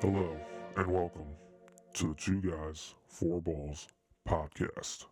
[0.00, 0.30] Hello
[0.76, 1.26] and welcome
[1.94, 3.88] to the Two Guys, Four Balls
[4.28, 5.06] podcast.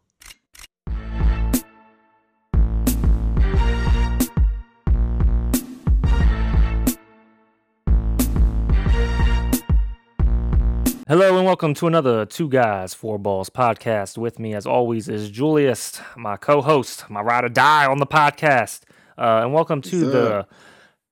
[11.08, 14.16] Hello and welcome to another Two Guys, Four Balls podcast.
[14.16, 18.82] With me, as always, is Julius, my co-host, my ride or die on the podcast.
[19.18, 20.46] Uh, and welcome to Yes, the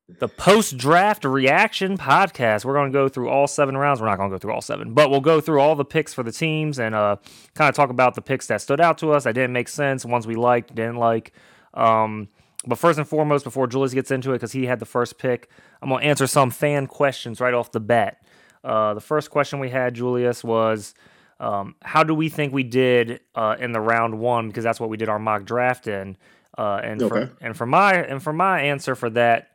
[0.09, 2.65] the post draft reaction podcast.
[2.65, 4.01] We're going to go through all seven rounds.
[4.01, 6.13] We're not going to go through all seven, but we'll go through all the picks
[6.13, 7.17] for the teams and uh,
[7.55, 10.05] kind of talk about the picks that stood out to us, that didn't make sense,
[10.05, 11.33] ones we liked, didn't like.
[11.73, 12.29] Um,
[12.67, 15.49] but first and foremost, before Julius gets into it, because he had the first pick,
[15.83, 18.19] I'm going to answer some fan questions right off the bat.
[18.63, 20.95] Uh, the first question we had, Julius, was
[21.41, 24.49] um, how do we think we did uh, in the round one?
[24.49, 26.17] Because that's what we did our mock draft in.
[26.57, 27.27] Uh, and Okay.
[27.27, 29.49] for, and for my and for my answer for that,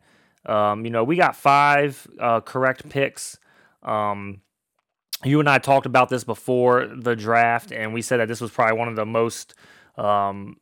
[0.49, 3.37] um, you know, we got five uh, correct picks.
[3.83, 4.41] Um,
[5.23, 8.51] you and I talked about this before the draft, and we said that this was
[8.51, 9.53] probably one of the most,
[9.97, 10.57] um,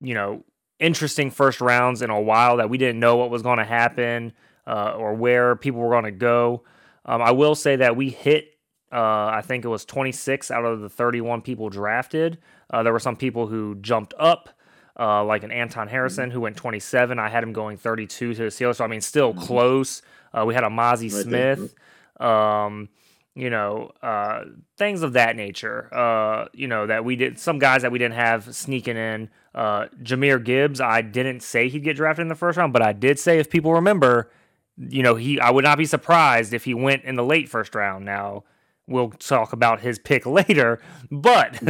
[0.00, 0.44] you know,
[0.78, 2.58] interesting first rounds in a while.
[2.58, 4.32] That we didn't know what was going to happen
[4.66, 6.62] uh, or where people were going to go.
[7.06, 8.50] Um, I will say that we hit.
[8.92, 12.38] Uh, I think it was 26 out of the 31 people drafted.
[12.70, 14.50] Uh, there were some people who jumped up,
[14.98, 17.18] uh, like an Anton Harrison who went 27.
[17.18, 18.76] I had him going 32 to the Steelers.
[18.76, 20.02] So I mean, still close.
[20.32, 21.22] Uh, we had a Mazi Right.
[21.22, 21.74] Smith.
[22.20, 22.88] Um,
[23.36, 24.44] you know, uh,
[24.78, 25.88] things of that nature.
[25.92, 29.28] Uh, you know, that we did some guys that we didn't have sneaking in.
[29.54, 32.92] Uh, Jahmyr Gibbs, I didn't say he'd get drafted in the first round, but I
[32.92, 34.30] did say if people remember,
[34.78, 37.74] you know, he I would not be surprised if he went in the late first
[37.74, 38.04] round.
[38.04, 38.44] Now
[38.86, 41.60] we'll talk about his pick later, but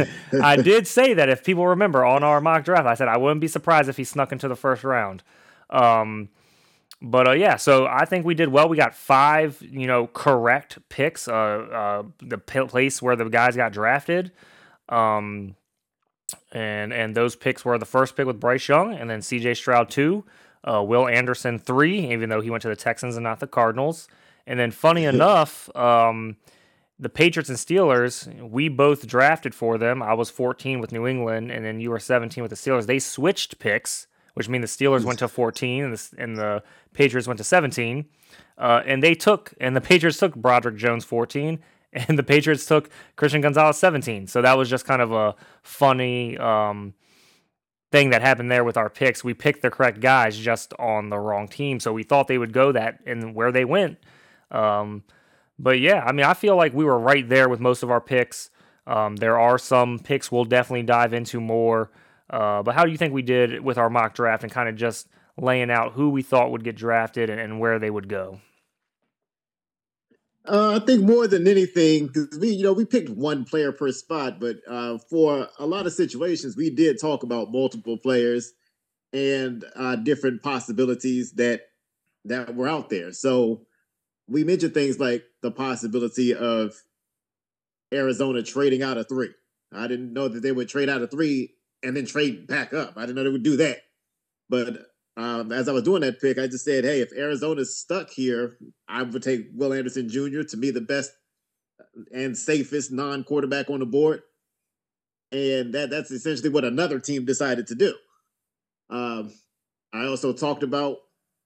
[0.41, 3.41] I did say that if people remember on our mock draft, I said I wouldn't
[3.41, 5.23] be surprised if he snuck into the first round.
[5.69, 6.29] Um,
[7.01, 8.69] but uh, yeah, so I think we did well.
[8.69, 11.27] We got five, you know, correct picks.
[11.27, 14.31] Uh, uh, the place where the guys got drafted,
[14.89, 15.55] um,
[16.51, 19.55] and and those picks were the first pick with Bryce Young, and then C.J.
[19.55, 20.23] Stroud two,
[20.63, 24.07] uh, Will Anderson three, even though he went to the Texans and not the Cardinals.
[24.47, 26.37] And then, funny enough, um,
[26.97, 30.01] the Patriots and Steelers, we both drafted for them.
[30.01, 32.85] I was 14 with New England, and then you were 17 with the Steelers.
[32.85, 36.63] They switched picks, which means the Steelers went to 14 and the, and the
[36.93, 38.05] Patriots went to 17.
[38.57, 41.59] Uh, and they took, and the Patriots took Broderick Jones 14,
[41.93, 44.27] and the Patriots took Christian Gonzalez 17.
[44.27, 46.93] So that was just kind of a funny um,
[47.91, 49.21] thing that happened there with our picks.
[49.21, 51.81] We picked the correct guys just on the wrong team.
[51.81, 53.97] So we thought they would go that, and where they went.
[54.49, 55.03] Um,
[55.57, 58.01] but yeah, I mean, I feel like we were right there with most of our
[58.01, 58.49] picks.
[58.87, 61.91] Um, there are some picks we'll definitely dive into more.
[62.29, 64.75] Uh, but how do you think we did with our mock draft and kind of
[64.75, 65.07] just
[65.37, 68.39] laying out who we thought would get drafted and, and where they would go?
[70.47, 73.91] Uh, I think more than anything, because we, you know, we picked one player per
[73.91, 78.53] spot, but uh, for a lot of situations, we did talk about multiple players
[79.11, 81.61] and uh, different possibilities that
[82.25, 83.11] that were out there.
[83.11, 83.65] So
[84.27, 86.73] we mentioned things like the possibility of
[87.93, 89.29] Arizona trading out of three.
[89.73, 91.53] I didn't know that they would trade out of three
[91.83, 92.93] and then trade back up.
[92.97, 93.79] I didn't know they would do that.
[94.49, 94.87] But
[95.17, 98.57] um, as I was doing that pick, I just said, hey, if Arizona's stuck here,
[98.87, 100.41] I would take Will Anderson Jr.
[100.43, 101.11] to be the best
[102.13, 104.23] and safest non-quarterback on the board.
[105.31, 107.95] And that that's essentially what another team decided to do.
[108.89, 109.33] Um,
[109.93, 110.97] I also talked about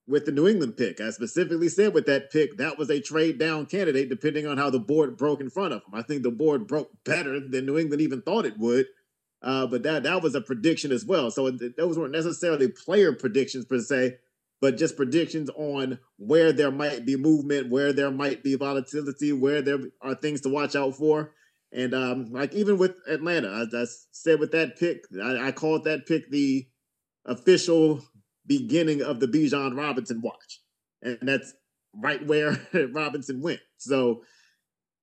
[0.09, 0.99] with the New England pick.
[0.99, 4.71] I specifically said with that pick, that was a trade down candidate, depending on how
[4.71, 5.93] the board broke in front of them.
[5.93, 8.87] I think the board broke better than New England even thought it would.
[9.41, 11.31] Uh, but that that was a prediction as well.
[11.31, 14.17] So those weren't necessarily player predictions per se,
[14.59, 19.61] but just predictions on where there might be movement, where there might be volatility, where
[19.61, 21.31] there are things to watch out for.
[21.71, 25.83] And um, like even with Atlanta, I, I said with that pick, I, I called
[25.85, 26.67] that pick the
[27.25, 28.03] official
[28.49, 30.59] beginning of the Bijan Robinson watch,
[31.01, 31.53] and that's
[31.95, 32.59] right where
[32.93, 33.61] Robinson went.
[33.77, 34.23] So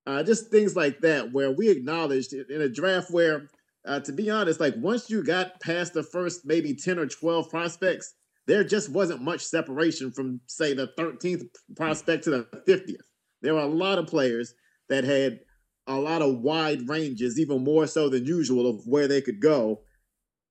[0.07, 3.49] uh, just things like that, where we acknowledged in a draft where
[3.87, 7.49] uh, to be honest, like once you got past the first maybe 10 or 12
[7.49, 8.15] prospects,
[8.47, 11.45] there just wasn't much separation from, say, the 13th
[11.77, 12.97] prospect to the 50th.
[13.43, 14.55] There were a lot of players
[14.89, 15.41] that had
[15.87, 19.83] a lot of wide ranges, even more so than usual, of where they could go.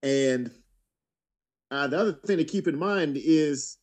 [0.02, 0.52] And
[1.76, 3.78] uh, the other thing to keep in mind is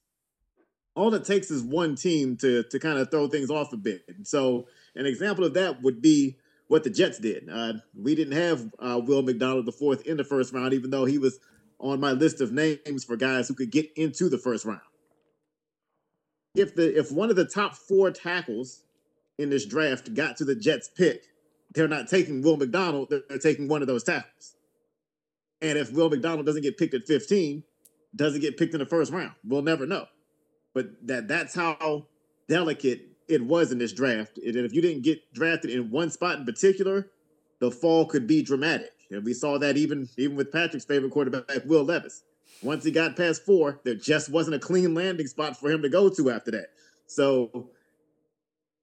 [0.94, 4.02] all it takes is one team to to kind of throw things off a bit.
[4.24, 7.48] So an example of that would be what the Jets did.
[7.50, 11.04] Uh, we didn't have uh, Will McDonald the fourth in the first round, even though
[11.04, 11.38] he was
[11.78, 14.80] on my list of names for guys who could get into the first round.
[16.54, 18.84] If the if one of the top four tackles
[19.38, 21.24] in this draft got to the Jets pick,
[21.74, 24.56] they're not taking Will McDonald, they're taking one of those tackles.
[25.60, 27.62] And if Will McDonald doesn't get picked at 15,
[28.14, 30.06] doesn't get picked in the first round, we'll never know.
[30.74, 32.06] But that that's how
[32.48, 34.38] delicate it was in this draft.
[34.38, 37.10] And if you didn't get drafted in one spot in particular,
[37.60, 38.90] the fall could be dramatic.
[39.10, 42.24] And we saw that even even with Patrick's favorite quarterback, Will Levis.
[42.62, 45.88] Once he got past four, there just wasn't a clean landing spot for him to
[45.88, 46.68] go to after that.
[47.06, 47.70] So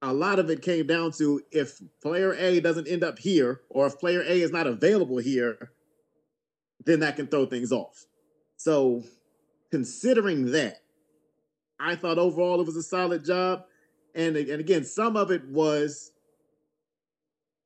[0.02, 3.88] a lot of it came down to if player A doesn't end up here, or
[3.88, 5.72] if player A is not available here,
[6.86, 8.06] then that can throw things off.
[8.56, 9.04] So,
[9.72, 10.78] considering that,
[11.80, 13.64] I thought overall it was a solid job.
[14.16, 16.12] And, and again, some of it was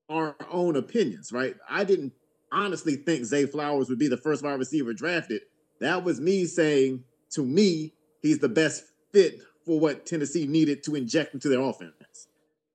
[0.10, 1.56] our own opinions, right?
[1.70, 2.14] I didn't
[2.52, 5.42] honestly think Zay Flowers would be the first wide receiver drafted.
[5.80, 10.96] That was me saying, to me, he's the best fit for what Tennessee needed to
[10.96, 12.28] inject into their offense.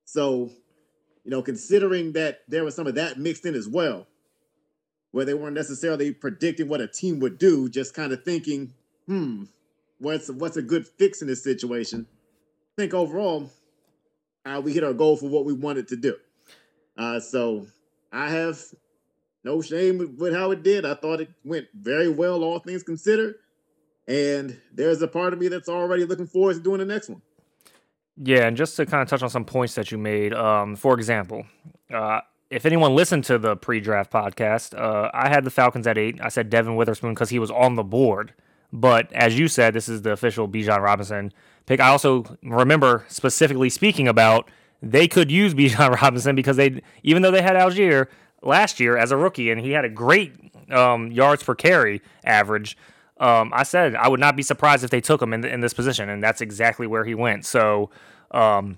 [0.04, 0.50] So,
[1.24, 4.06] you know, considering that there was some of that mixed in as well,
[5.10, 8.72] where they weren't necessarily predicting what a team would do, just kind of thinking,
[9.08, 9.44] hmm,
[9.98, 12.06] what's what's a good fix in this situation?
[12.78, 13.50] I think overall,
[14.46, 16.14] uh, we hit our goal for what we wanted to do.
[16.96, 17.66] Uh, so
[18.12, 18.60] I have
[19.42, 20.84] no shame with how it did.
[20.84, 23.36] I thought it went very well, all things considered.
[24.06, 27.22] And there's a part of me that's already looking forward to doing the next one.
[28.16, 30.94] Yeah, and just to kind of touch on some points that you made, um, for
[30.94, 31.44] example,
[31.92, 32.20] uh,
[32.50, 36.18] if anyone listened to the pre-draft podcast, uh, I had the Falcons at eight.
[36.20, 38.32] I said Devin Witherspoon because he was on the board.
[38.72, 41.32] But as you said, this is the official Bijan Robinson
[41.66, 41.80] pick.
[41.80, 44.50] I also remember specifically speaking about
[44.82, 48.06] they could use Bijan Robinson because they, even though they had Allgeier
[48.42, 50.32] last year as a rookie and he had a great
[50.70, 52.76] um, yards per carry average,
[53.18, 55.74] um, I said I would not be surprised if they took him in, in this
[55.74, 57.44] position, and that's exactly where he went.
[57.46, 57.90] So,
[58.30, 58.76] um,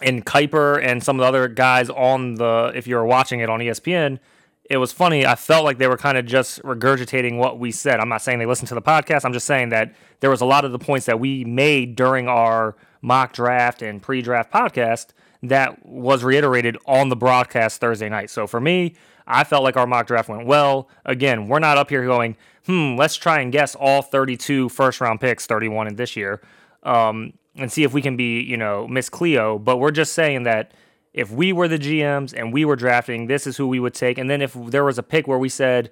[0.00, 3.50] and Kiper and some of the other guys on the, if you were watching it
[3.50, 4.20] on ESPN,
[4.68, 5.24] it was funny.
[5.24, 8.00] I felt like they were kind of just regurgitating what we said.
[8.00, 9.24] I'm not saying they listened to the podcast.
[9.24, 12.28] I'm just saying that there was a lot of the points that we made during
[12.28, 15.08] our mock draft and pre-draft podcast
[15.42, 18.28] that was reiterated on the broadcast Thursday night.
[18.28, 18.94] So for me,
[19.26, 20.88] I felt like our mock draft went well.
[21.04, 22.36] Again, we're not up here going,
[22.66, 26.42] hmm, let's try and guess all 32 first round picks, 31 in this year,
[26.82, 29.58] um, and see if we can be, you know, Miss Cleo.
[29.58, 30.72] But we're just saying that
[31.18, 34.18] if we were the GMs and we were drafting, this is who we would take.
[34.18, 35.90] And then if there was a pick where we said,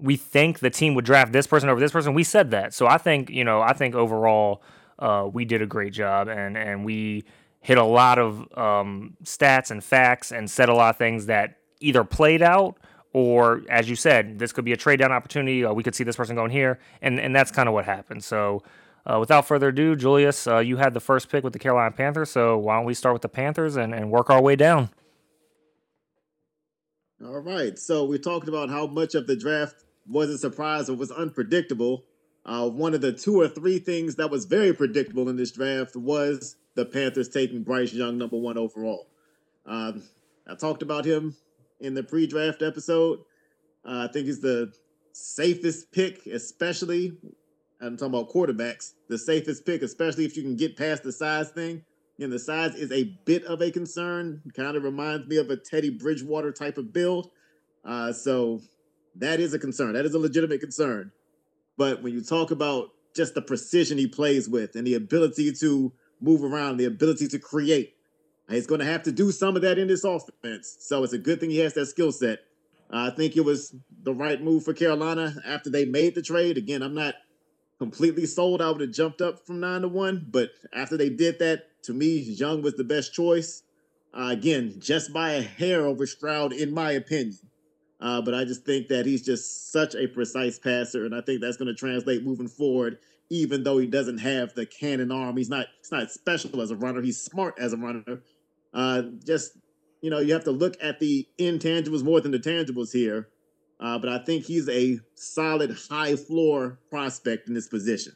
[0.00, 2.74] we think the team would draft this person over this person, we said that.
[2.74, 4.64] So I think, you know, I think overall
[4.98, 7.24] uh, we did a great job and, and we
[7.60, 11.58] hit a lot of um, stats and facts and said a lot of things that
[11.80, 12.76] either played out
[13.12, 15.64] or, as you said, this could be a trade down opportunity.
[15.64, 18.22] Uh, we could see this person going here, and and that's kind of what happened.
[18.22, 18.62] So.
[19.06, 22.30] Uh, without further ado, Julius, uh, you had the first pick with the Carolina Panthers,
[22.30, 24.90] so why don't we start with the Panthers and, and work our way down?
[27.24, 27.78] All right.
[27.78, 32.04] So we talked about how much of the draft was a surprise or was unpredictable.
[32.44, 35.96] Uh, one of the two or three things that was very predictable in this draft
[35.96, 39.08] was the Panthers taking Bryce Young number one overall.
[39.64, 40.02] Um,
[40.46, 41.34] I talked about him
[41.80, 43.20] in the pre-draft episode.
[43.84, 44.72] Uh, I think he's the
[45.12, 47.16] safest pick, especially.
[47.80, 48.92] I'm talking about quarterbacks.
[49.08, 51.84] The safest pick, especially if you can get past the size thing.
[52.18, 54.40] And the size is a bit of a concern.
[54.54, 57.30] Kind of reminds me of a Teddy Bridgewater type of build.
[57.84, 58.62] Uh, so
[59.16, 59.92] that is a concern.
[59.92, 61.12] That is a legitimate concern.
[61.76, 65.92] But when you talk about just the precision he plays with and the ability to
[66.20, 67.94] move around, the ability to create,
[68.48, 70.76] he's going to have to do some of that in this offense.
[70.80, 72.40] So it's a good thing he has that skill set.
[72.90, 76.56] Uh, I think it was the right move for Carolina after they made the trade.
[76.56, 77.14] Again, I'm not
[77.78, 78.62] completely sold.
[78.62, 81.92] I would have jumped up from nine to one, but after they did that, to
[81.92, 83.62] me, Young was the best choice.
[84.14, 87.38] Uh, again, just by a hair over Stroud, in my opinion.
[88.00, 91.40] Uh, but I just think that he's just such a precise passer, and I think
[91.40, 92.98] that's going to translate moving forward.
[93.28, 96.76] Even though he doesn't have the cannon arm, he's not he's not special as a
[96.76, 97.02] runner.
[97.02, 98.22] He's smart as a runner.
[98.72, 99.58] Uh, just
[100.00, 103.28] you know, you have to look at the intangibles more than the tangibles here.
[103.78, 108.14] Uh, but I think he's a solid high floor prospect in this position.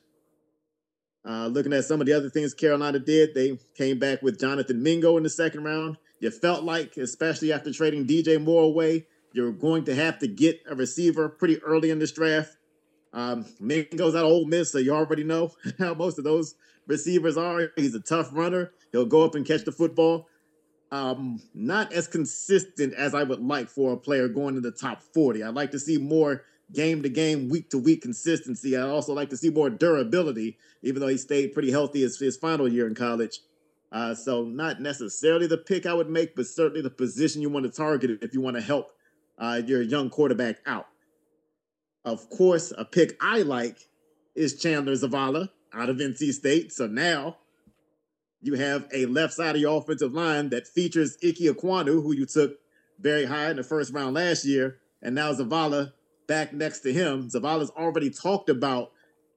[1.28, 4.82] Uh, looking at some of the other things Carolina did, they came back with Jonathan
[4.82, 5.98] Mingo in the second round.
[6.18, 10.60] You felt like, especially after trading DJ Moore away, you're going to have to get
[10.68, 12.56] a receiver pretty early in this draft.
[13.12, 16.54] Um, Mingo's out of Ole Miss, so you already know how most of those
[16.86, 17.70] receivers are.
[17.76, 18.72] He's a tough runner.
[18.92, 20.26] He'll go up and catch the football.
[20.92, 25.02] Um, not as consistent as I would like for a player going to the top
[25.02, 25.44] 40.
[25.44, 26.42] I'd like to see more
[26.72, 28.76] game to game, week to week consistency.
[28.76, 32.36] I'd also like to see more durability, even though he stayed pretty healthy his, his
[32.36, 33.40] final year in college.
[33.92, 37.66] Uh, so not necessarily the pick I would make, but certainly the position you want
[37.66, 38.92] to target if you want to help
[39.38, 40.86] uh, your young quarterback out.
[42.04, 43.88] Of course, a pick I like
[44.34, 46.72] is Chandler Zavala out of NC State.
[46.72, 47.38] So now
[48.42, 52.26] you have a left side of your offensive line that features Ike Ekwonu, who you
[52.26, 52.58] took
[52.98, 55.92] very high in the first round last year, and now Zavala
[56.26, 57.28] back next to him.
[57.28, 58.92] Zavala's already talked about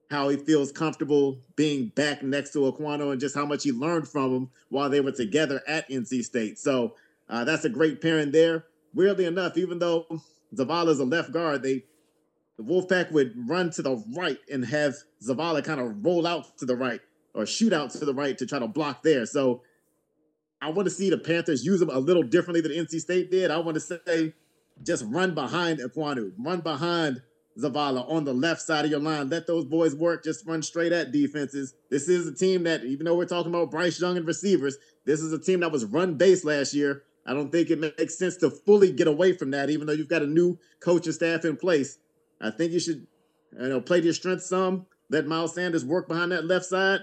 [0.10, 4.08] how he feels comfortable being back next to Ekwonu and just how much he learned
[4.08, 6.60] from him while they were together at NC State.
[6.60, 6.96] So
[7.30, 8.66] uh, that's a great pairing there.
[8.94, 10.06] Weirdly enough, even though
[10.56, 11.86] Zavala's a left guard, they
[12.58, 14.94] the Wolfpack would run to the right and have
[15.28, 17.02] Zavala kind of roll out to the right
[17.34, 19.26] or shoot out to the right to try to block there.
[19.26, 19.64] So
[20.62, 23.52] I want to see the Panthers use him a little differently than NC State did.
[23.52, 24.34] I want to say
[24.82, 27.22] just run behind Ekwonu, run behind
[27.60, 29.30] Zavala on the left side of your line.
[29.30, 30.24] Let those boys work.
[30.24, 31.74] Just run straight at defenses.
[31.92, 35.20] This is a team that, even though we're talking about Bryce Young and receivers, this
[35.20, 37.04] is a team that was run base last year.
[37.26, 40.10] I don't think it makes sense to fully get away from that, even though you've
[40.10, 41.98] got a new coaching staff in place.
[42.42, 43.06] I think you should,
[43.58, 44.88] you know, play to your strength some.
[45.10, 47.02] Let Miles Sanders work behind that left side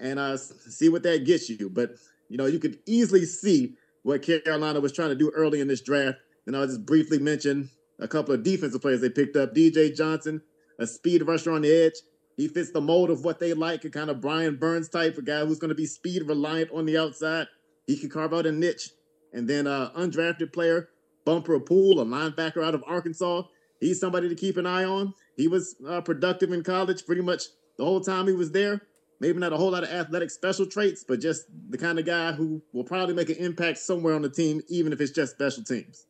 [0.00, 1.68] and uh, see what that gets you.
[1.68, 1.92] But
[2.28, 5.82] you know, you could easily see what Carolina was trying to do early in this
[5.82, 6.18] draft.
[6.46, 9.54] And I'll just briefly mention a couple of defensive players they picked up.
[9.54, 10.40] DJ Johnson,
[10.78, 11.94] a speed rusher on the edge.
[12.36, 15.22] He fits the mold of what they like, a kind of Brian Burns type, a
[15.22, 17.48] guy who's going to be speed reliant on the outside.
[17.86, 18.90] He can carve out a niche.
[19.32, 20.88] And then uh undrafted player,
[21.24, 23.42] Bumper Pool, a linebacker out of Arkansas.
[23.80, 25.14] He's somebody to keep an eye on.
[25.36, 27.44] He was uh, productive in college pretty much
[27.78, 28.82] the whole time he was there.
[29.20, 32.32] Maybe not a whole lot of athletic special traits, but just the kind of guy
[32.32, 35.62] who will probably make an impact somewhere on the team, even if it's just special
[35.62, 36.06] teams.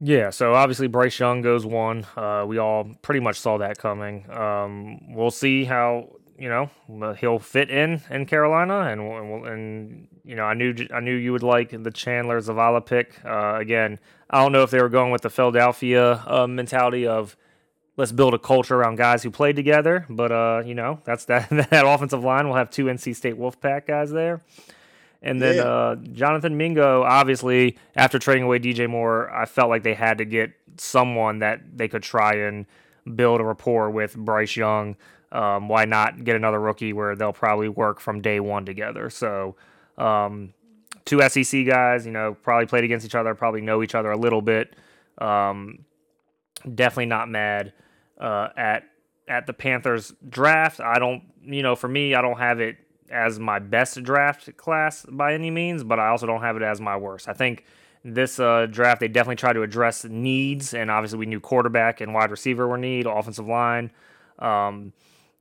[0.00, 2.06] Yeah, so obviously Bryce Young goes one.
[2.16, 4.30] Uh, we all pretty much saw that coming.
[4.30, 10.36] Um, we'll see how you know he'll fit in in Carolina, and and, and you
[10.36, 13.20] know I knew I knew you would like the Chandler Zavala pick.
[13.24, 13.98] Uh, again,
[14.30, 17.36] I don't know if they were going with the Philadelphia uh, mentality of
[17.98, 21.50] let's build a culture around guys who played together, but uh, you know that's that
[21.70, 24.40] that offensive line will have two NC State Wolfpack guys there.
[25.20, 25.62] And then yeah.
[25.62, 30.24] uh, Jonathan Mingo, obviously, after trading away DJ Moore, I felt like they had to
[30.24, 32.66] get someone that they could try and
[33.16, 34.94] build a rapport with Bryce Young.
[35.32, 39.10] Um, why not get another rookie where they'll probably work from day one together?
[39.10, 39.56] So,
[39.98, 40.54] um,
[41.04, 44.16] two SEC guys, you know, probably played against each other, probably know each other a
[44.16, 44.76] little bit.
[45.18, 45.84] Um,
[46.76, 47.72] definitely not mad
[48.18, 48.84] uh, at
[49.28, 50.80] at the Panthers draft.
[50.80, 52.76] I don't, you know, for me, I don't have it
[53.10, 56.80] as my best draft class by any means, but I also don't have it as
[56.80, 57.28] my worst.
[57.28, 57.64] I think
[58.04, 62.14] this uh, draft they definitely tried to address needs, and obviously we knew quarterback and
[62.14, 63.90] wide receiver were need, offensive line,
[64.38, 64.92] um,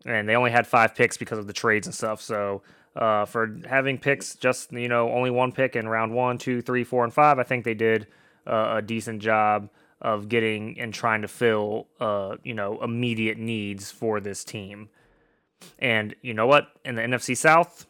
[0.06, 2.22] and they only had five picks because of the trades and stuff.
[2.22, 2.62] So
[2.96, 6.84] uh, for having picks, just you know only one pick in round one, two, three,
[6.84, 8.08] four, and five, I think they did
[8.46, 9.70] uh, a decent job
[10.02, 14.90] of getting and trying to fill uh, you know immediate needs for this team.
[15.80, 16.68] And you know what?
[16.86, 17.88] In the NFC South,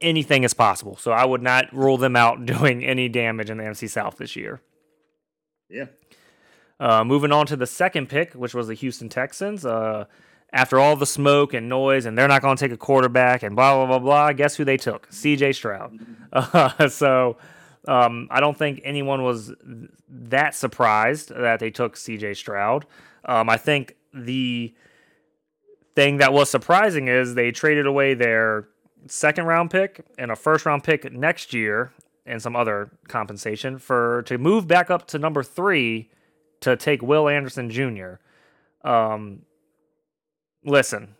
[0.00, 0.96] anything is possible.
[0.96, 4.36] So I would not rule them out doing any damage in the NFC South this
[4.36, 4.60] year.
[5.68, 5.86] Yeah.
[6.80, 9.66] Uh, moving on to the second pick, which was the Houston Texans.
[9.66, 10.04] Uh,
[10.52, 13.54] after all the smoke and noise, and they're not going to take a quarterback, and
[13.54, 14.32] blah blah blah blah.
[14.32, 15.06] Guess who they took?
[15.10, 15.52] C.J.
[15.52, 15.98] Stroud.
[16.30, 17.38] Uh, so
[17.88, 19.50] um, I don't think anyone was
[20.10, 22.34] that surprised that they took C.J.
[22.34, 22.84] Stroud.
[23.24, 24.74] Um, I think the
[25.96, 28.68] thing that was surprising is they traded away their
[29.06, 31.94] second round pick and a first round pick next year
[32.26, 36.10] and some other compensation for to move back up to number three
[36.60, 38.16] to take Will Anderson Jr.
[38.84, 39.46] Um,
[40.62, 41.14] listen,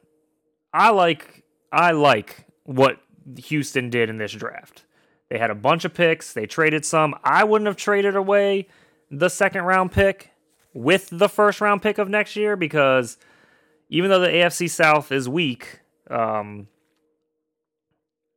[0.75, 3.01] I like I like what
[3.39, 4.85] Houston did in this draft.
[5.31, 6.33] They had a bunch of picks.
[6.33, 7.15] They traded some.
[7.23, 8.67] I wouldn't have traded away
[9.11, 10.33] the second round pick
[10.73, 13.19] with the first round pick of next year because
[13.89, 15.81] even though the AFC South is weak,
[16.11, 16.69] um,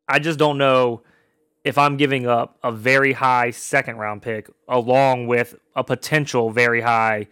[0.08, 1.04] I just don't know
[1.64, 6.82] if I'm giving up a very high second round pick along with a potential very
[6.82, 7.28] high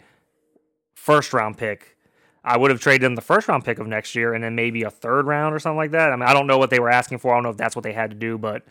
[0.94, 1.96] first round pick.
[2.42, 4.82] I would have traded them the first round pick of next year and then maybe
[4.82, 6.12] a third round or something like that.
[6.12, 7.32] I mean, I don't know what they were asking for.
[7.32, 8.62] I don't know if that's what they had to do, but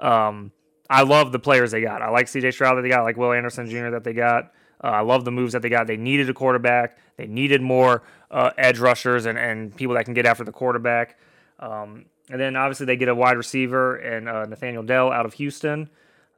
[0.00, 0.52] um,
[0.88, 2.02] I love the players they got.
[2.02, 3.90] I like CJ Stroud that they got, I like Will Anderson Jr.
[3.90, 4.52] that they got.
[4.82, 5.86] Uh, I love the moves that they got.
[5.86, 6.98] They needed a quarterback.
[7.16, 11.18] They needed more uh, edge rushers and, and people that can get after the quarterback.
[11.58, 15.34] Um, and then obviously they get a wide receiver and uh, Nathaniel Dell out of
[15.34, 15.88] Houston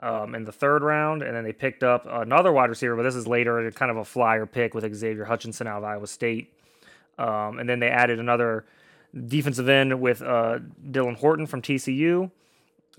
[0.01, 1.23] um, in the third round.
[1.23, 4.05] And then they picked up another wide receiver, but this is later, kind of a
[4.05, 6.53] flyer pick with Xavier Hutchinson out of Iowa State.
[7.19, 8.65] Um, and then they added another
[9.27, 10.59] defensive end with uh,
[10.89, 12.31] Dylan Horton from TCU.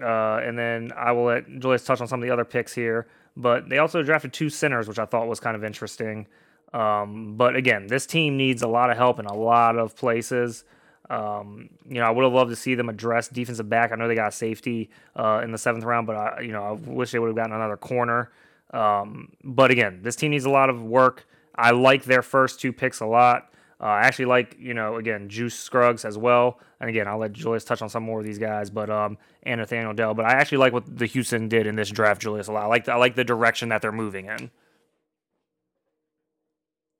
[0.02, 3.08] Uh, and then I will let Julius touch on some of the other picks here.
[3.36, 6.28] But they also drafted two centers, which I thought was kind of interesting.
[6.74, 10.66] Um, but again, this team needs a lot of help in a lot of places.
[11.10, 13.92] Um, you know, I would have loved to see them address defensive back.
[13.92, 16.72] I know they got safety uh, in the seventh round, but I, you know, I
[16.72, 18.32] wish they would have gotten another corner.
[18.72, 21.26] Um, but again, this team needs a lot of work.
[21.56, 23.52] I like their first two picks a lot.
[23.80, 26.60] Uh, I actually like, you know, again, Juice Scruggs as well.
[26.80, 29.60] And again, I'll let Julius touch on some more of these guys, but um, and
[29.60, 30.14] Nathaniel Dell.
[30.16, 32.48] But I actually like what the Houston did in this draft, Julius.
[32.48, 32.64] A lot.
[32.64, 34.50] I like the, I like the direction that they're moving in.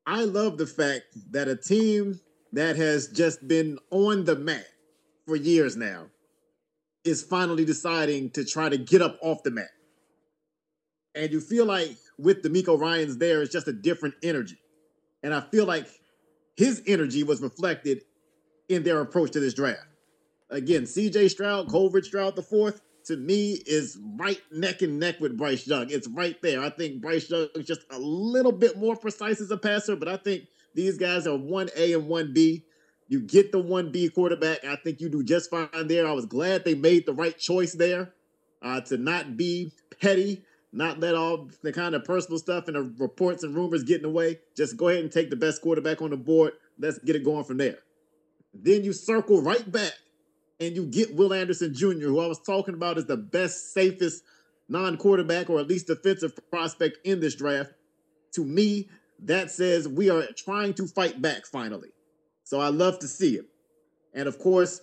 [0.06, 2.20] I love the fact that a team
[2.52, 4.66] that has just been on the mat
[5.26, 6.06] for years now
[7.04, 9.70] is finally deciding to try to get up off the mat.
[11.14, 14.58] And you feel like with DeMeco Ryans there, it's just a different energy.
[15.22, 15.88] And I feel like
[16.58, 18.02] his energy was reflected
[18.68, 19.86] in their approach to this draft.
[20.50, 25.38] Again, CJ Stroud, Coleridge Stroud the fourth, to me is right neck and neck with
[25.38, 25.88] Bryce Young.
[25.88, 26.60] It's right there.
[26.60, 30.08] I think Bryce Young is just a little bit more precise as a passer, but
[30.08, 32.64] I think these guys are 1A and 1B.
[33.06, 34.64] You get the 1B quarterback.
[34.64, 36.08] I think you do just fine there.
[36.08, 38.14] I was glad they made the right choice there
[38.62, 42.82] uh, to not be petty, not let all the kind of personal stuff and the
[42.98, 44.38] reports and rumors get in the way.
[44.56, 46.52] Just go ahead and take the best quarterback on the board.
[46.78, 47.78] Let's get it going from there.
[48.52, 49.92] Then you circle right back
[50.60, 54.22] and you get Will Anderson Jr., who I was talking about as the best, safest
[54.68, 57.72] non quarterback or at least defensive prospect in this draft.
[58.34, 58.88] To me,
[59.20, 61.90] that says we are trying to fight back finally.
[62.44, 63.46] So I love to see it.
[64.14, 64.80] And of course,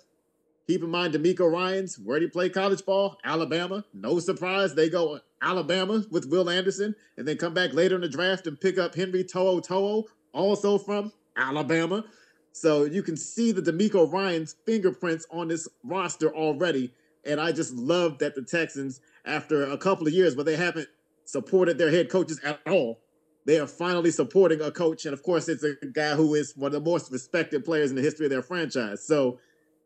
[0.67, 3.17] keep in mind DeMeco Ryans, where he play college ball?
[3.23, 3.83] Alabama.
[3.93, 8.09] No surprise, they go Alabama with Will Anderson and then come back later in the
[8.09, 12.03] draft and pick up Henry To'oTo'o, also from Alabama.
[12.51, 16.93] So you can see the DeMeco Ryans fingerprints on this roster already.
[17.25, 20.87] And I just love that the Texans, after a couple of years where they haven't
[21.25, 23.01] supported their head coaches at all,
[23.45, 25.05] they are finally supporting a coach.
[25.05, 27.95] And of course, it's a guy who is one of the most respected players in
[27.95, 29.05] the history of their franchise.
[29.05, 29.39] So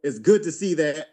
[0.04, 1.08] it's good to see that.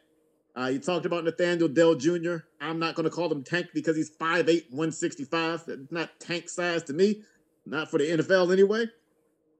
[0.57, 2.37] Uh, you talked about Nathaniel Dell Jr.
[2.61, 5.89] I'm not going to call him tank because he's 5'8, 165.
[5.91, 7.23] Not tank size to me,
[7.67, 8.87] not for the NFL anyway.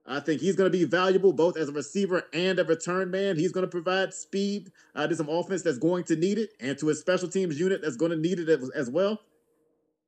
[0.07, 3.35] I think he's going to be valuable both as a receiver and a return man.
[3.35, 6.77] He's going to provide speed uh, to some offense that's going to need it, and
[6.79, 9.19] to a special teams unit that's going to need it as, well.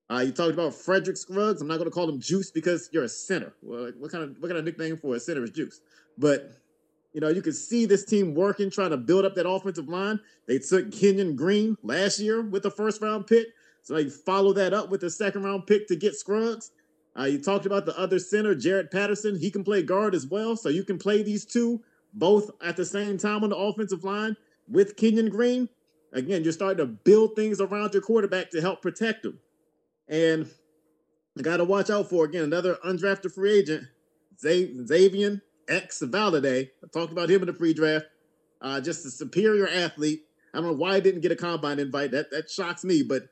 [0.10, 1.62] Uh, you talked about Frederick Scruggs.
[1.62, 3.54] I'm not going to call him Juice because you're a center.
[3.62, 5.82] Well, what kind of what kind of nickname for a center is Juice?
[6.18, 6.54] But
[7.14, 10.20] you know, you can see this team working, trying to build up that offensive line.
[10.48, 13.48] They took Kenyon Green last year with the first round pick,
[13.82, 16.72] so they follow that up with the second round pick to get Scruggs.
[17.18, 19.38] Uh, you talked about the other center, Jarrett Patterson.
[19.38, 20.56] He can play guard as well.
[20.56, 21.82] So you can play these two
[22.14, 24.36] both at the same time on the offensive line
[24.68, 25.68] with Kenyon Green.
[26.14, 29.40] Again, you're starting to build things around your quarterback to help protect him.
[30.08, 30.50] And
[31.38, 33.86] I got to watch out for, again, another undrafted free agent,
[34.40, 36.70] Xavier X Valladay.
[36.84, 38.06] I talked about him in the pre draft.
[38.62, 40.24] Uh, just a superior athlete.
[40.54, 42.12] I don't know why he didn't get a combine invite.
[42.12, 43.24] That that shocks me, but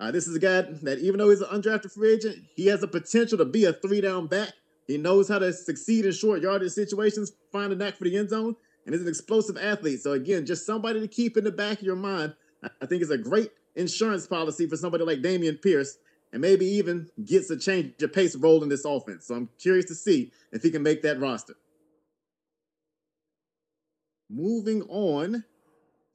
[0.00, 2.80] uh, this is a guy that even though he's an undrafted free agent, he has
[2.80, 4.52] the potential to be a three down back.
[4.88, 8.30] He knows how to succeed in short yardage situations, find a knack for the end
[8.30, 10.00] zone, and is an explosive athlete.
[10.00, 12.34] So again, just somebody to keep in the back of your mind.
[12.80, 15.98] I think it's a great insurance policy for somebody like Dameon Pierce,
[16.32, 19.26] and maybe even gets a change of pace role in this offense.
[19.26, 21.54] So I'm curious to see if he can make that roster.
[24.32, 25.44] Moving on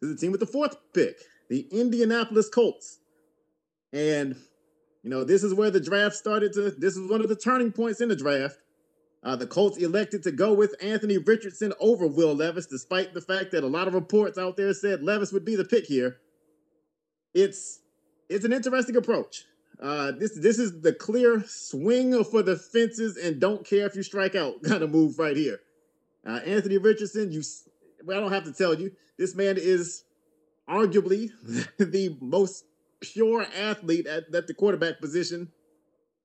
[0.01, 1.17] to the team with the fourth pick,
[1.49, 2.99] the Indianapolis Colts.
[3.93, 4.35] And,
[5.03, 7.71] you know, this is where the draft started to, this is one of the turning
[7.71, 8.57] points in the draft.
[9.23, 13.51] Uh, the Colts elected to go with Anthony Richardson over Will Levis, despite the fact
[13.51, 16.17] that a lot of reports out there said Levis would be the pick here.
[17.33, 17.79] It's
[18.29, 19.45] it's an interesting approach.
[19.81, 24.03] Uh, this this is the clear swing for the fences and don't care if you
[24.03, 25.59] strike out kind of move right here.
[26.25, 27.41] Uh, Anthony Richardson, you
[28.05, 30.03] well, I don't have to tell you, this man is
[30.69, 31.29] arguably
[31.77, 32.65] the most
[32.99, 35.51] pure athlete at, at the quarterback position,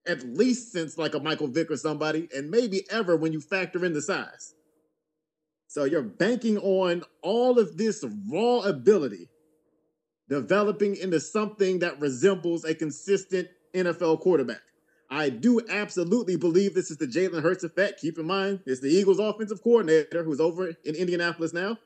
[0.06, 3.84] at least since like a Michael Vick or somebody, and maybe ever when you factor
[3.84, 4.54] in the size.
[5.68, 9.30] So you're banking on all of this raw ability
[10.28, 14.60] developing into something that resembles a consistent NFL quarterback.
[15.12, 18.00] I do absolutely believe this is the Jalen Hurts effect.
[18.00, 21.76] Keep in mind, it's the Eagles' offensive coordinator who's over in Indianapolis now.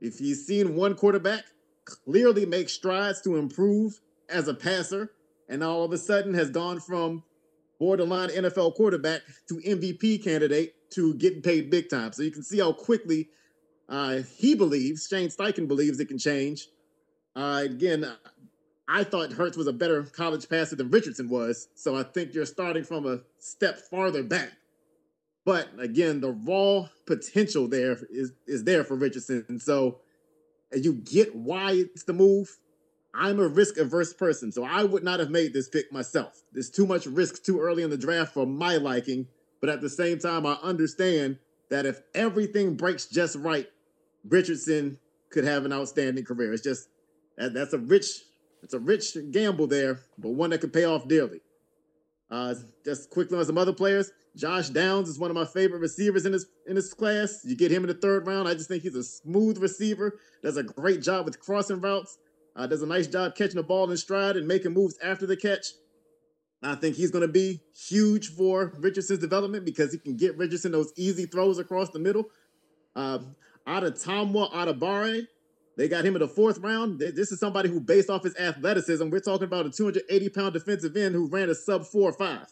[0.00, 1.44] If he's seen one quarterback
[1.86, 5.12] clearly make strides to improve as a passer
[5.48, 7.22] and all of a sudden has gone from
[7.80, 12.12] borderline NFL quarterback to MVP candidate to getting paid big time.
[12.12, 13.30] So you can see how quickly
[13.88, 16.68] Uh, he believes, Shane Steichen believes it can change.
[17.36, 18.04] Uh, again,
[18.88, 21.68] I thought Hurts was a better college passer than Richardson was.
[21.74, 24.52] So I think you're starting from a step farther back.
[25.44, 29.44] But again, the raw potential there is, is there for Richardson.
[29.48, 30.00] And so
[30.72, 32.58] you get why it's the move.
[33.14, 36.42] I'm a risk averse person, so I would not have made this pick myself.
[36.52, 39.26] There's too much risk too early in the draft for my liking.
[39.60, 41.38] But at the same time, I understand
[41.70, 43.68] that if everything breaks just right,
[44.28, 44.98] Richardson
[45.30, 46.52] could have an outstanding career.
[46.52, 46.88] It's just
[47.38, 48.22] that, that's a rich
[48.62, 51.40] it's a rich gamble there, but one that could pay off dearly.
[52.30, 54.10] Uh, just quickly on some other players.
[54.36, 57.40] Josh Downs is one of my favorite receivers in this in this class.
[57.44, 58.48] You get him in the third round.
[58.48, 60.18] I just think he's a smooth receiver.
[60.42, 62.18] Does a great job with crossing routes.
[62.54, 65.36] Uh, does a nice job catching the ball in stride and making moves after the
[65.36, 65.66] catch.
[66.62, 70.72] I think he's going to be huge for Richardson's development because he can get Richardson
[70.72, 72.24] those easy throws across the middle.
[72.94, 73.18] Uh,
[73.66, 75.26] Adetomiwa Adebawore,
[75.76, 76.98] they got him in the fourth round.
[76.98, 80.96] This is somebody who, based off his athleticism, we're talking about a 280 pound defensive
[80.96, 82.46] end who ran a sub four five.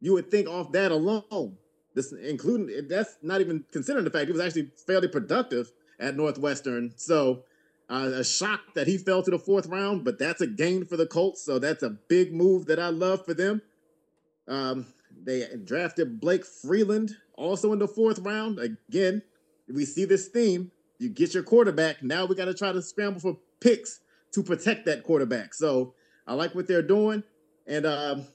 [0.00, 1.56] You would think off that alone,
[1.94, 6.92] this including that's not even considering the fact he was actually fairly productive at Northwestern.
[6.96, 7.44] So
[7.88, 10.96] uh, a shock that he fell to the fourth round, but that's a gain for
[10.96, 11.42] the Colts.
[11.42, 13.62] So that's a big move that I love for them.
[14.46, 14.86] Um,
[15.22, 18.58] they drafted Blake Freeland also in the fourth round.
[18.58, 19.22] Again,
[19.68, 20.70] we see this theme
[21.00, 22.02] you get your quarterback.
[22.02, 24.00] Now we got to try to scramble for picks
[24.32, 25.54] to protect that quarterback.
[25.54, 25.94] So
[26.26, 27.24] I like what they're doing.
[27.66, 28.26] And um,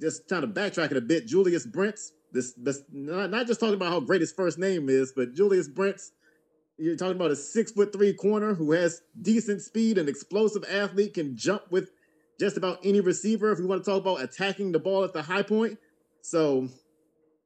[0.00, 3.90] just kind of backtracking a bit, Julius Brents, this, this not, not just talking about
[3.90, 6.12] how great his first name is, but Julius Brents,
[6.78, 11.14] you're talking about a six foot three corner who has decent speed and explosive athlete,
[11.14, 11.90] can jump with
[12.38, 15.22] just about any receiver if we want to talk about attacking the ball at the
[15.22, 15.78] high point.
[16.22, 16.68] So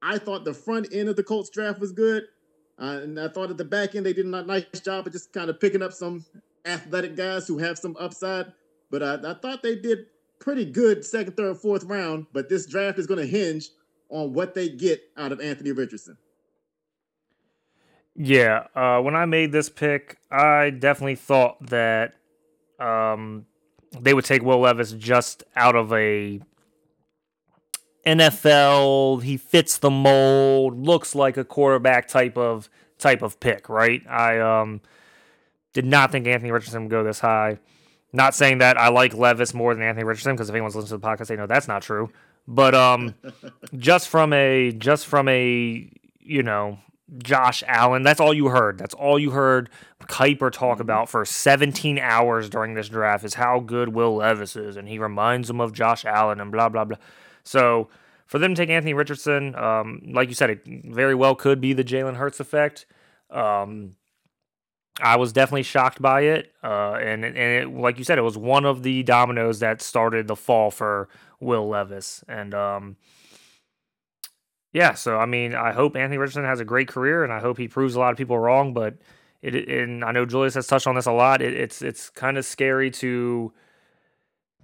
[0.01, 2.23] I thought the front end of the Colts draft was good.
[2.79, 5.33] Uh, and I thought at the back end they did a nice job of just
[5.33, 6.25] kind of picking up some
[6.65, 8.53] athletic guys who have some upside.
[8.91, 10.05] But I, I thought they did
[10.39, 12.27] pretty good second, third, fourth round.
[12.33, 13.69] But this draft is going to hinge
[14.09, 16.17] on what they get out of Anthony Richardson.
[18.15, 22.15] Yeah, uh, when I made this pick, I definitely thought that
[22.79, 23.45] um,
[23.99, 26.41] they would take Will Levis just out of a
[28.07, 34.01] NFL, he fits the mold, looks like a quarterback type of type of pick, right?
[34.07, 34.81] I um
[35.73, 37.59] did not think Anthony Richardson would go this high.
[38.13, 41.05] Not saying that I like Levis more than Anthony Richardson because if anyone's listening to
[41.05, 42.09] the podcast, they know that's not true.
[42.47, 43.13] But um,
[43.77, 45.89] just from a just from a
[46.21, 46.79] you know
[47.17, 48.77] Josh Allen, that's all you heard.
[48.77, 49.69] That's all you heard
[50.03, 50.81] Kiper talk mm-hmm.
[50.81, 54.97] about for 17 hours during this draft is how good Will Levis is, and he
[54.97, 56.97] reminds him of Josh Allen and blah blah blah.
[57.47, 57.87] So
[58.25, 61.73] for them to take Anthony Richardson, um, like you said, it very well could be
[61.73, 62.85] the Jalen Hurts effect.
[63.29, 63.95] Um,
[64.99, 68.37] I was definitely shocked by it, uh, and and it, like you said, it was
[68.37, 71.07] one of the dominoes that started the fall for
[71.39, 72.97] Will Levis, and um,
[74.73, 74.93] yeah.
[74.95, 77.67] So I mean, I hope Anthony Richardson has a great career, and I hope he
[77.67, 78.73] proves a lot of people wrong.
[78.73, 78.95] But
[79.43, 81.43] it, and I know Julius has touched on this a lot.
[81.43, 83.53] It, it's it's kind of scary to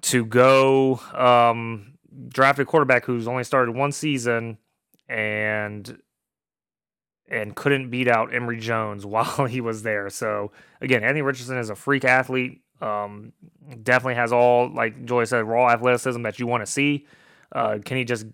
[0.02, 1.92] to go um,
[2.28, 4.58] drafted quarterback who's only started one season
[5.08, 6.02] and
[7.28, 10.10] and couldn't beat out Emory Jones while he was there.
[10.10, 12.62] So again, Anthony Richardson is a freak athlete.
[12.82, 13.32] Um,
[13.84, 17.08] definitely has all like Joy said, raw athleticism that you want to see.
[17.52, 18.26] Uh, can he just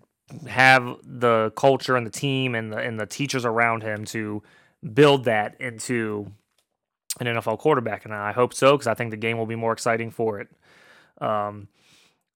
[0.48, 4.42] have the culture and the team and the and the teachers around him to
[4.94, 6.32] build that into
[7.20, 8.04] an NFL quarterback?
[8.04, 10.48] And I hope so because I think the game will be more exciting for it.
[11.20, 11.68] Um,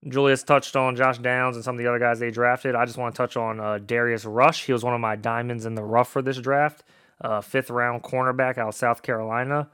[0.06, 2.74] Julius touched on Josh Downs and some of the other guys they drafted.
[2.74, 4.66] I just want to touch on uh, Darius Rush.
[4.66, 6.84] He was one of my diamonds in the rough for this draft.
[7.20, 9.68] Uh, fifth round cornerback out of South Carolina.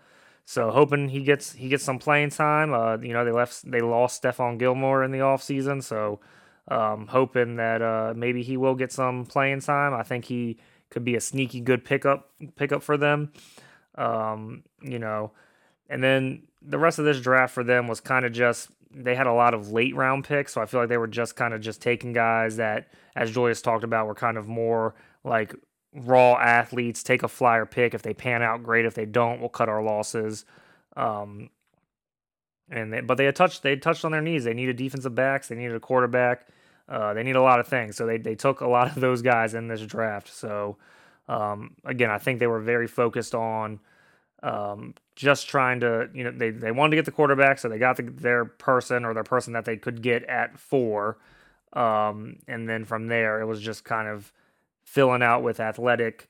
[0.45, 2.73] So hoping he gets he gets some playing time.
[2.73, 6.21] Uh, you know they left they lost Stephon Gilmore in the offseason, so
[6.69, 9.95] um, hoping that uh, maybe he will get some playing time.
[9.95, 10.59] I think he
[10.91, 13.33] could be a sneaky good pickup pickup for them.
[13.97, 15.33] Um, you know,
[15.89, 19.27] and then the rest of this draft for them was kind of just they had
[19.27, 21.61] a lot of late round picks, so I feel like they were just kind of
[21.61, 25.55] just taking guys that, as Julius talked about, were kind of more like
[25.95, 27.03] raw athletes.
[27.03, 27.95] Take a flyer pick.
[27.95, 28.85] If they pan out, great.
[28.85, 30.45] If they don't, we'll cut our losses.
[30.97, 31.51] Um,
[32.71, 34.45] and they, but they had touched they had touched on their needs.
[34.45, 35.49] They needed defensive backs.
[35.49, 36.49] They needed a quarterback.
[36.89, 37.97] Uh, they need a lot of things.
[37.97, 40.33] So they they took a lot of those guys in this draft.
[40.33, 40.77] So
[41.29, 43.81] um, again, I think they were very focused on
[44.43, 47.79] um, just trying to, you know, they, they wanted to get the quarterback, so they
[47.79, 51.19] got the, their person or their person that they could get at four.
[51.73, 54.33] Um, and then from there, it was just kind of
[54.83, 56.29] filling out with athletic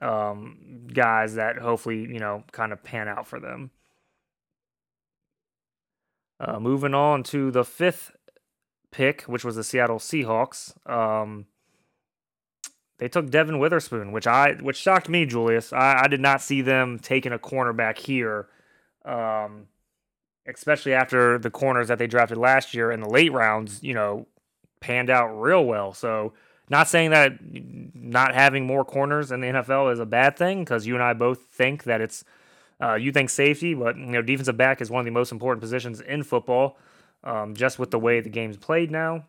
[0.00, 3.70] um, guys that hopefully you know kind of pan out for them.
[6.38, 8.12] Uh, moving on to the fifth
[8.90, 10.74] pick, which was the Seattle Seahawks.
[10.88, 11.46] Um,
[12.98, 15.72] they took Devin Witherspoon, which I which shocked me, Julius.
[15.72, 18.48] I, I did not see them taking a cornerback here,
[19.04, 19.68] um,
[20.46, 23.82] especially after the corners that they drafted last year in the late rounds.
[23.82, 24.26] You know,
[24.80, 25.92] panned out real well.
[25.92, 26.32] So,
[26.70, 27.38] not saying that
[27.94, 31.12] not having more corners in the NFL is a bad thing, because you and I
[31.12, 32.24] both think that it's
[32.82, 35.60] uh, you think safety, but you know defensive back is one of the most important
[35.60, 36.78] positions in football,
[37.24, 39.26] um, just with the way the game's played now.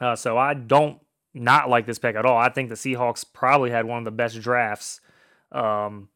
[0.00, 1.00] Uh, so I don't
[1.34, 2.38] not like this pick at all.
[2.38, 5.00] I think the Seahawks probably had one of the best drafts
[5.52, 6.08] um,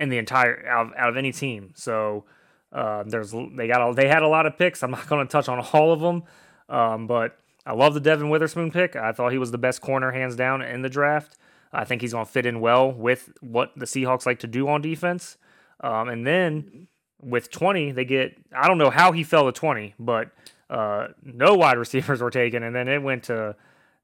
[0.00, 1.72] in the entire out of, out of any team.
[1.76, 2.24] So
[2.72, 4.82] uh, there's they got a, they had a lot of picks.
[4.82, 6.24] I'm not going to touch on all of them,
[6.68, 8.96] um, but I love the Devin Witherspoon pick.
[8.96, 11.36] I thought he was the best corner hands down in the draft.
[11.72, 14.68] I think he's going to fit in well with what the Seahawks like to do
[14.68, 15.38] on defense.
[15.80, 16.88] Um, and then
[17.20, 20.30] with 20, they get, I don't know how he fell to 20, but
[20.68, 22.62] uh, no wide receivers were taken.
[22.62, 23.56] And then it went to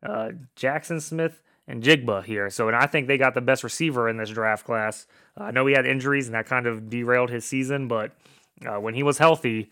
[0.03, 2.51] uh, Jaxon Smith-Njigba here.
[2.51, 5.07] So, and I think they got the best receiver in this draft class.
[5.39, 8.13] Uh, I know he had injuries and that kind of derailed his season, but
[8.67, 9.71] uh, when he was healthy,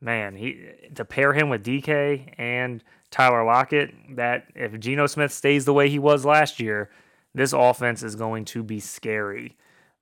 [0.00, 5.64] man, he to pair him with DK and Tyler Lockett, that if Geno Smith stays
[5.64, 6.90] the way he was last year,
[7.34, 9.56] this offense is going to be scary.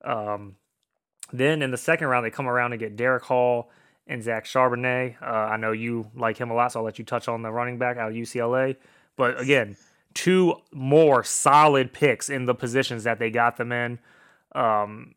[0.05, 0.57] Um,
[1.33, 3.71] then in the second round, they come around and get Derick Hall
[4.07, 5.21] and Zach Charbonnet.
[5.21, 7.51] Uh, I know you like him a lot, so I'll let you touch on the
[7.51, 8.77] running back out of UCLA.
[9.17, 9.77] But again,
[10.15, 13.99] two more solid picks in the positions that they got them in.
[14.55, 15.15] Um,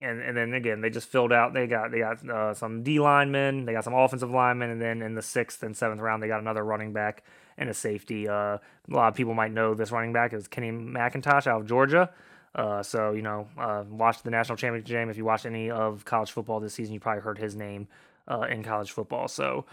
[0.00, 1.54] and and then again, they just filled out.
[1.54, 5.00] They got they got uh, some D linemen, they got some offensive linemen, and then
[5.00, 7.22] in the sixth and seventh round, they got another running back
[7.56, 8.28] and a safety.
[8.28, 11.66] Uh, a lot of people might know this running back is Kenny McIntosh out of
[11.66, 12.10] Georgia.
[12.54, 15.08] Uh, so you know, uh, watch the national championship game.
[15.08, 17.86] If you watched any of college football this season, you probably heard his name
[18.28, 19.28] uh, in college football.
[19.28, 19.64] So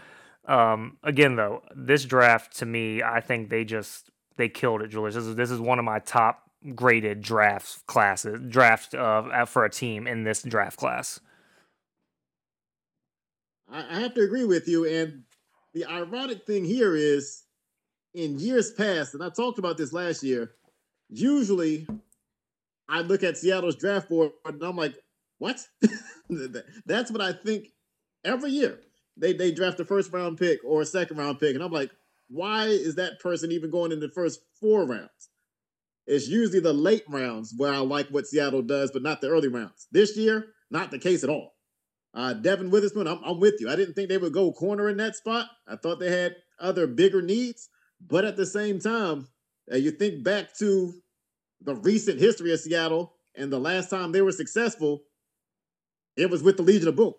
[0.46, 5.14] um, again, though, this draft to me, I think they just they killed it, Julius.
[5.14, 9.70] This is this is one of my top graded draft classes, draft uh, for a
[9.70, 11.20] team in this draft class.
[13.72, 15.22] I have to agree with you, and
[15.74, 17.44] the ironic thing here is
[18.14, 20.52] in years past, and I talked about this last year,
[21.08, 21.86] usually
[22.88, 24.96] I look at Seattle's draft board and I'm like,
[25.38, 25.60] what?
[26.86, 27.68] That's what I think
[28.24, 28.80] every year.
[29.20, 31.90] They they draft a first round pick or a second round pick, and I'm like,
[32.28, 35.28] why is that person even going in the first four rounds?
[36.06, 39.48] It's usually the late rounds where I like what Seattle does, but not the early
[39.48, 39.86] rounds.
[39.92, 41.54] This year, not the case at all.
[42.14, 43.70] Uh, Devin Witherspoon, I'm, I'm with you.
[43.70, 45.46] I didn't think they would go corner in that spot.
[45.68, 47.68] I thought they had other bigger needs.
[48.00, 49.28] But at the same time,
[49.70, 50.94] uh, you think back to
[51.60, 55.02] the recent history of Seattle, and the last time they were successful,
[56.16, 57.14] it was with the Legion of Boom.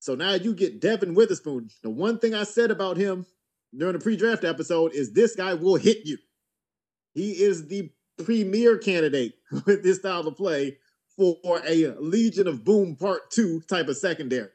[0.00, 1.68] So now you get Devin Witherspoon.
[1.82, 3.26] The one thing I said about him
[3.76, 6.16] during the pre-draft episode is this guy will hit you.
[7.12, 7.90] He is the
[8.24, 9.34] premier candidate
[9.66, 10.78] with this style of play
[11.16, 14.48] for a Legion of Boom Part 2 type of secondary.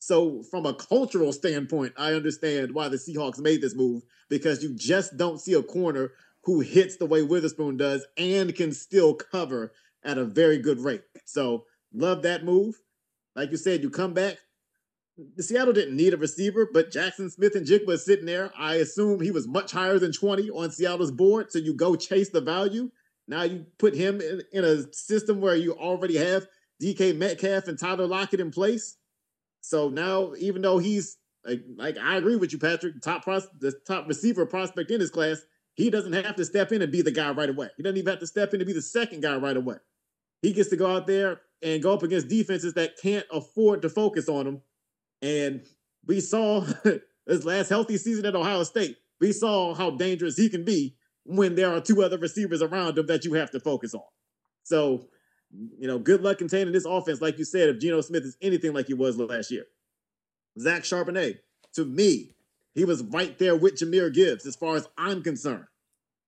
[0.00, 4.74] So, from a cultural standpoint, I understand why the Seahawks made this move because you
[4.74, 6.12] just don't see a corner
[6.44, 9.72] who hits the way Witherspoon does and can still cover
[10.04, 11.02] at a very good rate.
[11.26, 12.80] So, love that move.
[13.34, 14.38] Like you said, you come back.
[15.36, 18.52] The Seattle didn't need a receiver, but Jaxon Smith-Njigba is sitting there.
[18.56, 21.50] I assume he was much higher than 20 on Seattle's board.
[21.50, 22.90] So you go chase the value.
[23.26, 26.46] Now you put him in, in a system where you already have
[26.82, 28.96] DK Metcalf and Tyler Lockett in place.
[29.60, 33.72] So now, even though he's like, like I agree with you, Patrick, top pros- the
[33.86, 35.42] top receiver prospect in his class,
[35.74, 37.68] he doesn't have to step in and be the guy right away.
[37.76, 39.76] He doesn't even have to step in to be the second guy right away.
[40.42, 43.88] He gets to go out there and go up against defenses that can't afford to
[43.88, 44.62] focus on him.
[45.22, 45.62] And
[46.06, 46.66] we saw
[47.26, 48.96] his last healthy season at Ohio State.
[49.20, 53.06] We saw how dangerous he can be when there are two other receivers around him
[53.06, 54.02] that you have to focus on.
[54.62, 55.08] So
[55.50, 58.72] you know, good luck containing this offense, like you said, if Geno Smith is anything
[58.72, 59.64] like he was last year.
[60.58, 61.38] Zach Charbonnet,
[61.74, 62.34] to me,
[62.74, 65.64] he was right there with Jahmyr Gibbs as far as I'm concerned.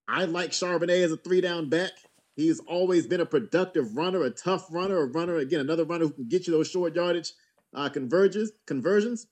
[0.09, 1.91] I like Charbonnet as a three down back.
[2.37, 6.13] He's always been a productive runner, a tough runner, a runner, again, another runner who
[6.13, 7.33] can get you those short yardage
[7.75, 9.27] uh, converges, conversions.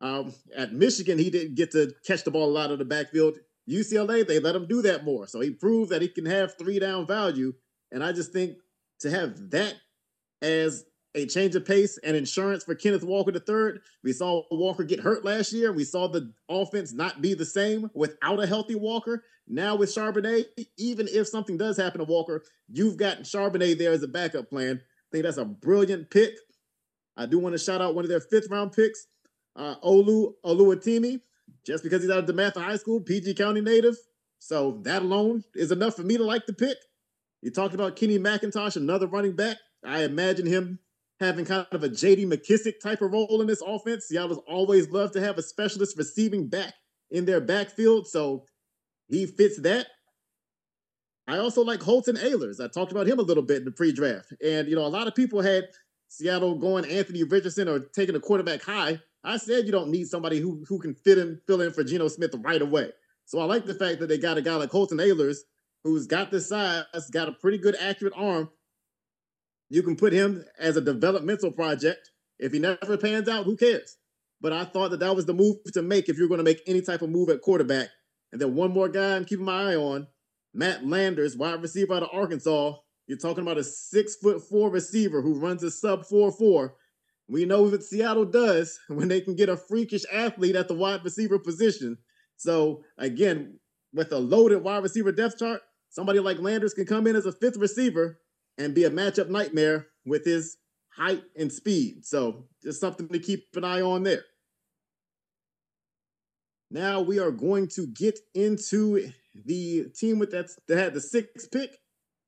[0.00, 3.38] Um, at Michigan, he didn't get to catch the ball a lot of the backfield.
[3.68, 5.26] UCLA, they let him do that more.
[5.26, 7.52] So he proved that he can have three down value.
[7.90, 8.56] And I just think
[9.00, 9.74] to have that
[10.42, 10.84] as
[11.16, 13.80] a change of pace and insurance for Kenneth Walker III.
[14.04, 15.72] We saw Walker get hurt last year.
[15.72, 19.24] We saw the offense not be the same without a healthy Walker.
[19.48, 20.44] Now with Charbonnet,
[20.76, 24.80] even if something does happen to Walker, you've got Charbonnet there as a backup plan.
[24.82, 26.34] I think that's a brilliant pick.
[27.16, 29.06] I do want to shout out one of their fifth round picks,
[29.56, 31.20] uh, Olu Oluwatimi,
[31.64, 33.96] just because he's out of DeMatha High School, PG County native.
[34.38, 36.76] So that alone is enough for me to like the pick.
[37.42, 39.56] You talked about Kenny McIntosh, another running back.
[39.84, 40.78] I imagine him
[41.20, 44.06] having kind of a JD McKissic type of role in this offense.
[44.06, 46.74] Seattle's always loved to have a specialist receiving back
[47.10, 48.44] in their backfield, so
[49.08, 49.86] he fits that.
[51.28, 52.62] I also like Holton Ahlers.
[52.62, 55.08] I talked about him a little bit in the pre-draft, and you know a lot
[55.08, 55.64] of people had
[56.08, 59.00] Seattle going Anthony Richardson or taking a quarterback high.
[59.24, 62.08] I said you don't need somebody who who can fit in fill in for Geno
[62.08, 62.90] Smith right away.
[63.24, 65.38] So I like the fact that they got a guy like Holton Ahlers
[65.86, 68.50] who's got the size, got a pretty good accurate arm,
[69.70, 72.10] you can put him as a developmental project.
[72.38, 73.96] If he never pans out, who cares?
[74.40, 76.60] But I thought that that was the move to make if you're going to make
[76.66, 77.88] any type of move at quarterback.
[78.32, 80.08] And then one more guy I'm keeping my eye on,
[80.52, 82.74] Matt Landers, wide receiver out of Arkansas.
[83.06, 86.74] You're talking about a six foot four receiver who runs a sub four four.
[87.28, 91.04] We know what Seattle does when they can get a freakish athlete at the wide
[91.04, 91.98] receiver position.
[92.36, 93.58] So again,
[93.92, 97.32] with a loaded wide receiver depth chart, somebody like Landers can come in as a
[97.32, 98.20] fifth receiver
[98.58, 100.56] and be a matchup nightmare with his
[100.96, 102.04] height and speed.
[102.04, 104.24] So just something to keep an eye on there.
[106.70, 111.50] Now we are going to get into the team with that that had the sixth
[111.50, 111.78] pick,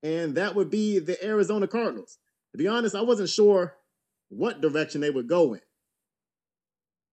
[0.02, 2.18] and that would be the Arizona Cardinals.
[2.52, 3.74] To be honest, I wasn't sure
[4.28, 5.60] what direction they would go in.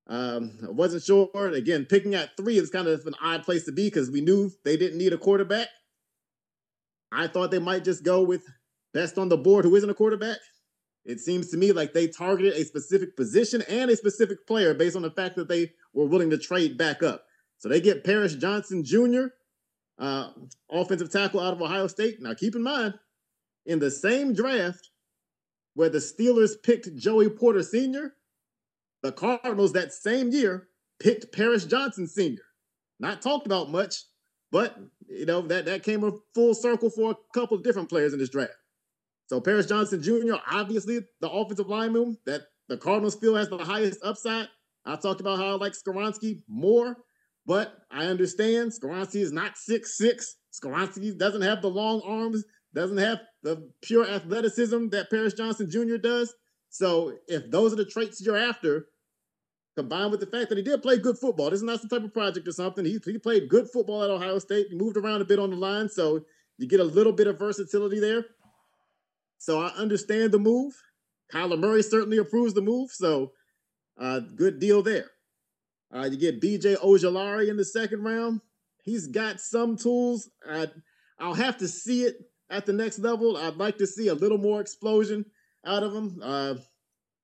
[0.08, 1.30] Um, I wasn't sure.
[1.34, 4.52] Again, picking at three is kind of an odd place to be because we knew
[4.64, 5.68] they didn't need a quarterback.
[7.12, 8.44] I thought they might just go with
[8.94, 10.38] best on the board who isn't a quarterback.
[11.06, 14.96] It seems to me like they targeted a specific position and a specific player based
[14.96, 17.26] on the fact that they were willing to trade back up.
[17.58, 19.28] So they get Paris Johnson Jr.,
[19.98, 20.30] uh,
[20.70, 22.22] offensive tackle out of Ohio State.
[22.22, 22.96] Now, keep in mind,
[23.66, 24.90] in the same draft
[25.74, 28.14] where the Steelers picked Joey Porter Sr.,
[29.04, 32.42] the Cardinals that same year picked Paris Johnson Sr.
[33.00, 34.04] Not talked about much,
[34.52, 34.78] but
[35.08, 38.20] you know that that came a full circle for a couple of different players in
[38.20, 38.54] this draft.
[39.28, 44.00] So Paris Johnson Jr., obviously the offensive lineman that the Cardinals feel has the highest
[44.04, 44.48] upside.
[44.86, 46.96] I talked about how I like Skoronski more,
[47.46, 50.36] but I understand Skoronski is not six six.
[50.54, 55.98] Skoronski doesn't have the long arms, doesn't have the pure athleticism that Paris Johnson Jr.
[55.98, 56.34] does.
[56.70, 58.88] So if those are the traits you're after,
[59.76, 62.04] combined with the fact that he did play good football, this is not some type
[62.04, 62.86] of project or something.
[62.86, 64.68] He, he played good football at Ohio State.
[64.70, 66.26] He moved around a bit on the line, so
[66.58, 68.26] you get a little bit of versatility there.
[69.38, 70.74] So I understand the move.
[71.34, 72.92] Kyler Murray certainly approves the move.
[72.92, 73.34] So
[74.00, 75.12] uh, good deal there.
[76.04, 78.42] You get BJ Ojulari in the second round.
[78.84, 80.30] He's got some tools.
[80.48, 80.68] I,
[81.20, 82.18] I'll have to see it
[82.50, 83.38] at the next level.
[83.38, 85.26] I'd like to see a little more explosion
[85.66, 86.56] out of him uh,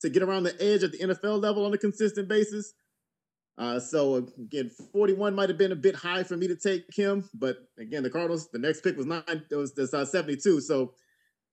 [0.01, 2.73] to get around the edge at the NFL level on a consistent basis.
[3.57, 7.29] Uh, so again, 41 might have been a bit high for me to take him,
[7.33, 10.61] but again, the Cardinals, the next pick was nine, it was, was uh, 72.
[10.61, 10.93] So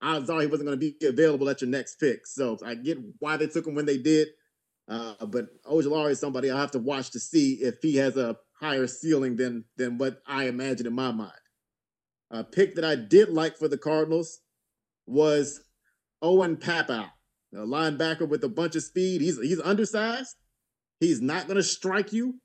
[0.01, 2.25] odds are he wasn't going to be available at your next pick.
[2.25, 4.29] So I get why they took him when they did.
[4.89, 8.35] Uh, but Ojulari is somebody i have to watch to see if he has a
[8.59, 11.31] higher ceiling than than what I imagine in my mind.
[12.31, 14.39] A pick that I did like for the Cardinals
[15.05, 15.61] was
[16.21, 17.05] Owen Pappoe,
[17.53, 19.21] a linebacker with a bunch of speed.
[19.21, 20.35] He's he's undersized.
[20.99, 22.39] He's not going to strike you.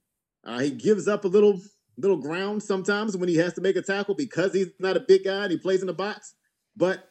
[0.44, 1.60] Uh, he gives up a little
[1.96, 5.24] little ground sometimes when he has to make a tackle because he's not a big
[5.24, 6.34] guy and he plays in the box.
[6.76, 7.08] But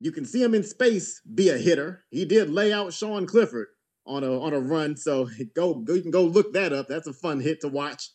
[0.00, 2.04] you can see him in space be a hitter.
[2.10, 3.66] He did lay out Sean Clifford
[4.08, 6.88] on a on a run, so go, go you can go look that up.
[6.88, 8.10] That's a fun hit to watch.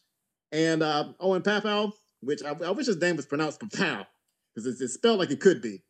[0.51, 4.05] And uh, Owen Pappoe, which I, I, wish his name was pronounced Papal
[4.53, 5.83] because it's, it's, spelled like it could be.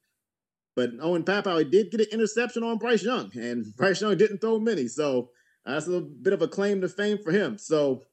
[0.76, 4.40] But Owen Pappoe he did get an interception on Bryce Young, and Bryce Young didn't
[4.40, 5.30] throw many, so
[5.66, 7.58] that's a bit of a claim to fame for him.
[7.58, 8.04] So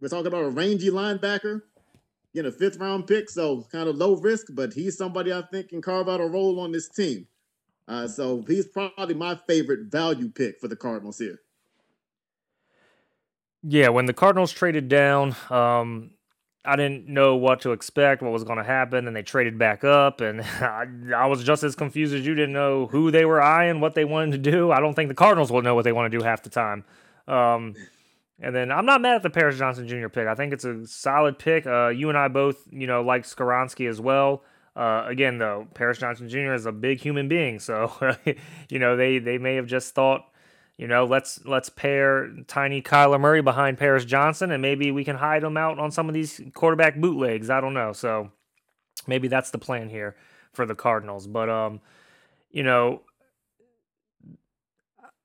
[0.00, 1.62] we're talking about a rangy linebacker
[2.34, 5.70] getting a fifth round pick, so kind of low risk, but he's somebody I think
[5.70, 7.26] can carve out a role on this team.
[7.88, 11.40] Uh, so he's probably my favorite value pick for the Cardinals here.
[13.62, 16.10] Yeah, when the Cardinals traded down, um,
[16.64, 19.84] I didn't know what to expect, what was going to happen, and they traded back
[19.84, 23.40] up, and I, I, was just as confused as you didn't know who they were
[23.40, 24.72] eyeing, what they wanted to do.
[24.72, 26.84] I don't think the Cardinals will know what they want to do half the time.
[27.28, 27.74] Um,
[28.40, 30.08] and then I'm not mad at the Paris Johnson Jr.
[30.08, 30.26] pick.
[30.26, 31.66] I think it's a solid pick.
[31.66, 34.42] Uh, you and I both, you know, like Skoronski as well.
[34.76, 36.52] Uh, again, though, Paris Johnson Jr.
[36.52, 37.90] is a big human being, so
[38.68, 40.26] you know they they may have just thought,
[40.76, 45.16] you know, let's let's pair tiny Kyler Murray behind Paris Johnson, and maybe we can
[45.16, 47.48] hide him out on some of these quarterback bootlegs.
[47.48, 47.94] I don't know.
[47.94, 48.30] So
[49.06, 50.14] maybe that's the plan here
[50.52, 51.26] for the Cardinals.
[51.26, 51.80] But um,
[52.50, 53.00] you know,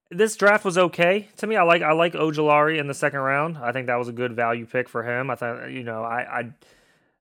[0.09, 1.57] this draft was okay to me.
[1.57, 3.57] I like I like Ojulari in the second round.
[3.57, 5.29] I think that was a good value pick for him.
[5.29, 6.53] I thought you know I I,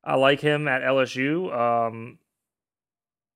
[0.03, 1.53] I like him at LSU.
[1.55, 2.19] Um,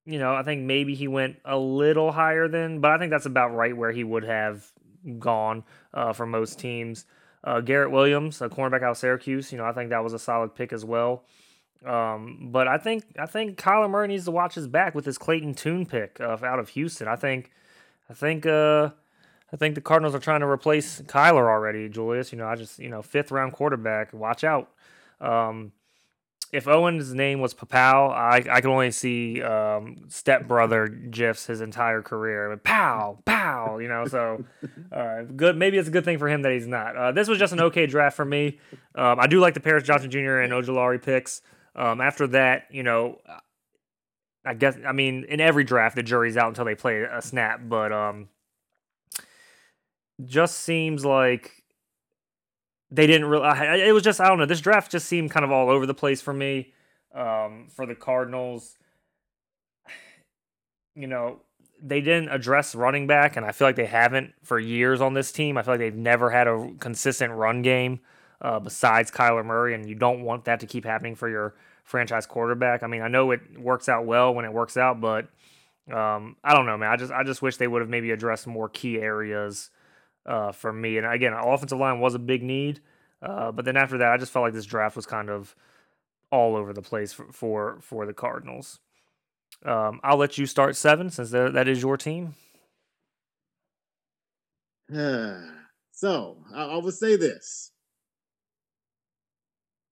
[0.06, 3.26] you know I think maybe he went a little higher than, but I think that's
[3.26, 4.70] about right where he would have
[5.18, 7.06] gone uh, for most teams.
[7.42, 9.52] Uh, Garrett Williams, a cornerback out of Syracuse.
[9.52, 11.24] You know I think that was a solid pick as well.
[11.84, 15.18] Um, but I think I think Kyler Murray needs to watch his back with his
[15.18, 17.08] Clayton Tune pick uh, out of Houston.
[17.08, 17.50] I think
[18.08, 18.90] I think uh
[19.52, 22.32] I think the Cardinals are trying to replace Kyler already, Julius.
[22.32, 24.12] You know, I just, you know, fifth round quarterback.
[24.12, 24.72] Watch out.
[25.20, 25.70] Um,
[26.52, 32.02] if Owen's name was Papal, I, I can only see um, stepbrother gifs his entire
[32.02, 32.56] career.
[32.62, 34.06] Pow, pow, you know.
[34.06, 34.44] So,
[34.92, 35.56] uh, good.
[35.56, 36.96] Maybe it's a good thing for him that he's not.
[36.96, 38.58] Uh, this was just an okay draft for me.
[38.94, 40.38] Um, I do like the Paris Johnson Jr.
[40.38, 41.42] and Ojulari picks.
[41.74, 43.18] Um, after that, you know,
[44.44, 47.62] I guess I mean in every draft the jury's out until they play a snap,
[47.64, 48.28] but um,
[50.24, 51.63] just seems like
[52.94, 53.48] they didn't really.
[53.80, 54.46] It was just I don't know.
[54.46, 56.72] This draft just seemed kind of all over the place for me.
[57.14, 58.76] Um, for the Cardinals,
[60.94, 61.40] you know,
[61.82, 65.32] they didn't address running back, and I feel like they haven't for years on this
[65.32, 65.58] team.
[65.58, 68.00] I feel like they've never had a consistent run game
[68.40, 72.26] uh, besides Kyler Murray, and you don't want that to keep happening for your franchise
[72.26, 72.82] quarterback.
[72.82, 75.28] I mean, I know it works out well when it works out, but
[75.92, 76.90] um, I don't know, man.
[76.90, 79.70] I just I just wish they would have maybe addressed more key areas
[80.26, 80.98] uh, for me.
[80.98, 82.80] And again, offensive line was a big need,
[83.22, 85.54] uh, but then after that, I just felt like this draft was kind of
[86.30, 88.80] all over the place for for, for the Cardinals.
[89.64, 92.34] Um, I'll let you start seven since that is your team.
[95.92, 97.70] so I, I would say this.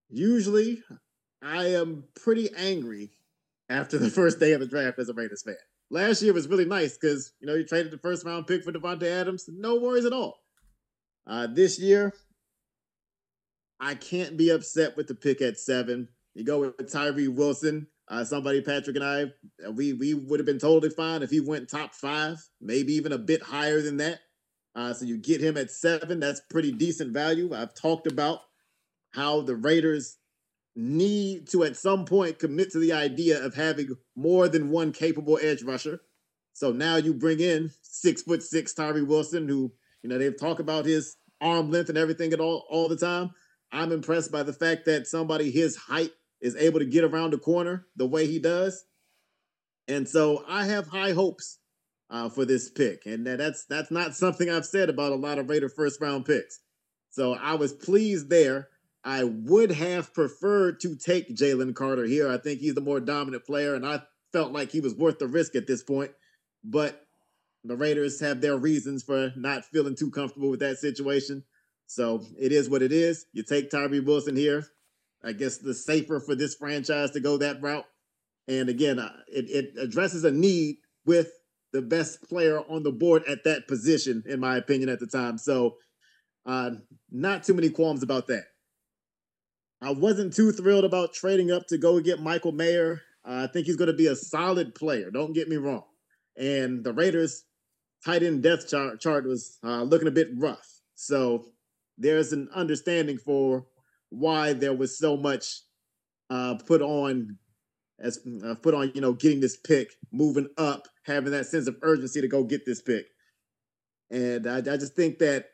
[0.09, 0.83] Usually,
[1.41, 3.11] I am pretty angry
[3.69, 5.55] after the first day of the draft as a Raiders fan.
[5.89, 8.71] Last year was really nice because you know you traded the first round pick for
[8.71, 10.39] Davante Adams, no worries at all.
[11.27, 12.13] Uh, this year,
[13.79, 16.07] I can't be upset with the pick at seven.
[16.35, 17.87] You go with Tyree Wilson.
[18.09, 19.23] Uh, somebody, Patrick and I,
[19.65, 23.13] uh, we we would have been totally fine if he went top five, maybe even
[23.13, 24.19] a bit higher than that.
[24.75, 26.19] Uh, so you get him at seven.
[26.19, 27.53] That's pretty decent value.
[27.53, 28.39] I've talked about
[29.11, 30.17] how the Raiders
[30.75, 35.39] need to at some point commit to the idea of having more than one capable
[35.41, 36.01] edge rusher.
[36.53, 39.71] So now you bring in six foot six Tyree Wilson, who
[40.01, 43.31] you know they've talked about his arm length and everything at all all the time.
[43.71, 46.11] I'm impressed by the fact that somebody his height
[46.41, 48.85] is able to get around the corner the way he does,
[49.87, 51.59] and so I have high hopes
[52.09, 55.49] uh, for this pick, and that's that's not something I've said about a lot of
[55.49, 56.59] Raider first round picks.
[57.09, 58.69] So I was pleased there.
[59.03, 62.29] I would have preferred to take Jalen Carter here.
[62.29, 64.01] I think he's the more dominant player, and I
[64.31, 66.11] felt like he was worth the risk at this point.
[66.63, 67.05] But
[67.63, 71.43] the Raiders have their reasons for not feeling too comfortable with that situation.
[71.87, 73.25] So it is what it is.
[73.33, 74.65] You take Tyree Wilson here.
[75.23, 77.85] I guess the safer for this franchise to go that route.
[78.47, 81.31] And again, uh, it, it addresses a need with
[81.71, 85.37] the best player on the board at that position, in my opinion, at the time.
[85.37, 85.77] So,
[86.45, 86.71] uh,
[87.09, 88.43] not too many qualms about that.
[89.83, 93.01] I wasn't too thrilled about trading up to go get Michael Mayer.
[93.27, 95.11] Uh, I think he's going to be a solid player.
[95.11, 95.83] Don't get me wrong.
[96.37, 97.43] And the Raiders'
[98.05, 100.67] tight end death chart, chart was uh, looking a bit rough.
[100.95, 101.47] So
[101.97, 103.65] there's an understanding for
[104.09, 105.61] why there was so much
[106.29, 107.37] uh, put on
[107.99, 111.75] as uh, put on, you know, getting this pick, moving up, having that sense of
[111.81, 113.05] urgency to go get this pick.
[114.09, 115.47] And I, I just think that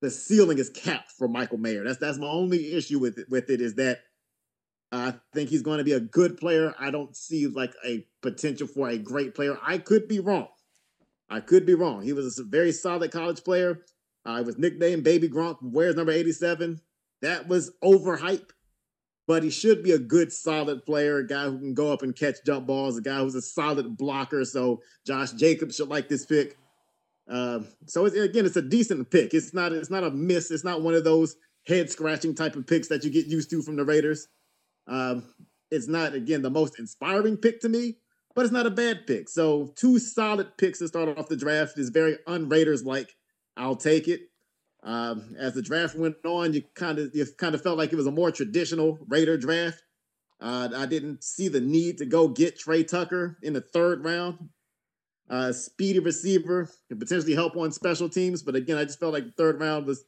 [0.00, 1.84] the ceiling is capped for Michael Mayer.
[1.84, 4.00] That's that's my only issue with it, with it is that
[4.92, 6.74] I think he's going to be a good player.
[6.78, 9.56] I don't see like a potential for a great player.
[9.64, 10.48] I could be wrong.
[11.28, 12.02] I could be wrong.
[12.02, 13.84] He was a very solid college player.
[14.26, 15.58] Uh, I was nicknamed Baby Gronk.
[15.62, 16.80] Where's number 87?
[17.22, 18.50] That was overhype,
[19.28, 22.16] but he should be a good, solid player, a guy who can go up and
[22.16, 24.44] catch jump balls, a guy who's a solid blocker.
[24.44, 26.56] So Josh Jacobs should like this pick.
[27.30, 29.32] Um, so it's, again, it's a decent pick.
[29.32, 30.50] It's not it's not a miss.
[30.50, 33.62] It's not one of those head scratching type of picks that you get used to
[33.62, 34.26] from the Raiders.
[34.88, 35.32] Um,
[35.70, 37.98] it's not again the most inspiring pick to me,
[38.34, 39.28] but it's not a bad pick.
[39.28, 43.14] So two solid picks to start off the draft is very un-Raiders like.
[43.56, 44.22] I'll take it.
[44.82, 47.96] Um, as the draft went on, you kind of you kind of felt like it
[47.96, 49.82] was a more traditional Raider draft.
[50.40, 54.48] Uh, I didn't see the need to go get Tre Tucker in the third round.
[55.30, 59.24] Uh, speedy receiver can potentially help on special teams, but again, I just felt like
[59.24, 60.04] the third round was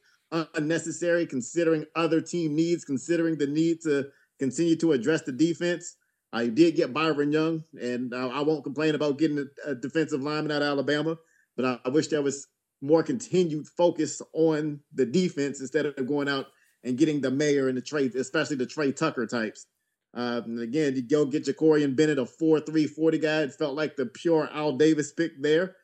[0.55, 4.07] unnecessary considering other team needs, considering the need to
[4.39, 5.95] continue to address the defense.
[6.33, 10.63] I did get Byron Young, and I won't complain about getting a, defensive lineman out
[10.63, 11.17] of Alabama,
[11.55, 12.47] but I, wish there was
[12.81, 16.47] more continued focus on the defense instead of going out
[16.83, 19.67] and getting the mayor and the trade, especially the Tre Tucker types.
[20.15, 23.41] Uh, and again, you go get Jakorian Bennett, a 4'3, 40 guy.
[23.41, 25.75] It felt like the pure Al Davis pick there.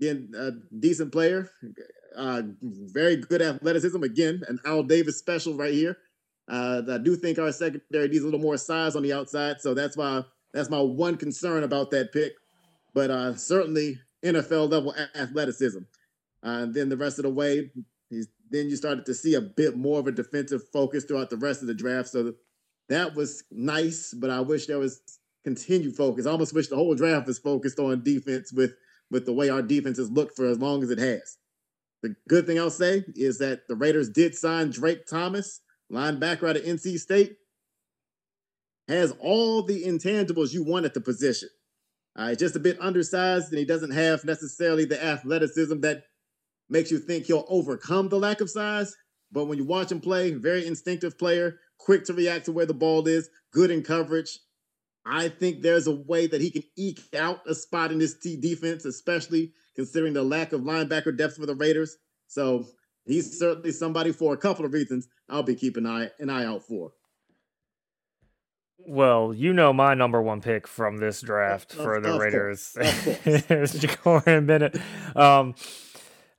[0.00, 1.50] Again, a decent player,
[2.16, 4.02] uh, very good athleticism.
[4.02, 5.98] Again, an Al Davis special right here.
[6.48, 9.72] Uh, I do think our secondary needs a little more size on the outside, so
[9.74, 12.32] that's why that's my one concern about that pick.
[12.92, 15.80] But uh, certainly NFL level athleticism.
[16.44, 17.70] Uh, and then the rest of the way,
[18.10, 21.60] then you started to see a bit more of a defensive focus throughout the rest
[21.60, 22.08] of the draft.
[22.08, 22.34] So
[22.90, 25.00] that was nice, but I wish there was
[25.44, 26.26] continued focus.
[26.26, 28.74] I almost wish the whole draft was focused on defense with
[29.10, 31.38] with the way our defense has looked for as long as it has.
[32.02, 35.60] The good thing I'll say is that the Raiders did sign Drake Thomas,
[35.92, 37.36] linebacker out of NC State.
[38.88, 41.48] Has all the intangibles you want at the position.
[42.16, 46.02] Uh, just a bit undersized, and he doesn't have necessarily the athleticism that
[46.68, 48.96] makes you think he'll overcome the lack of size.
[49.30, 52.74] But when you watch him play, very instinctive player, quick to react to where the
[52.74, 54.38] ball is, good in coverage.
[55.06, 58.36] I think there's a way that he can eke out a spot in this T
[58.36, 61.96] defense, especially considering the lack of linebacker depth for the Raiders.
[62.26, 62.66] So
[63.06, 66.44] he's certainly somebody for a couple of reasons I'll be keeping an eye, an eye
[66.44, 66.92] out for.
[68.86, 72.76] Well, you know my number one pick from this draft of, for the of Raiders
[72.78, 74.76] is Jakorian Bennett.
[75.14, 75.54] Um,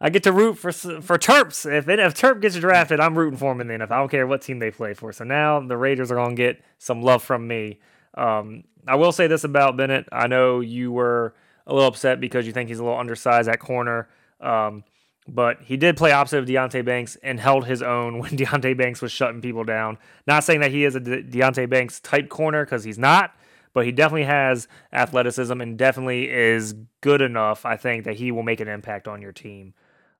[0.03, 1.71] I get to root for for Terps.
[1.71, 3.91] If if Terp gets drafted, I'm rooting for him in the NFL.
[3.91, 5.13] I don't care what team they play for.
[5.13, 7.79] So now the Raiders are gonna get some love from me.
[8.15, 10.07] Um, I will say this about Bennett.
[10.11, 11.35] I know you were
[11.67, 14.09] a little upset because you think he's a little undersized at corner.
[14.39, 14.83] Um,
[15.27, 19.01] but he did play opposite of Deonte Banks and held his own when Deonte Banks
[19.03, 19.99] was shutting people down.
[20.25, 23.35] Not saying that he is a De- Deonte Banks type corner because he's not,
[23.73, 28.43] but he definitely has athleticism and definitely is good enough, I think, that he will
[28.43, 29.73] make an impact on your team.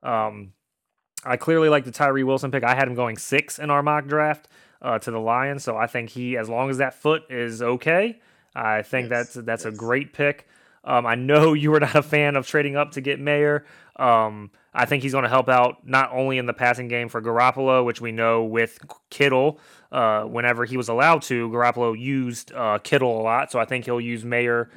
[0.04, 0.54] Um,
[1.24, 2.64] I clearly like the Tyree Wilson pick.
[2.64, 4.48] I had him going six in our mock draft
[4.82, 8.20] uh, to the Lions, so I think he, as long as that foot is okay,
[8.56, 9.34] I think yes.
[9.34, 9.74] that's that's yes.
[9.74, 10.48] a great pick.
[10.84, 13.66] Um, I know you were not a fan of trading up to get Mayer.
[13.98, 17.22] Um, I think he's going to help out not only in the passing game for
[17.22, 18.80] Garoppolo, which we know with
[19.10, 19.60] Kittle,
[19.92, 23.52] uh, whenever he was allowed to, Garoppolo used uh, Kittle a lot.
[23.52, 24.70] So I think he'll use Mayer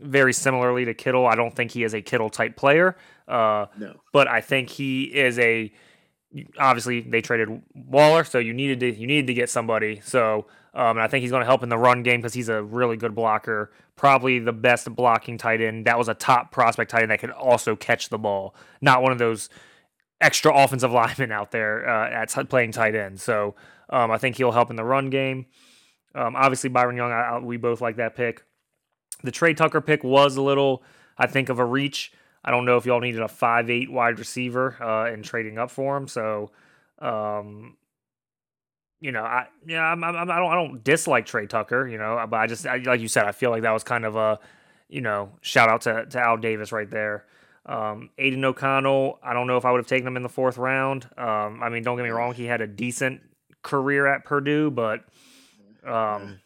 [0.00, 1.26] very similarly to Kittle.
[1.26, 2.96] I don't think he is a Kittle type player.
[3.28, 4.00] Uh, no.
[4.12, 5.72] But I think he is a.
[6.58, 10.00] Obviously, they traded Waller, so you needed to you needed to get somebody.
[10.02, 12.48] So um, and I think he's going to help in the run game because he's
[12.48, 13.72] a really good blocker.
[13.94, 15.86] Probably the best blocking tight end.
[15.86, 18.54] That was a top prospect tight end that could also catch the ball.
[18.80, 19.50] Not one of those
[20.20, 23.20] extra offensive linemen out there uh, at t- playing tight end.
[23.20, 23.54] So
[23.90, 25.46] um, I think he'll help in the run game.
[26.14, 28.42] Um, obviously, Byron Young, I, I, we both like that pick.
[29.22, 30.82] The Tre Tucker pick was a little,
[31.18, 32.12] I think, of a reach.
[32.44, 35.96] I don't know if y'all needed a five-eight wide receiver uh, in trading up for
[35.96, 36.08] him.
[36.08, 36.50] So
[36.98, 37.76] um,
[39.02, 42.24] you know, I yeah, I'm, I'm, I don't I don't dislike Tre Tucker, you know,
[42.30, 44.38] but I just I, like you said, I feel like that was kind of a,
[44.88, 47.26] you know, shout out to to Al Davis right there.
[47.66, 50.56] Um, Aidan O'Connell, I don't know if I would have taken him in the fourth
[50.56, 51.08] round.
[51.16, 53.20] Um, I mean, don't get me wrong, he had a decent
[53.62, 55.04] career at Purdue, but
[55.84, 56.40] um,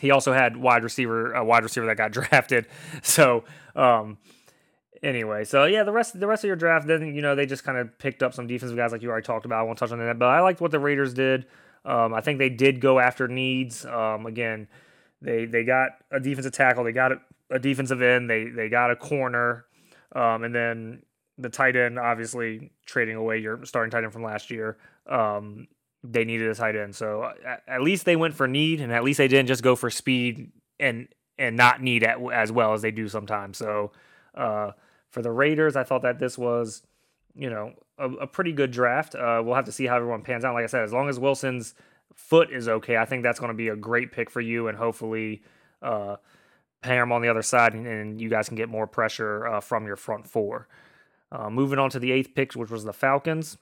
[0.00, 2.66] he also had wide receiver a wide receiver that got drafted.
[3.02, 3.44] So
[3.76, 4.18] um,
[5.02, 7.64] anyway, so yeah, the rest the rest of your draft, then you know they just
[7.64, 9.60] kind of picked up some defensive guys like you already talked about.
[9.60, 11.46] I won't touch on that, but I liked what the Raiders did.
[11.84, 13.86] Um, I think they did go after needs.
[13.86, 14.68] Um, again,
[15.22, 17.20] they they got a defensive tackle, they got a,
[17.50, 19.66] a defensive end, they they got a corner,
[20.14, 21.02] um, and then
[21.38, 21.98] the tight end.
[21.98, 24.78] Obviously, trading away your starting tight end from last year.
[25.08, 25.68] Um,
[26.02, 29.04] they needed a tight end, so at, at least they went for need, and at
[29.04, 32.82] least they didn't just go for speed and and not need at, as well as
[32.82, 33.58] they do sometimes.
[33.58, 33.92] So.
[34.34, 34.72] Uh,
[35.16, 36.82] for the Raiders, I thought that this was,
[37.34, 39.14] you know, a, a pretty good draft.
[39.14, 40.52] Uh, we'll have to see how everyone pans out.
[40.52, 41.74] Like I said, as long as Wilson's
[42.14, 44.76] foot is okay, I think that's going to be a great pick for you, and
[44.76, 45.42] hopefully,
[45.80, 46.16] uh,
[46.84, 49.96] on the other side, and, and you guys can get more pressure uh, from your
[49.96, 50.68] front four.
[51.32, 53.56] Uh, moving on to the eighth pick, which was the Falcons.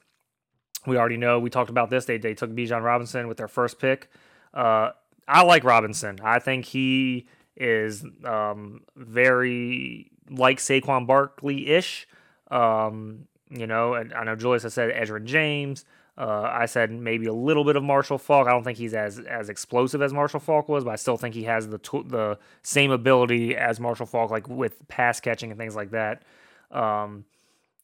[0.85, 2.03] We already know we talked about this.
[2.03, 4.09] They they took Bijan Robinson with their first pick.
[4.53, 4.89] Uh,
[5.25, 6.19] I like Robinson.
[6.21, 12.07] I think he is um, very like Saquon Barkley ish.
[12.49, 15.85] Um, you know, and I know Julius has said Edgerrin James.
[16.17, 18.47] Uh, I said maybe a little bit of Marshall Faulk.
[18.47, 21.35] I don't think he's as as explosive as Marshall Faulk was, but I still think
[21.35, 25.75] he has the the same ability as Marshall Faulk, like with pass catching and things
[25.75, 26.23] like that.
[26.71, 27.25] Um,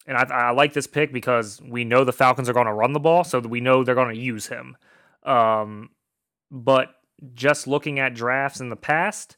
[0.08, 2.94] and I, I, like this pick because we know the Falcons are going to run
[2.94, 4.76] the ball, so we know they're going to use him.
[5.24, 5.90] Um,
[6.50, 6.96] but
[7.34, 9.38] just looking at drafts in the past,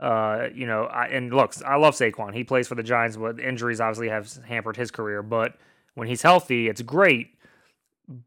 [0.00, 2.34] uh, you know, I, and looks, I love Saquon.
[2.34, 5.22] He plays for the Giants, but injuries obviously have hampered his career.
[5.22, 5.56] But
[5.94, 7.34] when he's healthy, it's great.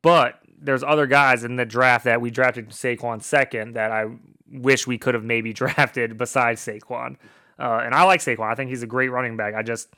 [0.02, 4.06] But there's other guys in the draft that we drafted Saquon second that I
[4.52, 7.18] wish we could have maybe drafted besides Saquon.
[7.60, 8.52] Uh, and I like Saquon.
[8.52, 9.56] I think he's a great running back.
[9.56, 9.90] I just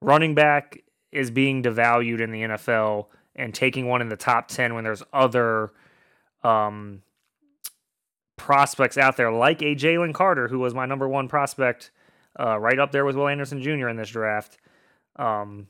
[0.00, 4.74] running back is being devalued in the NFL, and taking one in the top ten
[4.74, 5.72] when there's other
[6.42, 7.02] um,
[8.36, 11.90] prospects out there like a Jalen Carter, who was my number one prospect,
[12.38, 13.88] uh, right up there with Will Anderson Jr.
[13.88, 14.58] in this draft,
[15.16, 15.68] um,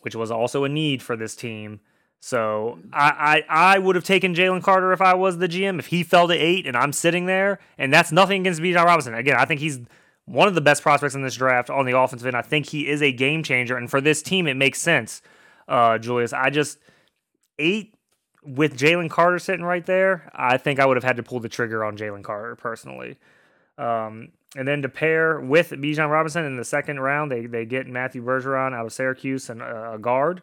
[0.00, 1.80] which was also a need for this team.
[2.20, 5.78] So I I, I would have taken Jalen Carter if I was the GM.
[5.78, 9.14] If he fell to eight and I'm sitting there, and that's nothing against Bijan Robinson.
[9.14, 9.80] Again, I think he's
[10.26, 12.36] one of the best prospects in this draft on the offensive end.
[12.36, 15.22] I think he is a game changer, and for this team, it makes sense.
[15.66, 16.78] Uh, Julius, I just
[17.58, 17.94] eight
[18.42, 21.48] with Jalen Carter sitting right there, I think I would have had to pull the
[21.48, 23.18] trigger on Jalen Carter personally.
[23.76, 27.86] Um, and then to pair with Bijan Robinson in the second round, they they get
[27.86, 30.42] Matthew Bergeron out of Syracuse and a, guard.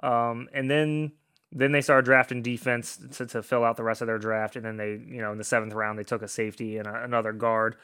[0.00, 1.12] Um, and then
[1.50, 4.56] then they started drafting defense to, to fill out the rest of their draft.
[4.56, 7.04] And then they, you know, in the seventh round, they took a safety and a,
[7.04, 7.76] another guard.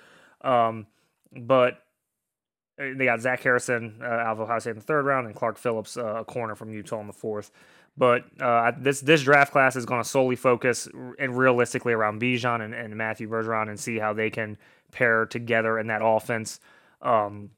[0.42, 0.86] Um,
[1.32, 1.82] but
[2.78, 5.34] uh, they got Zach Harrison uh, out of Ohio State in the third round and
[5.34, 7.50] Clark Phillips, uh, a corner from Utah in the fourth.
[7.96, 10.88] But uh, this this draft class is going to solely focus
[11.18, 14.58] and realistically around Bijan and, and Matthew Bergeron and see how they can
[14.90, 16.58] pair together in that offense.
[17.02, 17.50] Um,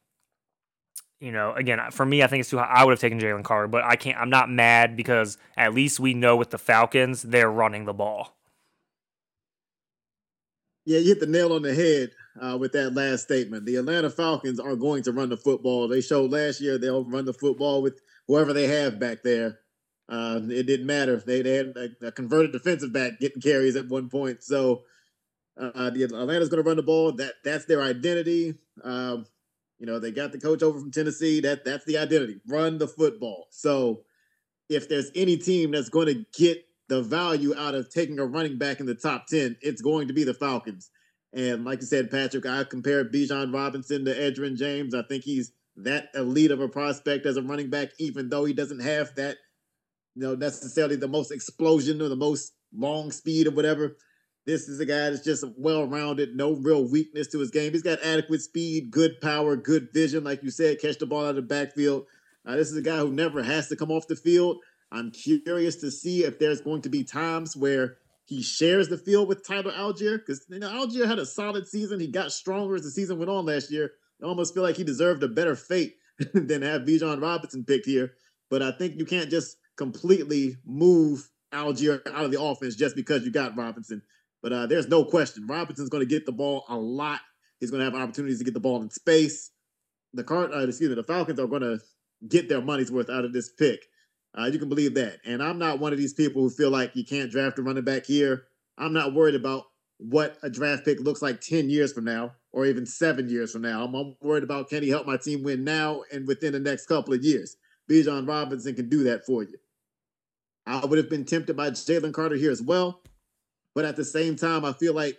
[1.20, 2.66] you know, again, for me, I think it's too high.
[2.66, 4.18] I would have taken Jalen Carter, but I can't.
[4.18, 8.37] I'm not mad because at least we know with the Falcons they're running the ball.
[10.84, 12.11] Yeah, you hit the nail on the head
[12.41, 13.64] uh, with that last statement.
[13.64, 15.89] The Atlanta Falcons are going to run the football.
[15.89, 19.59] They showed last year they'll run the football with whoever they have back there.
[20.09, 21.16] Uh, it didn't matter.
[21.16, 24.44] They, they had a, a, converted defensive back getting carries at one point.
[24.44, 24.84] So
[25.61, 27.12] uh, the Atlanta's going to run the ball.
[27.12, 28.54] That that's their identity.
[28.84, 29.26] Um,
[29.78, 31.40] you know, they got the coach over from Tennessee.
[31.40, 32.40] That that's the identity.
[32.46, 33.48] Run the football.
[33.50, 34.02] So
[34.68, 38.59] if there's any team that's going to get the value out of taking a running
[38.59, 40.90] back in the top 10, it's going to be the Falcons.
[41.32, 44.94] And like you said, Patrick, I compared Bijan Robinson to Edgerrin James.
[44.94, 48.54] I think he's that elite of a prospect as a running back, even though he
[48.54, 49.36] doesn't have that
[50.16, 53.96] you know, necessarily the most explosion or the most long speed or whatever.
[54.46, 57.72] This is a guy that's just well rounded, no real weakness to his game.
[57.72, 61.30] He's got adequate speed, good power, good vision, like you said, catch the ball out
[61.30, 62.06] of the backfield.
[62.46, 64.58] Uh, this is a guy who never has to come off the field.
[64.92, 69.28] I'm curious to see if there's going to be times where he shares the field
[69.28, 72.00] with Tyler Allgeier because you know Allgeier had a solid season.
[72.00, 73.92] He got stronger as the season went on last year.
[74.22, 75.96] I almost feel like he deserved a better fate
[76.34, 78.14] than have Bijan Robinson picked here.
[78.48, 83.24] But I think you can't just completely move Allgeier out of the offense just because
[83.24, 84.03] you got Robinson.
[84.43, 87.20] But uh, there's no question Robinson's going to get the ball a lot.
[87.61, 89.51] He's going to have opportunities to get the ball in space.
[90.12, 91.81] The card, uh, excuse me, the Falcons are going to
[92.29, 93.81] get their money's worth out of this pick.
[94.39, 95.18] Uh, you can believe that.
[95.24, 97.85] And I'm not one of these people who feel like you can't draft a running
[97.85, 98.45] back here.
[98.77, 99.64] I'm not worried about
[99.99, 103.62] what a draft pick looks like 10 years from now or even seven years from
[103.62, 103.85] now.
[103.85, 106.87] I'm, I'm worried about can he help my team win now and within the next
[106.87, 107.57] couple of years.
[107.91, 109.55] Bijan Robinson can do that for you.
[110.66, 113.02] I would have been tempted by Jalen Carter here as well.
[113.74, 115.18] But at the same time, I feel like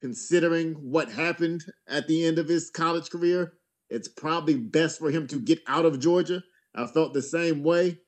[0.00, 3.52] considering what happened at the end of his college career,
[3.88, 6.42] it's probably best for him to get out of Georgia.
[6.74, 7.98] I felt the same way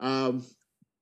[0.00, 0.44] um,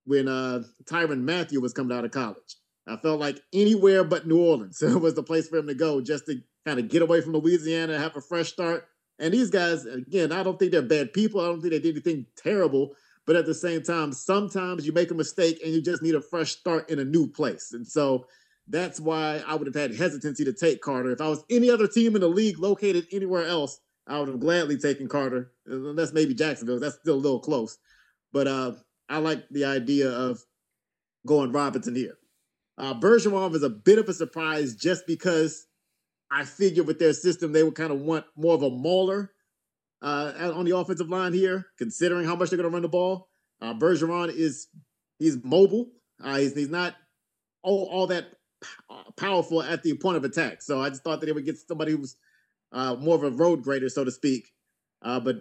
[0.05, 2.57] when uh, Tyrann Mathieu was coming out of college.
[2.87, 6.27] I felt like anywhere but New Orleans was the place for him to go just
[6.27, 8.87] to kind of get away from Louisiana, and have a fresh start.
[9.19, 11.41] And these guys, again, I don't think they're bad people.
[11.41, 12.95] I don't think they did anything terrible.
[13.27, 16.21] But at the same time, sometimes you make a mistake and you just need a
[16.21, 17.73] fresh start in a new place.
[17.73, 18.27] And so
[18.69, 21.11] that's why I would have had hesitancy to take Carter.
[21.11, 24.41] If I was any other team in the league located anywhere else, I would have
[24.41, 25.51] gladly taken Carter.
[25.67, 26.79] Unless maybe Jacksonville.
[26.79, 27.79] That's still a little close.
[28.33, 28.73] But uh,
[29.09, 30.45] I like the idea of
[31.27, 32.17] going Robinson here.
[32.79, 35.67] Uh, Bergeron was a bit of a surprise just because
[36.31, 39.33] I figured with their system they would kind of want more of a mauler
[40.03, 43.29] uh, on the offensive line here, considering how much they're going to run the ball.
[43.61, 44.69] Uh, Bergeron is
[45.19, 45.89] he's mobile.
[46.23, 46.95] Uh, he's, he's not
[47.63, 48.27] all, all that
[49.17, 50.63] powerful at the point of attack.
[50.63, 52.17] So I just thought that they would get somebody who's
[52.73, 54.47] uh, more of a road grader, so to speak.
[55.03, 55.37] Uh, but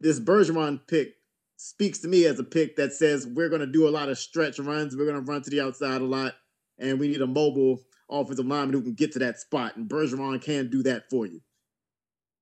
[0.00, 1.14] this Bergeron pick
[1.56, 4.18] speaks to me as a pick that says we're going to do a lot of
[4.18, 4.96] stretch runs.
[4.96, 6.34] We're going to run to the outside a lot,
[6.78, 7.80] and we need a mobile
[8.10, 9.76] offensive lineman who can get to that spot.
[9.76, 11.40] And Bergeron can do that for you.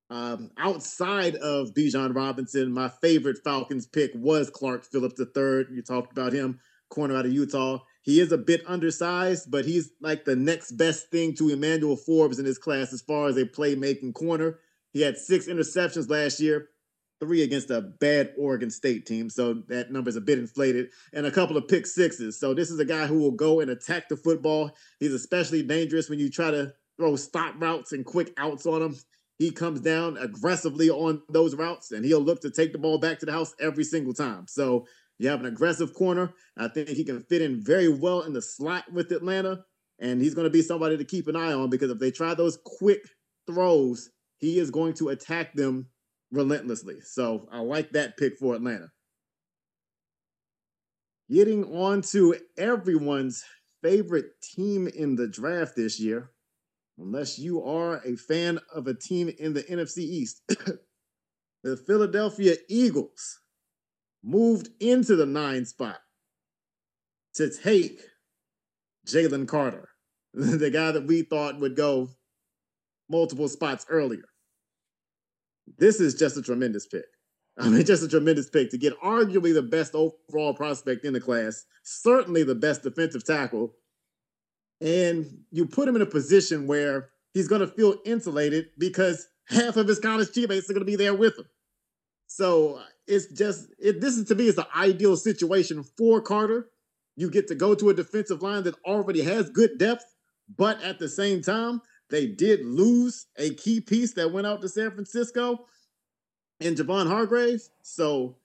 [0.09, 5.65] Um, outside of Bijan Robinson, my favorite Falcons pick was Clark Phillips III.
[5.71, 7.79] You talked about him, corner out of Utah.
[8.01, 12.39] He is a bit undersized, but he's like the next best thing to Emmanuel Forbes
[12.39, 14.59] in his class as far as a playmaking corner.
[14.93, 16.69] He had six interceptions last year,
[17.19, 19.29] three against a bad Oregon State team.
[19.29, 22.39] So that number is a bit inflated, and a couple of pick sixes.
[22.39, 24.71] So this is a guy who will go and attack the football.
[24.99, 28.95] He's especially dangerous when you try to throw stop routes and quick outs on him.
[29.39, 33.19] He comes down aggressively on those routes, and he'll look to take the ball back
[33.19, 34.45] to the house every single time.
[34.47, 34.85] So
[35.17, 36.33] you have an aggressive corner.
[36.57, 39.63] I think he can fit in very well in the slot with Atlanta,
[39.97, 42.33] and he's going to be somebody to keep an eye on because if they try
[42.33, 42.99] those quick
[43.47, 44.09] throws,
[44.39, 45.87] he is going to attack them
[46.31, 46.99] relentlessly.
[47.01, 48.91] So I like that pick for Atlanta.
[51.31, 53.45] Getting on to everyone's
[53.81, 56.31] favorite team in the draft this year,
[56.99, 60.41] unless you are a fan of a team in the NFC East.
[61.63, 63.39] the Philadelphia Eagles
[64.23, 65.99] moved into the nine spot
[67.35, 68.01] to take
[69.07, 69.89] Jalen Carter,
[70.33, 72.09] the guy that we thought would go
[73.09, 74.25] multiple spots earlier.
[75.77, 77.05] This is just a tremendous pick.
[77.59, 81.19] I mean, just a tremendous pick to get arguably the best overall prospect in the
[81.19, 83.73] class, certainly the best defensive tackle.
[84.81, 89.77] And you put him in a position where he's going to feel insulated because half
[89.77, 91.45] of his college teammates are going to be there with him.
[92.27, 96.69] So uh, it's just, it, this is to me is the ideal situation for Carter.
[97.15, 100.05] You get to go to a defensive line that already has good depth,
[100.55, 104.69] but at the same time, they did lose a key piece that went out to
[104.69, 105.65] San Francisco
[106.59, 107.71] in Javon Hargraves.
[107.81, 108.37] So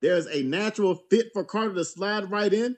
[0.00, 2.76] there's a natural fit for Carter to slide right in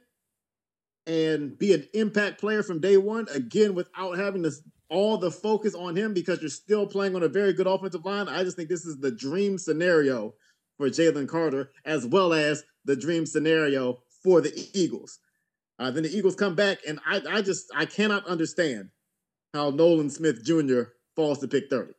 [1.06, 5.74] and be an impact player from day one, again, without having this all the focus
[5.74, 8.28] on him because you're still playing on a very good offensive line.
[8.28, 10.34] I just think this is the dream scenario
[10.76, 15.18] for Jalen Carter, as well as the dream scenario for the Eagles.
[15.78, 18.90] Uh, then the Eagles come back, and I, I just I cannot understand
[19.54, 20.82] how Nolan Smith Jr.
[21.16, 21.92] falls to pick 30.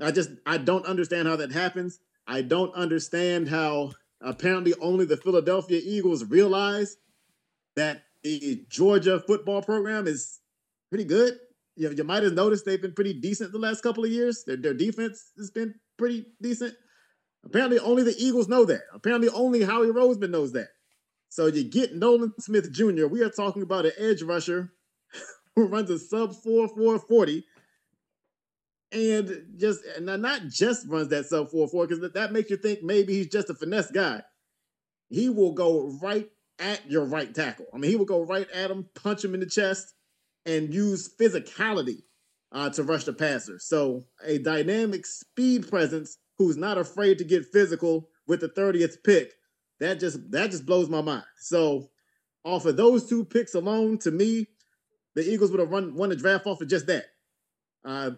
[0.00, 1.98] I just I don't understand how that happens.
[2.26, 6.96] I don't understand how apparently only the Philadelphia Eagles realize
[7.76, 10.40] that the Georgia football program is
[10.90, 11.38] pretty good.
[11.76, 14.44] You, you might have noticed they've been pretty decent the last couple of years.
[14.46, 16.74] Their, their defense has been pretty decent.
[17.44, 18.82] Apparently, only the Eagles know that.
[18.92, 20.68] Apparently, only Howie Roseman knows that.
[21.28, 23.06] So you get Nolan Smith Jr.
[23.06, 24.72] We are talking about an edge rusher
[25.56, 27.44] who runs a sub 4 440
[28.90, 32.82] and just and not just runs that sub 4 4 because that makes you think
[32.82, 34.22] maybe he's just a finesse guy.
[35.10, 37.66] He will go right at your right tackle.
[37.72, 39.94] I mean, he will go right at him, punch him in the chest,
[40.46, 42.02] and use physicality
[42.52, 43.58] uh, to rush the passer.
[43.58, 49.32] So a dynamic speed presence who's not afraid to get physical with the 30th pick.
[49.80, 51.24] That just that just blows my mind.
[51.38, 51.90] So
[52.44, 54.46] off of those two picks alone, to me,
[55.14, 57.04] the Eagles would have run won the draft off of just that.
[57.84, 58.10] Uh,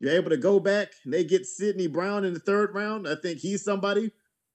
[0.00, 3.06] you're able to go back and they get Sidney Brown in the third round.
[3.06, 4.10] I think he's somebody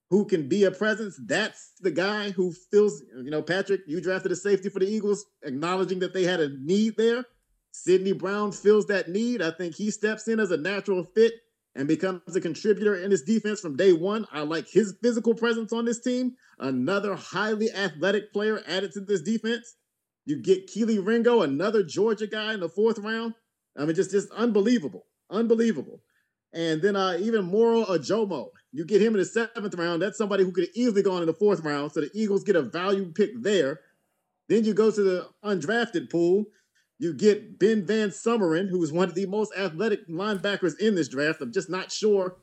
[0.09, 1.19] who can be a presence.
[1.25, 5.25] That's the guy who feels, you know, Patrick, you drafted a safety for the Eagles,
[5.43, 7.25] acknowledging that they had a need there.
[7.71, 9.41] Sidney Brown fills that need.
[9.41, 11.33] I think he steps in as a natural fit
[11.75, 14.25] and becomes a contributor in this defense from day one.
[14.31, 16.35] I like his physical presence on this team.
[16.57, 19.75] Another highly athletic player added to this defense.
[20.25, 23.35] You get Kelee Ringo, another Georgia guy in the fourth round.
[23.77, 26.01] I mean, just just unbelievable, unbelievable.
[26.51, 30.03] And then uh, even Moro Ojomo, you get him in the seventh round.
[30.03, 31.91] That's somebody who could have easily gone in the fourth round.
[31.93, 33.79] So the Eagles get a value pick there.
[34.49, 36.45] Then you go to the undrafted pool.
[36.99, 41.07] You get Ben Van Sumeren, who is one of the most athletic linebackers in this
[41.07, 41.41] draft.
[41.41, 42.37] I'm just not sure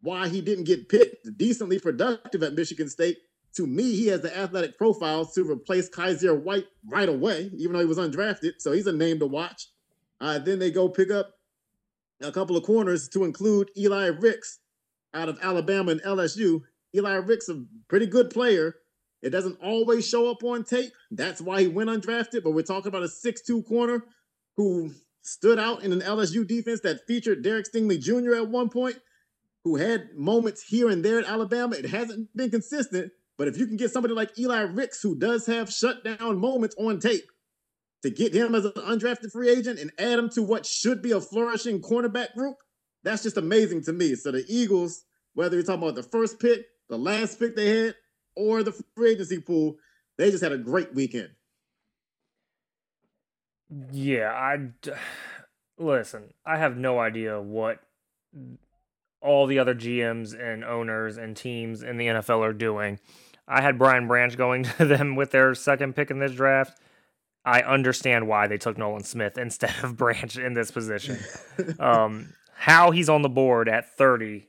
[0.00, 1.36] why he didn't get picked.
[1.36, 3.18] Decently productive at Michigan State,
[3.56, 7.80] to me, he has the athletic profile to replace Kyzir White right away, even though
[7.80, 8.52] he was undrafted.
[8.56, 9.66] So he's a name to watch.
[10.18, 11.34] Uh, then they go pick up
[12.22, 14.60] a couple of corners to include Eli Ricks
[15.18, 16.62] out of Alabama and LSU.
[16.94, 18.76] Eli Ricks, a pretty good player.
[19.20, 20.92] It doesn't always show up on tape.
[21.10, 22.44] That's why he went undrafted.
[22.44, 24.04] But we're talking about a 6'2 corner
[24.56, 24.92] who
[25.22, 28.36] stood out in an LSU defense that featured Derek Stingley Jr.
[28.36, 28.96] at one point,
[29.64, 31.76] who had moments here and there at Alabama.
[31.76, 35.46] It hasn't been consistent, but if you can get somebody like Eli Ricks, who does
[35.46, 37.24] have shutdown moments on tape,
[38.02, 41.12] to get him as an undrafted free agent and add him to what should be
[41.12, 42.56] a flourishing cornerback group,
[43.02, 44.14] that's just amazing to me.
[44.14, 45.04] So the Eagles,
[45.38, 47.94] whether you're talking about the first pick, the last pick they had,
[48.34, 49.76] or the free agency pool.
[50.16, 51.30] They just had a great weekend.
[53.92, 54.58] Yeah, I
[55.78, 56.34] listen.
[56.44, 57.78] I have no idea what
[59.20, 62.98] all the other GMs and owners and teams in the NFL are doing.
[63.46, 66.80] I had Brian Branch going to them with their second pick in this draft.
[67.44, 71.20] I understand why they took Nolan Smith instead of Branch in this position.
[71.78, 74.48] um, how he's on the board at 30,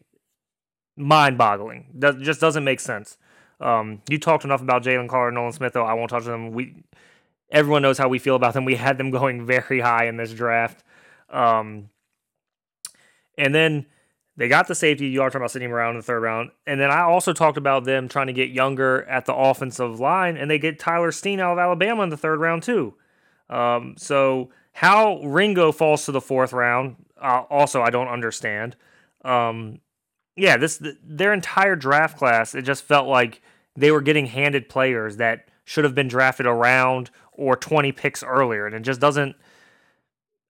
[0.99, 1.87] mind boggling.
[1.97, 3.17] Does, just doesn't make sense.
[3.59, 5.85] Um, you talked enough about Jalen Carter, Nolan Smith, though.
[5.85, 6.51] I won't touch them.
[6.51, 6.75] We
[7.51, 8.65] everyone knows how we feel about them.
[8.65, 10.83] We had them going very high in this draft.
[11.29, 11.89] Um,
[13.37, 13.85] and then
[14.37, 15.07] they got the safety.
[15.07, 16.51] You are talking about Sidney Brown in the third round.
[16.67, 20.37] And then I also talked about them trying to get younger at the offensive line,
[20.37, 22.95] and they get Tyler Steen out of Alabama in the third round, too.
[23.49, 28.75] Um, so how Ringo falls to the fourth round, uh, also, I don't understand.
[29.25, 29.79] Um,
[30.35, 33.41] yeah, this their entire draft class, it just felt like
[33.75, 38.65] they were getting handed players that should have been drafted around or 20 picks earlier.
[38.65, 39.35] And it just doesn't.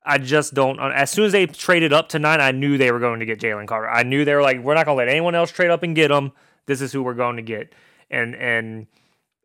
[0.03, 0.79] I just don't.
[0.79, 3.39] As soon as they traded up to nine, I knew they were going to get
[3.39, 3.89] Jalen Carter.
[3.89, 5.95] I knew they were like, we're not going to let anyone else trade up and
[5.95, 6.31] get him.
[6.65, 7.73] This is who we're going to get.
[8.09, 8.87] And and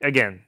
[0.01, 0.43] again,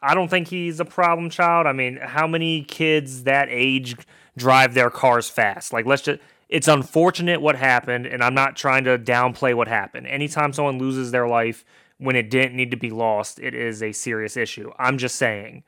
[0.00, 1.66] I don't think he's a problem child.
[1.66, 3.96] I mean, how many kids that age
[4.36, 5.72] drive their cars fast?
[5.72, 6.20] Like, let's just.
[6.52, 10.06] It's unfortunate what happened, and I'm not trying to downplay what happened.
[10.06, 11.64] Anytime someone loses their life
[11.96, 14.70] when it didn't need to be lost, it is a serious issue.
[14.78, 15.64] I'm just saying.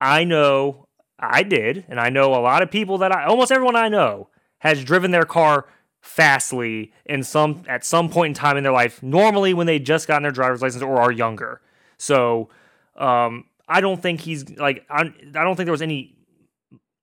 [0.00, 0.86] I know
[1.18, 4.28] I did, and I know a lot of people that I almost everyone I know
[4.58, 5.66] has driven their car
[6.00, 9.02] fastly in some at some point in time in their life.
[9.02, 11.60] Normally, when they just gotten their driver's license or are younger.
[11.98, 12.48] So,
[12.94, 16.14] um, I don't think he's like I, I don't think there was any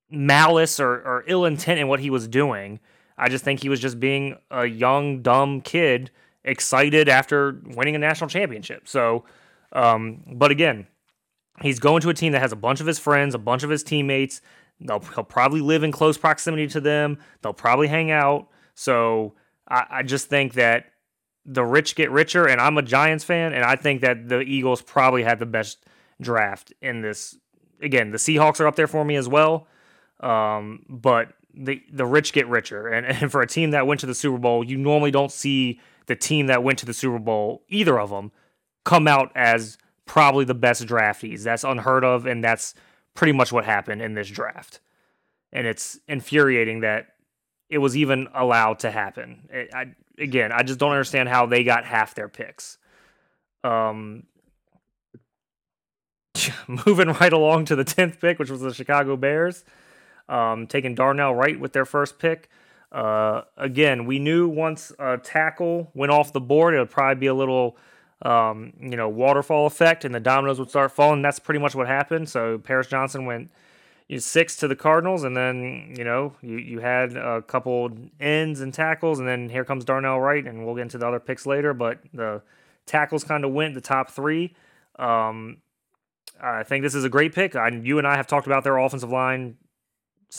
[0.10, 2.80] malice or, or ill intent in what he was doing.
[3.18, 6.12] I just think he was just being a young dumb kid
[6.44, 8.88] excited after winning a national championship.
[8.88, 9.26] So,
[9.72, 10.88] um, but again,
[11.62, 13.70] He's going to a team that has a bunch of his friends, a bunch of
[13.70, 14.42] his teammates.
[14.80, 17.20] They'll he'll probably live in close proximity to them.
[17.42, 18.48] They'll probably hang out.
[18.74, 19.36] So
[19.68, 20.86] I, I just think that
[21.46, 24.82] the rich get richer, and I'm a Giants fan, and I think that the Eagles
[24.82, 25.86] probably had the best
[26.20, 27.38] draft in this.
[27.82, 29.68] Again, the Seahawks are up there for me as well,
[30.22, 34.06] um, but the the rich get richer, and, and for a team that went to
[34.06, 37.64] the Super Bowl, you normally don't see the team that went to the Super Bowl,
[37.70, 38.32] either of them,
[38.84, 41.44] come out as probably the best draftees.
[41.44, 42.74] That's unheard of, and that's
[43.14, 44.80] pretty much what happened in this draft.
[45.52, 47.08] And it's infuriating that
[47.70, 49.48] it was even allowed to happen.
[49.50, 52.78] It, I, again, I just don't understand how they got half their picks.
[53.64, 54.24] Um,
[56.68, 59.64] moving right along to the 10th pick, which was the Chicago Bears,
[60.30, 62.50] um, taking Darnell Wright with their first pick.
[62.92, 67.28] Uh, again, we knew once a tackle went off the board, it would probably be
[67.28, 67.78] a little
[68.24, 71.22] um, you know, waterfall effect and the dominoes would start falling.
[71.22, 72.30] That's pretty much what happened.
[72.30, 73.52] So Paris Johnson went
[74.08, 77.92] you know, six to the Cardinals, and then you know you you had a couple
[78.20, 81.20] ends and tackles, and then here comes Darnell Wright, and we'll get into the other
[81.20, 81.74] picks later.
[81.74, 82.42] But the
[82.86, 84.56] tackles kind of went the top three.
[84.98, 85.58] Um,
[86.42, 87.56] I think this is a great pick.
[87.56, 89.58] I, you and I have talked about their offensive line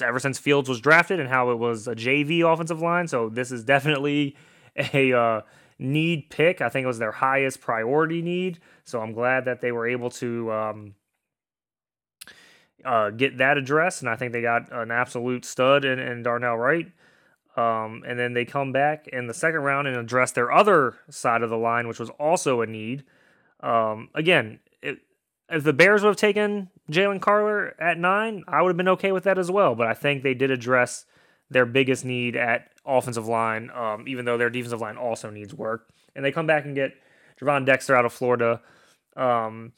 [0.02, 3.08] ever since Fields was drafted and how it was a JV offensive line.
[3.08, 4.36] So this is definitely
[4.76, 5.40] a uh,
[5.78, 6.60] need pick.
[6.60, 8.60] I think it was their highest priority need.
[8.84, 10.94] So I'm glad that they were able to um,
[12.84, 14.00] uh, get that address.
[14.00, 16.90] And I think they got an absolute stud in, in Darnell Wright.
[17.56, 21.42] Um, and then they come back in the second round and address their other side
[21.42, 23.04] of the line, which was also a need.
[23.60, 24.98] Um, again, it,
[25.50, 29.12] if the Bears would have taken Jalen Carter at nine, I would have been okay
[29.12, 29.74] with that as well.
[29.74, 31.04] But I think they did address
[31.50, 35.88] their biggest need at offensive line, um, even though their defensive line also needs work.
[36.14, 36.92] And they come back and get
[37.40, 38.60] Gervon Dexter out of Florida.
[39.16, 39.72] Um,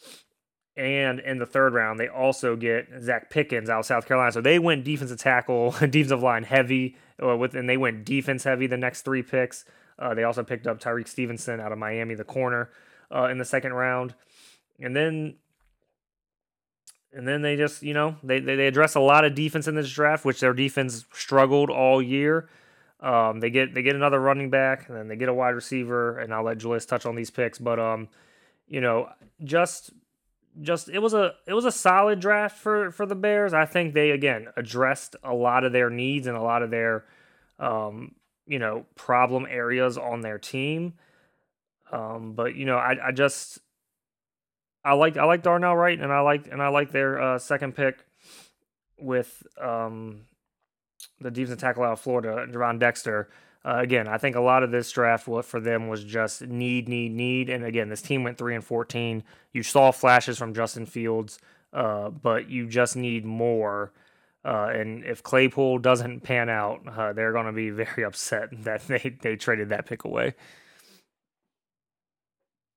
[0.76, 4.32] and in the third round, they also get Zacch Pickens out of South Carolina.
[4.32, 8.66] So they went defensive tackle, defensive line heavy, uh, with, and they went defense heavy
[8.66, 9.64] the next three picks.
[9.98, 12.70] Uh, they also picked up Tyrique Stevenson out of Miami, the corner,
[13.10, 14.14] uh, in the second round.
[14.78, 15.36] And then
[17.16, 19.74] and then they just, you know, they, they, they address a lot of defense in
[19.74, 22.50] this draft, which their defense struggled all year.
[23.00, 26.18] Um, they get they get another running back, and then they get a wide receiver,
[26.18, 27.58] and I'll let Julius touch on these picks.
[27.58, 28.08] But um,
[28.68, 29.08] you know,
[29.42, 29.92] just
[30.60, 33.54] just it was a it was a solid draft for for the Bears.
[33.54, 37.04] I think they again addressed a lot of their needs and a lot of their
[37.58, 38.14] um,
[38.46, 40.94] you know problem areas on their team.
[41.92, 43.60] Um, but you know, I I just
[44.86, 47.74] I like I like Darnell Wright, and I like and I like their uh, second
[47.74, 47.98] pick
[49.00, 50.20] with um,
[51.20, 53.28] the defensive tackle out of Florida, Gervon Dexter.
[53.64, 56.88] Uh, again, I think a lot of this draft what for them was just need,
[56.88, 57.50] need, need.
[57.50, 59.24] And again, this team went three and fourteen.
[59.52, 61.40] You saw flashes from Justin Fields,
[61.72, 63.92] uh, but you just need more.
[64.44, 68.86] Uh, and if Claypool doesn't pan out, uh, they're going to be very upset that
[68.86, 70.34] they, they traded that pick away.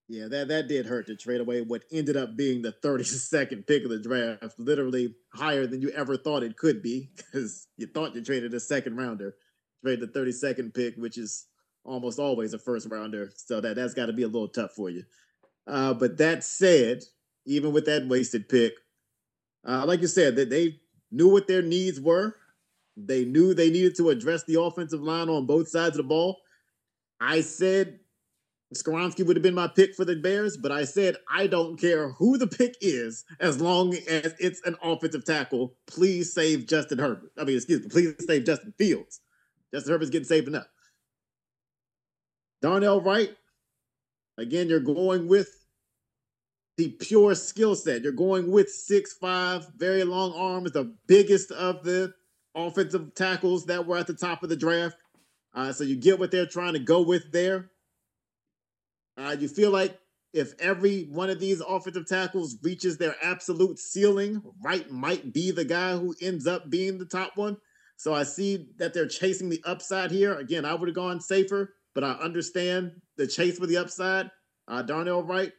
[0.10, 3.84] Yeah, that, that did hurt to trade away what ended up being the 32nd pick
[3.84, 8.16] of the draft, literally higher than you ever thought it could be because you thought
[8.16, 9.36] you traded a second rounder
[9.84, 11.45] trade the 32nd pick, which is
[11.86, 13.32] almost always a first rounder.
[13.36, 15.03] So that, that's got to be a little tough for you.
[15.68, 17.03] Uh, but that said,
[17.45, 18.74] even with that wasted pick,
[19.68, 20.80] uh, like you said, that they
[21.12, 22.36] knew what their needs were.
[22.97, 26.39] They knew they needed to address the offensive line on both sides of the ball.
[27.22, 27.99] I said
[28.74, 32.09] Skoronski would have been my pick for the Bears, but I said I don't care
[32.11, 35.76] who the pick is as long as it's an offensive tackle.
[35.88, 37.32] Please save Justin Herbert.
[37.38, 39.22] I mean, excuse me, please save Justin Fields.
[39.74, 40.67] Justin Herbert's getting saved enough.
[42.61, 43.32] Darnell Wright,
[44.38, 45.65] again, you're going with
[46.78, 48.03] the pure skill set.
[48.03, 52.13] You're going with six five, very long arms, the biggest of the
[52.55, 54.95] offensive tackles that were at the top of the draft.
[55.53, 57.72] Uh, so you get what they're trying to go with there.
[59.20, 59.99] Uh, you feel like
[60.34, 65.65] if every one of these offensive tackles reaches their absolute ceiling, Wright might be the
[65.65, 67.57] guy who ends up being the top one.
[67.97, 70.36] So I see that they're chasing the upside here.
[70.36, 74.32] Again, I would have gone safer, but I understand the chase for the upside.
[74.67, 75.51] Uh, Darnell Wright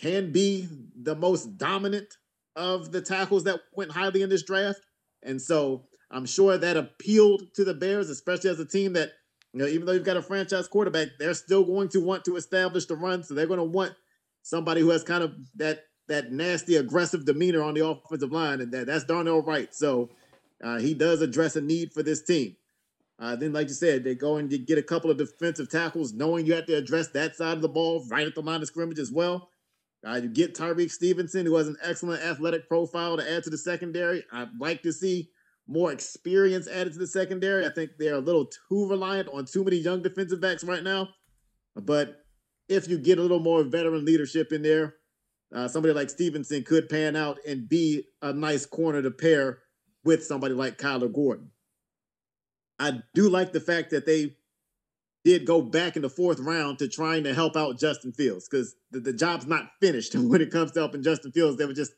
[0.00, 0.68] can be
[1.00, 2.12] the most dominant
[2.56, 4.80] of the tackles that went highly in this draft.
[5.22, 9.12] And so I'm sure that appealed to the Bears, especially as a team that,
[9.52, 12.36] you know, even though you've got a franchise quarterback, they're still going to want to
[12.36, 13.22] establish the run.
[13.22, 13.94] So they're going to want
[14.42, 18.72] somebody who has kind of that that nasty, aggressive demeanor on the offensive line, and
[18.72, 19.74] that, that's Darnell Wright.
[19.74, 20.08] So
[20.64, 22.56] uh, he does address a need for this team.
[23.20, 26.46] Uh, then, like you said, they go and get a couple of defensive tackles, knowing
[26.46, 28.98] you have to address that side of the ball right at the line of scrimmage
[28.98, 29.50] as well.
[30.06, 33.58] Uh, you get Tyrique Stevenson, who has an excellent athletic profile to add to the
[33.58, 34.24] secondary.
[34.32, 35.30] I'd like to see
[35.68, 37.66] more experience added to the secondary.
[37.66, 41.10] I think they're a little too reliant on too many young defensive backs right now.
[41.76, 42.24] But
[42.68, 44.96] if you get a little more veteran leadership in there,
[45.54, 49.58] uh, somebody like Stevenson could pan out and be a nice corner to pair
[50.04, 51.50] with somebody like Kyler Gordon.
[52.78, 54.36] I do like the fact that they
[55.24, 58.74] did go back in the fourth round to trying to help out Justin Fields because
[58.90, 61.56] the, the job's not finished when it comes to helping Justin Fields.
[61.56, 61.92] They were just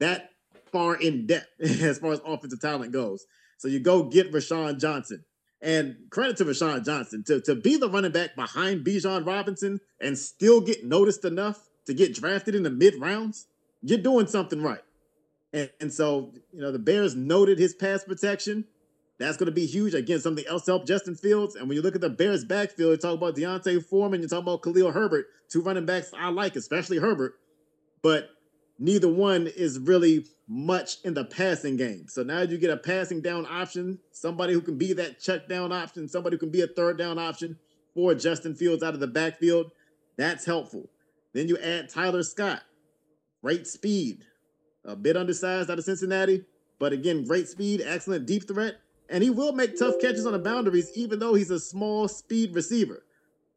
[0.00, 0.30] that
[0.72, 3.26] far in depth as far as offensive talent goes.
[3.58, 5.24] So you go get Roschon Johnson.
[5.60, 10.18] And credit to Roschon Johnson to, to be the running back behind Bijan Robinson and
[10.18, 13.46] still get noticed enough to get drafted in the mid rounds.
[13.80, 14.82] You're doing something right.
[15.52, 18.64] And, and so, you know, the Bears noted his pass protection.
[19.18, 19.94] That's going to be huge.
[19.94, 21.54] Again, something else to help Justin Fields.
[21.54, 24.42] And when you look at the Bears backfield, you talk about D'Onta Foreman, you talk
[24.42, 27.34] about Khalil Herbert, two running backs I like, especially Herbert.
[28.02, 28.30] But
[28.78, 32.04] neither one is really much in the passing game.
[32.08, 35.72] So now you get a passing down option, somebody who can be that check down
[35.72, 37.58] option, somebody who can be a third down option
[37.94, 39.70] for Justin Fields out of the backfield.
[40.18, 40.90] That's helpful.
[41.32, 42.60] Then you add Tyler Scott,
[43.42, 44.26] great speed,
[44.84, 46.44] a bit undersized out of Cincinnati,
[46.78, 48.74] but again, great speed, excellent deep threat,
[49.08, 52.54] and he will make tough catches on the boundaries, even though he's a small speed
[52.54, 53.02] receiver.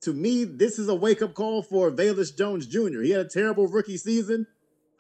[0.02, 3.02] To me, this is a wake up call for Velus Jones Jr.
[3.02, 4.48] He had a terrible rookie season.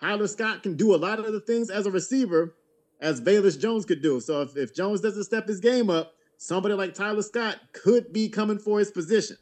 [0.05, 2.53] Tyler Scott can do a lot of the things as a receiver
[3.01, 4.19] as Velus Jones could do.
[4.19, 8.29] So if, if Jones doesn't step his game up, somebody like Tyler Scott could be
[8.29, 9.35] coming for his position.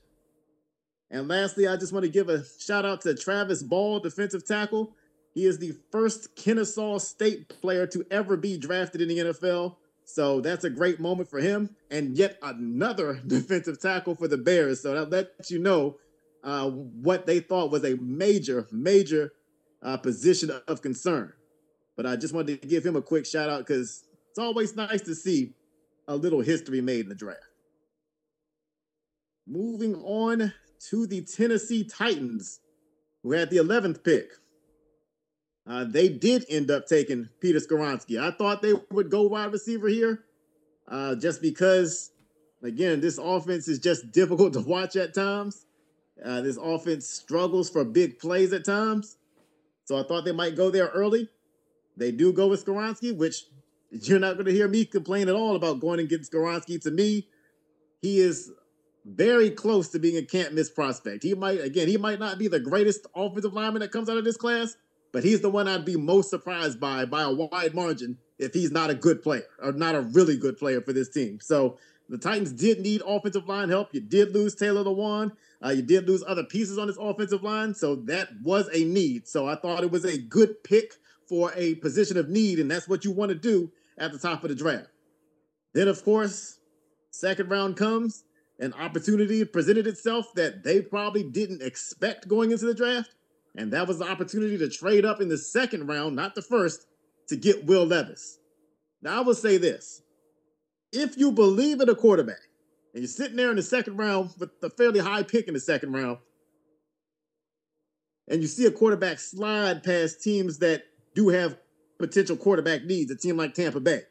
[1.11, 4.95] And lastly, I just want to give a shout out to Travis Bell, defensive tackle.
[5.33, 9.75] He is the first Kennesaw State player to ever be drafted in the NFL.
[10.05, 11.75] So that's a great moment for him.
[11.91, 14.81] And yet another defensive tackle for the Bears.
[14.81, 15.97] So that lets you know
[16.41, 19.33] uh, what they thought was a major, major
[19.83, 21.33] uh, position of concern.
[21.95, 25.01] But I just wanted to give him a quick shout out because it's always nice
[25.01, 25.53] to see
[26.07, 27.39] a little history made in the draft.
[29.47, 30.53] Moving on
[30.89, 32.61] to the Tennessee Titans,
[33.21, 34.31] who had the 11th pick.
[35.67, 38.19] Uh, they did end up taking Peter Skoronski.
[38.19, 40.23] I thought they would go wide receiver here,
[40.89, 42.11] uh, just because,
[42.63, 45.65] again, this offense is just difficult to watch at times.
[46.23, 49.17] Uh, this offense struggles for big plays at times.
[49.85, 51.29] So I thought they might go there early.
[51.97, 53.45] They do go with Skoronski, which
[53.91, 56.81] you're not going to hear me complain at all about going and getting Skoronski.
[56.81, 57.27] To me,
[58.01, 58.51] he is
[59.05, 61.23] very close to being a can't miss prospect.
[61.23, 64.23] He might, again, he might not be the greatest offensive lineman that comes out of
[64.23, 64.75] this class,
[65.11, 68.71] but he's the one I'd be most surprised by by a wide margin if he's
[68.71, 71.39] not a good player or not a really good player for this team.
[71.41, 71.77] So
[72.09, 73.93] The Titans did need offensive line help.
[73.93, 75.31] You did lose Taylor Lewan.
[75.63, 79.27] Uh, you did lose other pieces on this offensive line, so that was a need.
[79.27, 80.93] So I thought it was a good pick
[81.29, 84.43] for a position of need, and that's what you want to do at the top
[84.43, 84.89] of the draft.
[85.73, 86.59] Then, of course,
[87.11, 88.25] second round comes,
[88.59, 93.15] an opportunity presented itself that they probably didn't expect going into the draft,
[93.55, 96.85] and that was the opportunity to trade up in the second round, not the first,
[97.29, 98.37] to get Will Levis.
[99.01, 100.01] Now, I will say this
[100.91, 102.41] if you believe in a quarterback,
[102.93, 105.59] and you're sitting there in the second round with a fairly high pick in the
[105.59, 106.19] second round,
[108.27, 110.83] and you see a quarterback slide past teams that
[111.15, 111.57] do have
[111.99, 114.01] potential quarterback needs, a team like Tampa Bay,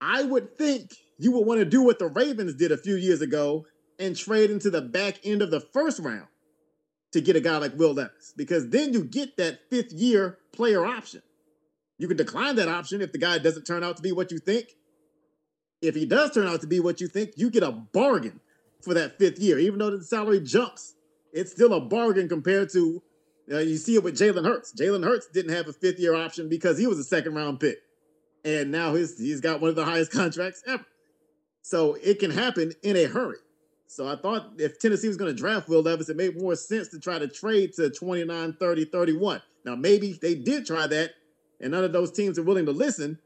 [0.00, 3.20] I would think you would want to do what the Ravens did a few years
[3.20, 3.66] ago
[3.98, 6.28] and trade into the back end of the first round
[7.12, 10.84] to get a guy like Will Levis, because then you get that fifth year player
[10.84, 11.22] option.
[11.98, 14.38] You can decline that option if the guy doesn't turn out to be what you
[14.38, 14.68] think,
[15.82, 18.40] if he does turn out to be what you think, you get a bargain
[18.82, 19.58] for that fifth year.
[19.58, 20.94] Even though the salary jumps,
[21.32, 23.02] it's still a bargain compared to
[23.50, 24.74] uh, you see it with Jalen Hurts.
[24.74, 27.78] Jalen Hurts didn't have a fifth year option because he was a second round pick,
[28.44, 30.84] and now he's he's got one of the highest contracts ever.
[31.62, 33.38] So it can happen in a hurry.
[33.86, 36.88] So I thought if Tennessee was going to draft Will Levis, it made more sense
[36.88, 39.42] to try to trade to 29, 30, 31.
[39.64, 41.12] Now maybe they did try that,
[41.60, 43.18] and none of those teams are willing to listen,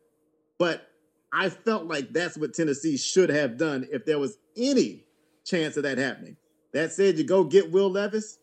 [0.59, 0.89] but
[1.33, 5.05] I felt like that's what Tennessee should have done if there was any
[5.45, 6.37] chance of that happening.
[6.73, 8.39] That said, you go get Will Levis.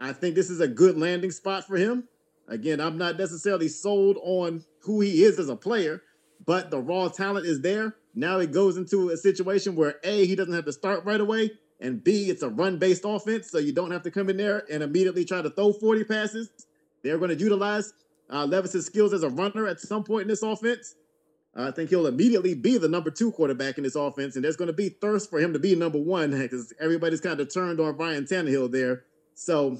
[0.00, 2.08] I think this is a good landing spot for him.
[2.48, 6.02] Again, I'm not necessarily sold on who he is as a player,
[6.44, 7.96] but the raw talent is there.
[8.14, 11.50] Now it goes into a situation where A, he doesn't have to start right away,
[11.80, 14.64] and B, it's a run based offense, so you don't have to come in there
[14.70, 16.50] and immediately try to throw 40 passes.
[17.02, 17.92] They're going to utilize
[18.30, 20.94] uh, Levis's skills as a runner at some point in this offense.
[21.58, 24.66] I think he'll immediately be the number two quarterback in this offense, and there's going
[24.66, 27.96] to be thirst for him to be number one because everybody's kind of turned on
[27.96, 29.04] Ryan Tannehill there.
[29.34, 29.78] So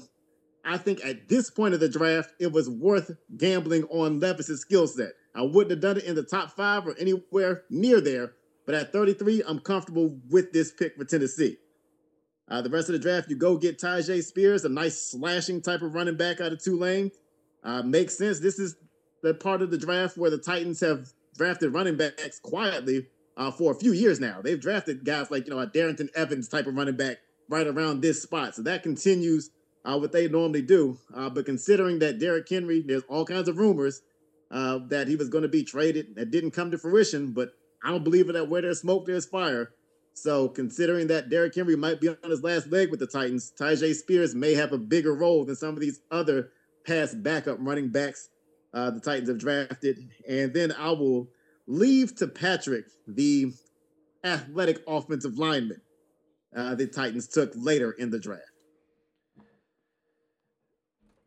[0.65, 4.87] I think at this point of the draft, it was worth gambling on Levis's skill
[4.87, 5.11] set.
[5.35, 8.33] I wouldn't have done it in the top five or anywhere near there,
[8.65, 11.57] but at 33, I'm comfortable with this pick for Tennessee.
[12.49, 15.81] Uh, the rest of the draft, you go get Tyjae Spears, a nice slashing type
[15.81, 17.11] of running back out of Tulane.
[17.63, 18.39] Uh, makes sense.
[18.39, 18.77] This is
[19.21, 23.07] the part of the draft where the Titans have drafted running backs quietly
[23.37, 24.41] uh, for a few years now.
[24.41, 27.17] They've drafted guys like, you know, a Darrynton Evans type of running back
[27.49, 28.55] right around this spot.
[28.55, 29.51] So that continues
[29.85, 30.97] uh, what they normally do.
[31.15, 34.01] Uh, but considering that Derrick Henry, there's all kinds of rumors
[34.51, 36.15] uh, that he was going to be traded.
[36.15, 37.51] That didn't come to fruition, but
[37.83, 39.71] I don't believe that where there's smoke, there's fire.
[40.13, 43.93] So considering that Derrick Henry might be on his last leg with the Titans, Tyjae
[43.93, 46.49] Spears may have a bigger role than some of these other
[46.85, 48.29] past backup running backs
[48.77, 50.09] uh, the Titans have drafted.
[50.27, 51.27] And then I will
[51.65, 53.51] leave to Patrick the
[54.23, 55.81] athletic offensive lineman
[56.55, 58.43] uh, the Titans took later in the draft.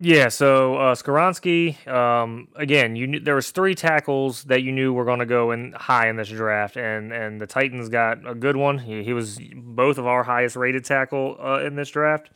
[0.02, 4.94] Yeah, so uh, Skoronski, um, again, you knew, there was three tackles that you knew
[4.94, 8.34] were going to go in high in this draft, and and the Titans got a
[8.34, 8.78] good one.
[8.78, 12.30] He, he was both of our highest rated tackle uh, in this draft.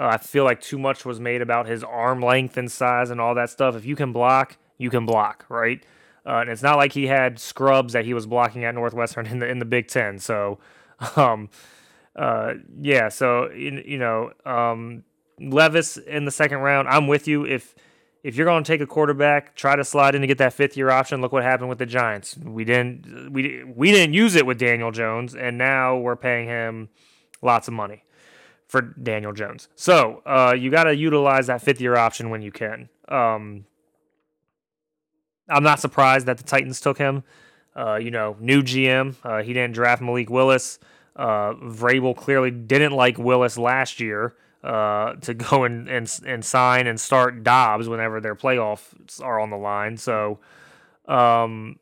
[0.00, 3.20] Uh, I feel like too much was made about his arm length and size and
[3.20, 3.76] all that stuff.
[3.76, 5.84] If you can block, you can block, right?
[6.24, 9.40] Uh, and it's not like he had scrubs that he was blocking at Northwestern in
[9.40, 10.18] the in the Big Ten.
[10.18, 10.58] So,
[11.16, 11.50] um,
[12.16, 13.10] uh, yeah.
[13.10, 15.04] So you, you know, um,
[15.38, 16.88] Levis in the second round.
[16.88, 17.44] I'm with you.
[17.44, 17.74] If
[18.24, 20.78] if you're going to take a quarterback, try to slide in to get that fifth
[20.78, 21.20] year option.
[21.20, 22.38] Look what happened with the Giants.
[22.38, 26.88] We didn't we we didn't use it with Daniel Jones, and now we're paying him
[27.42, 28.04] lots of money
[28.70, 29.68] for Daniel Jones.
[29.74, 32.88] So uh, you got to utilize that fifth year option when you can.
[33.08, 33.66] Um,
[35.48, 37.24] I'm not surprised that the Titans took him.
[37.76, 39.16] Uh, you know, new GM.
[39.24, 40.78] Uh, he didn't draft Malik Willis.
[41.16, 46.86] Uh, Vrabel clearly didn't like Willis last year uh, to go and, and and sign
[46.86, 49.96] and start Dobbs whenever their playoffs are on the line.
[49.96, 50.38] So
[51.08, 51.80] um,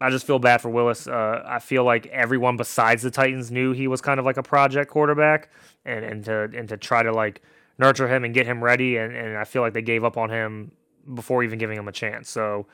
[0.00, 1.06] I just feel bad for Willis.
[1.06, 4.42] Uh, I feel like everyone besides the Titans knew he was kind of like a
[4.42, 5.50] project quarterback,
[5.84, 7.42] and, and to and to try to like
[7.78, 10.30] nurture him and get him ready, and, and I feel like they gave up on
[10.30, 10.72] him
[11.14, 12.30] before even giving him a chance.
[12.30, 12.66] So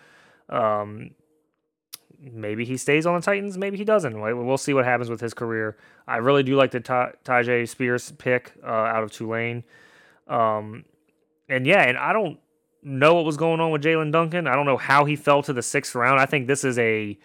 [0.49, 1.11] um,
[2.21, 4.21] maybe he stays on the Titans, maybe he doesn't.
[4.21, 5.77] We'll see what happens with his career.
[6.07, 9.65] I really do like the Tyjae Spears pick uh, out of Tulane.
[10.29, 10.85] Um,
[11.49, 12.39] and yeah, and I don't
[12.87, 14.47] know what was going on with Jaelyn Duncan.
[14.47, 16.21] I don't know how he fell to the sixth round.
[16.21, 17.19] I think this is a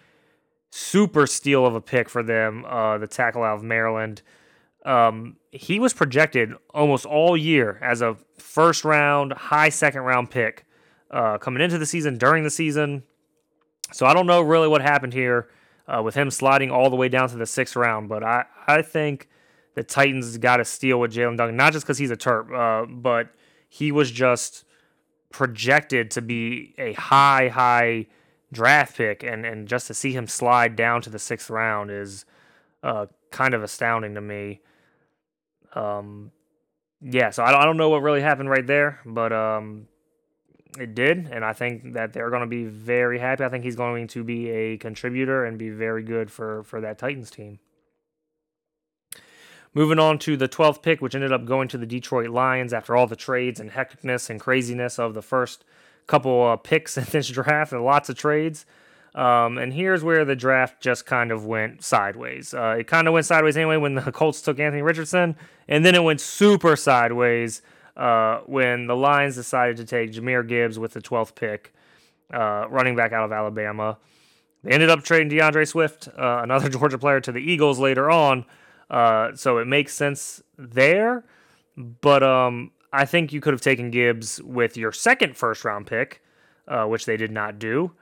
[0.71, 4.21] super steal of a pick for them, uh, the tackle out of Maryland.
[4.85, 10.65] Um, he was projected almost all year as a first round, high second round pick
[11.11, 13.03] uh, coming into the season, during the season.
[13.91, 15.49] So I don't know really what happened here.
[15.91, 18.09] uh, with him sliding all the way down to the sixth round.
[18.09, 19.29] But I, I think
[19.75, 22.85] the Titans got to steal with Jaelyn Duncan, not just because he's a Terp, uh,
[22.85, 23.29] but
[23.69, 24.65] he was just
[25.31, 28.07] projected to be a high, high
[28.51, 32.25] draft pick, and, and just to see him slide down to the sixth round is
[32.83, 34.61] uh, kind of astounding to me.
[35.73, 36.31] Um,
[37.01, 39.87] yeah, so I don't, I don't know what really happened right there, but um,
[40.77, 43.43] it did, and I think that they're going to be very happy.
[43.43, 46.97] I think he's going to be a contributor and be very good for for that
[46.97, 47.59] Titans team.
[49.73, 52.95] Moving on to the 12th pick, which ended up going to the Detroit Lions after
[52.95, 55.64] all the trades and hecticness and craziness of the first
[56.07, 58.65] couple uh, picks in this draft and lots of trades.
[59.14, 62.53] Um, and here's where the draft just kind of went sideways.
[62.53, 65.35] Uh, it kind of went sideways anyway when the Colts took Anthony Richardson,
[65.68, 67.61] and then it went super sideways
[67.98, 71.73] uh, when the Lions decided to take Jahmyr Gibbs with the 12th pick,
[72.34, 73.98] uh, running back out of Alabama.
[74.64, 78.45] They ended up trading D'Andre Swift, uh, another Georgia player, to the Eagles later on.
[78.91, 81.23] Uh, so it makes sense there.
[81.77, 86.22] But um, I think you could have taken Gibbs with your second first round pick,
[86.68, 87.93] uh, which they did not do.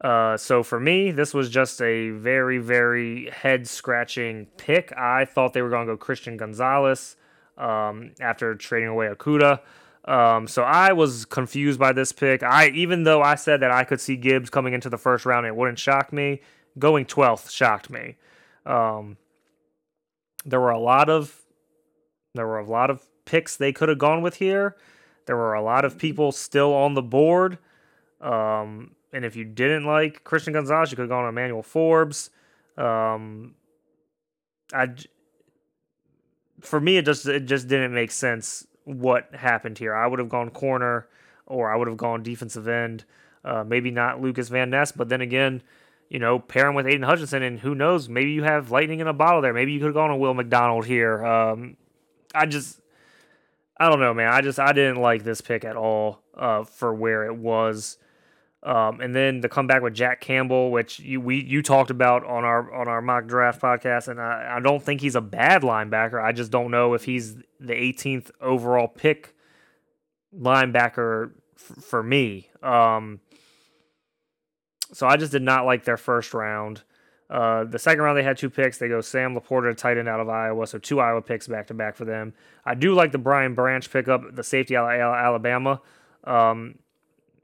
[0.00, 4.92] Uh, so for me, this was just a very, very head scratching pick.
[4.96, 7.16] I thought they were going to go Christian Gonzalez
[7.56, 9.60] um, after trading away Okudah.
[10.04, 12.42] Um, so I was confused by this pick.
[12.42, 15.46] I even though I said that I could see Gibbs coming into the first round,
[15.46, 16.40] it wouldn't shock me.
[16.78, 18.16] Going 12th shocked me.
[18.64, 19.16] Um,
[20.48, 21.42] there were a lot of
[22.34, 24.76] there were a lot of picks they could have gone with here.
[25.26, 27.58] There were a lot of people still on the board.
[28.20, 32.30] Um, and if you didn't like Christian Gonzalez, you could have gone on Emmanuel Forbes.
[32.76, 33.54] Um,
[34.72, 34.88] I
[36.60, 39.94] for me, it just it just didn't make sense what happened here.
[39.94, 41.08] I would have gone corner,
[41.46, 43.04] or I would have gone defensive end.
[43.44, 45.62] Uh, maybe not Lucas Van Ness, but then again,
[46.08, 49.06] you know, pair him with Aidan Hutchinson, and who knows, maybe you have lightning in
[49.06, 49.52] a bottle there.
[49.52, 51.24] Maybe you could have gone on Will McDonald here.
[51.24, 51.76] Um,
[52.34, 52.80] I just,
[53.78, 54.32] I don't know, man.
[54.32, 57.98] I just I didn't like this pick at all uh, for where it was.
[58.62, 62.44] Um, and then the comeback with Jack Campbell, which you we you talked about on
[62.44, 66.22] our on our mock draft podcast, and I, I don't think he's a bad linebacker.
[66.22, 69.34] I just don't know if he's the 18th overall pick
[70.36, 72.50] linebacker f- for me.
[72.62, 73.20] Um,
[74.92, 76.82] so I just did not like their first round.
[77.30, 78.78] Uh, the second round they had two picks.
[78.78, 81.74] They go Sam LaPorta, tight end out of Iowa, so two Iowa picks back to
[81.74, 82.32] back for them.
[82.64, 85.82] I do like the Brian Branch pickup, the safety out of Alabama.
[86.24, 86.78] Um,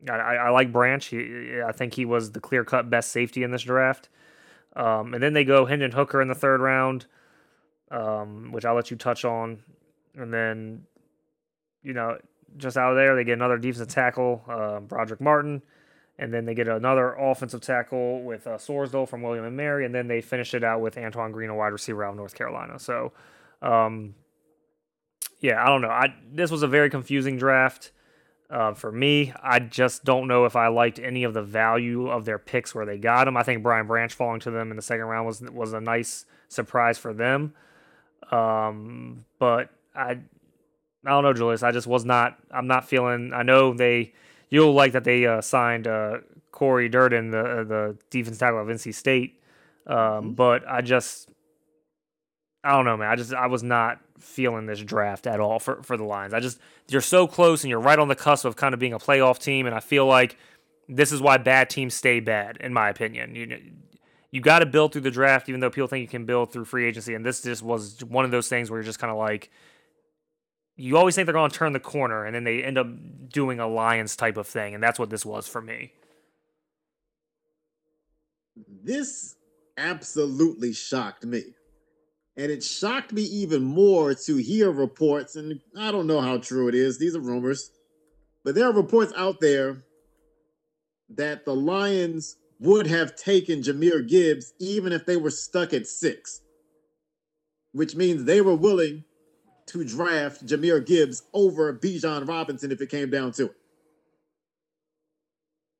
[0.08, 1.04] I, I like Branch.
[1.04, 4.08] He, I think he was the clear cut best safety in this draft.
[4.76, 7.06] Um, and then they go Hendon Hooker in the third round,
[7.90, 9.62] um, which I'll let you touch on.
[10.16, 10.84] And then,
[11.82, 12.18] you know,
[12.56, 15.62] just out of there, they get another defensive tackle, uh, Brodric Martin.
[16.18, 19.84] And then they get another offensive tackle with uh, Sorsdal from William and Mary.
[19.84, 22.34] And then they finish it out with Antoine Green, a wide receiver out of North
[22.34, 22.78] Carolina.
[22.78, 23.12] So,
[23.62, 24.14] um,
[25.40, 25.90] yeah, I don't know.
[25.90, 27.90] I this was a very confusing draft.
[28.48, 32.24] Uh, for me, I just don't know if I liked any of the value of
[32.24, 33.36] their picks where they got them.
[33.36, 36.26] I think Brian Branch falling to them in the second round was was a nice
[36.48, 37.54] surprise for them.
[38.30, 41.62] Um, but I, I don't know, Julius.
[41.62, 42.38] I just was not.
[42.50, 43.32] I'm not feeling.
[43.34, 44.14] I know they.
[44.50, 46.18] You'll like that they uh, signed uh,
[46.52, 49.40] Cory Durden, the uh, the defense tackle of NC State.
[49.86, 50.30] Um, mm-hmm.
[50.32, 51.28] But I just,
[52.62, 53.10] I don't know, man.
[53.10, 56.32] I just I was not feeling this draft at all for, for the Lions.
[56.32, 56.58] I just
[56.88, 59.38] you're so close and you're right on the cusp of kind of being a playoff
[59.38, 60.36] team, and I feel like
[60.88, 63.34] this is why bad teams stay bad, in my opinion.
[63.34, 63.60] You
[64.30, 66.64] you got to build through the draft, even though people think you can build through
[66.64, 69.18] free agency, and this just was one of those things where you're just kind of
[69.18, 69.50] like.
[70.76, 72.88] You always think they're going to turn the corner, and then they end up
[73.28, 75.92] doing a Lions type of thing, and that's what this was for me.
[78.82, 79.36] This
[79.76, 81.42] absolutely shocked me.
[82.36, 86.66] And it shocked me even more to hear reports, and I don't know how true
[86.68, 87.70] it is, these are rumors,
[88.42, 89.84] but there are reports out there
[91.10, 96.40] that the Lions would have taken Jahmyr Gibbs even if they were stuck at six,
[97.72, 99.04] which means they were willing
[99.66, 103.56] to draft Jahmyr Gibbs over Bijan Robinson if it came down to it.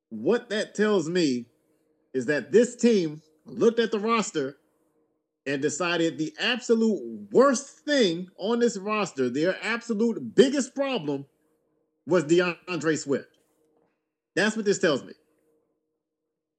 [0.09, 1.45] What that tells me
[2.13, 4.55] is that this team looked at the roster
[5.45, 11.25] and decided the absolute worst thing on this roster, their absolute biggest problem,
[12.07, 13.27] was D'Andre Swift.
[14.35, 15.13] That's what this tells me.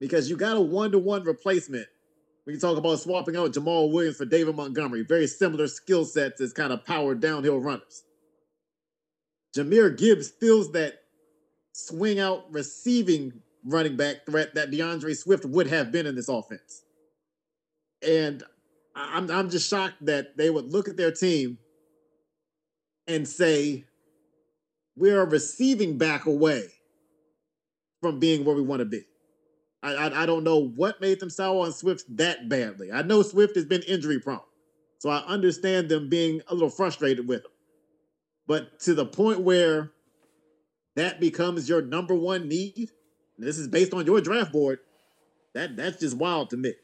[0.01, 1.87] Because you got a one to one replacement.
[2.47, 5.03] We can talk about swapping out Jamaal Williams for David Montgomery.
[5.03, 8.05] Very similar skill sets as kind of power downhill runners.
[9.57, 10.95] Jahmyr Gibbs fills that
[11.73, 13.33] swing out receiving
[13.65, 16.83] running back threat that D'Andre Swift would have been in this offense.
[18.07, 18.45] And
[18.95, 21.59] I'm I'm just shocked that they would look at their team
[23.09, 23.85] and say,
[24.97, 26.65] we're a receiving back away
[28.01, 29.03] from being where we want to be.
[29.87, 32.91] I, I, I don't know what made them sour on Swift that badly.
[32.91, 34.41] I know Swift has been injury prone,
[34.99, 37.51] so I understand them being a little frustrated with him.
[38.49, 39.93] But to the point where
[40.97, 42.91] that becomes your number one need,
[43.39, 44.81] this is based on your draft board.
[45.55, 46.75] That that's just wild to me.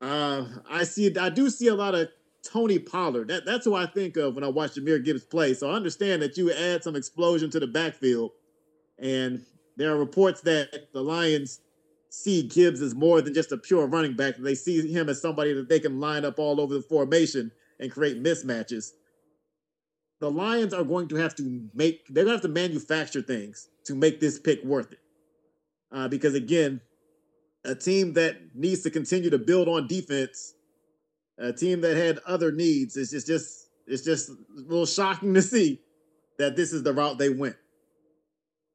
[0.00, 1.16] Uh, I see.
[1.16, 2.08] I do see a lot of
[2.44, 3.28] Tony Pollard.
[3.28, 5.54] That, that's who I think of when I watch Jahmyr Gibbs play.
[5.54, 8.32] So I understand that you add some explosion to the backfield.
[8.98, 9.44] And
[9.78, 11.60] there are reports that the Lions
[12.10, 14.36] see Gibbs as more than just a pure running back.
[14.36, 17.90] They see him as somebody that they can line up all over the formation and
[17.90, 18.90] create mismatches.
[20.20, 23.68] The Lions are going to have to make, they're going to have to manufacture things
[23.84, 24.98] to make this pick worth it.
[25.92, 26.80] Uh, because again,
[27.64, 30.54] a team that needs to continue to build on defense
[31.38, 32.96] a team that had other needs.
[32.96, 35.80] It's just, just it's just a little shocking to see
[36.38, 37.56] that this is the route they went.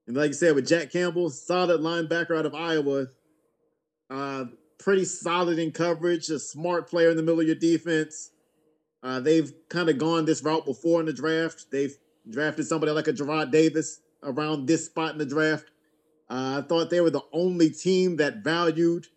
[0.07, 3.07] And like you said, with Jack Campbell, solid linebacker out of Iowa,
[4.09, 4.45] uh,
[4.77, 8.31] pretty solid in coverage, a smart player in the middle of your defense.
[9.01, 11.65] Uh, they've kind of gone this route before in the draft.
[11.71, 11.95] They've
[12.29, 15.65] drafted somebody like a Jarrad Davis around this spot in the draft.
[16.29, 19.07] Uh, I thought they were the only team that valued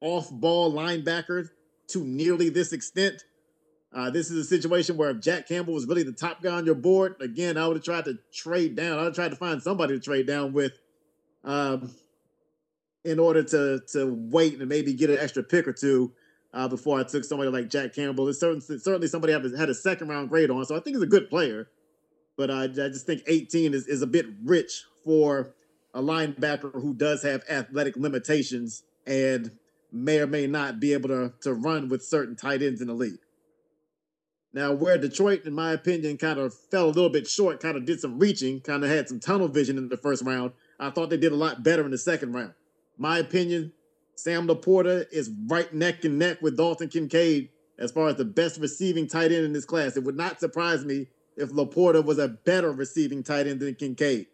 [0.00, 1.48] off-ball linebackers
[1.88, 3.24] to nearly this extent.
[3.94, 6.66] Uh, this is a situation where if Jack Campbell was really the top guy on
[6.66, 8.94] your board, again, I would have tried to trade down.
[8.98, 10.72] I would have tried to find somebody to trade down with
[11.44, 11.94] um,
[13.04, 16.12] in order to to wait and maybe get an extra pick or two
[16.52, 18.28] uh, before I took somebody like Jack Campbell.
[18.28, 21.02] It's certainly, certainly somebody I had a second round grade on, so I think he's
[21.02, 21.68] a good player.
[22.36, 25.54] But I, I just think 18 is, is a bit rich for
[25.92, 29.52] a linebacker who does have athletic limitations and
[29.92, 32.94] may or may not be able to, to run with certain tight ends in the
[32.94, 33.20] league.
[34.54, 37.84] Now, where Detroit, in my opinion, kind of fell a little bit short, kind of
[37.84, 41.10] did some reaching, kind of had some tunnel vision in the first round, I thought
[41.10, 42.54] they did a lot better in the second round.
[42.96, 43.72] My opinion,
[44.14, 47.50] Sam LaPorta is right neck and neck with Dalton Kincaid
[47.80, 49.96] as far as the best receiving tight end in this class.
[49.96, 54.28] It would not surprise me if LaPorta was a better receiving tight end than Kincaid.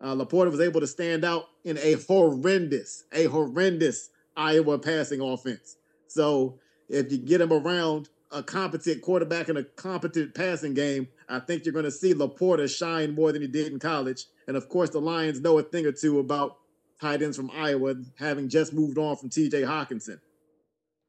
[0.00, 5.76] Uh, LaPorta was able to stand out in a horrendous, a horrendous Iowa passing offense.
[6.06, 6.58] So
[6.88, 11.64] if you get him around a competent quarterback and a competent passing game, I think
[11.64, 14.24] you're going to see LaPorta shine more than he did in college.
[14.48, 16.58] And of course, the Lions know a thing or two about
[17.00, 20.18] tight ends from Iowa, having just moved on from TJ Hockenson.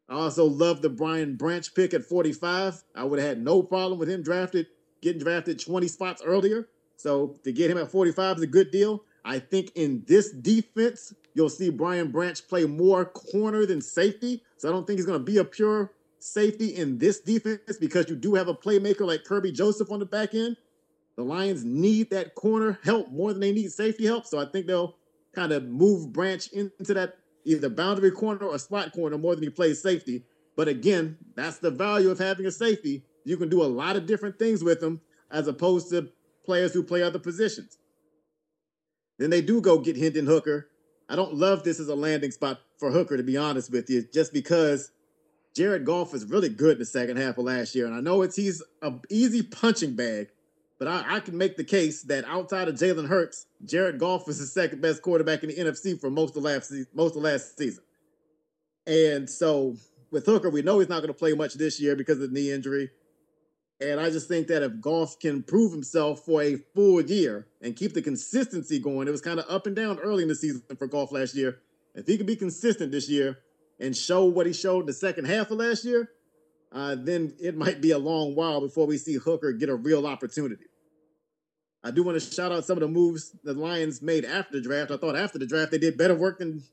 [0.09, 2.83] I also love the Brian Branch pick at 45.
[2.95, 4.67] I would have had no problem with him drafted,
[5.01, 6.69] getting drafted 20 spots earlier.
[6.95, 9.03] So to get him at 45 is a good deal.
[9.25, 14.41] I think in this defense, you'll see Brian Branch play more corner than safety.
[14.57, 18.09] So I don't think he's going to be a pure safety in this defense because
[18.09, 20.57] you do have a playmaker like Kerby Joseph on the back end.
[21.15, 24.25] The Lions need that corner help more than they need safety help.
[24.25, 24.95] So I think they'll
[25.33, 29.49] kind of move Branch into that either boundary corner or slot corner more than he
[29.49, 30.25] plays safety.
[30.55, 33.03] But again, that's the value of having a safety.
[33.23, 36.09] You can do a lot of different things with them as opposed to
[36.45, 37.77] players who play other positions.
[39.19, 40.69] Then they do go get Hendon Hooker.
[41.09, 44.03] I don't love this as a landing spot for Hooker, to be honest with you,
[44.13, 44.91] just because
[45.57, 47.87] Jared Goff is really good in the second half of last year.
[47.87, 50.27] And I know it's he's an easy punching bag,
[50.77, 54.37] but I, I, can make the case that outside of Jalen Hurts, Jared Goff is
[54.37, 57.83] the second best quarterback in the NFC for most of last most of last season.
[58.85, 59.75] And so
[60.11, 62.39] with Hooker, we know he's not going to play much this year because of the
[62.39, 62.91] knee injury.
[63.81, 67.75] And I just think that if Goff can prove himself for a full year and
[67.75, 70.61] keep the consistency going, it was kind of up and down early in the season
[70.77, 71.57] for Goff last year.
[71.95, 73.39] If he can be consistent this year
[73.79, 76.09] and show what he showed in the second half of last year,
[76.71, 80.05] uh, then it might be a long while before we see Hooker get a real
[80.05, 80.65] opportunity.
[81.83, 84.61] I do want to shout out some of the moves the Lions made after the
[84.61, 84.91] draft.
[84.91, 86.63] I thought after the draft they did better work than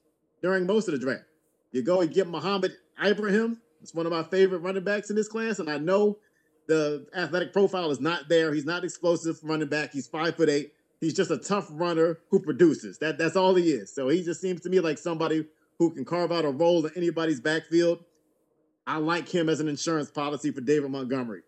[0.43, 1.25] during most of the draft.
[1.73, 2.73] You go and get Mohamed
[3.05, 3.61] Ibrahim.
[3.83, 6.19] It's one of my favorite running backs in this class, and I know
[6.67, 8.55] the athletic profile is not there.
[8.55, 9.93] He's not explosive running back.
[9.93, 10.73] He's five foot eight.
[11.01, 12.99] He's just a tough runner who produces.
[12.99, 13.95] That that's all he is.
[13.95, 15.47] So he just seems to me like somebody
[15.79, 18.05] who can carve out a role in anybody's backfield.
[18.87, 21.43] I like him as an insurance policy for David Montgomery.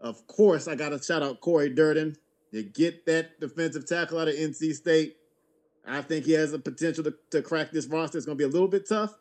[0.00, 2.16] Of course, I got to shout out Cory Durden.
[2.50, 5.16] You get that defensive tackle out of NC State.
[5.86, 8.18] I think he has the potential to, to crack this roster.
[8.18, 9.14] It's going to be a little bit tough,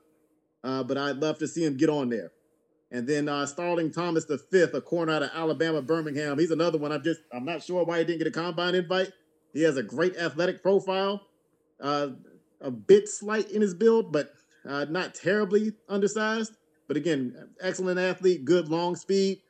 [0.63, 2.31] uh, but I'd love to see him get on there.
[2.91, 6.37] And then uh, Starling Thomas the fifth, a corner out of Alabama, Birmingham.
[6.37, 6.91] He's another one.
[6.91, 9.11] I'm just I'm not sure why he didn't get a combine invite.
[9.51, 11.21] He has a great athletic profile,
[11.81, 12.09] uh,
[12.63, 14.33] a bit slight in his build, but
[14.67, 16.53] uh, not terribly undersized.
[16.87, 19.41] But again, excellent athlete, good long speed.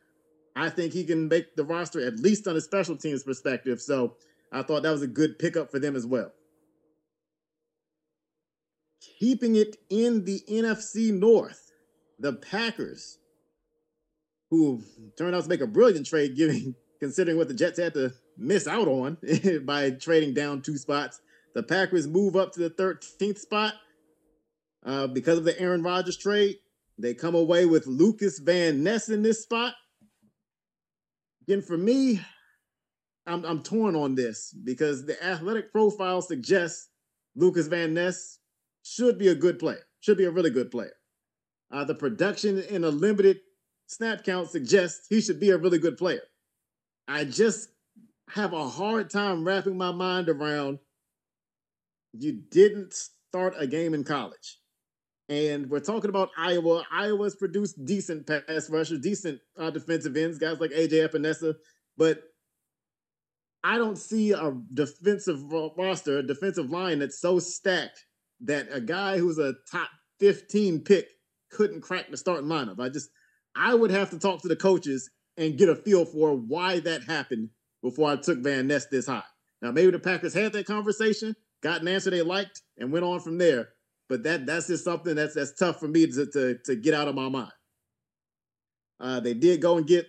[0.56, 3.82] I think he can make the roster at least on a special teams perspective.
[3.82, 4.16] So
[4.52, 6.32] I thought that was a good pickup for them as well.
[9.20, 11.72] Keeping it in the NFC North,
[12.20, 13.18] the Packers,
[14.50, 14.84] who
[15.18, 18.68] turned out to make a brilliant trade, giving considering what the Jets had to miss
[18.68, 19.18] out on
[19.66, 21.20] by trading down two spots.
[21.54, 23.76] The Packers move up to the 13th spot
[24.86, 26.58] uh, because of the Aaron Rodgers trade.
[26.98, 29.74] They come away with Lucas Van Ness in this spot.
[31.44, 32.22] Again, for me,
[33.26, 36.90] I'm, I'm torn on this because the athletic profile suggests
[37.36, 38.40] Lucas Van Ness
[38.84, 40.94] should be a good player, should be a really good player.
[41.72, 43.40] Uh, the production in a limited
[43.88, 46.22] snap count suggests he should be a really good player.
[47.08, 47.70] I just
[48.30, 50.80] have a hard time wrapping my mind around
[52.14, 54.60] you didn't start a game in college.
[55.30, 56.86] And we're talking about Iowa.
[56.92, 61.56] Iowa's produced decent pass rushers, decent uh, defensive ends, guys like AJ Epenesa.
[61.98, 62.24] But
[63.64, 65.42] I don't see a defensive
[65.78, 68.06] roster, a defensive line that's so stacked
[68.42, 71.08] that a guy who's a top 15 pick
[71.50, 72.80] couldn't crack the starting lineup.
[72.80, 73.10] I just,
[73.56, 77.04] I would have to talk to the coaches and get a feel for why that
[77.04, 77.50] happened
[77.82, 79.24] before I took Van Ness this high.
[79.62, 83.20] Now, maybe the Packers had that conversation, got an answer they liked, and went on
[83.20, 83.70] from there.
[84.10, 87.08] But that that's just something that's that's tough for me to to, to get out
[87.08, 87.52] of my mind.
[89.00, 90.06] Uh, they did go and get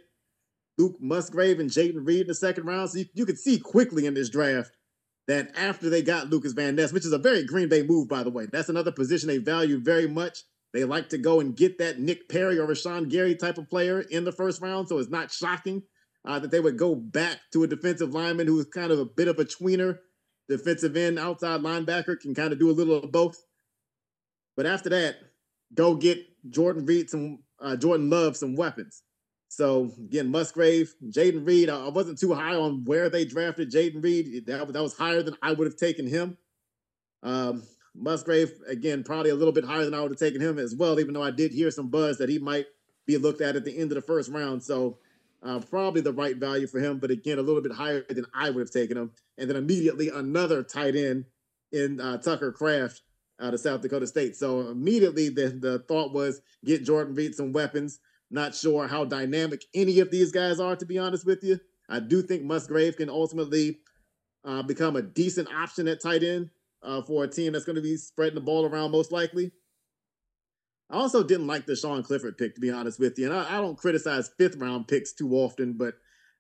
[0.77, 2.91] Luke Musgrave and Jayden Reed in the second round.
[2.91, 4.73] So you, you could see quickly in this draft
[5.27, 8.23] that after they got Lucas Van Ness, which is a very Green Bay move, by
[8.23, 10.41] the way, that's another position they value very much.
[10.73, 14.01] They like to go and get that Nick Perry or Rashan Gary type of player
[14.01, 14.89] in the first round.
[14.89, 15.83] So it's not shocking
[16.25, 19.05] uh, that they would go back to a defensive lineman who is kind of a
[19.05, 19.99] bit of a tweener,
[20.49, 23.43] defensive end, outside linebacker, can kind of do a little of both.
[24.57, 25.17] But after that,
[25.75, 26.19] go get
[26.51, 29.03] Jordan Reed some uh, Jordan Love some weapons.
[29.49, 31.71] So again, Musgrave, Jayden Reed.
[31.71, 34.47] I wasn't too high on where they drafted Jayden Reed.
[34.47, 36.37] That, that was higher than I would have taken him.
[37.23, 37.63] Um,
[37.95, 40.99] Musgrave, again, probably a little bit higher than I would have taken him as well,
[40.99, 42.67] even though I did hear some buzz that he might
[43.07, 44.63] be looked at at the end of the first round.
[44.63, 44.99] So
[45.45, 48.51] uh, probably the right value for him, but again, a little bit higher than I
[48.51, 49.11] would have taken him.
[49.37, 51.27] And then immediately another tight end
[51.71, 53.03] in uh, Tucker Kraft
[53.41, 54.37] out of South Dakota State.
[54.37, 57.99] So immediately the, the thought was get Jordan Reed some weapons.
[58.31, 61.61] Not sure how dynamic any of these guys are, to be honest with you.
[61.89, 63.81] I do think Musgrave can ultimately
[64.45, 66.51] uh, become a decent option at tight end
[66.83, 69.53] uh, for a team that's going to be spreading the ball around most likely.
[70.91, 73.27] I also didn't like the Sean Clifford pick, to be honest with you.
[73.27, 75.95] And I, I don't criticize fifth round picks too often, but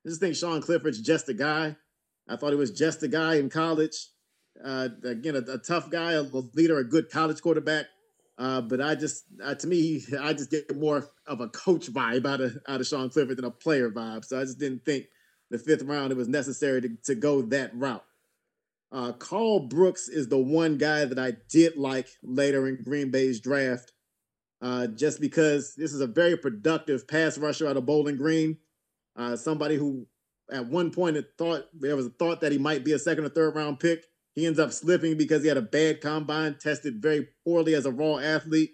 [0.05, 1.77] I just think Sean Clifford's just a guy.
[2.29, 4.09] I thought he was just a guy in college.
[4.63, 7.87] Uh, again, a, a, tough guy, a leader, a good college quarterback.
[8.37, 12.27] Uh, but I just, uh, to me, I just get more of a coach vibe
[12.27, 14.25] out of out of Sean Clifford than a player vibe.
[14.25, 15.07] So I just didn't think
[15.51, 18.05] the fifth round it was necessary to, to go that route.
[18.91, 23.41] Uh, Karl Brooks is the one guy that I did like later in Green Bay's
[23.41, 23.93] draft,
[24.65, 28.57] uh, just because this is a very productive pass rusher out of Bowling Green.
[29.15, 30.07] Uh, somebody who
[30.51, 33.29] at one point thought there was a thought that he might be a second or
[33.29, 34.07] third round pick.
[34.35, 37.93] He ends up slipping because he had a bad combine, tested very poorly as a
[37.93, 38.71] raw athlete.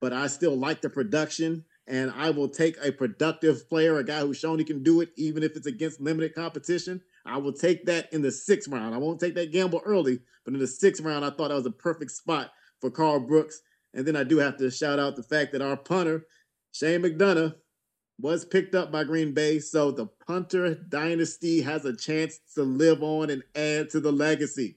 [0.00, 4.20] But I still like the production, and I will take a productive player, a guy
[4.20, 7.02] who's shown he can do it, even if it's against limited competition.
[7.26, 8.94] I will take that in the sixth round.
[8.94, 11.66] I won't take that gamble early, but in the sixth round, I thought that was
[11.66, 13.60] a perfect spot for Karl Brooks.
[13.96, 16.26] And then I do have to shout out the fact that our punter,
[16.70, 17.54] Shane McDonough,
[18.20, 19.58] was picked up by Green Bay.
[19.58, 24.76] So the punter dynasty has a chance to live on and add to the legacy.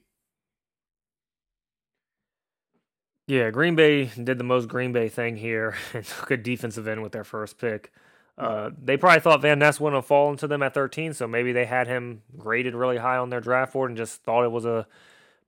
[3.26, 7.02] Yeah, Green Bay did the most Green Bay thing here and took a defensive end
[7.02, 7.92] with their first pick.
[8.38, 11.52] Uh, they probably thought Van Ness wouldn't have fallen to them at 13, so maybe
[11.52, 14.64] they had him graded really high on their draft board and just thought it was
[14.64, 14.86] a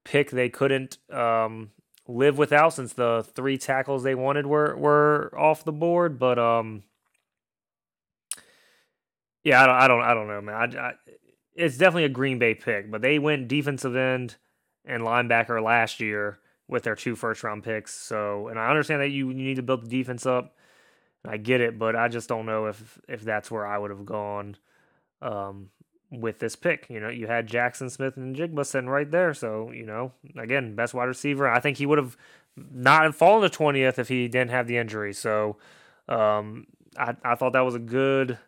[0.04, 1.70] pick they couldn't um,
[2.08, 6.18] live without since the three tackles they wanted were were off the board.
[6.18, 6.84] But um,
[9.44, 10.76] yeah, I don't, I don't, I don't know, man.
[10.76, 10.92] I, I,
[11.54, 14.36] it's definitely a Green Bay pick, but they went defensive end
[14.84, 16.38] and linebacker last year
[16.68, 17.94] with their two first round picks.
[17.94, 20.54] So, and I understand that you, you need to build the defense up
[21.24, 23.90] And I get it, but I just don't know if if that's where I would
[23.90, 24.56] have gone
[25.22, 25.70] um,
[26.12, 26.86] with this pick.
[26.88, 31.06] You know, you had Jaxon Smith-Njigba sitting right there, so you know, again, best wide
[31.06, 31.48] receiver.
[31.48, 32.16] I think he would have
[32.56, 35.12] not fallen to twentieth if he didn't have the injury.
[35.14, 35.56] So,
[36.08, 36.66] um,
[36.98, 38.38] I I thought that was a good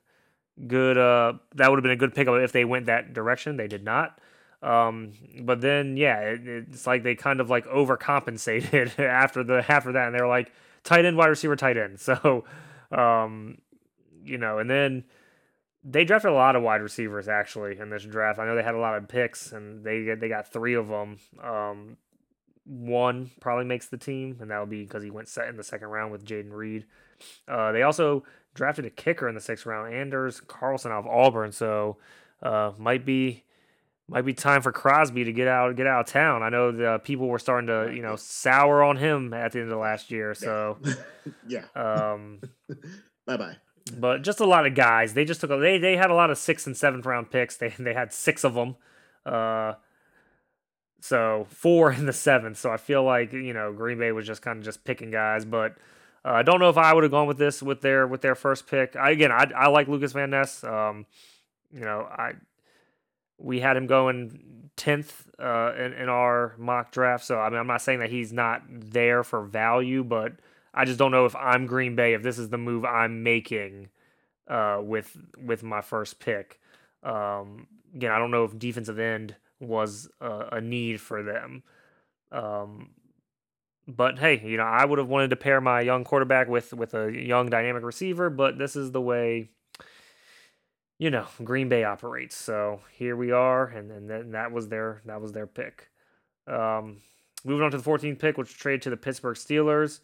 [0.69, 3.57] good uh that would have been a good pickup if they went that direction.
[3.57, 4.19] They did not.
[4.63, 9.93] Um, but then yeah, it, it's like they kind of like overcompensated after the after
[9.93, 10.53] that, and they were like
[10.85, 11.99] tight end, wide receiver, tight end.
[12.01, 12.45] So
[12.93, 13.59] Um,
[14.25, 15.05] you know, and then
[15.85, 18.39] they drafted a lot of wide receivers actually in this draft.
[18.39, 21.19] I know they had a lot of picks, and they they got three of them.
[21.43, 21.97] Um,
[22.65, 25.65] one probably makes the team, and that would be because he went set in the
[25.65, 26.87] second round with Jayden Reed.
[27.47, 28.25] Uh, they also
[28.55, 31.53] drafted a kicker in the sixth round, Anders Carlson out of Auburn.
[31.53, 31.99] So
[32.43, 33.45] uh, might be
[34.09, 36.43] might be time for Crosby to get out get out of town.
[36.43, 39.71] I know the people were starting to you know sour on him at the end
[39.71, 40.35] of last year.
[40.35, 40.79] So
[41.47, 41.65] yeah.
[41.75, 42.41] Um,
[43.27, 43.57] bye bye.
[43.93, 45.15] But just a lot of guys.
[45.15, 47.57] They just took a, they they had a lot of sixth and seventh round picks.
[47.57, 48.77] They they had six of them.
[49.27, 49.75] Uh,
[51.01, 52.57] so four in the seventh.
[52.57, 55.45] So I feel like you know Green Bay was just kind of just picking guys,
[55.45, 55.77] but
[56.25, 58.35] uh, I don't know if I would have gone with this with their with their
[58.35, 58.97] first pick.
[58.97, 60.65] I, again, I I like Lucas Van Ness.
[60.65, 61.05] Um,
[61.71, 62.33] you know, I
[63.37, 67.25] we had him going tenth uh, in in our mock draft.
[67.25, 70.33] So I mean, I'm not saying that he's not there for value, but
[70.75, 73.89] I just don't know if I'm Green Bay if this is the move I'm making
[74.49, 76.61] uh, with with my first pick.
[77.03, 81.63] Um, again, I don't know if defensive end was a, a need for them.
[82.33, 82.91] Um,
[83.87, 86.95] but hey, you know, I would have wanted to pair my young quarterback with with
[86.95, 89.51] a young dynamic receiver, but this is the way
[90.99, 92.37] you know Green Bay operates.
[92.37, 95.91] So here we are, and and then that was their that was their pick.
[96.47, 96.99] Um,
[97.45, 100.01] moving on to the 14th pick, which traded to the Pittsburgh Steelers.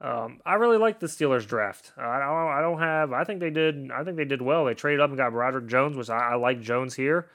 [0.00, 1.92] Um, I really like the Steelers draft.
[1.96, 3.12] I don't, I don't have.
[3.12, 3.90] I think they did.
[3.90, 4.64] I think they did well.
[4.64, 7.28] They traded up and got Broderick Jones, which I, I like Jones here.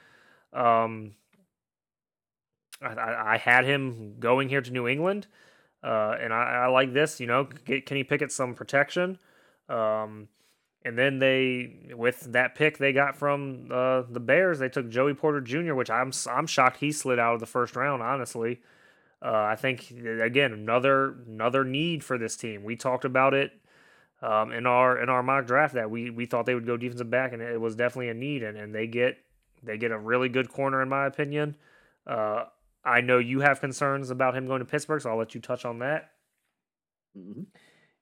[0.52, 1.12] Um,
[2.80, 5.26] I, I, had him going here to New England,
[5.82, 7.20] uh, and I, I, like this.
[7.20, 9.18] You know, get Kenny Pickett some protection,
[9.68, 10.28] um,
[10.84, 15.12] and then they with that pick they got from uh, the Bears, they took Joey
[15.12, 18.02] Porter Jr., which I'm I'm shocked he slid out of the first round.
[18.02, 18.60] Honestly,
[19.24, 22.62] uh, I think again another another need for this team.
[22.62, 23.52] We talked about it
[24.20, 27.10] um, in our in our mock draft that we we thought they would go defensive
[27.10, 29.16] back, and it was definitely a need, and, and they get
[29.62, 31.56] they get a really good corner in my opinion.
[32.06, 32.44] Uh,
[32.84, 35.64] I know you have concerns about him going to Pittsburgh, so I'll let you touch
[35.64, 36.10] on that.
[37.18, 37.42] Mm-hmm.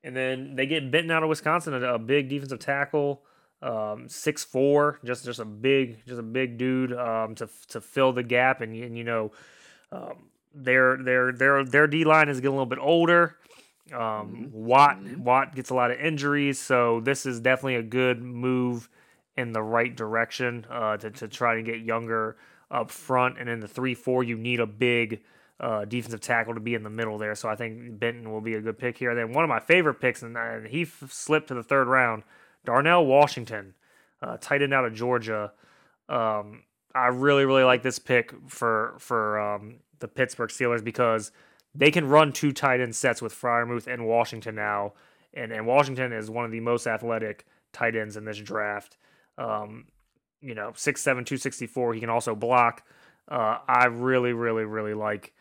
[0.02, 3.22] And then they get Benton out of Wisconsin, a, a big defensive tackle,
[3.62, 8.12] um, six four, just just a big just a big dude um, to to fill
[8.12, 9.30] the gap, and, and you know
[9.92, 13.36] um, their their their their D line is getting a little bit older.
[13.92, 14.46] Um, mm-hmm.
[14.52, 15.24] Watt mm-hmm.
[15.24, 18.88] Watt gets a lot of injuries, so this is definitely a good move
[19.36, 22.36] in the right direction uh, to to try to get younger
[22.70, 25.22] up front, and in the three four, you need a big
[25.60, 27.34] uh, defensive tackle to be in the middle there.
[27.34, 29.14] So I think Benton will be a good pick here.
[29.14, 32.24] Then one of my favorite picks, and uh, he f- slipped to the third round,
[32.64, 33.74] Darnell Washington,
[34.22, 35.52] uh, tight end out of Georgia.
[36.08, 36.64] Um,
[36.94, 41.32] I really really like this pick for for um, the Pittsburgh Steelers because
[41.74, 44.92] they can run two tight end sets with Freiermuth and Washington now,
[45.32, 48.98] and and Washington is one of the most athletic tight ends in this draft.
[49.38, 49.86] Um,
[50.42, 51.94] you know, 6'7", 264.
[51.94, 52.84] He can also block.
[53.28, 55.32] Uh, I really, really, really like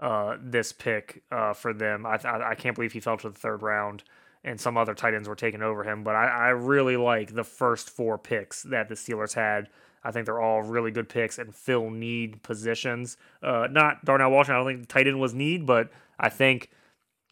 [0.00, 2.04] uh, this pick uh, for them.
[2.04, 4.02] I, I, I can't believe he fell to the third round,
[4.44, 6.04] and some other tight ends were taken over him.
[6.04, 9.68] But I, I really like the first four picks that the Steelers had.
[10.04, 13.16] I think they're all really good picks and fill need positions.
[13.42, 14.54] Uh, not Darnell Washington.
[14.54, 16.70] I don't think the tight end was need, but I think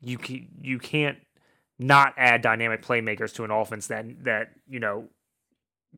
[0.00, 1.18] you can, you can't
[1.78, 5.08] not add dynamic playmakers to an offense that that you know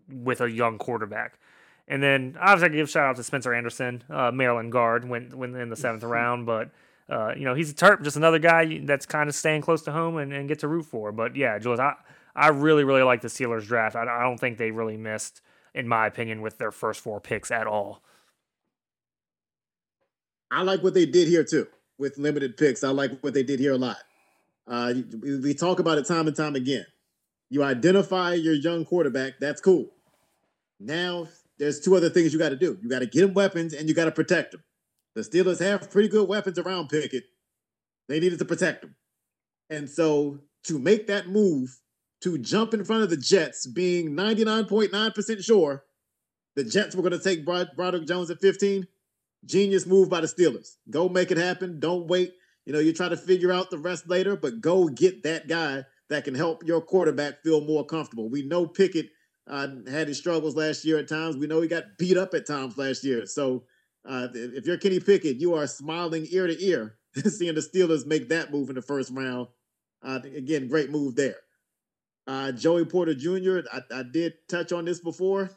[0.08, 1.38] with a young quarterback.
[1.86, 5.56] And then obviously I give shout out to Spencer Anderson, uh, Maryland guard, went went
[5.56, 6.70] in the seventh round, but
[7.08, 9.92] uh, you know he's a Terp, just another guy that's kind of staying close to
[9.92, 11.12] home and, and get to root for.
[11.12, 11.94] But yeah, Jules, I
[12.34, 13.96] I really really like the Steelers draft.
[13.96, 15.40] I, I don't think they really missed,
[15.78, 18.02] in my opinion, with their first four picks at all.
[20.50, 21.68] I like what they did here too
[21.98, 22.82] with limited picks.
[22.82, 23.98] I like what they did here a lot.
[24.66, 26.84] Uh, we talk about it time and time again.
[27.48, 29.34] You identify your young quarterback.
[29.40, 29.86] That's cool.
[30.80, 31.28] Now
[31.58, 32.76] there's two other things you got to do.
[32.82, 34.64] You got to get him weapons and you got to protect him.
[35.14, 37.24] The Steelers have pretty good weapons around Pickett.
[38.08, 38.96] They needed to protect him.
[39.70, 41.80] And so to make that move,
[42.22, 45.84] to jump in front of the Jets, being 99.9% sure
[46.56, 48.86] the Jets were going to take Brod- Broderick Jones at 15,
[49.44, 50.76] genius move by the Steelers.
[50.90, 51.78] Go make it happen.
[51.78, 52.34] Don't wait.
[52.66, 55.84] You know, you try to figure out the rest later, but go get that guy
[56.10, 58.28] that can help your quarterback feel more comfortable.
[58.28, 59.10] We know Pickett
[59.46, 61.36] uh, had his struggles last year at times.
[61.36, 63.24] We know he got beat up at times last year.
[63.26, 63.64] So
[64.06, 66.96] uh, if you're Kenny Pickett, you are smiling ear to ear
[67.26, 69.48] seeing the Steelers make that move in the first round.
[70.02, 71.36] Uh, again, great move there.
[72.28, 75.50] Uh, Joey Porter Jr., I, I did touch on this before.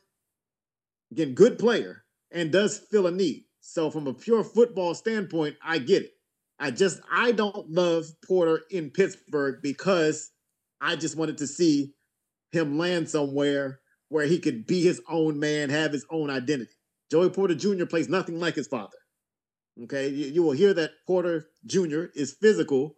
[1.11, 3.43] Again, good player and does fill a need.
[3.59, 6.11] So from a pure football standpoint, I get it.
[6.57, 10.31] I just I don't love Porter in Pittsburgh because
[10.79, 11.93] I just wanted to see
[12.51, 13.79] him land somewhere
[14.09, 16.71] where he could be his own man, have his own identity.
[17.09, 17.85] Joey Porter Jr.
[17.85, 18.97] plays nothing like his father.
[19.83, 22.05] Okay, you, you will hear that Porter Jr.
[22.13, 22.95] is physical,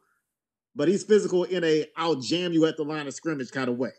[0.76, 3.78] but he's physical in a I'll jam you at the line of scrimmage kind of
[3.78, 3.92] way.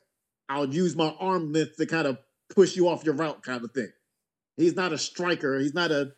[0.48, 2.18] I'll use my arm length to kind of
[2.54, 3.90] push you off your route kind of thing.
[4.56, 5.58] He's not a striker.
[5.58, 6.12] He's not a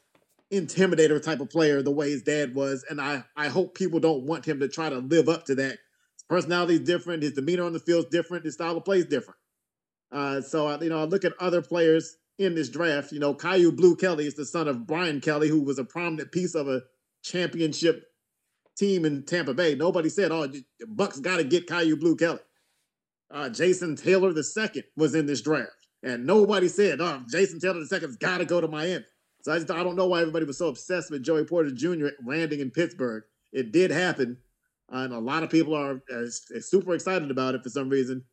[0.52, 2.84] intimidator type of player the way his dad was.
[2.88, 5.72] And I, I hope people don't want him to try to live up to that.
[5.72, 7.22] His personality is different.
[7.22, 8.44] His demeanor on the field is different.
[8.44, 9.38] His style of play is different.
[10.12, 13.12] Uh, so, you know, I look at other players in this draft.
[13.12, 16.30] You know, Kyu Blue Kelly is the son of Brian Kelly, who was a prominent
[16.30, 16.82] piece of a
[17.22, 18.04] championship
[18.76, 19.74] team in Tampa Bay.
[19.74, 20.48] Nobody said, oh,
[20.88, 22.40] Bucks got to get Kyu Blue Kelly.
[23.30, 25.70] Uh, Jason Taylor II was in this draft.
[26.02, 29.04] And nobody said, oh, Jason Taylor II's got to go to Miami.
[29.42, 32.08] So I just I don't know why everybody was so obsessed with Joey Porter Jr.
[32.26, 33.22] landing in Pittsburgh.
[33.52, 34.38] It did happen,
[34.90, 36.26] and a lot of people are, are
[36.60, 38.24] super excited about it for some reason.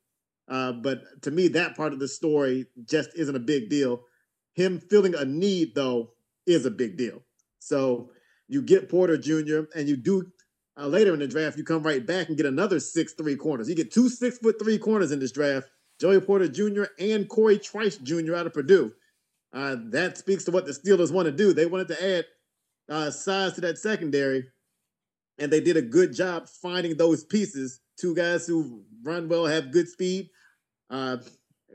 [0.48, 4.02] Uh, but to me, that part of the story just isn't a big deal.
[4.56, 6.14] Him feeling a need, though,
[6.48, 7.22] is a big deal.
[7.60, 8.10] So
[8.48, 9.62] you get Porter Jr.
[9.76, 10.32] and you do
[10.80, 13.70] uh, later in the draft, you come right back and get another six three corners.
[13.70, 16.86] You get two six foot three corners in this draft: Joey Porter Jr.
[17.00, 18.36] and Corey Trice Jr.
[18.36, 18.92] out of Purdue.
[19.54, 21.54] Uh, that speaks to what the Steelers want to do.
[21.54, 22.26] They wanted to add
[22.90, 24.46] uh, size to that secondary,
[25.38, 27.80] and they did a good job finding those pieces.
[28.00, 30.30] Two guys who run well, have good speed.
[30.90, 31.18] Uh,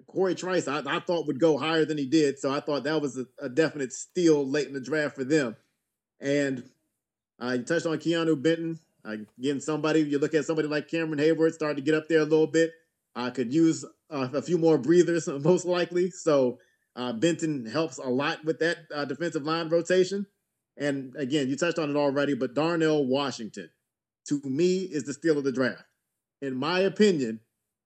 [0.07, 3.01] Corey Trice, I, I, thought would go higher than he did, so I thought that
[3.01, 5.57] was a, a definite steal late in the draft for them.
[6.21, 6.65] And
[7.39, 8.79] uh, touched on Keanu Benton.
[9.05, 12.25] again, somebody you look at somebody like Cameron Heyward starting to get up there a
[12.25, 12.73] little bit.
[13.15, 16.11] I could use uh, a few more breathers, most likely.
[16.11, 16.59] So
[16.97, 20.27] uh, Benton helps a lot with that uh, defensive line rotation.
[20.77, 23.71] And again, you touched on it already, but Darnell Washington,
[24.29, 25.83] to me, is the steal of the draft.
[26.41, 27.41] In my opinion,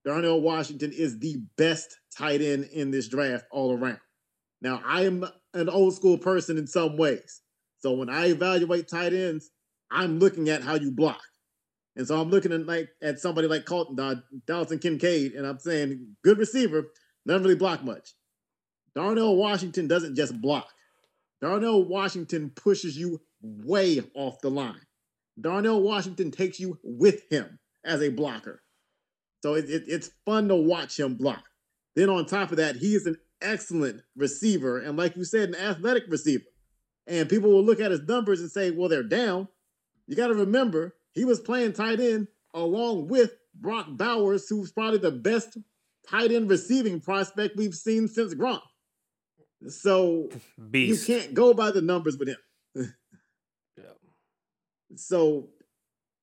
[0.04, 4.00] Darnell Washington is the best tight end in this draft all around.
[4.60, 7.40] Now, I am an old school person in some ways.
[7.82, 9.50] So when I evaluate tight ends,
[9.90, 11.20] I'm looking at how you block.
[11.96, 14.14] And so I'm looking at like at somebody like Colton uh,
[14.46, 16.84] Dalton Kincaid, and I'm saying good receiver,
[17.26, 18.14] doesn't really block much.
[18.94, 20.68] Darnell Washington doesn't just block.
[21.40, 24.80] Darnell Washington pushes you way off the line.
[25.40, 28.62] Darnell Washington takes you with him as a blocker.
[29.42, 31.42] So it, it, it's fun to watch him block.
[31.96, 34.78] Then on top of that, he is an excellent receiver.
[34.78, 36.44] And like you said, an athletic receiver.
[37.07, 39.49] And people will look at his numbers and say, well, they're down.
[40.07, 44.99] You got to remember, he was playing tight end along with Brock Bowers, who's probably
[44.99, 45.59] the best
[46.09, 48.61] tight end receiving prospect we've seen since Gronk.
[49.69, 50.29] So
[50.70, 51.09] Beast.
[51.09, 52.37] you can't go by the numbers with him.
[53.77, 53.85] yeah.
[54.97, 55.49] So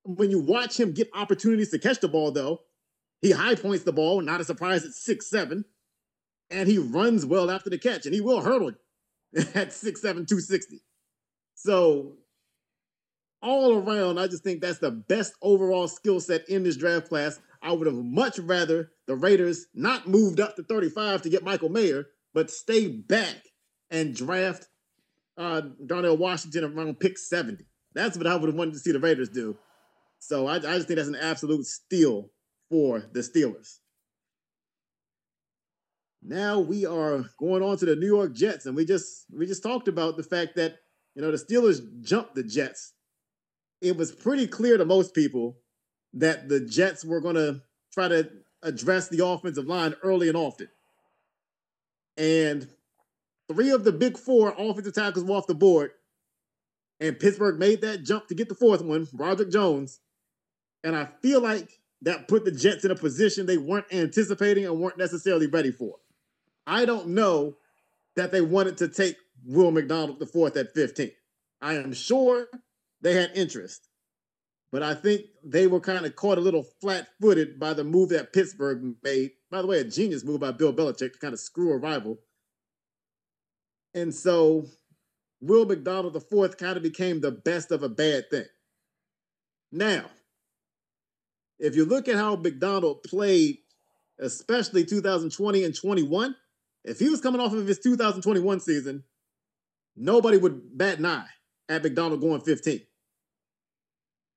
[0.04, 2.62] when you watch him get opportunities to catch the ball, though,
[3.22, 5.66] he high points the ball, not a surprise at six seven,
[6.50, 8.72] and he runs well after the catch, and he will hurdle
[9.56, 10.82] at six seven two sixty.
[11.56, 12.18] So
[13.42, 17.40] all around, I just think that's the best overall skill set in this draft class.
[17.62, 21.70] I would have much rather the Raiders not moved up to 35 to get Michael
[21.70, 23.36] Mayer but stay back
[23.90, 24.68] and draft
[25.38, 27.66] uh, Darnell Washington around pick 70.
[27.94, 29.58] That's what I would have wanted to see the Raiders do.
[30.20, 32.30] So I, I just think that's an absolute steal
[32.70, 33.79] for the Steelers.
[36.22, 39.64] Now we are going on to the New York Jets, and we just we just
[39.64, 40.76] talked about the fact that
[41.16, 42.94] you know the Steelers jumped the Jets.
[43.82, 45.58] It was pretty clear to most people
[46.14, 47.62] that the Jets were going to
[47.94, 48.30] try to
[48.62, 50.68] address the offensive line early and often.
[52.18, 52.68] And
[53.50, 55.92] three of the big four offensive tackles were off the board.
[57.00, 60.02] And Pittsburgh made that jump to get the fourth one, Broderick Jones.
[60.84, 64.80] And I feel like that put the Jets in a position they weren't anticipating and
[64.80, 65.96] weren't necessarily ready for.
[66.70, 67.56] I don't know
[68.16, 69.16] that they wanted to take
[69.46, 71.12] Will McDonald fourth at 15.
[71.62, 72.48] I am sure
[73.02, 73.88] they had interest,
[74.72, 78.10] but I think they were kind of caught a little flat footed by the move
[78.10, 81.40] that Pittsburgh made by the way, a genius move by Bill Belichick to kind of
[81.40, 82.20] screw a rival.
[83.94, 84.66] And so
[85.42, 88.46] Will McDonald IV kind of became the best of a bad thing.
[89.72, 90.06] Now,
[91.58, 93.58] if you look at how McDonald played,
[94.20, 96.36] especially 2020 and 21,
[96.84, 99.04] if he was coming off of his 2021 season,
[99.96, 101.28] nobody would bat an eye
[101.68, 102.82] at McDonald going 15.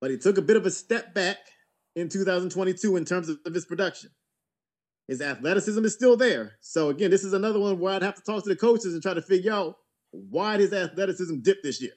[0.01, 1.39] But he took a bit of a step back
[1.94, 4.10] in 2022 in terms of his production.
[5.09, 6.52] His athleticism is still there.
[6.60, 9.02] So again, this is another one where I'd have to talk to the coaches and
[9.02, 9.77] try to figure out
[10.10, 11.93] why his athleticism dip this year.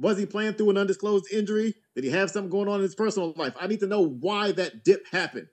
[0.00, 1.74] Was he playing through an undisclosed injury?
[1.94, 3.54] Did he have something going on in his personal life?
[3.60, 5.48] I need to know why that dip happened.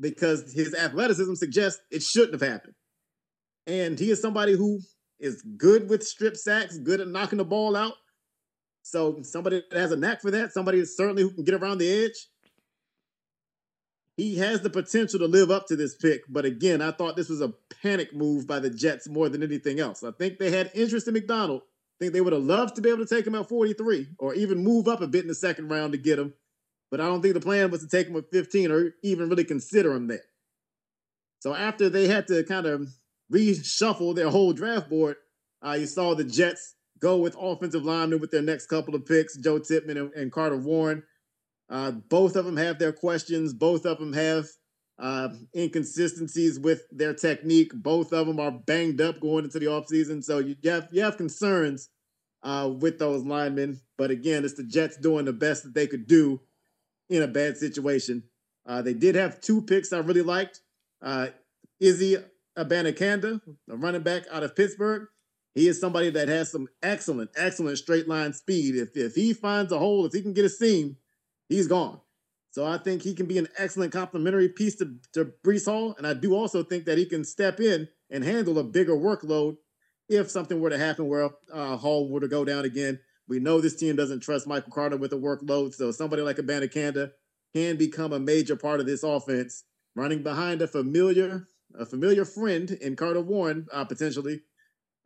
[0.00, 2.74] because his athleticism suggests it shouldn't have happened.
[3.68, 4.80] And he is somebody who
[5.20, 7.94] is good with strip sacks, good at knocking the ball out.
[8.82, 12.04] So somebody that has a knack for that, somebody certainly who can get around the
[12.04, 12.28] edge.
[14.16, 17.28] He has the potential to live up to this pick, but again, I thought this
[17.28, 20.02] was a panic move by the Jets more than anything else.
[20.02, 21.62] I think they had interest in McDonald.
[21.62, 24.34] I think they would have loved to be able to take him at 43 or
[24.34, 26.32] even move up a bit in the second round to get him.
[26.90, 29.44] But I don't think the plan was to take him at 15 or even really
[29.44, 30.24] consider him there.
[31.40, 32.88] So after they had to kind of
[33.32, 35.16] reshuffle their whole draft board,
[35.64, 39.36] uh, you saw the Jets go with offensive linemen with their next couple of picks,
[39.36, 41.02] Joe Tippmann and, and Carter Warren.
[41.70, 43.52] Uh, both of them have their questions.
[43.52, 44.46] Both of them have
[44.98, 47.72] uh, inconsistencies with their technique.
[47.74, 50.24] Both of them are banged up going into the offseason.
[50.24, 51.90] So you have you have concerns
[52.42, 53.80] uh, with those linemen.
[53.96, 56.40] But again, it's the Jets doing the best that they could do
[57.08, 58.24] in a bad situation.
[58.66, 60.60] Uh, they did have two picks I really liked.
[61.00, 61.28] Uh,
[61.80, 62.16] Izzy
[62.58, 63.40] Abanikanda,
[63.70, 65.06] a running back out of Pittsburgh.
[65.54, 68.76] He is somebody that has some excellent, excellent straight line speed.
[68.76, 70.96] If, if he finds a hole, if he can get a seam,
[71.48, 72.00] he's gone.
[72.50, 75.94] So I think he can be an excellent complementary piece to, to Breece Hall.
[75.96, 79.56] And I do also think that he can step in and handle a bigger workload
[80.08, 82.98] if something were to happen where uh, Hall were to go down again.
[83.28, 85.74] We know this team doesn't trust Michael Carter with a workload.
[85.74, 87.10] So somebody like Abanikanda
[87.54, 89.64] can become a major part of this offense,
[89.94, 91.46] running behind a familiar,
[91.78, 94.40] a familiar friend in Carter Warren, uh, potentially.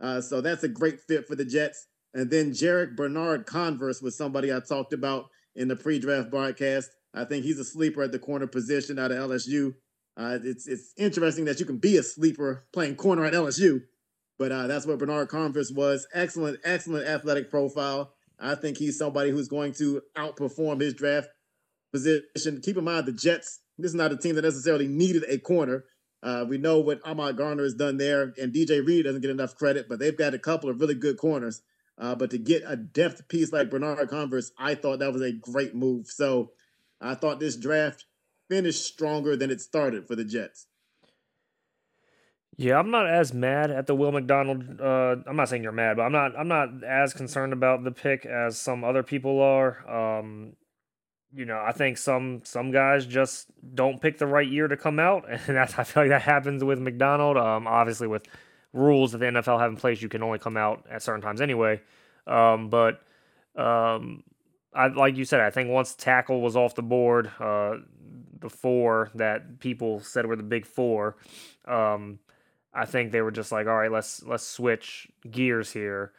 [0.00, 1.86] Uh, so that's a great fit for the Jets.
[2.14, 6.90] And then Jarrick Bernard Converse was somebody I talked about in the pre-draft broadcast.
[7.14, 9.74] I think he's a sleeper at the corner position out of LSU.
[10.16, 13.80] Uh, it's it's interesting that you can be a sleeper playing corner at LSU,
[14.38, 16.06] but uh, that's what Bernard Converse was.
[16.12, 18.12] Excellent, excellent athletic profile.
[18.38, 21.28] I think he's somebody who's going to outperform his draft
[21.92, 22.60] position.
[22.62, 23.60] Keep in mind the Jets.
[23.78, 25.84] This is not a team that necessarily needed a corner.
[26.22, 29.56] Uh, we know what Ahmad Gardner has done there, and DJ Reed doesn't get enough
[29.56, 31.62] credit, but they've got a couple of really good corners.
[31.98, 35.32] Uh, but to get a depth piece like Bernard Converse, I thought that was a
[35.32, 36.06] great move.
[36.06, 36.52] So
[37.00, 38.06] I thought this draft
[38.48, 40.66] finished stronger than it started for the Jets.
[42.56, 44.80] Yeah, I'm not as mad at the Will McDonald.
[44.80, 46.38] Uh, I'm not saying you're mad, but I'm not.
[46.38, 50.18] I'm not as concerned about the pick as some other people are.
[50.18, 50.52] Um,
[51.34, 54.98] you know, I think some some guys just don't pick the right year to come
[54.98, 57.36] out, and that's I feel like that happens with McDonald.
[57.36, 58.26] Um, obviously with
[58.72, 61.40] rules that the NFL have in place, you can only come out at certain times
[61.40, 61.80] anyway.
[62.26, 63.02] Um, but
[63.56, 64.22] um,
[64.74, 67.76] I like you said, I think once tackle was off the board, uh,
[68.40, 71.16] the four that people said were the big four,
[71.66, 72.18] um,
[72.74, 76.12] I think they were just like, all right, let's let's switch gears here.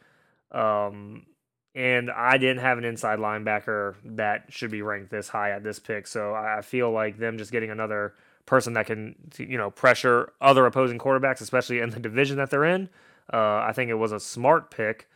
[0.52, 1.26] Um,
[1.74, 5.78] and I didn't have an inside linebacker that should be ranked this high at this
[5.78, 8.14] pick, so I feel like them just getting another
[8.46, 12.64] person that can you know pressure other opposing quarterbacks, especially in the division that they're
[12.64, 12.88] in.
[13.32, 15.08] Uh, I think it was a smart pick.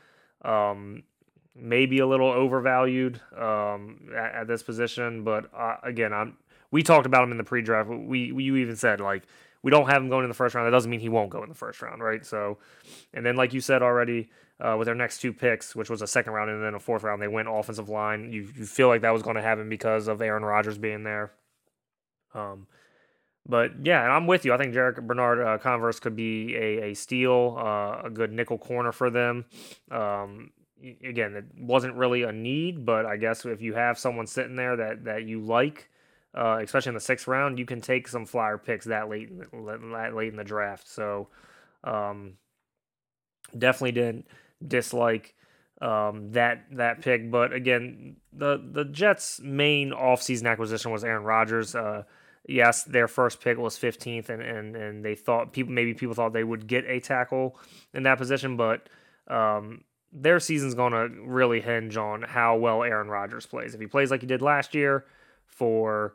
[0.43, 1.03] Um,
[1.55, 6.37] maybe a little overvalued um, at, at, this position, but uh, again, I'm.
[6.71, 7.89] We talked about him in the pre-draft.
[7.89, 9.23] We, we you even said like
[9.63, 10.67] we don't have him going in the first round.
[10.67, 12.25] That doesn't mean he won't go in the first round, right?
[12.25, 12.59] So,
[13.15, 14.29] and then like you said already,
[14.61, 17.03] uh, with their next two picks, which was a second round and then a fourth
[17.03, 18.33] round, they went offensive line.
[18.33, 21.33] You you feel like that was going to happen because of Aaron Rodgers being there.
[22.35, 22.67] Um,
[23.47, 24.53] but yeah, and I'm with you.
[24.53, 28.59] I think Jarrick Bernard uh, Converse could be a, a steal, uh, a good nickel
[28.59, 29.47] corner for them.
[29.91, 30.51] Um,
[31.03, 34.77] again, it wasn't really a need, but I guess if you have someone sitting there
[34.77, 35.89] that, that you like,
[36.35, 40.13] uh, especially in the sixth round, you can take some flyer picks that late, that
[40.15, 40.87] late in the draft.
[40.87, 41.29] So
[41.85, 42.35] um,
[43.57, 44.27] definitely didn't
[44.67, 45.35] dislike
[45.81, 47.31] um, that that pick.
[47.31, 51.75] But again, the the Jets' main offseason acquisition was Aaron Rodgers.
[51.75, 52.05] Uh,
[52.49, 56.33] yes, their first pick was 15th, and, and, and they thought people maybe people thought
[56.33, 57.59] they would get a tackle
[57.95, 58.89] in that position, but
[59.29, 63.75] um, their season's going to really hinge on how well Aaron Rodgers plays.
[63.75, 65.05] If he plays like he did last year
[65.47, 66.15] for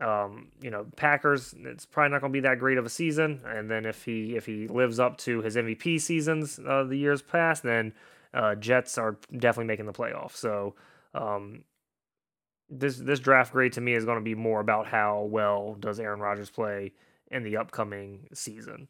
[0.00, 3.40] um, you know Packers, it's probably not going to be that great of a season.
[3.46, 7.22] And then if he if he lives up to his MVP seasons uh, the years
[7.22, 7.92] past, then
[8.34, 10.36] uh, Jets are definitely making the playoffs.
[10.36, 10.74] So
[11.14, 11.64] um,
[12.68, 15.98] this this draft grade to me is going to be more about how well does
[15.98, 16.92] Aaron Rodgers play
[17.30, 18.88] in the upcoming season.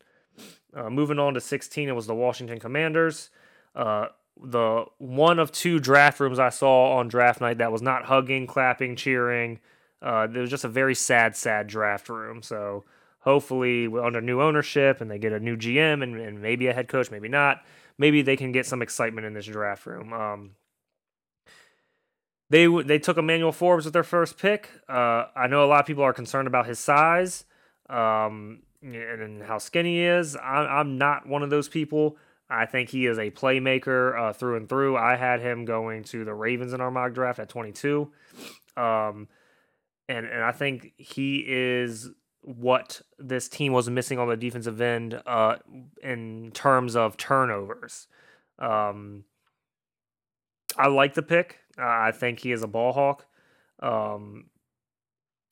[0.74, 3.30] Uh, moving on to 16, it was the Washington Commanders.
[3.74, 4.08] Uh,
[4.42, 8.46] the one of two draft rooms I saw on draft night that was not hugging,
[8.46, 9.60] clapping, cheering.
[10.02, 12.42] Uh, it was just a very sad, sad draft room.
[12.42, 12.84] So
[13.20, 16.88] hopefully, under new ownership and they get a new GM and, and maybe a head
[16.88, 17.64] coach, maybe not,
[17.98, 20.12] maybe they can get some excitement in this draft room.
[20.12, 20.50] Um,
[22.50, 24.70] they they took Emmanuel Forbes with their first pick.
[24.88, 27.44] Uh, I know a lot of people are concerned about his size.
[27.88, 30.36] um, and how skinny he is.
[30.36, 32.16] I'm, I'm not one of those people.
[32.48, 34.96] I think he is a playmaker uh, through and through.
[34.96, 38.10] I had him going to the Ravens in our mock draft at 22.
[38.76, 39.28] Um,
[40.08, 42.10] and, and I think he is
[42.42, 45.56] what this team was missing on the defensive end uh,
[46.02, 48.06] in terms of turnovers.
[48.58, 49.24] Um,
[50.76, 51.58] I like the pick.
[51.78, 53.26] Uh, I think he is a ball hawk.
[53.80, 54.46] Um,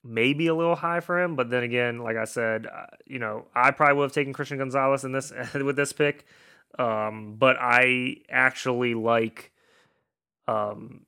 [0.04, 3.46] maybe a little high for him, but then again, like I said, uh, you know,
[3.54, 6.26] I probably would have taken Christian Gonzalez in this with this pick.
[6.78, 9.52] Um, but I actually like
[10.46, 11.03] um,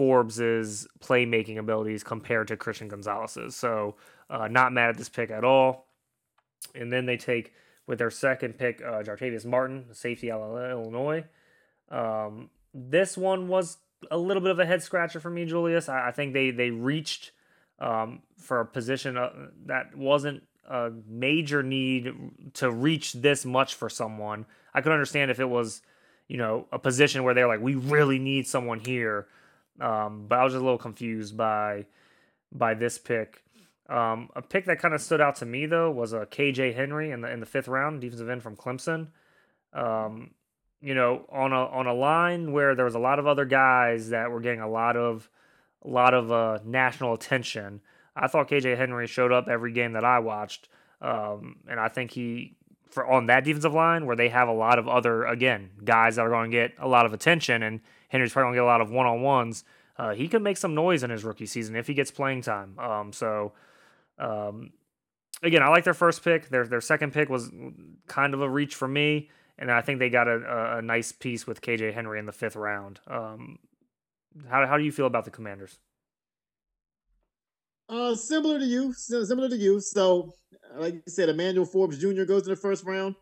[0.00, 3.54] Forbes's playmaking abilities compared to Christian Gonzalez's.
[3.54, 3.96] So
[4.30, 5.88] uh, not mad at this pick at all.
[6.74, 7.52] And then they take
[7.86, 11.24] with their second pick, uh, Jartavius Martin, safety out of Illinois.
[11.90, 13.76] Um, this one was
[14.10, 15.86] a little bit of a head scratcher for me, Julius.
[15.90, 17.32] I, I think they they reached
[17.78, 19.28] um, for a position uh,
[19.66, 22.14] that wasn't a major need
[22.54, 24.46] to reach this much for someone.
[24.72, 25.82] I could understand if it was,
[26.26, 29.26] you know, a position where they're like, we really need someone here.
[29.80, 31.86] Um, but I was just a little confused by
[32.52, 33.42] by this pick.
[33.88, 37.10] Um, a pick that kind of stood out to me though was a KJ Henry
[37.10, 39.08] in the in the fifth round, defensive end from Clemson.
[39.72, 40.30] Um,
[40.80, 44.10] you know, on a on a line where there was a lot of other guys
[44.10, 45.28] that were getting a lot of
[45.84, 47.80] a lot of uh, national attention.
[48.14, 50.68] I thought KJ Henry showed up every game that I watched,
[51.00, 52.56] um, and I think he
[52.90, 56.22] for on that defensive line where they have a lot of other again guys that
[56.22, 58.66] are going to get a lot of attention, and Henry's probably going to get a
[58.66, 59.64] lot of one on ones.
[59.96, 62.78] Uh, he could make some noise in his rookie season if he gets playing time.
[62.78, 63.52] Um, so,
[64.18, 64.72] um,
[65.42, 66.48] again, I like their first pick.
[66.48, 67.50] Their their second pick was
[68.06, 71.46] kind of a reach for me, and I think they got a, a nice piece
[71.46, 73.00] with KJ Henry in the fifth round.
[73.06, 73.58] Um,
[74.48, 75.78] how how do you feel about the Commanders?
[77.88, 79.80] Uh, similar to you, similar to you.
[79.80, 80.32] So,
[80.76, 82.24] like you said, Emmanuel Forbes Jr.
[82.24, 83.16] goes in the first round.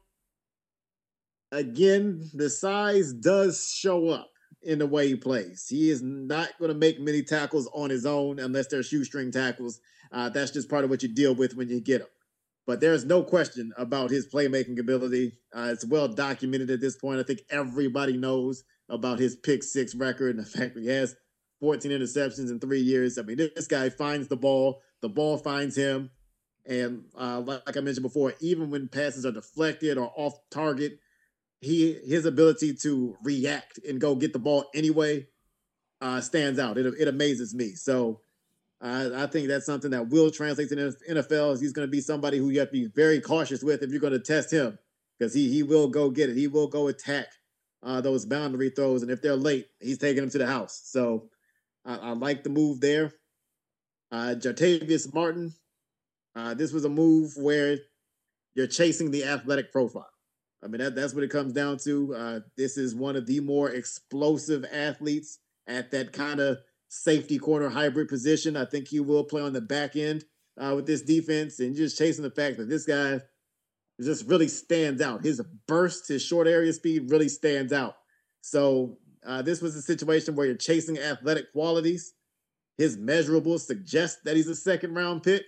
[1.50, 4.28] Again, the size does show up
[4.62, 5.66] in the way he plays.
[5.68, 9.80] He is not going to make many tackles on his own unless they're shoestring tackles.
[10.10, 12.08] Uh, that's just part of what you deal with when you get him.
[12.66, 15.38] But there's no question about his playmaking ability.
[15.54, 17.20] Uh, it's well documented at this point.
[17.20, 21.16] I think everybody knows about his pick six record and the fact that he has
[21.60, 23.18] 14 interceptions in three years.
[23.18, 26.10] I mean, this guy finds the ball, the ball finds him.
[26.66, 30.98] And uh, like I mentioned before, even when passes are deflected or off target,
[31.60, 35.26] he his ability to react and go get the ball anyway
[36.00, 36.78] uh, stands out.
[36.78, 37.74] It, it amazes me.
[37.74, 38.20] So
[38.80, 41.60] I think that's something that will translate to the NFL.
[41.60, 44.00] He's going to be somebody who you have to be very cautious with if you're
[44.00, 44.78] going to test him
[45.18, 46.36] because he he will go get it.
[46.36, 47.26] He will go attack
[47.82, 50.82] uh, those boundary throws, and if they're late, he's taking them to the house.
[50.84, 51.28] So
[51.84, 53.12] I, I like the move there.
[54.12, 55.54] Uh, Jartavius Martin,
[56.36, 57.78] uh, this was a move where
[58.54, 60.08] you're chasing the athletic profile.
[60.62, 62.14] I mean, that, that's what it comes down to.
[62.14, 66.58] Uh, this is one of the more explosive athletes at that kind of
[66.88, 68.56] safety corner hybrid position.
[68.56, 70.24] I think he will play on the back end
[70.58, 73.20] uh, with this defense and just chasing the fact that this guy
[74.00, 75.24] just really stands out.
[75.24, 77.94] His burst, his short area speed really stands out.
[78.40, 82.14] So uh, this was a situation where you're chasing athletic qualities.
[82.76, 85.44] His measurables suggest that he's a second round pick.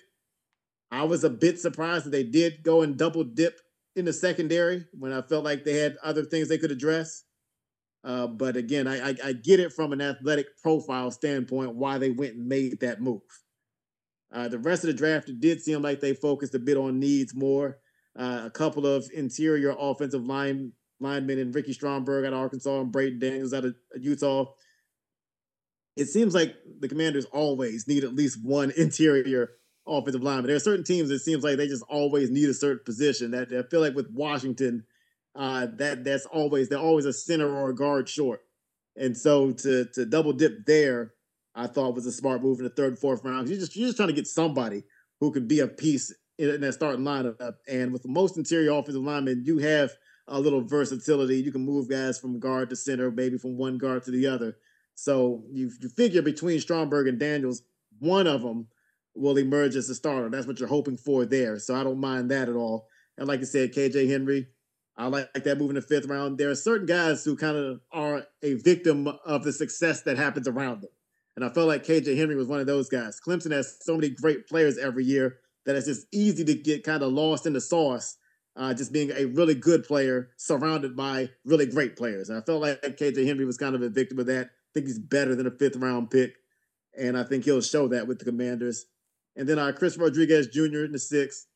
[0.91, 3.61] I was a bit surprised that they did go and double dip
[3.97, 7.25] in the secondary when I felt like they had other things they could address.
[8.03, 12.11] Uh, but again, I, I, I, get it from an athletic profile standpoint why they
[12.11, 13.21] went and made that move.
[14.33, 16.99] Uh, the rest of the draft, it did seem like they focused a bit on
[16.99, 17.79] needs more.
[18.19, 22.93] Uh, a couple of interior offensive line linemen and Ricky Stromberg out of Arkansas and
[22.93, 24.47] Braeden Daniels out of Utah.
[25.97, 29.51] It seems like the Commanders always need at least one interior
[29.91, 30.47] offensive lineman.
[30.47, 33.33] There are certain teams it seems like they just always need a certain position.
[33.33, 34.85] That I feel like with Washington,
[35.35, 38.41] uh, that that's always they're always a center or a guard short.
[38.97, 41.15] And so to to double dip there,
[41.55, 43.49] I thought was a smart move in the third and fourth round.
[43.49, 44.85] You're just you're just trying to get somebody
[45.21, 47.55] who could be a piece in that starting lineup.
[47.69, 49.91] And with most interior offensive linemen, you have
[50.27, 51.37] a little versatility.
[51.37, 54.57] You can move guys from guard to center, maybe from one guard to the other.
[54.95, 57.63] So you, you figure between Stromberg and Daniels,
[57.99, 58.69] one of them
[59.15, 60.29] will emerge as a starter.
[60.29, 61.59] That's what you're hoping for there.
[61.59, 62.87] So I don't mind that at all.
[63.19, 64.49] And like I said, KJ Henry,
[64.97, 66.39] I like that move in the fifth round.
[66.39, 70.47] There are certain guys who kind of are a victim of the success that happens
[70.47, 70.91] around them.
[71.37, 73.19] And I felt like KJ Henry was one of those guys.
[73.27, 77.03] Clemson has so many great players every year that it's just easy to get kind
[77.03, 78.17] of lost in the sauce,
[78.57, 82.29] uh, just being a really good player surrounded by really great players.
[82.29, 84.47] And I felt like KJ Henry was kind of a victim of that.
[84.47, 86.35] I think he's better than a fifth round pick.
[86.99, 88.87] And I think he'll show that with the Commanders.
[89.37, 90.85] And then uh, Chris Rodriguez Jr.
[90.85, 91.47] in the sixth.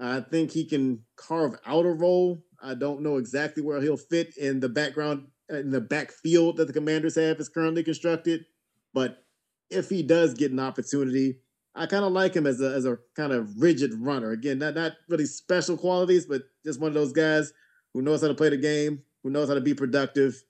[0.00, 2.38] I think he can carve out a role.
[2.62, 6.72] I don't know exactly where he'll fit in the background in the backfield that the
[6.72, 8.44] Commanders have is currently constructed,
[8.92, 9.24] but
[9.70, 11.40] if he does get an opportunity,
[11.74, 14.32] I kind of like him as a as a kind of rigid runner.
[14.32, 17.52] Again, not not really special qualities, but just one of those guys
[17.94, 20.42] who knows how to play the game, who knows how to be productive.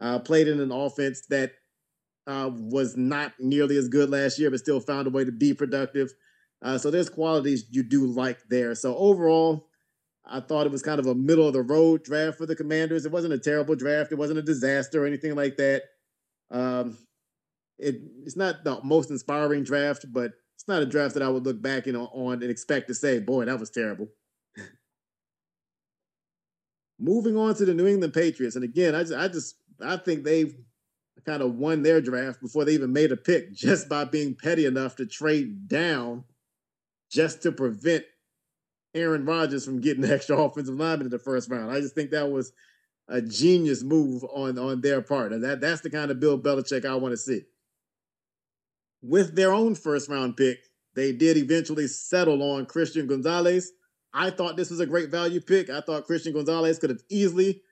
[0.00, 1.52] Uh, played in an offense that
[2.26, 5.54] uh, was not nearly as good last year, but still found a way to be
[5.54, 6.12] productive.
[6.62, 8.74] Uh, so there's qualities you do like there.
[8.74, 9.68] So overall,
[10.26, 13.04] I thought it was kind of a middle of the road draft for the Commanders.
[13.04, 14.12] It wasn't a terrible draft.
[14.12, 15.82] It wasn't a disaster or anything like that.
[16.50, 16.96] Um,
[17.78, 21.44] it, it's not the most inspiring draft, but it's not a draft that I would
[21.44, 24.08] look back on and expect to say, boy, that was terrible.
[26.98, 28.56] Moving on to the New England Patriots.
[28.56, 30.54] And again, I just, I just I think they've
[31.24, 34.66] kind of won their draft before they even made a pick just by being petty
[34.66, 36.24] enough to trade down
[37.10, 38.04] just to prevent
[38.94, 41.70] Aaron Rodgers from getting extra offensive lineman in the first round.
[41.70, 42.52] I just think that was
[43.08, 45.32] a genius move on, on their part.
[45.32, 47.42] And that, that's the kind of Bill Belichick I want to see.
[49.02, 50.58] With their own first round pick,
[50.94, 53.72] they did eventually settle on Christian Gonzalez.
[54.12, 55.68] I thought this was a great value pick.
[55.68, 57.62] I thought Christian Gonzalez could have easily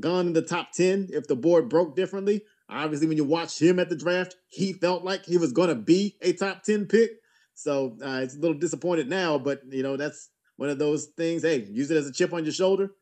[0.00, 2.42] gone in the top 10 if the board broke differently.
[2.68, 5.74] Obviously, when you watch him at the draft, he felt like he was going to
[5.74, 7.10] be a top 10 pick.
[7.54, 11.42] So uh, it's a little disappointed now, but you know, that's one of those things.
[11.42, 12.92] Hey, use it as a chip on your shoulder.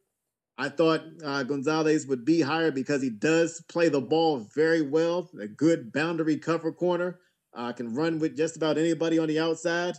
[0.58, 5.30] I thought uh, Gonzalez would be higher because he does play the ball very well,
[5.40, 7.18] a good boundary cover corner,
[7.54, 9.94] uh, can run with just about anybody on the outside,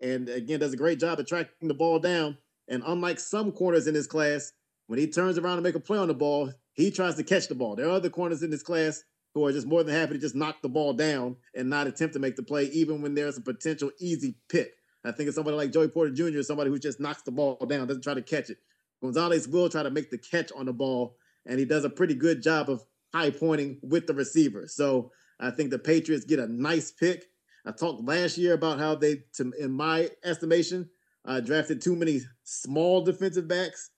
[0.00, 2.38] and again, does a great job of tracking the ball down.
[2.66, 4.52] And unlike some corners in this class,
[4.90, 7.46] when he turns around to make a play on the ball, he tries to catch
[7.46, 7.76] the ball.
[7.76, 9.04] There are other corners in this class
[9.34, 12.14] who are just more than happy to just knock the ball down and not attempt
[12.14, 14.72] to make the play, even when there's a potential easy pick.
[15.04, 17.86] I think it's somebody like Joey Porter Jr., somebody who just knocks the ball down,
[17.86, 18.58] doesn't try to catch it.
[19.00, 21.14] Gonzalez will try to make the catch on the ball,
[21.46, 22.84] and he does a pretty good job of
[23.14, 24.66] high pointing with the receiver.
[24.66, 27.26] So I think the Patriots get a nice pick.
[27.64, 30.90] I talked last year about how they, to, in my estimation,
[31.24, 33.90] uh, drafted too many small defensive backs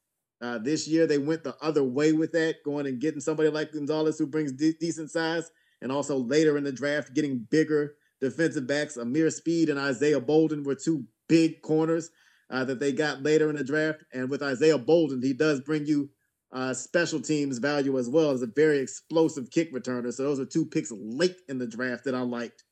[0.43, 3.73] uh, this year, they went the other way with that, going and getting somebody like
[3.73, 5.49] Gonzalez who brings de- decent size,
[5.81, 8.97] and also later in the draft, getting bigger defensive backs.
[8.97, 12.11] Ameer Speed and Isaiah Bolden were two big corners
[12.51, 14.05] uh, that they got later in the draft.
[14.13, 16.11] And with Isaiah Bolden, he does bring you
[16.53, 20.13] uh, special teams value as well as a very explosive kick returner.
[20.13, 22.65] So those are two picks late in the draft that I liked.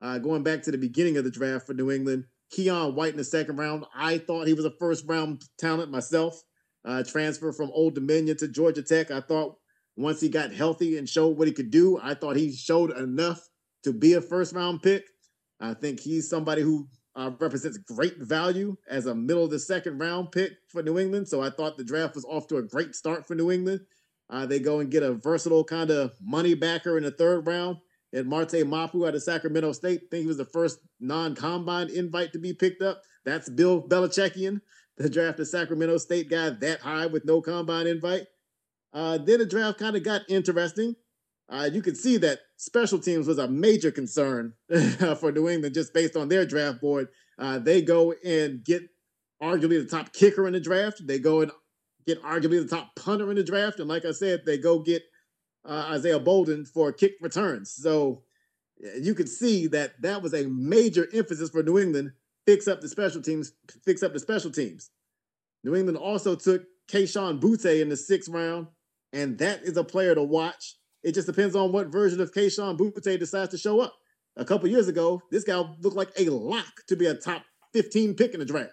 [0.00, 3.16] Uh, going back to the beginning of the draft for New England, Keion White in
[3.16, 3.84] the second round.
[3.94, 6.42] I thought he was a first round talent myself
[6.84, 9.10] uh, transfer from Old Dominion to Georgia Tech.
[9.10, 9.56] I thought
[9.96, 13.48] once he got healthy and showed what he could do, I thought he showed enough
[13.84, 15.04] to be a first round pick.
[15.60, 19.98] I think he's somebody who uh, represents great value as a middle of the second
[19.98, 21.28] round pick for New England.
[21.28, 23.80] So I thought the draft was off to a great start for New England.
[24.30, 27.76] Uh, they go and get a versatile kind of money backer in the third round.
[28.14, 30.02] And Marte Mapu out of Sacramento State.
[30.04, 33.02] I think he was the first non combine invite to be picked up.
[33.24, 34.60] That's Bill Belichickian
[34.98, 38.26] to draft a Sacramento State guy that high with no combine invite.
[38.92, 40.94] Uh, then the draft kind of got interesting.
[41.48, 44.54] Uh, you could see that special teams was a major concern
[45.18, 47.08] for New England just based on their draft board.
[47.38, 48.82] Uh, they go and get
[49.42, 51.06] arguably the top kicker in the draft.
[51.06, 51.50] They go and
[52.06, 53.80] get arguably the top punter in the draft.
[53.80, 55.02] And like I said, they go get
[55.64, 57.72] uh, Isaiah Bolden for kick returns.
[57.72, 58.22] So
[59.00, 62.12] you could see that that was a major emphasis for New England
[62.46, 63.52] fix up the special teams,
[63.84, 64.90] fix up the special teams.
[65.64, 68.66] New England also took Kayshon Boutte in the sixth round,
[69.12, 70.76] and that is a player to watch.
[71.02, 73.94] It just depends on what version of Kayshon Boutte decides to show up.
[74.36, 77.44] A couple years ago, this guy looked like a lock to be a top
[77.74, 78.72] 15 pick in the draft.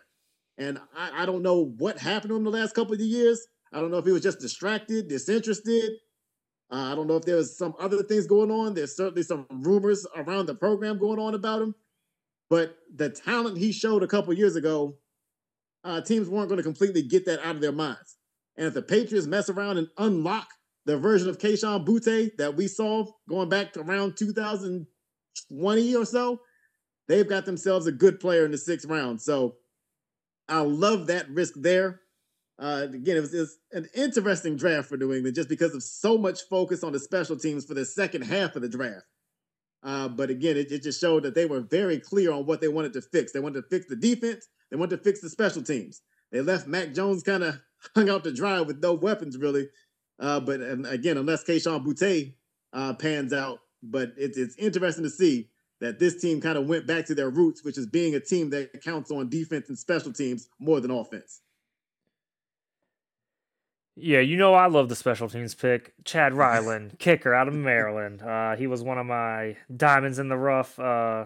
[0.58, 3.46] And I, I don't know what happened to him the last couple of years.
[3.74, 5.92] I don't know if he was just distracted, disinterested.
[6.72, 8.74] Uh, I don't know if there was some other things going on.
[8.74, 11.76] There's certainly some rumors around the program going on about him.
[12.50, 14.98] But the talent he showed a couple years ago,
[15.84, 18.18] uh, teams weren't going to completely get that out of their minds.
[18.58, 20.48] And if the Patriots mess around and unlock
[20.86, 26.42] the version of Kayshon Boutte that we saw going back to around 2020 or so,
[27.08, 29.22] they've got themselves a good player in the sixth round.
[29.22, 29.56] So
[30.50, 32.02] I love that risk there.
[32.58, 35.82] Uh, again, it was, it was, an interesting draft for New England just because of
[35.82, 39.06] so much focus on the special teams for the second half of the draft.
[39.84, 42.68] Uh, but again, it, it, just showed that they were very clear on what they
[42.68, 43.32] wanted to fix.
[43.32, 44.48] They wanted to fix the defense.
[44.70, 46.02] They wanted to fix the special teams.
[46.32, 47.60] They left Mac Jones kind of
[47.96, 49.70] hung out to dry with no weapons, really.
[50.20, 52.34] Uh, but again, unless Kayshon Boutte
[52.74, 55.50] uh, pans out, but it's it's interesting to see
[55.80, 58.50] that this team kind of went back to their roots, which is being a team
[58.50, 61.42] that counts on defense and special teams more than offense.
[64.02, 65.94] Yeah, you know I love the special teams pick.
[66.06, 68.22] Chad Ryland, kicker out of Maryland.
[68.22, 71.26] Uh, he was one of my diamonds in the rough uh,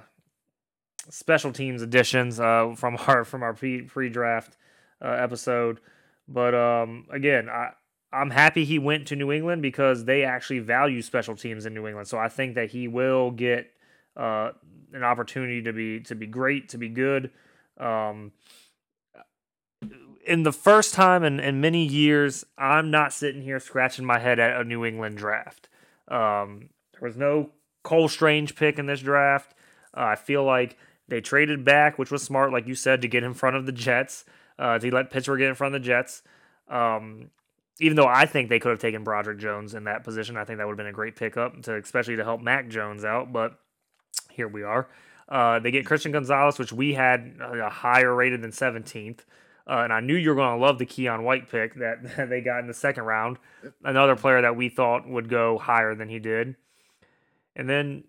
[1.09, 4.57] special teams additions uh, from our from our pre draft
[5.03, 5.79] uh, episode.
[6.27, 7.71] But um, again, I
[8.11, 11.87] I'm happy he went to New England because they actually value special teams in New
[11.87, 12.07] England.
[12.07, 13.71] So I think that he will get
[14.17, 14.51] uh,
[14.93, 17.29] an opportunity to be to be great, to be good.
[17.77, 18.31] Um,
[20.25, 24.39] in the first time in, in many years, I'm not sitting here scratching my head
[24.39, 25.69] at a New England draft.
[26.07, 27.51] Um, there was no
[27.83, 29.53] Cole Strange pick in this draft.
[29.95, 30.77] Uh, I feel like
[31.07, 33.71] they traded back, which was smart, like you said, to get in front of the
[33.71, 34.25] Jets,
[34.57, 36.21] uh, let Pittsburgh get in front of the Jets.
[36.69, 37.29] Um,
[37.79, 40.59] even though I think they could have taken Broderick Jones in that position, I think
[40.59, 43.33] that would have been a great pickup, to especially to help Mac Jones out.
[43.33, 43.59] But
[44.29, 44.87] here we are.
[45.27, 49.19] Uh, they get Christian Gonzalez, which we had a higher rated than 17th.
[49.65, 52.29] Uh, and I knew you were going to love the Keion White pick that, that
[52.29, 53.37] they got in the second round.
[53.83, 56.55] Another player that we thought would go higher than he did.
[57.55, 58.03] And then,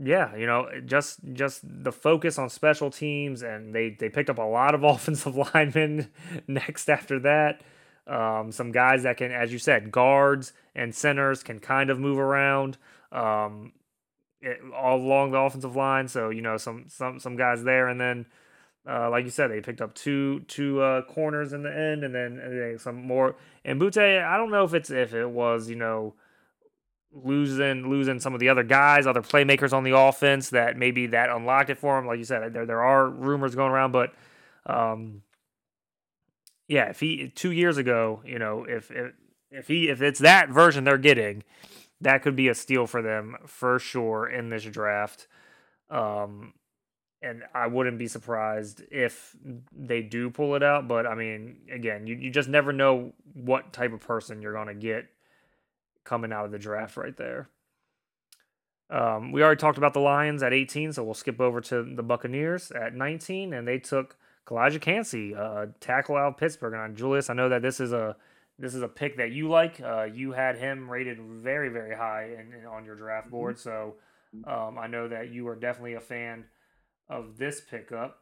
[0.00, 4.38] yeah, you know, just just the focus on special teams, and they they picked up
[4.38, 6.10] a lot of offensive linemen
[6.46, 7.62] next after that.
[8.06, 12.18] Um, some guys that can, as you said, guards and centers can kind of move
[12.18, 12.76] around
[13.12, 13.72] um,
[14.42, 16.08] it, all along the offensive line.
[16.08, 18.26] So you know, some some some guys there, and then
[18.88, 22.14] uh, like you said, they picked up two two uh, corners in the end, and
[22.14, 23.36] then, some more.
[23.64, 26.14] And Boutte, I don't know if it's if it was you know
[27.12, 31.30] losing losing some of the other guys, other playmakers on the offense that maybe that
[31.30, 32.06] unlocked it for him.
[32.06, 34.12] Like you said, there there are rumors going around, but
[34.66, 35.22] um,
[36.68, 39.12] yeah, if he two years ago, you know, if if
[39.50, 41.42] if he if it's that version they're getting,
[42.02, 45.26] that could be a steal for them for sure in this draft.
[45.88, 46.52] Um,
[47.24, 49.34] and I wouldn't be surprised if
[49.72, 50.86] they do pull it out.
[50.86, 54.68] But I mean, again, you, you just never know what type of person you're going
[54.68, 55.06] to get
[56.04, 57.48] coming out of the draft right there.
[58.90, 62.02] Um, we already talked about the Lions at 18, so we'll skip over to the
[62.02, 66.74] Buccaneers at 19, and they took Calijah Kancey, uh, tackle out of Pittsburgh.
[66.74, 68.16] And Julius, I know that this is a
[68.56, 69.80] this is a pick that you like.
[69.80, 73.36] Uh, you had him rated very, very high in, in on your draft mm-hmm.
[73.36, 73.94] board, so
[74.46, 76.44] um, I know that you are definitely a fan
[77.08, 78.18] of this pickup.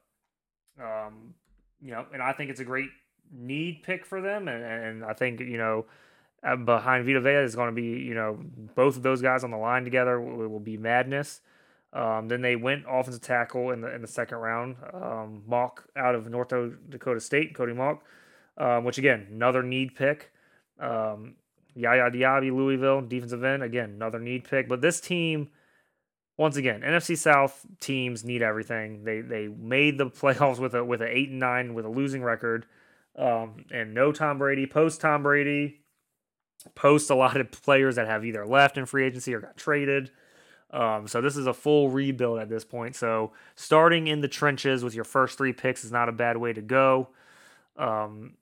[0.81, 1.35] Um,
[1.81, 2.89] you know, and I think it's a great
[3.33, 5.87] need pick for them, and, and I think you know
[6.43, 8.39] uh, behind Vita Vea is going to be you know
[8.75, 11.41] both of those guys on the line together will, will be madness.
[11.93, 14.77] Um, then they went offensive tackle in the in the second round.
[14.93, 16.49] Um, Mauch out of North
[16.89, 18.01] Dakota State, Cody Mauch,
[18.57, 20.33] um, which again another need pick.
[20.81, 21.35] Um,
[21.75, 24.69] Yaya Diaby, Louisville defensive end, again another need pick.
[24.69, 25.51] But this team
[26.37, 29.05] once again, NFC South teams need everything.
[29.05, 32.23] They they made the playoffs with a with an eight and nine with a losing
[32.23, 32.67] record,
[33.17, 34.67] um, and no Tom Brady.
[34.67, 35.81] Post Tom Brady,
[36.75, 40.11] post a lot of players that have either left in free agency or got traded.
[40.71, 42.97] Um, so this is a full rebuild at this point.
[42.97, 46.55] So starting in the trenches with your first three picks is not a bad way
[46.55, 47.09] to go.
[47.77, 48.35] Um,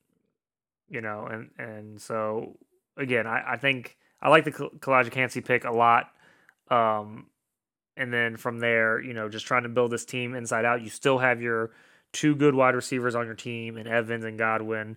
[0.89, 2.57] you know, and and so
[2.97, 6.13] again, I, I think I like the Kancey pick a lot.
[6.71, 7.27] Um,
[8.01, 10.81] and then from there, you know, just trying to build this team inside out.
[10.81, 11.71] You still have your
[12.13, 14.97] two good wide receivers on your team, and Evans and Godwin.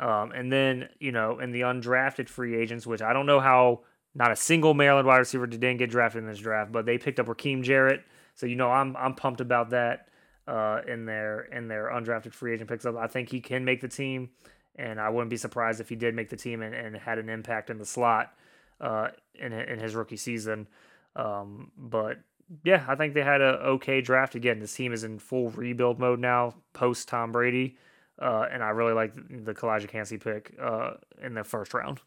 [0.00, 3.82] Um, and then, you know, in the undrafted free agents, which I don't know how
[4.16, 7.20] not a single Maryland wide receiver didn't get drafted in this draft, but they picked
[7.20, 8.02] up Rakim Jarrett.
[8.34, 10.08] So you know, I'm I'm pumped about that
[10.48, 12.96] uh, in their in their undrafted free agent picks up.
[12.96, 14.30] I think he can make the team,
[14.74, 17.28] and I wouldn't be surprised if he did make the team and, and had an
[17.28, 18.34] impact in the slot
[18.80, 20.66] uh, in in his rookie season.
[21.14, 22.18] Um, but
[22.64, 24.34] yeah, I think they had a okay draft.
[24.34, 27.76] Again, this team is in full rebuild mode now, post Tom Brady,
[28.20, 32.00] uh, and I really like the, Calijah Kancey pick uh, in the first round.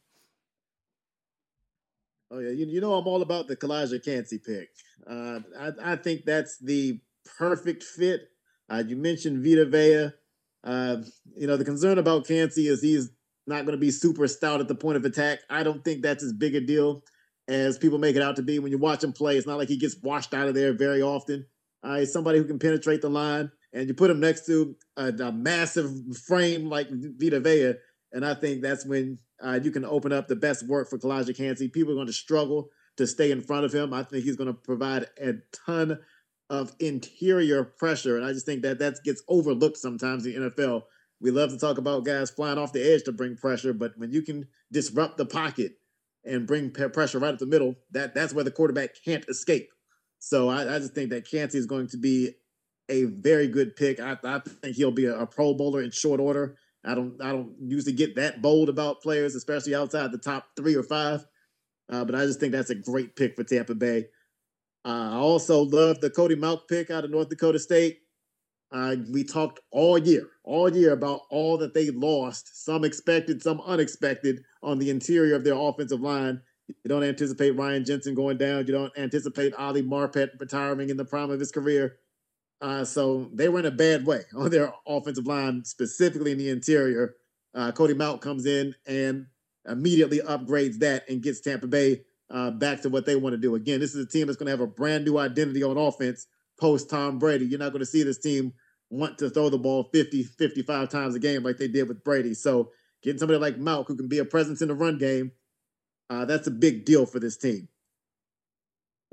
[2.30, 4.70] Oh yeah, you, you know I'm all about the Calijah Kancey pick.
[5.10, 7.00] Uh, I, I think that's the
[7.38, 8.30] perfect fit.
[8.70, 10.12] Uh, you mentioned Vita Vea.
[10.64, 10.98] Uh,
[11.36, 13.12] you know the concern about Kancey is he's
[13.48, 15.40] not going to be super stout at the point of attack.
[15.50, 17.04] I don't think that's as big a deal
[17.48, 18.60] as people make it out to be.
[18.60, 21.02] When you watch him play, it's not like he gets washed out of there very
[21.02, 21.46] often.
[21.84, 25.08] Uh, he's somebody who can penetrate the line, and you put him next to a,
[25.08, 25.92] a massive
[26.26, 27.74] frame like Vita Vea,
[28.14, 31.36] and I think that's when uh, you can open up the best work for Calijah
[31.36, 31.68] Kancey.
[31.68, 33.94] People are going to struggle to stay in front of him.
[33.94, 35.34] I think he's going to provide a
[35.66, 36.00] ton
[36.50, 40.84] of interior pressure, and I just think that that gets overlooked sometimes in the NFL.
[41.20, 44.12] We love to talk about guys flying off the edge to bring pressure, but when
[44.12, 45.74] you can disrupt the pocket
[46.26, 49.70] and bring pressure right up the middle, that that's where the quarterback can't escape.
[50.20, 52.36] So I, I just think that Kancey is going to be
[52.90, 54.00] a very good pick.
[54.00, 56.56] I, I think he'll be a, a, Pro Bowler in short order.
[56.86, 60.76] I don't I don't usually get that bold about players, especially outside the top three
[60.76, 61.26] or five.
[61.90, 64.08] Uh, but I just think that's a great pick for Tampa Bay.
[64.86, 68.00] Uh, I also love the Cody Mauch pick out of North Dakota State.
[68.74, 74.44] We talked all year, all year about all that they lost, some expected, some unexpected,
[74.64, 76.42] on the interior of their offensive line.
[76.68, 78.66] You don't anticipate Ryan Jensen going down.
[78.66, 81.98] You don't anticipate Ali Marpet retiring in the prime of his career.
[82.62, 86.50] Uh, so they were in a bad way on their offensive line, specifically in the
[86.50, 87.16] interior.
[87.54, 89.28] Uh, Cody Mauch comes in and
[89.68, 92.02] immediately upgrades that and gets Tampa Bay
[92.32, 93.56] uh, back to what they want to do.
[93.56, 96.26] Again, this is a team that's going to have a brand new identity on offense
[96.60, 97.46] post Tom Brady.
[97.46, 98.54] You're not going to see this team
[98.94, 102.34] want to throw the ball 50, 55 times a game like they did with Brady.
[102.34, 102.72] So
[103.02, 105.32] getting somebody like Mauch who can be a presence in the run game,
[106.10, 107.68] uh, that's a big deal for this team.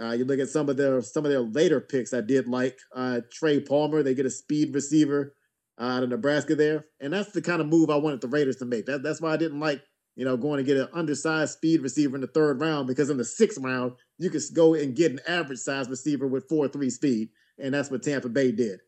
[0.01, 2.15] Uh, you look at some of their some of their later picks.
[2.15, 4.02] I did like uh, Trey Palmer.
[4.02, 5.35] They get a speed receiver
[5.78, 8.65] out of Nebraska there, and that's the kind of move I wanted the Raiders to
[8.65, 8.86] make.
[8.86, 9.82] That, that's why I didn't like
[10.16, 13.19] you know going to get an undersized speed receiver in the third round because in
[13.19, 16.90] the sixth round you could go and get an average size receiver with four three
[16.90, 17.28] speed,
[17.59, 18.81] and that's what Tampa Bay did.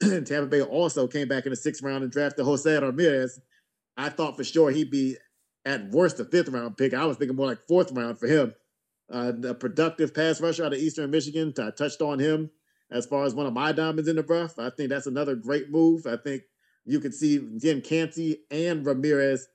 [0.00, 3.40] Tampa Bay also came back in the sixth round and drafted Jose Ramirez.
[3.96, 5.16] I thought for sure he'd be
[5.64, 6.94] at worst a fifth round pick.
[6.94, 8.54] I was thinking more like fourth round for him.
[9.10, 11.52] Uh, productive pass rusher out of Eastern Michigan.
[11.58, 12.50] I touched on him
[12.90, 14.58] as far as one of my diamonds in the rough.
[14.58, 16.06] I think that's another great move.
[16.06, 16.42] I think
[16.84, 19.46] you can see Jim Kancey and Ramirez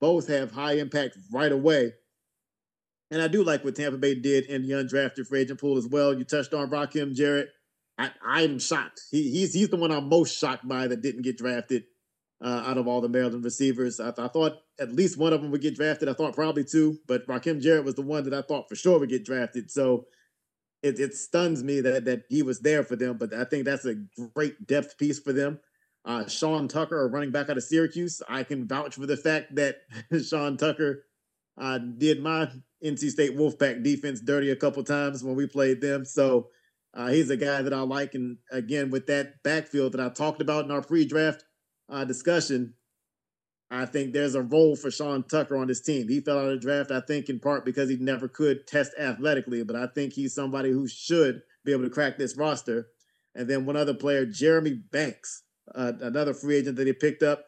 [0.00, 1.92] both have high impact right away.
[3.10, 5.86] And I do like what Tampa Bay did in the undrafted free agent pool as
[5.86, 6.12] well.
[6.12, 7.50] You touched on Rakim Jarrett.
[7.98, 9.02] I, am shocked.
[9.10, 11.84] He, he's he's the one I'm most shocked by that didn't get drafted
[12.42, 14.00] uh, out of all the Maryland receivers.
[14.00, 16.08] I, I, thought at least one of them would get drafted.
[16.08, 18.98] I thought probably two, but Rakim Jarrett was the one that I thought for sure
[18.98, 19.70] would get drafted.
[19.70, 20.06] So
[20.82, 23.18] it, it stuns me that that he was there for them.
[23.18, 23.96] But I think that's a
[24.34, 25.60] great depth piece for them.
[26.04, 29.54] Uh, Sean Tucker, a running back out of Syracuse, I can vouch for the fact
[29.54, 29.76] that
[30.26, 31.04] Sean Tucker
[31.60, 32.48] uh, did my
[32.84, 36.04] NC State Wolfpack defense dirty a couple times when we played them.
[36.04, 36.48] So
[36.94, 38.14] uh, he's a guy that I like.
[38.14, 41.44] And again, with that backfield that I talked about in our pre draft
[41.88, 42.74] uh, discussion,
[43.70, 46.06] I think there's a role for Sean Tucker on this team.
[46.06, 48.92] He fell out of the draft, I think, in part because he never could test
[49.00, 52.88] athletically, but I think he's somebody who should be able to crack this roster.
[53.34, 55.44] And then one other player, Jeremy Banks,
[55.74, 57.46] uh, another free agent that he picked up.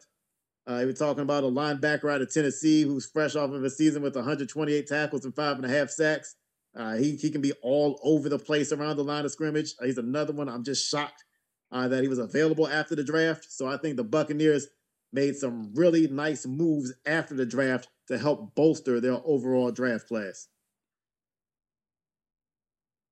[0.65, 3.69] Uh, he was talking about a linebacker out of Tennessee who's fresh off of a
[3.69, 6.35] season with 128 tackles and five and a half sacks.
[6.75, 9.75] Uh, he he can be all over the place around the line of scrimmage.
[9.81, 10.49] Uh, he's another one.
[10.49, 11.23] I'm just shocked
[11.71, 13.45] uh, that he was available after the draft.
[13.49, 14.67] So I think the Buccaneers
[15.13, 20.47] made some really nice moves after the draft to help bolster their overall draft class.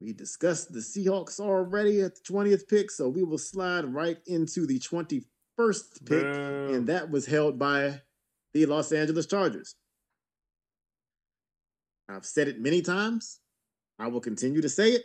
[0.01, 4.67] We discussed the Seahawks already at the 20th pick, so we will slide right into
[4.67, 6.25] the 21st pick,
[6.75, 8.01] and that was held by
[8.53, 9.75] the Los Angeles Chargers.
[12.09, 13.39] I've said it many times.
[14.03, 15.03] I will continue to say it.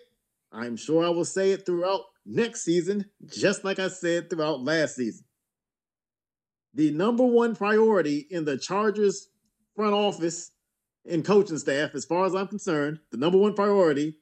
[0.50, 4.96] I'm sure I will say it throughout next season, just like I said throughout last
[4.96, 5.24] season.
[6.74, 9.28] The number one priority in the Chargers
[9.76, 10.50] front office
[11.08, 14.16] and coaching staff, as far as I'm concerned, the number one priority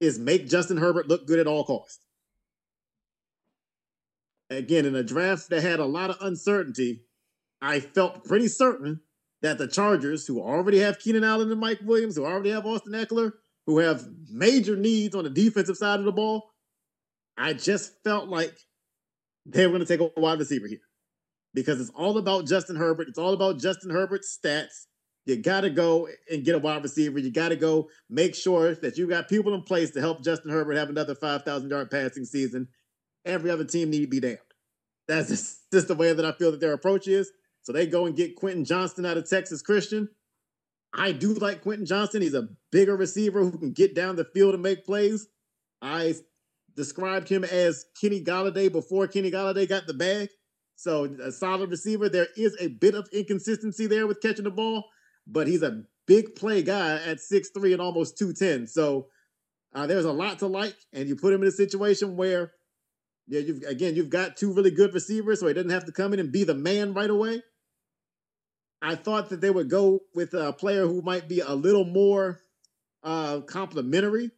[0.00, 2.04] is make Justin Herbert look good at all costs.
[4.50, 7.04] Again, in a draft that had a lot of uncertainty,
[7.62, 9.02] I felt pretty certain
[9.40, 12.92] that the Chargers, who already have Keenan Allen and Mike Williams, who already have Austin
[12.92, 13.34] Ekeler,
[13.68, 16.50] who have major needs on the defensive side of the ball,
[17.36, 18.56] I just felt like
[19.44, 20.80] they were going to take a wide receiver here
[21.52, 23.08] because it's all about Justin Herbert.
[23.08, 24.86] It's all about Justin Herbert's stats.
[25.26, 27.18] You got to go and get a wide receiver.
[27.18, 30.50] You got to go make sure that you got people in place to help Justin
[30.50, 32.68] Herbert have another 5,000 yard passing season.
[33.26, 34.38] Every other team need to be damned.
[35.08, 37.30] That's just, just the way that I feel that their approach is.
[37.60, 40.08] So they go and get Quentin Johnston out of Texas Christian.
[40.94, 42.22] I do like Quentin Johnston.
[42.22, 45.26] He's a bigger receiver who can get down the field and make plays.
[45.82, 46.14] I
[46.74, 50.28] described him as Kenny Golladay before Kenny Golladay got the bag.
[50.76, 52.08] So a solid receiver.
[52.08, 54.84] There is a bit of inconsistency there with catching the ball,
[55.26, 58.68] but he's a big play guy at 6'3 and almost 210.
[58.68, 59.08] So
[59.74, 62.52] uh, there's a lot to like, and you put him in a situation where,
[63.26, 66.14] yeah, you've again you've got two really good receivers, so he doesn't have to come
[66.14, 67.42] in and be the man right away.
[68.80, 72.40] I thought that they would go with a player who might be a little more
[73.02, 74.30] uh, complimentary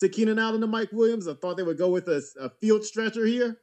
[0.00, 1.26] to Keenan Allen and Mike Williams.
[1.26, 3.58] I thought they would go with a, a, field stretcher here,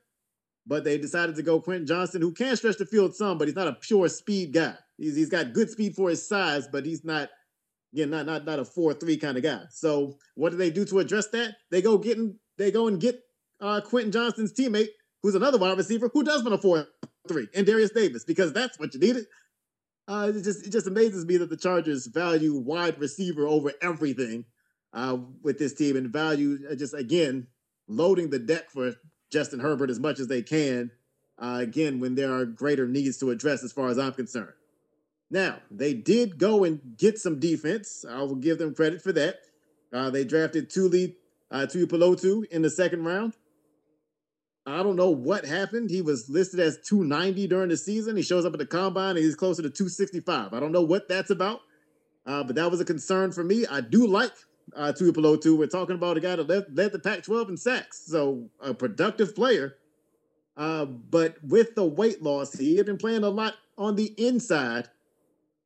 [0.65, 3.55] but they decided to go Quentin Johnston, who can stretch the field some, but he's
[3.55, 4.75] not a pure speed guy.
[4.97, 7.29] He's, he's got good speed for his size, but he's not
[7.93, 9.63] Again, not not not a four three kind of guy.
[9.71, 11.55] So what do they do to address that?
[11.71, 13.19] They go getting they go and get
[13.59, 14.89] uh, Quentin Johnston's teammate,
[15.23, 16.87] who's another wide receiver who does run a four
[17.27, 19.25] three, and Derius Davis, because that's what you needed.
[20.09, 24.43] Uh, it just it just amazes me that the Chargers value wide receiver over everything
[24.91, 27.45] uh, with this team, and value uh, just again
[27.87, 28.95] loading the deck for
[29.31, 30.89] Justin Herbert as much as they can.
[31.37, 34.53] Uh, again, when there are greater needs to address, as far as I'm concerned.
[35.29, 38.03] Now, they did go and get some defense.
[38.09, 39.35] I will give them credit for that.
[39.93, 41.17] Uh, they drafted Tuli
[41.51, 43.33] uh, Tuipulotu in the second round.
[44.65, 45.89] I don't know what happened.
[45.89, 48.15] He was listed as 290 during the season.
[48.15, 50.53] He shows up at the combine and he's closer to 265.
[50.53, 51.61] I don't know what that's about,
[52.25, 53.65] uh, but that was a concern for me.
[53.65, 54.31] I do like
[54.75, 55.57] uh, Tuipulotu.
[55.57, 58.73] We're talking about a guy that led, led the Pac 12 in sacks, so a
[58.73, 59.75] productive player.
[60.55, 64.89] Uh, but with the weight loss, he had been playing a lot on the inside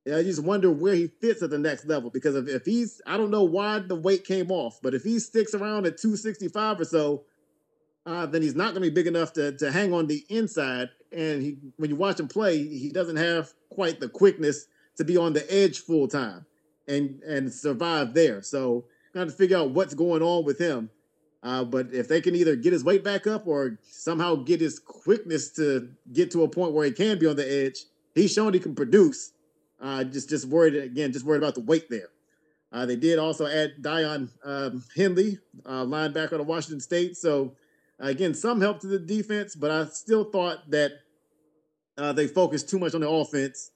[0.06, 3.18] I just wonder where he fits at the next level because if, if he's, I
[3.18, 6.86] don't know why the weight came off, but if he sticks around at 265 or
[6.86, 7.24] so,
[8.06, 10.90] uh, then he's not going to be big enough to, to hang on the inside.
[11.12, 14.66] And he, when you watch him play, he doesn't have quite the quickness
[14.98, 16.46] to be on the edge full time
[16.88, 18.42] and and survive there.
[18.42, 20.90] So, got to figure out what's going on with him.
[21.44, 24.80] Uh, but if they can either get his weight back up or somehow get his
[24.80, 27.84] quickness to get to a point where he can be on the edge,
[28.16, 29.34] he's shown he can produce.
[29.82, 32.10] Uh, just just worried again, just worried about the weight there.
[32.72, 37.16] Uh, they did also add Daiyan um, Henley, uh, linebacker to Washington State.
[37.16, 37.54] So
[38.10, 40.92] again, some help to the defense, but I still thought that
[41.98, 43.72] uh, they focused too much on the offense.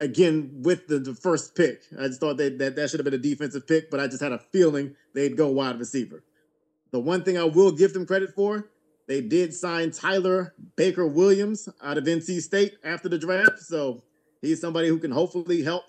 [0.00, 3.14] Again, with the, the first pick, I just thought that, that that should have been
[3.14, 6.22] a defensive pick, but I just had a feeling they'd go wide receiver.
[6.90, 8.68] The one thing I will give them credit for,
[9.08, 13.60] they did sign Tyler Baker Williams out of NC State after the draft.
[13.60, 14.02] So
[14.46, 15.84] He's somebody who can hopefully help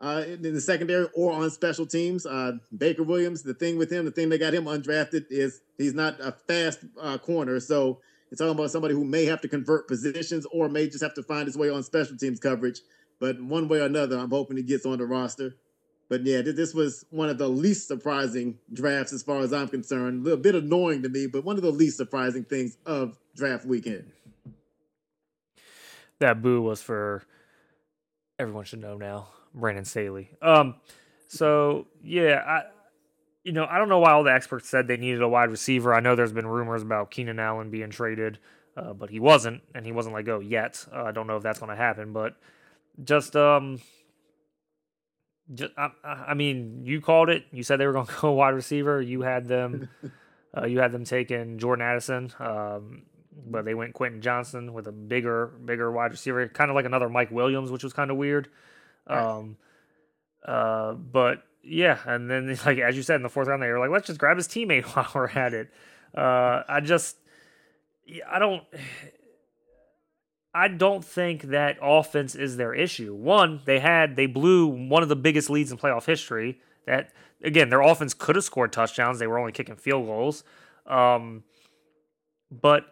[0.00, 2.26] uh, in, the secondary or on special teams.
[2.26, 5.94] Uh, Baker Williams, the thing with him, the thing that got him undrafted is he's
[5.94, 7.60] not a fast uh, corner.
[7.60, 8.00] So
[8.30, 11.22] it's talking about somebody who may have to convert positions or may just have to
[11.22, 12.80] find his way on special teams coverage.
[13.18, 15.54] But one way or another, I'm hoping he gets on the roster.
[16.08, 20.20] But yeah, this was one of the least surprising drafts as far as I'm concerned.
[20.20, 23.64] A little bit annoying to me, but one of the least surprising things of draft
[23.64, 24.12] weekend.
[26.20, 27.24] That boo was for
[28.38, 30.30] everyone should know now, Brandon Staley.
[30.40, 30.76] Um,
[31.28, 32.62] so yeah, I,
[33.42, 35.94] you know, I don't know why all the experts said they needed a wide receiver.
[35.94, 38.38] I know there's been rumors about Keenan Allen being traded,
[38.76, 40.84] uh, but he wasn't, and he wasn't let go yet.
[40.92, 42.36] Uh, I don't know if that's going to happen, but
[43.02, 43.80] just um.
[45.54, 47.44] Just, I, I mean, you called it.
[47.52, 49.00] You said they were going to go wide receiver.
[49.00, 49.88] You had them.
[50.56, 52.32] uh, you had them taking Jordan Addison.
[52.40, 53.02] Um,
[53.48, 57.08] but they went Quentin Johnston with a bigger, bigger wide receiver, kind of like another
[57.08, 58.48] Mike Williams, which was kind of weird.
[59.06, 59.56] Um,
[60.44, 63.78] uh, but yeah, and then like as you said in the fourth round, they were
[63.78, 65.70] like, let's just grab his teammate while we're at it.
[66.16, 67.16] Uh, I just,
[68.30, 68.62] I don't.
[70.54, 73.14] I don't think that offense is their issue.
[73.14, 76.58] One, they had they blew one of the biggest leads in playoff history.
[76.86, 77.12] That
[77.44, 79.18] again, their offense could have scored touchdowns.
[79.18, 80.44] They were only kicking field goals.
[80.86, 81.44] Um,
[82.50, 82.86] but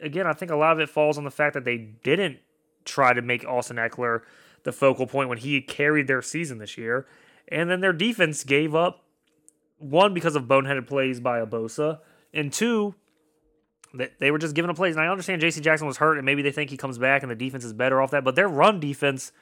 [0.00, 2.38] again, I think a lot of it falls on the fact that they didn't
[2.86, 4.22] try to make Austin Ekeler
[4.64, 7.06] the focal point when he carried their season this year.
[7.48, 9.04] And then their defense gave up
[9.78, 11.98] one because of boneheaded plays by Abosa,
[12.32, 12.94] and two,
[13.94, 14.96] that they were just giving up plays.
[14.96, 15.60] And I understand J.C.
[15.60, 18.00] Jackson was hurt, and maybe they think he comes back and the defense is better
[18.00, 18.24] off that.
[18.24, 19.32] But their run defense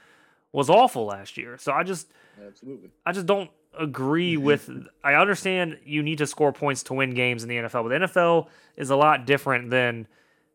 [0.52, 2.08] was awful last year, so I just
[2.44, 4.44] absolutely I just don't agree mm-hmm.
[4.44, 4.70] with.
[5.04, 8.06] I understand you need to score points to win games in the NFL, but the
[8.06, 10.08] NFL is a lot different than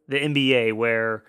[0.08, 1.24] the NBA where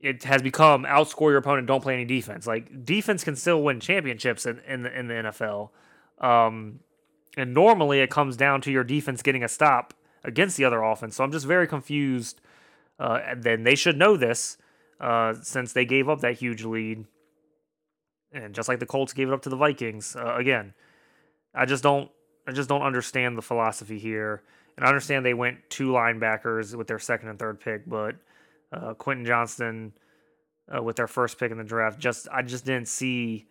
[0.00, 2.46] it has become outscore your opponent, don't play any defense.
[2.46, 5.70] Like defense can still win championships in, in the in the NFL.
[6.18, 6.80] Um,
[7.36, 11.16] and normally it comes down to your defense getting a stop against the other offense.
[11.16, 12.40] So I'm just very confused.
[12.98, 14.56] Uh, and then they should know this
[15.00, 17.04] uh, since they gave up that huge lead.
[18.32, 20.74] And just like the Colts gave it up to the Vikings, uh, again,
[21.54, 22.10] I just don't
[22.46, 24.42] I just don't understand the philosophy here.
[24.76, 28.16] And I understand they went two linebackers with their second and third pick, but
[28.74, 29.92] uh, Quentin Johnston
[30.74, 33.46] uh, with their first pick in the draft, just I just didn't see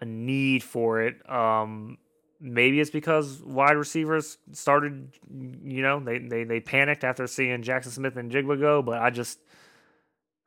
[0.00, 1.28] a need for it.
[1.30, 1.98] Um,
[2.40, 7.90] maybe it's because wide receivers started, you know, they they they panicked after seeing Jaxon
[7.90, 9.38] Smith-Njigba go, but I just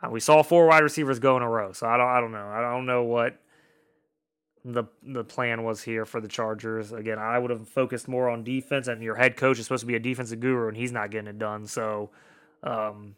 [0.03, 2.31] uh, we saw four wide receivers go in a row, so I don't I don't
[2.31, 3.39] know I don't know what
[4.65, 6.91] the the plan was here for the Chargers.
[6.91, 9.87] Again, I would have focused more on defense, and your head coach is supposed to
[9.87, 11.67] be a defensive guru, and he's not getting it done.
[11.67, 12.09] So,
[12.63, 13.15] um,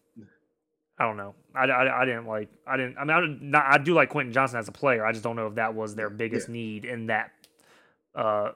[1.00, 1.34] I don't know.
[1.56, 2.50] I, I, I, didn't like.
[2.68, 2.98] I didn't.
[2.98, 5.06] I mean, I, not, I do like Quentin Johnston as a player.
[5.06, 6.54] I just don't know if that was their biggest yeah.
[6.54, 7.32] need in that
[8.14, 8.52] uh,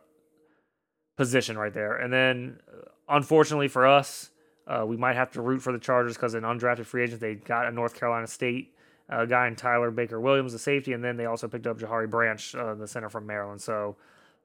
[1.16, 1.96] position right there.
[1.96, 4.30] And then, uh, unfortunately for us,
[4.68, 7.36] uh, we might have to root for the Chargers because in undrafted free agents they
[7.36, 8.74] got a North Carolina State
[9.10, 12.10] uh, guy in Tyler Baker Williams, the safety, and then they also picked up Jahari
[12.10, 13.62] Branch, uh, the center from Maryland.
[13.62, 13.96] So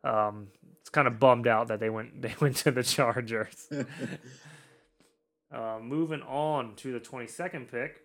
[0.05, 0.49] um,
[0.81, 3.69] it's kind of bummed out that they went they went to the Chargers.
[5.53, 8.03] uh, moving on to the 22nd pick,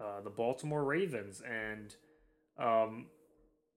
[0.00, 1.94] uh, the Baltimore Ravens, and
[2.58, 3.06] um,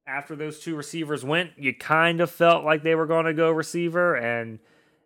[0.07, 3.51] after those two receivers went, you kind of felt like they were going to go
[3.51, 4.59] receiver, and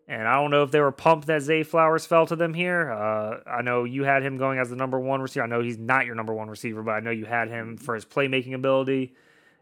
[0.08, 2.92] and I don't know if they were pumped that Zay Flowers fell to them here.
[2.92, 5.44] Uh, I know you had him going as the number one receiver.
[5.44, 7.96] I know he's not your number one receiver, but I know you had him for
[7.96, 9.16] his playmaking ability,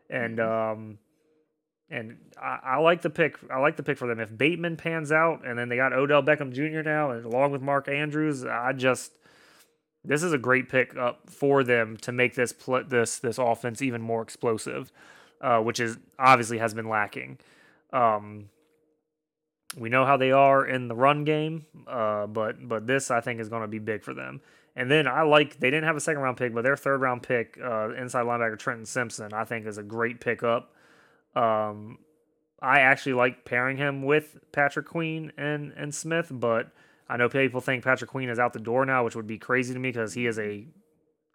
[0.10, 0.82] and mm-hmm.
[0.82, 0.98] um,
[1.90, 3.38] and I, I, like the pick.
[3.52, 4.20] I like the pick for them.
[4.20, 6.82] If Bateman pans out, and then they got Odell Beckham Jr.
[6.82, 9.12] now, and along with Mark Andrews, I just
[10.06, 13.82] this is a great pick up for them to make this pl- this this offense
[13.82, 14.92] even more explosive,
[15.42, 17.38] uh, which is obviously has been lacking.
[17.92, 18.50] Um,
[19.78, 23.40] we know how they are in the run game, uh, but but this I think
[23.40, 24.42] is going to be big for them.
[24.76, 27.24] And then I like they didn't have a second round pick, but their third round
[27.24, 30.73] pick, uh, inside linebacker Trenton Simpson, I think is a great pickup.
[31.36, 32.00] Um,
[32.62, 36.72] I actually like pairing him with Patrick Queen and and Smith, but
[37.10, 39.74] I know people think Patrick Queen is out the door now, which would be crazy
[39.74, 40.66] to me because he is a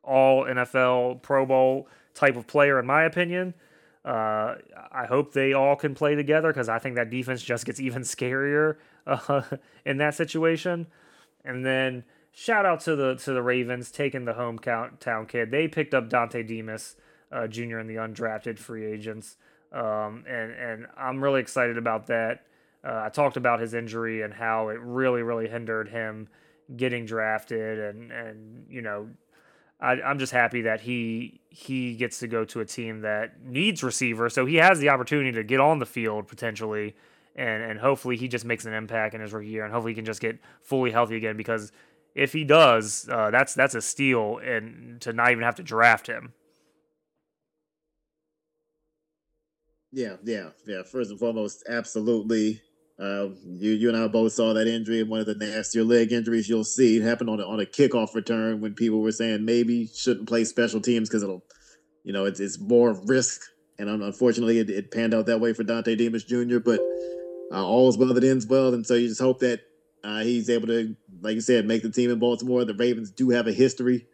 [0.03, 3.55] all NFL Pro Bowl type of player in my opinion.
[4.05, 4.55] Uh,
[4.91, 8.03] I hope they all can play together because I think that defense just gets even
[8.03, 8.77] scarier
[9.07, 9.43] uh,
[9.85, 10.87] in that situation.
[11.45, 15.51] And then shout out to the to the Ravens taking the hometown kid.
[15.51, 16.97] They picked up Dontay Demus
[17.31, 17.79] uh, Jr.
[17.79, 19.37] in the undrafted free agents,
[19.73, 22.45] um, and and I'm really excited about that.
[22.85, 26.29] Uh, I talked about his injury and how it really really hindered him
[26.77, 29.09] getting drafted, and and you know
[29.81, 33.83] I, I'm just happy that he he gets to go to a team that needs
[33.83, 36.97] receiver, so he has the opportunity to get on the field potentially,
[37.37, 39.97] and and hopefully he just makes an impact in his rookie year, and hopefully he
[39.97, 41.37] can just get fully healthy again.
[41.37, 41.73] Because
[42.15, 46.07] if he does, uh, that's that's a steal, and to not even have to draft
[46.07, 46.33] him.
[49.93, 50.83] Yeah, yeah, yeah.
[50.83, 52.61] First and foremost, absolutely.
[52.99, 56.13] Uh, you you and I both saw that injury and one of the nastier leg
[56.13, 56.97] injuries you'll see.
[56.97, 60.45] It happened on a, on a kickoff return when people were saying maybe shouldn't play
[60.45, 61.45] special teams because it'll,
[62.05, 63.41] you know, it's it's more risk.
[63.79, 66.59] And unfortunately, it, it panned out that way for Dontay Demus Jr.
[66.59, 66.81] But
[67.53, 69.61] uh, all's well that ends well, and so you just hope that
[70.05, 72.65] uh, he's able to, like you said, make the team in Baltimore.
[72.65, 74.07] The Ravens do have a history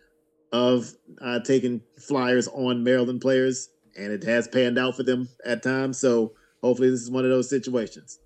[0.52, 0.92] of
[1.22, 5.98] uh, taking flyers on Maryland players, and it has panned out for them at times.
[5.98, 8.18] So hopefully, this is one of those situations.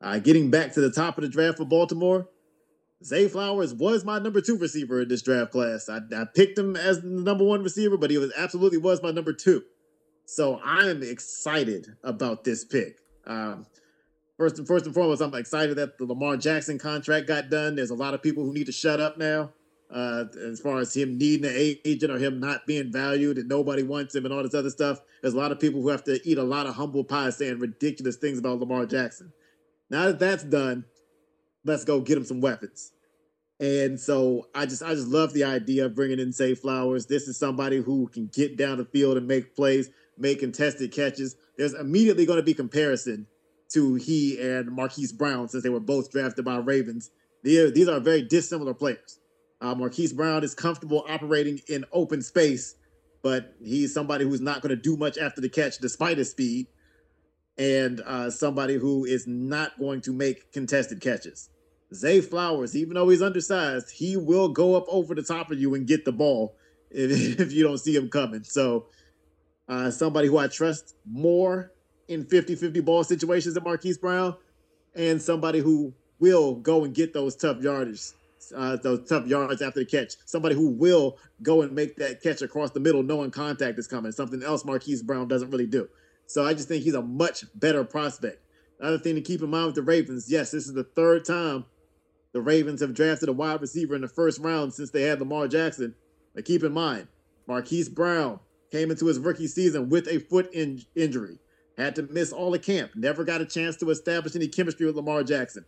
[0.00, 2.28] Uh, getting back to the top of the draft for Baltimore,
[3.04, 5.88] Zay Flowers was my number two receiver in this draft class.
[5.88, 9.10] I, I picked him as the number one receiver, but he was absolutely was my
[9.10, 9.62] number two.
[10.26, 12.98] So I'm excited about this pick.
[13.26, 13.66] Um,
[14.36, 17.76] first and first and foremost, I'm excited that the Lamar Jackson contract got done.
[17.76, 19.52] There's a lot of people who need to shut up now.
[19.88, 23.84] Uh, as far as him needing an agent or him not being valued and nobody
[23.84, 26.20] wants him and all this other stuff, there's a lot of people who have to
[26.28, 29.32] eat a lot of humble pie saying ridiculous things about Lamar Jackson.
[29.88, 30.84] Now that that's done,
[31.64, 32.92] let's go get him some weapons.
[33.58, 37.06] And so I just I just love the idea of bringing in Zay Flowers.
[37.06, 39.88] This is somebody who can get down the field and make plays,
[40.18, 41.36] make contested catches.
[41.56, 43.26] There's immediately going to be comparison
[43.72, 47.10] to he and Marquise Brown since they were both drafted by Ravens.
[47.42, 49.18] These, these are very dissimilar players.
[49.60, 52.74] Uh, Marquise Brown is comfortable operating in open space,
[53.22, 56.66] but he's somebody who's not going to do much after the catch despite his speed
[57.58, 61.48] and uh, somebody who is not going to make contested catches.
[61.94, 65.74] Zay Flowers, even though he's undersized, he will go up over the top of you
[65.74, 66.56] and get the ball
[66.90, 68.44] if, if you don't see him coming.
[68.44, 68.86] So,
[69.68, 71.72] uh, somebody who I trust more
[72.08, 74.36] in 50 50 ball situations than Marquise Brown,
[74.94, 78.00] and somebody who will go and get those tough yardage,
[78.54, 80.14] uh, those tough yards after the catch.
[80.24, 84.12] Somebody who will go and make that catch across the middle, knowing contact is coming.
[84.12, 85.88] Something else Marquise Brown doesn't really do.
[86.26, 88.42] So I just think he's a much better prospect.
[88.80, 91.64] Another thing to keep in mind with the Ravens, yes, this is the third time
[92.32, 95.48] the Ravens have drafted a wide receiver in the first round since they had Lamar
[95.48, 95.94] Jackson.
[96.34, 97.08] But keep in mind,
[97.46, 98.40] Marquise Brown
[98.70, 101.38] came into his rookie season with a foot in- injury,
[101.78, 104.96] had to miss all the camp, never got a chance to establish any chemistry with
[104.96, 105.64] Lamar Jackson.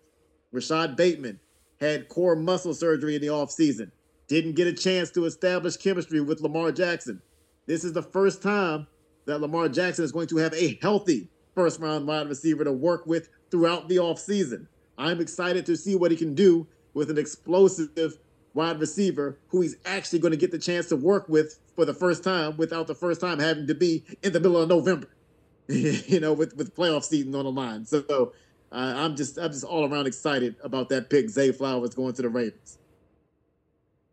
[0.52, 1.40] Rashod Bateman
[1.80, 3.90] had core muscle surgery in the offseason,
[4.26, 7.22] didn't get a chance to establish chemistry with Lamar Jackson.
[7.66, 8.86] This is the first time
[9.26, 13.06] that Lamar Jackson is going to have a healthy first round wide receiver to work
[13.06, 14.66] with throughout the offseason.
[14.96, 18.18] I'm excited to see what he can do with an explosive
[18.54, 21.94] wide receiver who he's actually going to get the chance to work with for the
[21.94, 25.08] first time without the first time having to be in the middle of November.
[25.68, 27.84] you know, with with playoff season on the line.
[27.84, 28.32] So
[28.70, 31.30] I'm just I'm just all around excited about that pick.
[31.30, 32.78] Zay Flowers going to the Ravens.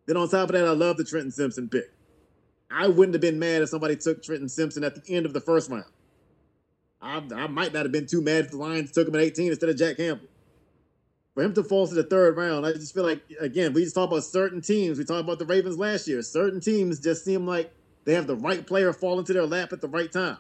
[0.06, 1.92] Then on top of that, I love the Trenton Simpson pick.
[2.70, 5.42] I wouldn't have been mad if somebody took Trenton Simpson at the end of the
[5.42, 5.86] first round.
[7.02, 9.50] I, I might not have been too mad if the Lions took him at 18
[9.50, 10.28] instead of Jack Campbell.
[11.34, 13.96] For him to fall to the third round, I just feel like again we just
[13.96, 14.98] talk about certain teams.
[14.98, 16.22] We talked about the Ravens last year.
[16.22, 17.74] Certain teams just seem like
[18.06, 20.38] they have the right player fall into their lap at the right time.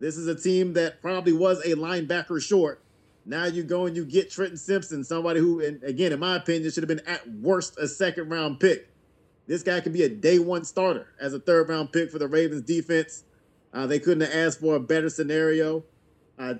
[0.00, 2.83] This is a team that probably was a linebacker short.
[3.26, 6.70] Now you go and you get Trenton Simpson, somebody who, and again, in my opinion,
[6.70, 8.90] should have been at worst a second round pick.
[9.46, 12.28] This guy could be a day one starter as a third round pick for the
[12.28, 13.24] Ravens defense.
[13.72, 15.84] Uh, they couldn't have asked for a better scenario.
[16.38, 16.54] Uh,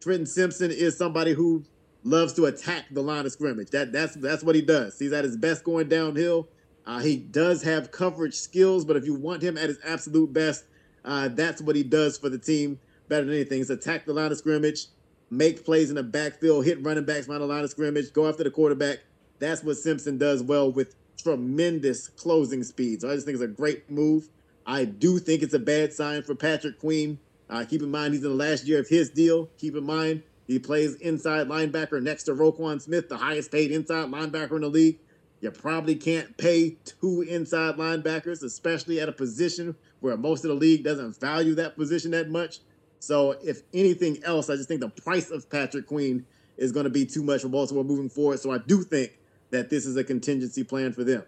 [0.00, 1.64] Trenton Simpson is somebody who
[2.04, 3.70] loves to attack the line of scrimmage.
[3.70, 4.98] That that's that's what he does.
[4.98, 6.48] He's at his best going downhill.
[6.84, 10.64] Uh, he does have coverage skills, but if you want him at his absolute best,
[11.04, 12.78] uh, that's what he does for the team
[13.08, 13.60] better than anything.
[13.60, 14.86] Is attack the line of scrimmage,
[15.32, 18.44] make plays in the backfield, hit running backs around the line of scrimmage, go after
[18.44, 18.98] the quarterback.
[19.38, 23.00] That's what Simpson does well with tremendous closing speed.
[23.00, 24.28] So I just think it's a great move.
[24.66, 27.18] I do think it's a bad sign for Patrick Queen.
[27.48, 29.48] Uh, keep in mind he's in the last year of his deal.
[29.56, 34.10] Keep in mind he plays inside linebacker next to Roquan Smith, the highest paid inside
[34.10, 34.98] linebacker in the league.
[35.40, 40.54] You probably can't pay two inside linebackers, especially at a position where most of the
[40.54, 42.58] league doesn't value that position that much.
[43.02, 46.24] So, if anything else, I just think the price of Patrick Queen
[46.56, 48.38] is going to be too much for Baltimore moving forward.
[48.38, 49.18] So, I do think
[49.50, 51.24] that this is a contingency plan for them.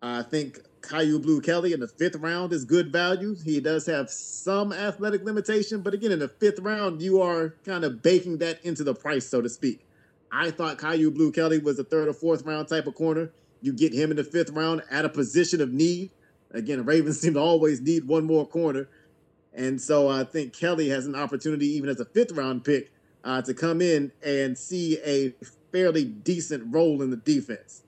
[0.00, 3.36] I think Kyu Blu Kelly in the fifth round is good value.
[3.44, 7.84] He does have some athletic limitation, but again, in the fifth round, you are kind
[7.84, 9.84] of baking that into the price, so to speak.
[10.32, 13.30] I thought Kyu Blu Kelly was a third or fourth round type of corner.
[13.60, 16.12] You get him in the fifth round at a position of need.
[16.50, 18.88] Again, Ravens seem to always need one more corner.
[19.54, 22.92] And so I think Kelly has an opportunity, even as a fifth round pick,
[23.24, 25.34] uh, to come in and see a
[25.70, 27.82] fairly decent role in the defense.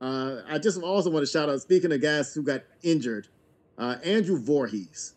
[0.00, 3.28] Uh, I just also want to shout out, speaking of guys who got injured,
[3.78, 5.12] uh, Andrew Vorhees.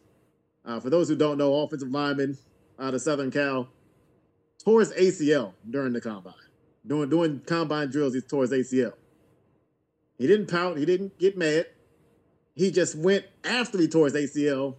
[0.64, 2.38] Uh, for those who don't know, offensive lineman
[2.80, 3.70] out of Southern Cal,
[4.64, 6.34] tore his ACL during the combine.
[6.86, 8.94] Doing doing combine drills, he tore his ACL.
[10.18, 11.68] He didn't pout, he didn't get mad.
[12.56, 14.76] He just went after he tore his ACL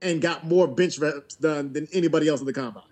[0.00, 2.84] and got more bench reps done than anybody else in the combine.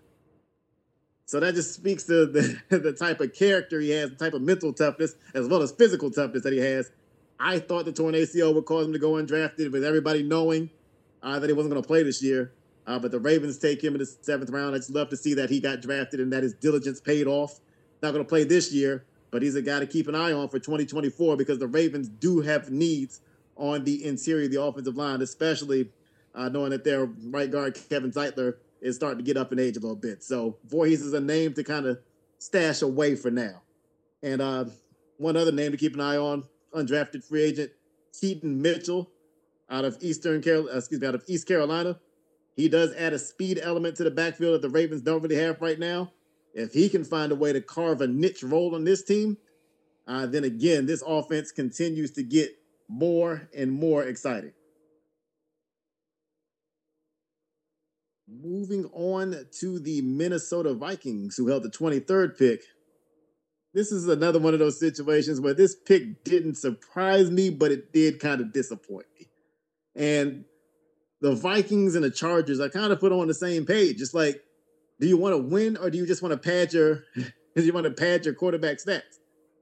[1.27, 4.43] So that just speaks to the, the type of character he has, the type of
[4.43, 6.91] mental toughness, as well as physical toughness that he has.
[7.39, 10.70] I thought the torn ACL would cause him to go undrafted, with everybody knowing
[11.23, 12.53] uh, that he wasn't going to play this year.
[12.87, 14.74] Uh, but the Ravens take him in the seventh round.
[14.74, 17.61] I just love to see that he got drafted and that his diligence paid off.
[18.01, 20.49] Not going to play this year, but he's a guy to keep an eye on
[20.49, 23.20] for 2024 because the Ravens do have needs
[23.57, 25.91] on the interior of the offensive line, especially
[26.37, 29.77] uh, knowing that their right guard Kevin Zeitler is starting to get up in age
[29.77, 30.23] a little bit.
[30.23, 31.99] So Vorhees is a name to kind of
[32.39, 33.63] stash away for now.
[34.23, 34.67] And uh,
[35.17, 36.45] one other name to keep an eye on,
[36.75, 37.73] undrafted free agent
[38.21, 39.11] Keaton Mitchell
[39.71, 41.99] out of Eastern Carolina, uh, excuse me, out of East Carolina.
[42.55, 45.61] He does add a speed element to the backfield that the Ravens don't really have
[45.61, 46.13] right now.
[46.55, 49.37] If he can find a way to carve a niche role on this team,
[50.07, 52.59] uh, then again, this offense continues to get
[52.89, 54.53] more and more exciting.
[58.28, 62.62] Moving on to the Minnesota Vikings, who held the 23rd pick.
[63.73, 67.93] This is another one of those situations where this pick didn't surprise me, but it
[67.93, 69.27] did kind of disappoint me.
[69.94, 70.44] And
[71.20, 74.01] the Vikings and the Chargers are kind of put on the same page.
[74.01, 74.40] It's like,
[75.01, 77.73] do you want to win or do you just want to pad your do you
[77.73, 79.03] want to pad your quarterback stats?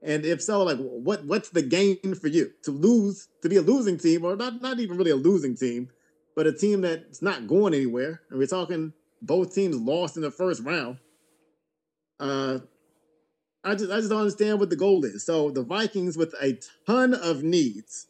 [0.01, 2.51] And if so, like what what's the gain for you?
[2.63, 5.89] To lose, to be a losing team, or not not even really a losing team,
[6.35, 8.21] but a team that's not going anywhere.
[8.29, 10.97] And we're talking both teams lost in the first round.
[12.19, 12.59] Uh,
[13.63, 15.25] I just I just don't understand what the goal is.
[15.25, 18.07] So the Vikings, with a ton of needs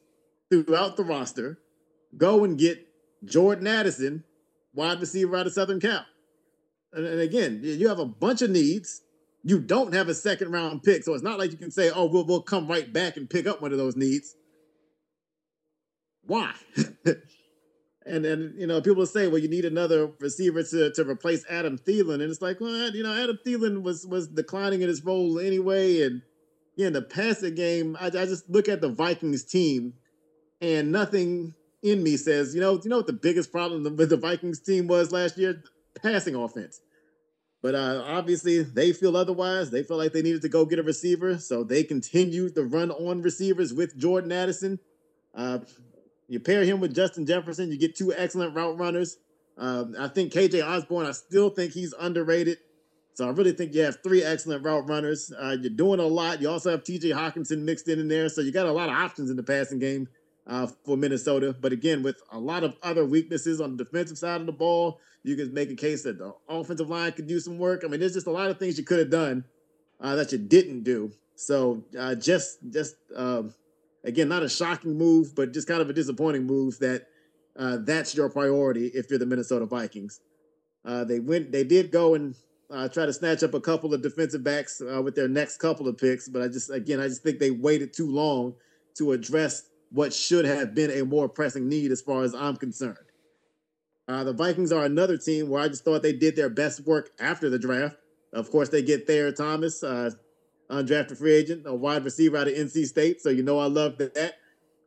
[0.50, 1.60] throughout the roster,
[2.18, 2.86] go and get
[3.24, 4.24] Jordan Addison,
[4.74, 6.06] wide receiver out of Southern Cal.
[6.92, 9.02] And, and again, you have a bunch of needs.
[9.44, 12.06] You don't have a second round pick, so it's not like you can say, "Oh,
[12.06, 14.36] we'll we'll come right back and pick up one of those needs."
[16.24, 16.54] Why?
[18.08, 21.80] And then, you know, people say, well, you need another receiver to, to replace Adam
[21.80, 22.16] Thielen.
[22.16, 26.04] And it's like, well, you know, Adam Thielen was was declining in his role anyway.
[26.04, 26.22] And
[26.76, 29.94] yeah, in the passing game, I, I just look at the Vikings team
[30.62, 34.18] and nothing in me says, you know, you know what the biggest problem with the
[34.18, 35.64] Vikings team was last year?
[36.02, 36.82] Passing offense.
[37.62, 39.72] But uh, obviously, they feel otherwise.
[39.72, 42.92] They feel like they needed to go get a receiver, so they continued to run
[42.92, 44.80] on receivers with Jordan Addison.
[45.34, 45.60] Uh,
[46.28, 49.18] you pair him with Justin Jefferson, you get two excellent route runners.
[49.58, 52.58] Um, I think KJ Osborn, I still think he's underrated.
[53.14, 55.32] So I really think you have three excellent route runners.
[55.32, 56.42] Uh, you're doing a lot.
[56.42, 58.28] You also have TJ Hockenson mixed in in there.
[58.28, 60.10] So you got a lot of options in the passing game
[60.48, 61.56] uh, for Minnesota.
[61.58, 65.00] But again, with a lot of other weaknesses on the defensive side of the ball,
[65.24, 67.84] you can make a case that the offensive line could do some work.
[67.86, 69.46] I mean, there's just a lot of things you could have done
[70.02, 71.12] uh, that you didn't do.
[71.36, 73.54] So uh, just, just um,
[74.06, 77.08] again, not a shocking move, but just kind of a disappointing move that
[77.58, 80.22] uh, that's your priority if you're the Minnesota Vikings.
[80.86, 82.36] Uh, they went, they did go and
[82.70, 85.88] uh, try to snatch up a couple of defensive backs uh, with their next couple
[85.88, 88.56] of picks, but I just again I just think they waited too long
[88.98, 92.98] to address what should have been a more pressing need as far as I'm concerned.
[94.08, 97.12] Uh, the Vikings are another team where I just thought they did their best work
[97.20, 97.98] after the draft.
[98.34, 100.12] Of course, they get Thayer Thomas, uh,
[100.70, 103.22] undrafted free agent, a wide receiver out of NC State.
[103.22, 104.36] So you know I love that.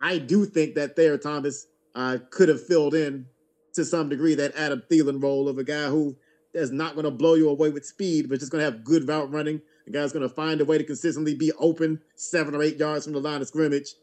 [0.01, 3.27] I do think that Thayer Thomas uh, could have filled in
[3.75, 6.17] to some degree that Adam Thielen role of a guy who
[6.55, 9.07] is not going to blow you away with speed, but just going to have good
[9.07, 9.61] route running.
[9.87, 13.05] The guy's going to find a way to consistently be open seven or eight yards
[13.05, 13.95] from the line of scrimmage.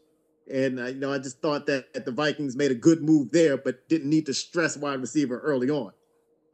[0.52, 3.32] And uh, you know, I just thought that, that, the Vikings made a good move
[3.32, 5.92] there, but didn't need to stress wide receiver early on.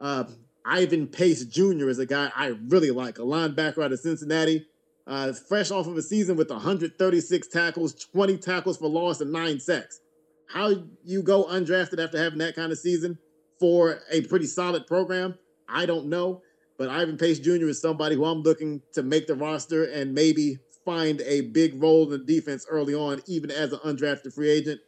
[0.01, 0.25] Uh,
[0.65, 1.89] Ivan Pace Jr.
[1.89, 4.65] is a guy I really like, a linebacker out of Cincinnati,
[5.07, 9.59] uh, fresh off of a season with 136 tackles, 20 tackles for loss, and nine
[9.59, 9.99] sacks.
[10.47, 10.71] How
[11.03, 13.17] you go undrafted after having that kind of season
[13.59, 15.35] for a pretty solid program?
[15.67, 16.41] I don't know.
[16.77, 17.67] But Ivan Pace Jr.
[17.67, 22.03] is somebody who I'm looking to make the roster and maybe find a big role
[22.03, 24.81] in the defense early on, even as an undrafted free agent.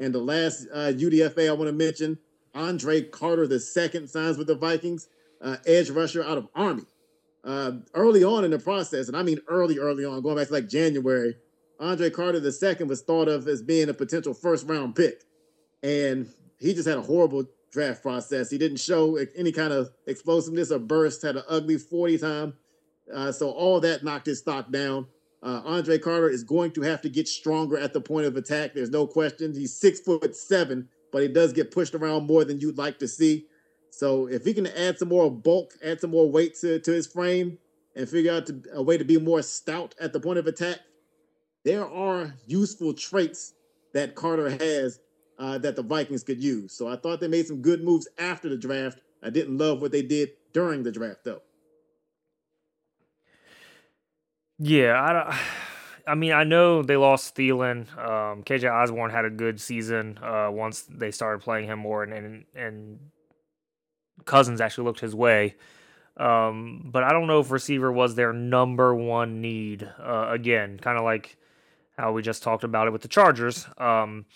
[0.00, 2.18] And the last uh, UDFA I want to mention,
[2.54, 5.08] Andre Carter the second signs with the Vikings,
[5.40, 6.84] uh, edge rusher out of Army.
[7.44, 10.52] Uh, early on in the process, and I mean early, early on, going back to
[10.52, 11.36] like January,
[11.80, 15.24] Andre Carter II was thought of as being a potential first round pick,
[15.82, 16.28] and
[16.58, 18.50] he just had a horrible draft process.
[18.50, 22.54] He didn't show any kind of explosiveness or burst, had an ugly 40 time.
[23.12, 25.06] Uh, so all that knocked his stock down.
[25.42, 28.74] Uh, Andre Carter is going to have to get stronger at the point of attack.
[28.74, 29.52] There's no question.
[29.52, 33.08] He's six foot seven, but he does get pushed around more than you'd like to
[33.08, 33.46] see.
[33.92, 37.06] So if he can add some more bulk, add some more weight to, to his
[37.06, 37.58] frame,
[37.94, 40.78] and figure out to, a way to be more stout at the point of attack,
[41.62, 43.52] there are useful traits
[43.92, 44.98] that Carter has
[45.38, 46.72] uh, that the Vikings could use.
[46.72, 48.98] So I thought they made some good moves after the draft.
[49.22, 51.42] I didn't love what they did during the draft, though.
[54.58, 55.34] Yeah, I don't.
[56.04, 57.86] I mean, I know they lost Thielen.
[57.96, 62.12] Um, KJ Osborn had a good season uh, once they started playing him more, and,
[62.12, 62.98] and, and
[64.24, 65.54] Cousins actually looked his way.
[66.16, 69.88] Um, but I don't know if receiver was their number one need.
[69.98, 71.36] Uh, again, kind of like
[71.96, 73.66] how we just talked about it with the Chargers.
[73.78, 74.26] Um,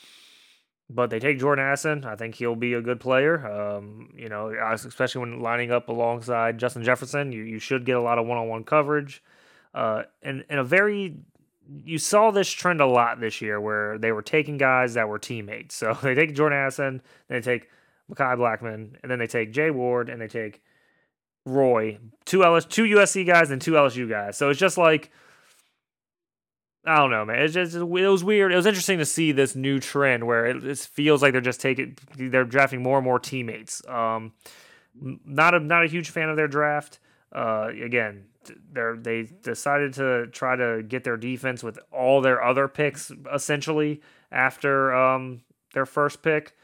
[0.89, 2.05] but they take Jordan Addison.
[2.05, 3.47] I think he'll be a good player.
[3.47, 8.01] Um, you know, especially when lining up alongside Justin Jefferson, you, you should get a
[8.01, 9.23] lot of one on one coverage.
[9.75, 11.17] Uh, and, and a very,
[11.85, 15.19] you saw this trend a lot this year where they were taking guys that were
[15.19, 15.75] teammates.
[15.75, 17.69] So they take Jordan Addison, they take
[18.11, 20.63] Mekhi Blackman, and then they take Jay Ward, and they take
[21.45, 24.37] Roy, two LS, two USC guys and two LSU guys.
[24.37, 25.11] So it's just like
[26.87, 27.41] I don't know, man.
[27.41, 28.53] It's just it was weird.
[28.53, 31.61] It was interesting to see this new trend where it, it feels like they're just
[31.61, 33.87] taking they're drafting more and more teammates.
[33.89, 34.33] Um,
[34.95, 37.01] not a not a huge fan of their draft.
[37.33, 38.27] Uh, again,
[38.73, 44.01] they they decided to try to get their defense with all their other picks essentially
[44.31, 45.43] after um,
[45.75, 46.57] their first pick.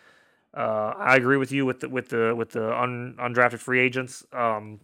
[0.54, 4.24] Uh, I agree with you with the with the with the un, undrafted free agents.
[4.32, 4.80] Um,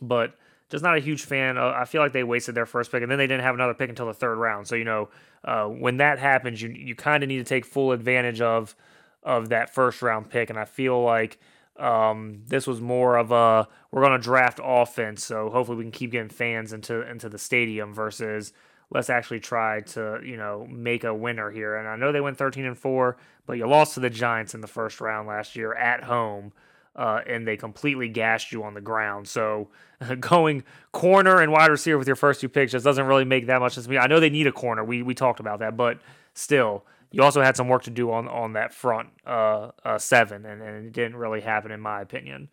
[0.00, 0.34] but
[0.70, 1.56] just not a huge fan.
[1.58, 3.74] Uh, I feel like they wasted their first pick, and then they didn't have another
[3.74, 4.66] pick until the third round.
[4.66, 5.08] So you know,
[5.44, 8.74] uh, when that happens, you you kind of need to take full advantage of
[9.22, 10.50] of that first round pick.
[10.50, 11.38] And I feel like
[11.78, 16.12] um, this was more of a we're to draft offense, so hopefully we can keep
[16.12, 18.52] getting fans into into the stadium versus
[18.90, 21.76] let's actually try to you know make a winner here.
[21.76, 24.60] And I know they went 13 and four, but you lost to the Giants in
[24.60, 26.52] the first round last year at home
[26.98, 29.28] uh, and they completely gashed you on the ground.
[29.28, 29.68] So
[30.20, 33.60] going corner and wide receiver with your first two picks just doesn't really make that
[33.60, 33.98] much sense to me.
[33.98, 34.84] I know they need a corner.
[34.84, 36.00] We we talked about that, but
[36.34, 40.44] still, you also had some work to do on on that front uh, uh, seven,
[40.44, 42.48] and, and it didn't really happen in my opinion.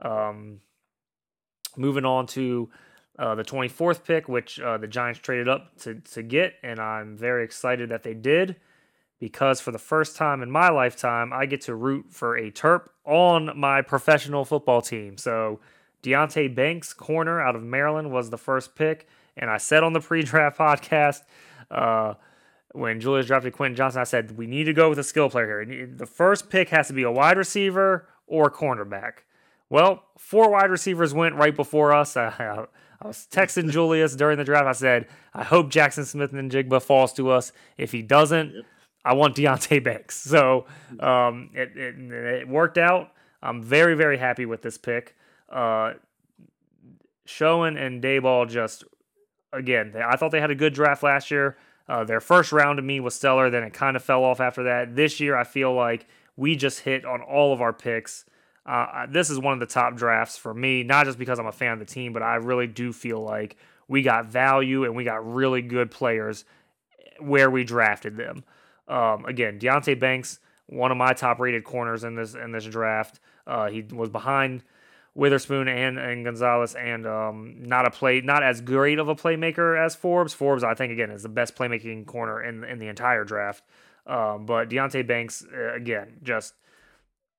[0.00, 0.60] Um,
[1.76, 2.70] moving on to
[3.18, 7.16] uh, the 24th pick, which uh, the Giants traded up to, to get, and I'm
[7.16, 8.56] very excited that they did
[9.20, 12.88] because for the first time in my lifetime, I get to root for a Terp
[13.04, 15.16] on my professional football team.
[15.16, 15.60] So
[16.02, 19.08] Deonte Banks, corner out of Maryland, was the first pick.
[19.36, 21.22] And I said on the pre draft podcast,
[21.70, 22.14] uh,
[22.72, 25.64] when Julius drafted Quentin Johnston, I said, we need to go with a skill player
[25.64, 25.86] here.
[25.86, 29.18] The first pick has to be a wide receiver or a cornerback.
[29.70, 32.16] Well, four wide receivers went right before us.
[32.16, 32.66] I,
[33.04, 34.66] I was texting Julius during the draft.
[34.66, 37.52] I said, I hope Jaxon Smith-Njigba falls to us.
[37.76, 38.64] If he doesn't, yep.
[39.04, 40.24] I want Deonte Banks.
[40.34, 40.64] So
[41.00, 43.12] um, it, it, it, worked out.
[43.42, 45.14] I'm very, very happy with this pick.
[45.50, 45.94] Uh,
[47.26, 48.84] Schoen and Daboll just,
[49.52, 51.58] again, I thought they had a good draft last year.
[51.86, 53.50] Uh, their first round to me was stellar.
[53.50, 54.96] Then it kind of fell off after that.
[54.96, 58.24] This year, I feel like we just hit on all of our picks.
[58.66, 61.52] Uh, this is one of the top drafts for me, not just because I'm a
[61.52, 63.56] fan of the team, but I really do feel like
[63.88, 66.44] we got value and we got really good players
[67.20, 68.44] where we drafted them.
[68.88, 73.20] Um, again, Deonte Banks, one of my top rated corners in this in this draft.
[73.46, 74.62] Uh, he was behind
[75.14, 79.78] Witherspoon and, and Gonzalez, and um, not a play, not as great of a playmaker
[79.78, 80.34] as Forbes.
[80.34, 83.62] Forbes, I think, again, is the best playmaking corner in in the entire draft.
[84.06, 86.54] Um, but Deonte Banks, uh, again, just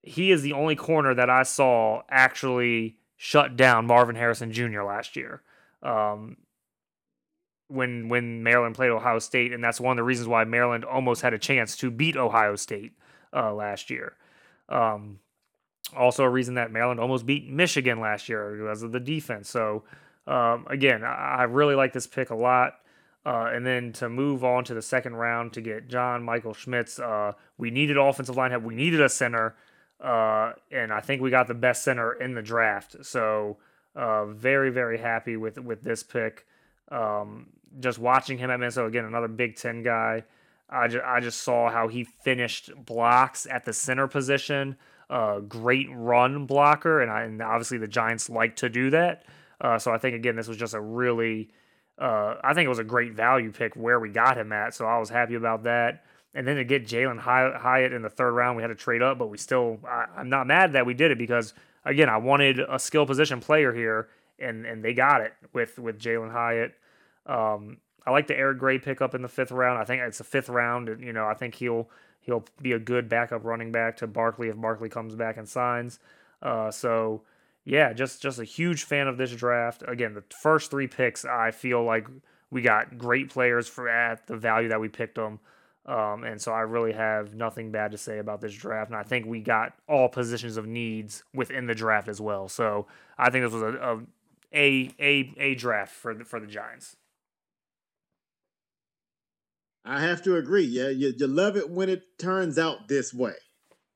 [0.05, 4.83] he is the only corner that I saw actually shut down Marvin Harrison Jr.
[4.83, 5.41] last year.
[5.81, 6.37] Um,
[7.67, 11.21] when when Maryland played Ohio State, and that's one of the reasons why Maryland almost
[11.23, 12.93] had a chance to beat Ohio State
[13.33, 14.13] uh, last year.
[14.69, 15.19] Um,
[15.95, 19.49] also, a reason that Maryland almost beat Michigan last year because of the defense.
[19.49, 19.83] So,
[20.27, 22.75] um, again, I, really like this pick a lot.
[23.25, 26.99] Uh, and then to move on to the second round to get John Michael Schmitz,
[26.99, 28.63] uh, we needed offensive line help.
[28.63, 29.55] We needed a center,
[30.01, 33.05] uh, and I think we got the best center in the draft.
[33.05, 33.57] So,
[33.95, 36.45] uh, very very happy with with this pick.
[36.91, 37.47] Um,
[37.79, 40.23] just watching him at Minnesota again, another Big Ten guy.
[40.69, 44.77] I just, I just saw how he finished blocks at the center position.
[45.09, 49.25] Uh, great run blocker, and, I, and obviously the Giants like to do that.
[49.61, 51.49] Uh, so I think again this was just a really,
[51.99, 54.73] uh, I think it was a great value pick where we got him at.
[54.73, 56.04] So I was happy about that.
[56.35, 59.17] And then to get Jalin Hyatt in the third round, we had to trade up,
[59.17, 61.53] but we still, I, I'm not mad that we did it because
[61.85, 65.97] again I wanted a skill position player here, and and they got it with with
[65.97, 66.73] Jalin Hyatt.
[67.25, 69.79] Um, I like the Eric Gray pickup in the fifth round.
[69.79, 70.89] I think it's a fifth round.
[71.01, 71.89] You know, I think he'll
[72.21, 75.99] he'll be a good backup running back to Barkley if Barkley comes back and signs.
[76.41, 77.21] Uh, so
[77.63, 79.83] yeah, just just a huge fan of this draft.
[79.87, 82.07] Again, the first three picks, I feel like
[82.51, 85.39] we got great players for at the value that we picked them.
[85.85, 88.89] Um, and so I really have nothing bad to say about this draft.
[88.89, 92.47] And I think we got all positions of needs within the draft as well.
[92.47, 94.01] So I think this was a,
[94.53, 96.95] a a a, draft for the, for the Giants.
[99.83, 100.63] I have to agree.
[100.63, 103.35] Yeah, you, you love it when it turns out this way.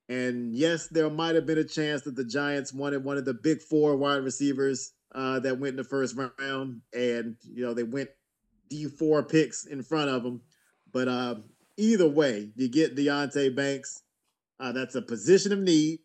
[0.08, 3.34] And yes, there might have been a chance that the Giants wanted one of the
[3.34, 7.84] big four wide receivers uh, that went in the first round, and you know they
[7.84, 8.10] went
[8.70, 10.42] D four picks in front of them.
[10.92, 11.36] But uh,
[11.80, 14.04] either way, you get Deonte Banks.
[14.60, 16.00] Uh, that's a position of need.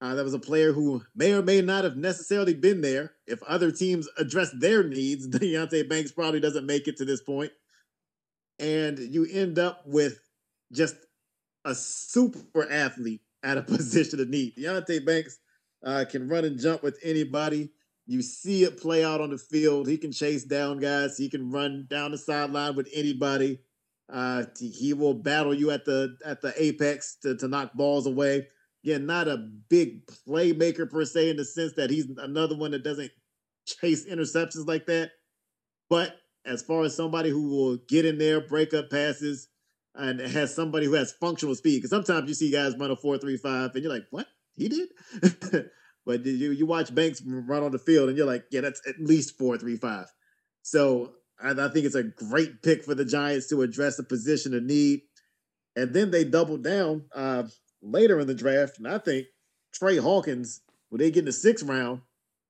[0.00, 3.12] Uh, that was a player who may or may not have necessarily been there.
[3.26, 7.52] If other teams address their needs, Deonte Banks probably doesn't make it to this point.
[8.58, 10.18] and you end up with
[10.72, 10.96] just
[11.64, 14.56] a super athlete at a position of need.
[14.56, 15.38] Deonte Banks
[15.84, 17.70] uh, can run and jump with anybody.
[18.06, 19.88] You see it play out on the field.
[19.88, 21.16] He can chase down guys.
[21.18, 23.60] He can run down the sideline with anybody.
[24.08, 28.46] Uh, he will battle you at the at the apex to, to knock balls away.
[28.84, 32.84] Again, not a big playmaker per se in the sense that he's another one that
[32.84, 33.10] doesn't
[33.66, 35.10] chase interceptions like that,
[35.90, 39.48] but as far as somebody who will get in there, break up passes,
[39.96, 41.78] and has somebody who has functional speed.
[41.78, 44.68] Because sometimes you see guys run a four three five, and you're like, "What he
[44.68, 44.88] did?"
[46.06, 49.00] but you you watch Banks run on the field, and you're like, "Yeah, that's at
[49.00, 50.06] least four three five.
[50.62, 54.54] So I, I think it's a great pick for the Giants to address a position
[54.54, 55.02] of need.
[55.74, 57.44] And then they doubled down uh,
[57.82, 59.26] later in the draft, and I think
[59.74, 62.00] Trey Hawkins, when they get in the sixth round,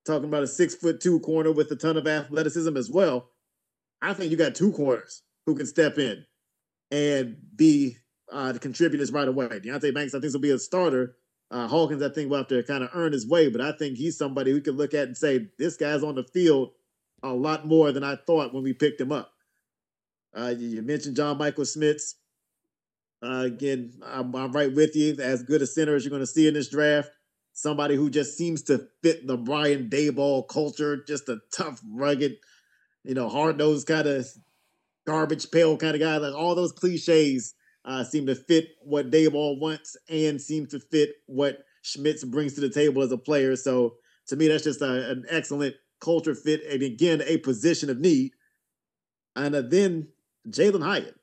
[0.06, 3.31] talking about a six foot two corner with a ton of athleticism as well
[4.02, 6.24] I think you got two corners who can step in
[6.90, 7.97] and be
[8.31, 9.47] uh, the contributors right away.
[9.47, 11.16] Deonte Banks, I think, will be a starter.
[11.50, 13.97] Uh, Hawkins, I think, will have to kind of earn his way, but I think
[13.97, 16.70] he's somebody we could look at and say, this guy's on the field
[17.23, 19.33] a lot more than I thought when we picked him up.
[20.36, 22.17] Uh, you mentioned John Michael Schmitz.
[23.23, 25.17] Uh, again, I'm, I'm, right with you.
[25.20, 27.11] As good a center as you're going to see in this draft.
[27.55, 32.36] Somebody who just seems to fit the Brian Daboll culture, just a tough, rugged,
[33.03, 34.27] you know, hard nosed kind of
[35.07, 36.19] garbage pail kind of guy.
[36.19, 37.55] Like all those cliches
[37.86, 42.61] uh, seem to fit what Daboll wants and seem to fit what Schmitz brings to
[42.61, 43.57] the table as a player.
[43.57, 43.95] So
[44.27, 48.33] to me, that's just a, an excellent culture fit and again a position of need.
[49.34, 50.08] And uh, then
[50.49, 51.15] Jalin Hyatt.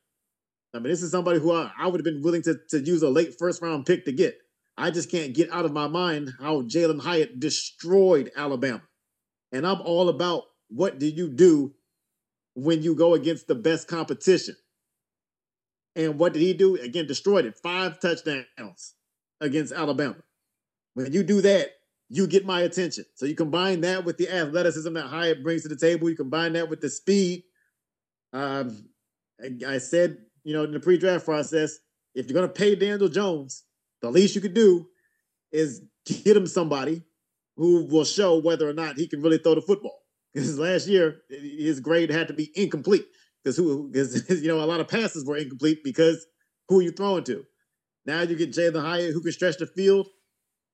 [0.74, 3.04] I mean, this is somebody who I, I would have been willing to, to use
[3.04, 4.38] a late first round pick to get.
[4.78, 8.82] I just can't get out of my mind how Jalin Hyatt destroyed Alabama.
[9.52, 11.76] And I'm all about what do you do
[12.56, 14.56] when you go against the best competition?
[15.96, 16.76] And what did he do?
[16.76, 17.56] Again, destroyed it.
[17.62, 18.96] Five touchdowns
[19.40, 20.16] against Alabama.
[20.96, 21.70] When you do that,
[22.14, 23.06] you get my attention.
[23.16, 26.12] So you combine that with the athleticism that Hyatt brings to the table.
[26.12, 27.42] You combine that with the speed.
[28.32, 28.88] Um,
[29.68, 31.80] I said, you know, in the pre-draft process,
[32.14, 33.64] if you're going to pay Daniel Jones,
[34.04, 34.86] the least you could do
[35.52, 37.02] is get him somebody
[37.56, 40.00] who will show whether or not he can really throw the football.
[40.34, 43.06] Because last year his grade had to be incomplete
[43.44, 46.26] because who because you know a lot of passes were incomplete because
[46.68, 47.46] who are you throwing to?
[48.08, 50.08] Now you get Jalin Hyatt who can stretch the field,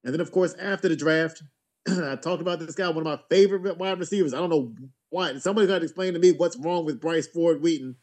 [0.03, 1.43] and then of course after the draft,
[1.87, 4.33] I talked about this guy, one of my favorite wide receivers.
[4.33, 4.73] I don't know
[5.09, 7.95] why somebody's got to explain to me what's wrong with Bryce Ford Wheaton,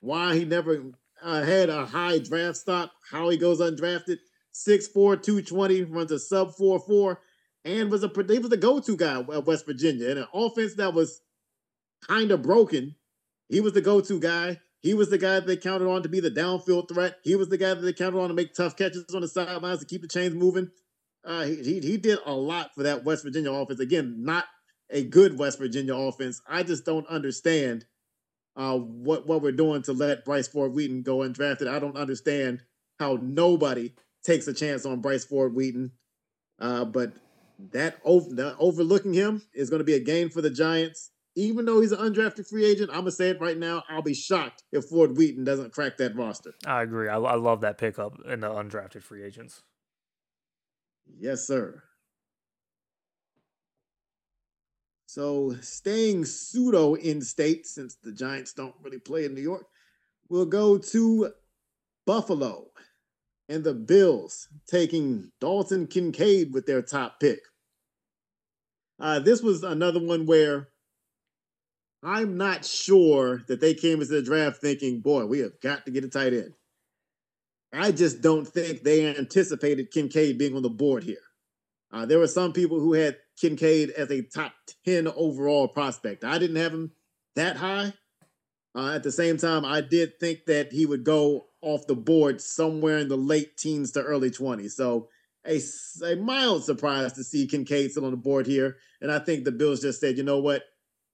[0.00, 0.92] why he never
[1.22, 4.18] uh, had a high draft stock, how he goes undrafted.
[4.54, 7.16] 6'4", 220, runs a sub 4'4",
[7.64, 10.10] and was a he was the go-to guy at West Virginia.
[10.10, 11.20] In an offense that was
[12.06, 12.94] kind of broken,
[13.48, 14.60] he was the go-to guy.
[14.80, 17.16] He was the guy that they counted on to be the downfield threat.
[17.24, 19.80] He was the guy that they counted on to make tough catches on the sidelines
[19.80, 20.70] to keep the chains moving.
[21.24, 23.80] Uh, he, he, did a lot for that West Virginia offense.
[23.80, 24.44] Again, not
[24.90, 26.42] a good West Virginia offense.
[26.46, 27.86] I just don't understand
[28.56, 31.68] uh, what what we're doing to let Bryce Ford Wheaton go undrafted.
[31.68, 32.60] I don't understand
[32.98, 35.92] how nobody takes a chance on Bryce Ford Wheaton.
[36.60, 37.12] Uh, but
[37.72, 41.10] that over, overlooking him is going to be a gain for the Giants.
[41.36, 43.82] Even though he's an undrafted free agent, I'm gonna say it right now.
[43.88, 46.52] I'll be shocked if Ford Wheaton doesn't crack that roster.
[46.64, 47.08] I agree.
[47.08, 49.64] I, I love that pickup in the undrafted free agents.
[51.06, 51.82] Yes, sir.
[55.06, 59.66] So, staying pseudo in state, since the Giants don't really play in New York,
[60.28, 61.32] we'll go to
[62.04, 62.66] Buffalo
[63.48, 67.40] and the Bills taking Dalton Kincaid with their top pick.
[68.98, 70.68] Uh, this was another one where
[72.02, 75.90] I'm not sure that they came into the draft thinking, boy, we have got to
[75.90, 76.54] get a tight end.
[77.74, 81.18] I just don't think they anticipated Kincaid being on the board here.
[81.92, 84.52] Uh, there were some people who had Kincaid as a top
[84.84, 86.24] 10 overall prospect.
[86.24, 86.92] I didn't have him
[87.36, 87.92] that high.
[88.76, 92.40] Uh, at the same time, I did think that he would go off the board
[92.40, 94.72] somewhere in the late teens to early 20s.
[94.72, 95.08] So
[95.46, 95.60] a,
[96.04, 98.76] a mild surprise to see Kincaid still on the board here.
[99.00, 100.64] And I think the Bills just said, you know what?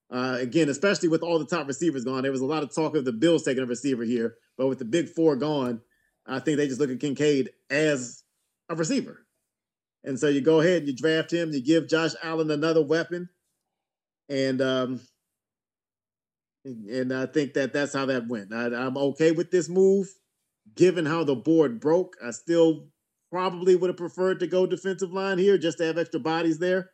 [0.09, 2.95] Uh, again, especially with all the top receivers gone, there was a lot of talk
[2.95, 4.35] of the Bills taking a receiver here.
[4.57, 5.81] But with the big four gone,
[6.27, 8.23] I think they just look at Kincaid as
[8.69, 9.25] a receiver.
[10.03, 13.29] And so you go ahead, and you draft him, you give Josh Allen another weapon.
[14.29, 15.01] And um,
[16.65, 18.53] and I think that that's how that went.
[18.53, 20.07] I, I'm okay with this move
[20.75, 22.87] given how the board broke, I still
[23.31, 26.91] probably would have preferred to go defensive line here just to have extra bodies there,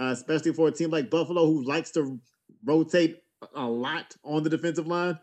[0.00, 2.18] uh, especially for a team like Buffalo who likes to
[2.64, 3.18] rotate
[3.54, 5.18] a lot on the defensive line.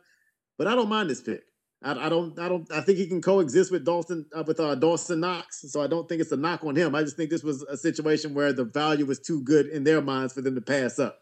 [0.57, 1.43] But I don't mind this pick.
[1.83, 2.37] I, I don't.
[2.37, 2.71] I don't.
[2.71, 5.63] I think he can coexist with Dawson uh, with uh, Dawson Knox.
[5.71, 6.95] So I don't think it's a knock on him.
[6.95, 10.01] I just think this was a situation where the value was too good in their
[10.01, 11.19] minds for them to pass up.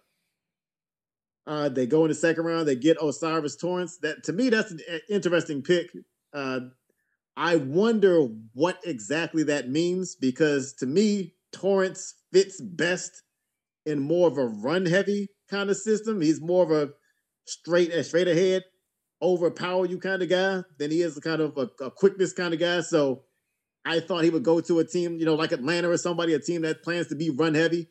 [1.47, 2.67] Uh, they go in the second round.
[2.67, 3.97] They get O'Cyrus Torrence.
[3.99, 4.79] That to me, that's an
[5.09, 5.89] interesting pick
[6.33, 6.59] uh,
[7.35, 13.23] I wonder what exactly that means because to me, Torrence fits best
[13.85, 16.21] in more of a run heavy kind of system.
[16.21, 16.89] He's more of a
[17.45, 18.63] straight straight ahead,
[19.21, 22.53] overpower you kind of guy than he is a kind of a, a quickness kind
[22.53, 22.81] of guy.
[22.81, 23.23] So
[23.85, 26.39] I thought he would go to a team, you know, like Atlanta or somebody, a
[26.39, 27.89] team that plans to be run heavy.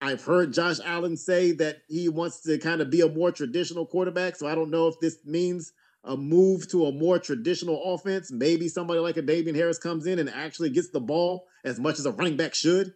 [0.00, 3.86] I've heard Josh Allen say that he wants to kind of be a more traditional
[3.86, 4.34] quarterback.
[4.36, 5.72] So I don't know if this means
[6.04, 8.32] a move to a more traditional offense.
[8.32, 12.00] Maybe somebody like a Damien Harris comes in and actually gets the ball as much
[12.00, 12.92] as a running back should.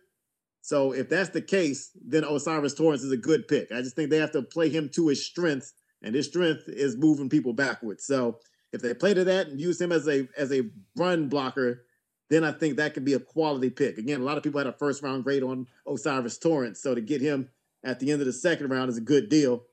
[0.62, 3.70] So if that's the case, then O'Cyrus Torrence is a good pick.
[3.70, 5.72] I just think they have to play him to his strength,
[6.02, 8.04] and his strength is moving people backwards.
[8.04, 8.38] So
[8.72, 11.84] if they play to that and use him as a as a run blocker,
[12.30, 13.98] then I think that could be a quality pick.
[13.98, 17.00] Again, a lot of people had a first round grade on O'Cyrus Torrence, so to
[17.00, 17.48] get him
[17.84, 19.64] at the end of the second round is a good deal.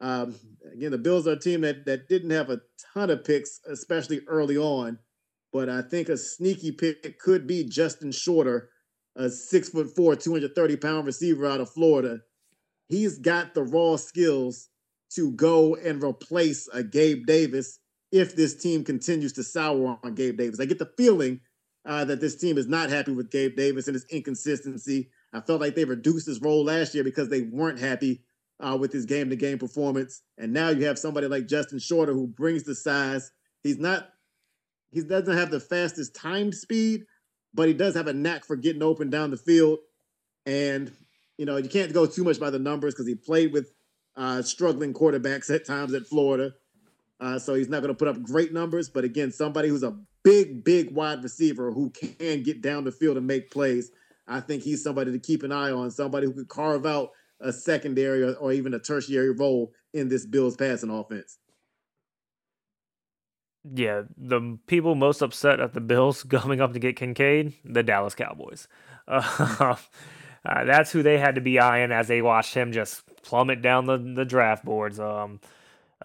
[0.00, 0.34] Um,
[0.72, 2.60] again, the Bills are a team that that didn't have a
[2.92, 4.98] ton of picks, especially early on.
[5.52, 8.70] But I think a sneaky pick could be Justin Shorter,
[9.16, 12.20] a six foot four, 230 pound receiver out of Florida.
[12.88, 14.68] He's got the raw skills
[15.14, 17.78] to go and replace a Gabe Davis
[18.12, 20.60] if this team continues to sour on Gabe Davis.
[20.60, 21.40] I get the feeling
[21.84, 25.10] uh, that this team is not happy with Gabe Davis and his inconsistency.
[25.32, 28.22] I felt like they reduced his role last year because they weren't happy
[28.60, 30.22] uh, with his game to game performance.
[30.38, 33.32] And now you have somebody like Justin Shorter who brings the size.
[33.62, 34.08] He's not,
[34.92, 37.04] he doesn't have the fastest time speed,
[37.52, 39.80] but he does have a knack for getting open down the field.
[40.46, 40.92] And
[41.36, 43.72] you know, you can't go too much by the numbers because he played with
[44.16, 46.54] uh, struggling quarterbacks at times at Florida.
[47.20, 48.88] Uh, so he's not going to put up great numbers.
[48.88, 53.16] But again, somebody who's a big, big wide receiver who can get down the field
[53.16, 53.90] and make plays.
[54.26, 57.10] I think he's somebody to keep an eye on, somebody who could carve out
[57.40, 61.38] a secondary or, or even a tertiary role in this Bills passing offense.
[63.72, 68.14] Yeah, the people most upset at the Bills coming up to get Kincaid, the Dallas
[68.14, 68.68] Cowboys.
[69.06, 69.76] Uh,
[70.46, 73.86] uh, that's who they had to be eyeing as they watched him just plummet down
[73.86, 75.00] the, the draft boards.
[75.00, 75.40] Um,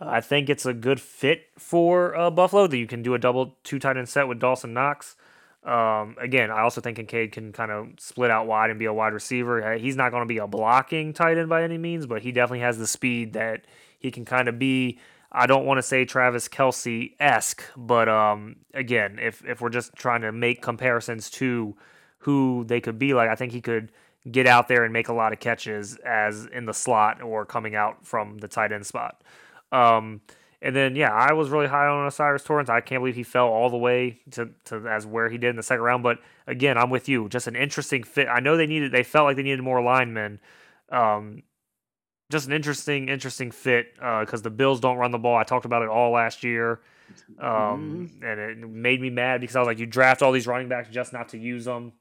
[0.01, 3.57] I think it's a good fit for uh, Buffalo that you can do a double
[3.63, 5.15] two tight end set with Dawson Knox.
[5.63, 8.93] Um, again, I also think Kincaid can kind of split out wide and be a
[8.93, 9.73] wide receiver.
[9.73, 12.31] Uh, he's not going to be a blocking tight end by any means, but he
[12.31, 13.65] definitely has the speed that
[13.99, 14.99] he can kind of be.
[15.31, 19.93] I don't want to say Travis Kelce esque, but um, again, if if we're just
[19.95, 21.75] trying to make comparisons to
[22.19, 23.91] who they could be like, I think he could
[24.29, 27.75] get out there and make a lot of catches as in the slot or coming
[27.75, 29.23] out from the tight end spot.
[29.71, 30.21] Um,
[30.61, 32.69] and then yeah, I was really high on O'Cyrus Torrence.
[32.69, 35.55] I can't believe he fell all the way to, to as where he did in
[35.55, 36.03] the second round.
[36.03, 37.29] But again, I'm with you.
[37.29, 38.27] Just an interesting fit.
[38.27, 40.39] I know they needed they felt like they needed more linemen.
[40.91, 41.43] Um,
[42.31, 45.35] just an interesting, interesting fit because uh, the Bills don't run the ball.
[45.35, 46.81] I talked about it all last year,
[47.39, 48.23] um, mm-hmm.
[48.23, 50.89] and it made me mad because I was like, you draft all these running backs
[50.89, 51.93] just not to use them.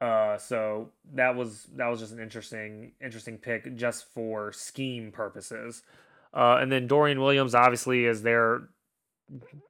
[0.00, 5.82] Uh, so that was that was just an interesting interesting pick just for scheme purposes.
[6.34, 8.68] Uh, and then Dorian Williams obviously is there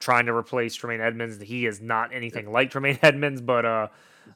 [0.00, 1.40] trying to replace Tremaine Edmunds.
[1.40, 3.88] He is not anything like Tremaine Edmunds, but uh,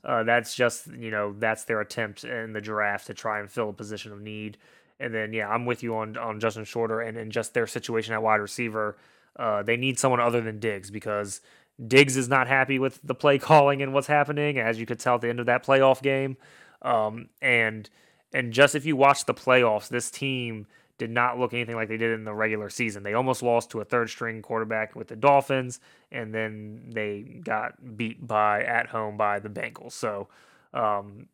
[0.05, 3.71] uh, that's just you know that's their attempt in the draft to try and fill
[3.71, 4.59] a position of need.
[4.99, 8.15] And then yeah, I'm with you on on Justin Shorter and, and just their situation
[8.15, 8.97] at wide receiver.
[9.37, 11.41] Uh, they need someone other than Diggs because
[11.87, 15.15] Diggs is not happy with the play calling and what's happening, as you could tell
[15.15, 16.37] at the end of that playoff game.
[16.83, 17.89] Um, and
[18.33, 20.67] and just if you watch the playoffs, this team
[20.99, 23.03] did not look anything like they did in the regular season.
[23.03, 25.81] They almost lost to a third string quarterback with the Dolphins,
[26.13, 29.93] and then they got beat by at home by the Bengals.
[29.93, 30.29] So,
[30.75, 31.29] um,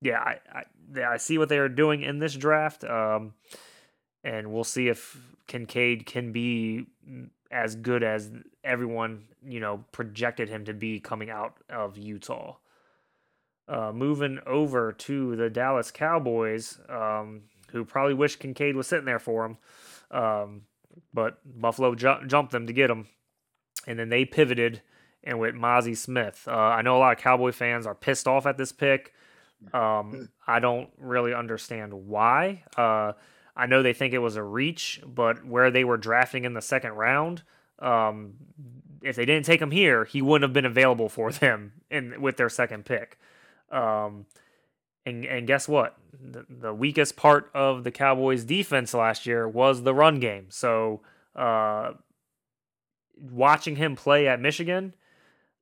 [0.00, 3.34] yeah, I, I, I see what they are doing in this draft, um,
[4.22, 6.86] and we'll see if Kincaid can be
[7.52, 8.30] as good as
[8.64, 12.56] everyone you know projected him to be coming out of Utah.
[13.68, 19.20] Uh, moving over to the Dallas Cowboys, um, who probably wish Kincaid was sitting there
[19.20, 19.56] for him,
[20.10, 20.62] um,
[21.14, 23.06] but Buffalo ju- jumped them to get him,
[23.86, 24.82] and then they pivoted
[25.22, 26.44] and went Mazi Smith.
[26.48, 29.12] Uh, I know a lot of Cowboy fans are pissed off at this pick.
[29.72, 32.64] Um, I don't really understand why.
[32.76, 33.12] Uh,
[33.54, 36.62] I know they think it was a reach, but where they were drafting in the
[36.62, 37.42] second round,
[37.78, 38.34] um,
[39.02, 42.36] if they didn't take him here, he wouldn't have been available for them in with
[42.36, 43.18] their second pick.
[43.70, 44.26] Um,
[45.04, 45.96] and and guess what?
[46.12, 50.46] The, the, weakest part of the Cowboys' defense last year was the run game.
[50.50, 51.00] So,
[51.34, 51.92] uh,
[53.16, 54.94] watching him play at Michigan,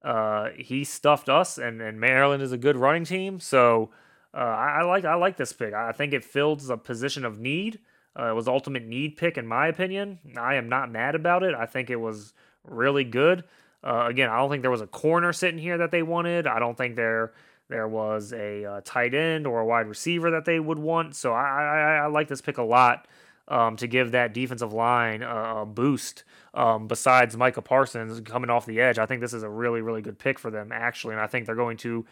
[0.04, 3.40] uh, he stuffed us, and, and Maryland is a good running team.
[3.40, 3.90] So,
[4.34, 5.74] uh, I, I, like I like this pick.
[5.74, 7.80] I think it fills a position of need.
[8.18, 10.18] Uh, it was ultimate need pick in my opinion.
[10.36, 11.54] I am not mad about it.
[11.54, 12.32] I think it was
[12.64, 13.44] really good.
[13.82, 16.46] Uh, again, I don't think there was a corner sitting here that they wanted.
[16.46, 17.32] I don't think there
[17.68, 21.14] there was a uh, tight end or a wide receiver that they would want.
[21.16, 23.08] So I I, I like this pick a lot
[23.48, 26.24] um, to give that defensive line a, a boost.
[26.52, 30.02] Um, besides Micah Parsons coming off the edge, I think this is a really really
[30.02, 32.04] good pick for them actually, and I think they're going to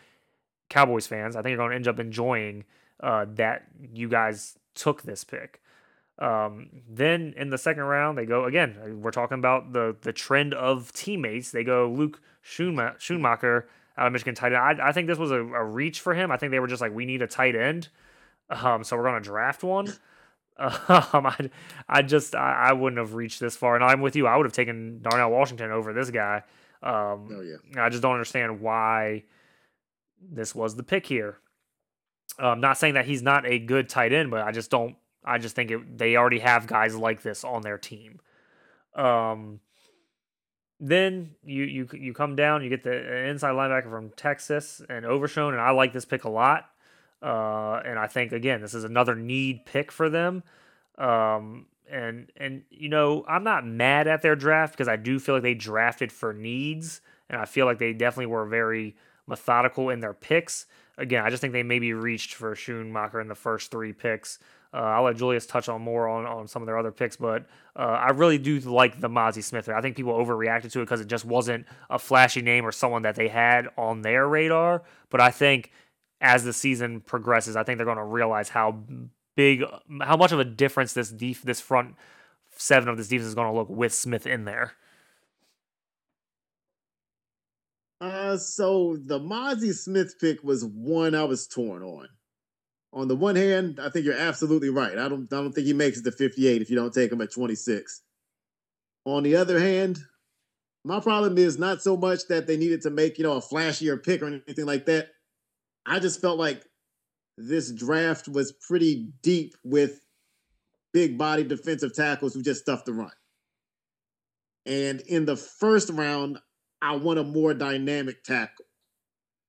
[0.68, 1.36] Cowboys fans.
[1.36, 2.64] I think you're going to end up enjoying
[3.00, 5.60] uh, that you guys took this pick.
[6.18, 9.00] Um, then in the second round, they go again.
[9.00, 11.52] We're talking about the the trend of teammates.
[11.52, 13.64] They go Luke Schoonmaker
[13.96, 14.80] out of Michigan tight end.
[14.80, 16.30] I, I think this was a, a, reach for him.
[16.30, 17.88] I think they were just like, we need a tight end,
[18.50, 19.92] um, so we're gonna draft one.
[20.60, 21.50] Um, I,
[21.88, 24.26] I just I, I, wouldn't have reached this far, and I'm with you.
[24.26, 26.42] I would have taken Darnell Washington over this guy.
[26.82, 27.84] Um, oh yeah.
[27.84, 29.22] I just don't understand why
[30.20, 31.38] this was the pick here.
[32.38, 34.96] I'm um, not saying that he's not a good tight end, but I just don't
[35.24, 38.20] I just think it, they already have guys like this on their team.
[38.94, 39.60] Um,
[40.80, 45.52] then you you you come down, you get the inside linebacker from Texas and Overshown,
[45.52, 46.70] and I like this pick a lot.
[47.20, 50.44] Uh, and I think again, this is another need pick for them.
[50.96, 55.34] Um, and and you know, I'm not mad at their draft because I do feel
[55.34, 58.96] like they drafted for needs, and I feel like they definitely were very
[59.28, 60.66] methodical in their picks.
[60.96, 64.38] again, I just think they maybe reached for Schoonmaker in the first three picks.
[64.74, 67.46] Uh, I'll let Julius touch on more on, on some of their other picks, but
[67.74, 69.68] uh, I really do like the Mazi Smith.
[69.68, 73.02] I think people overreacted to it because it just wasn't a flashy name or someone
[73.02, 74.82] that they had on their radar.
[75.08, 75.72] But I think
[76.20, 78.82] as the season progresses, I think they're going to realize how
[79.36, 79.62] big,
[80.02, 81.94] how much of a difference this def- this front
[82.56, 84.74] seven of this defense is going to look with Smith in there.
[88.00, 92.08] Uh, so the Mazi Smith pick was one I was torn on.
[92.92, 94.96] On the one hand, I think you're absolutely right.
[94.96, 97.20] I don't, I don't think he makes it to 58 if you don't take him
[97.20, 98.02] at 26.
[99.04, 99.98] On the other hand,
[100.84, 104.02] my problem is not so much that they needed to make you know a flashier
[104.02, 105.08] pick or anything like that.
[105.84, 106.64] I just felt like
[107.36, 110.00] this draft was pretty deep with
[110.92, 113.10] big body defensive tackles who just stuffed the run.
[114.66, 116.38] And in the first round,
[116.80, 118.64] I want a more dynamic tackle.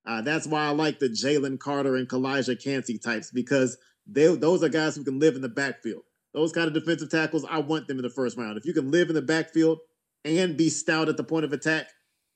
[0.05, 3.77] Uh, that's why I like the Jalen Carter and Calijah Kancey types because
[4.07, 6.03] they those are guys who can live in the backfield.
[6.33, 8.57] Those kind of defensive tackles, I want them in the first round.
[8.57, 9.79] If you can live in the backfield
[10.25, 11.87] and be stout at the point of attack,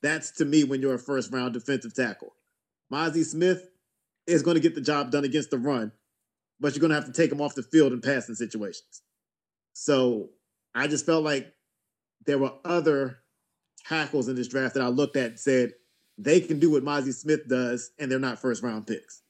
[0.01, 2.33] that's to me when you're a first round defensive tackle.
[2.91, 3.69] Mazi Smith
[4.27, 5.91] is going to get the job done against the run,
[6.59, 9.01] but you're going to have to take him off the field in passing situations.
[9.73, 10.30] So
[10.75, 11.51] I just felt like
[12.25, 13.23] there were other
[13.87, 15.73] tackles in this draft that I looked at and said
[16.17, 19.21] they can do what Mazi Smith does, and they're not first round picks.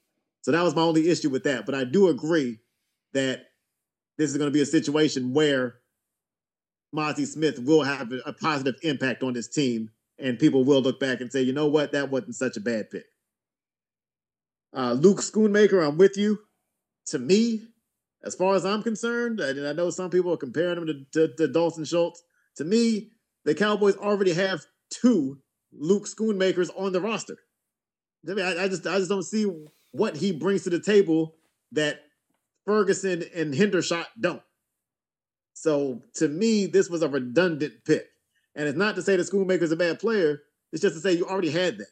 [0.42, 1.66] So that was my only issue with that.
[1.66, 2.60] But I do agree
[3.14, 3.46] that
[4.18, 5.76] this is going to be a situation where
[6.94, 11.22] Mazi Smith will have a positive impact on this team, and people will look back
[11.22, 13.06] and say, you know what, that wasn't such a bad pick.
[14.76, 16.40] Uh, Luke Schoonmaker, I'm with you.
[17.08, 17.68] To me,
[18.24, 21.36] as far as I'm concerned, and I know some people are comparing him to, to,
[21.36, 22.24] to Dalton Schultz.
[22.58, 23.12] To me,
[23.46, 25.40] the Cowboys already have two
[25.72, 27.38] Luke Schoonmakers on the roster.
[28.30, 29.52] I, mean, I, I, just I just don't see
[29.92, 31.36] what he brings to the table
[31.72, 32.00] that
[32.66, 34.42] Ferguson and Hendershot don't.
[35.54, 38.08] So to me, this was a redundant pick.
[38.56, 40.42] And it's not to say that Schoonmaker's a bad player.
[40.72, 41.88] It's just to say you already had that.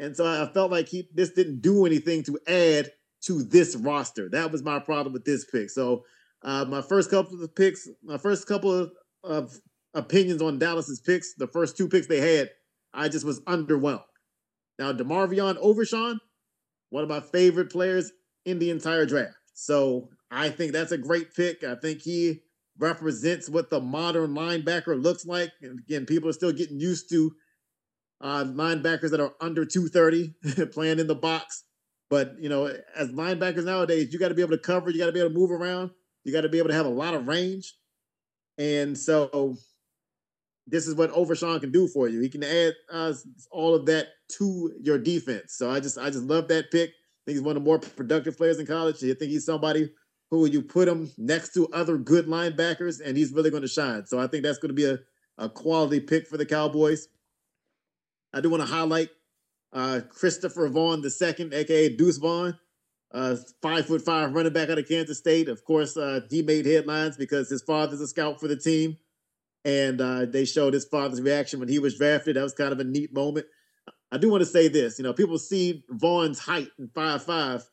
[0.00, 2.90] And so I felt like he this didn't do anything to add
[3.22, 4.28] to this roster.
[4.28, 5.70] That was my problem with this pick.
[5.70, 6.04] So
[6.42, 8.92] uh, my first couple of picks, my first couple of,
[9.22, 9.60] of
[9.94, 12.50] opinions on Dallas's picks, the first two picks they had,
[12.92, 14.02] I just was underwhelmed.
[14.78, 16.20] Now, DeMarvion Overshown,
[16.90, 18.12] one of my favorite players
[18.44, 19.36] in the entire draft.
[19.54, 21.62] So I think that's a great pick.
[21.64, 22.40] I think he
[22.78, 25.52] represents what the modern linebacker looks like.
[25.62, 27.32] And again, people are still getting used to
[28.20, 31.64] uh, linebackers that are under 230 playing in the box.
[32.10, 32.66] But, you know,
[32.96, 35.30] as linebackers nowadays, you got to be able to cover, you got to be able
[35.30, 35.90] to move around,
[36.24, 37.74] you got to be able to have a lot of range.
[38.58, 39.56] And so
[40.66, 42.20] this is what Overshown can do for you.
[42.20, 43.12] He can add uh,
[43.50, 45.54] all of that to your defense.
[45.56, 46.90] So I just I just love that pick.
[46.90, 48.96] I think he's one of the more productive players in college.
[48.96, 49.90] I think he's somebody
[50.30, 54.06] who you put him next to other good linebackers, and he's really going to shine.
[54.06, 54.98] So I think that's going to be a,
[55.38, 57.08] a quality pick for the Cowboys.
[58.32, 59.10] I do want to highlight
[59.72, 62.58] uh, Christopher Vaughn II, aka Deuce Vaughn,
[63.12, 65.48] uh, five foot five running back out of Kansas State.
[65.48, 68.96] Of course, uh, he made headlines because his father's a scout for the team
[69.64, 72.36] and uh, they showed his father's reaction when he was drafted.
[72.36, 73.46] That was kind of a neat moment.
[74.12, 77.64] I do want to say this: you know, people see Vaughn's height in five five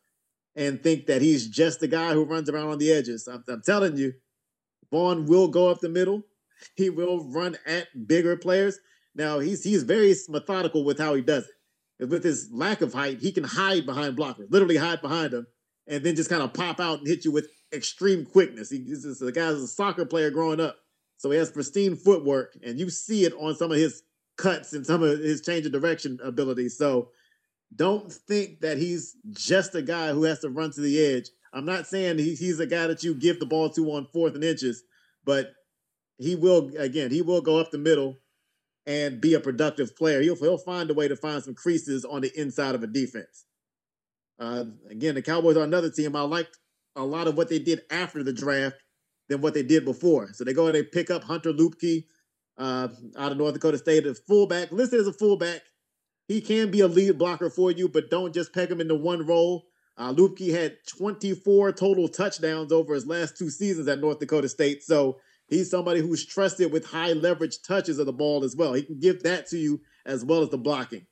[0.55, 3.27] and think that he's just the guy who runs around on the edges.
[3.27, 4.13] I'm, I'm telling you,
[4.91, 6.23] Vaughn will go up the middle.
[6.75, 8.79] He will run at bigger players.
[9.15, 11.47] Now he's he's very methodical with how he does
[11.99, 12.09] it.
[12.09, 15.45] With his lack of height, he can hide behind blockers, literally hide behind them,
[15.85, 18.71] and then just kind of pop out and hit you with extreme quickness.
[18.71, 20.77] He's just a guy who's a soccer player growing up
[21.21, 24.01] so he has pristine footwork, and you see it on some of his
[24.37, 26.75] cuts and some of his change of direction abilities.
[26.79, 27.09] So
[27.75, 31.29] don't think that he's just a guy who has to run to the edge.
[31.53, 34.33] I'm not saying he, he's a guy that you give the ball to on fourth
[34.33, 34.81] and inches,
[35.23, 35.51] but
[36.17, 38.17] he will again he will go up the middle
[38.87, 40.21] and be a productive player.
[40.21, 43.45] He'll he'll find a way to find some creases on the inside of a defense.
[44.39, 46.15] Uh, again, the Cowboys are another team.
[46.15, 46.57] I liked
[46.95, 48.77] a lot of what they did after the draft
[49.31, 50.33] than what they did before.
[50.33, 52.05] So they go and they pick up Hunter Luepke
[52.57, 55.61] uh, out of North Dakota State as fullback, listed as a fullback.
[56.27, 59.25] He can be a lead blocker for you, but don't just peg him into one
[59.25, 59.67] role.
[59.97, 64.83] Uh, Luepke had 24 total touchdowns over his last two seasons at North Dakota State.
[64.83, 68.73] So he's somebody who's trusted with high leverage touches of the ball as well.
[68.73, 71.05] He can give that to you as well as the blocking.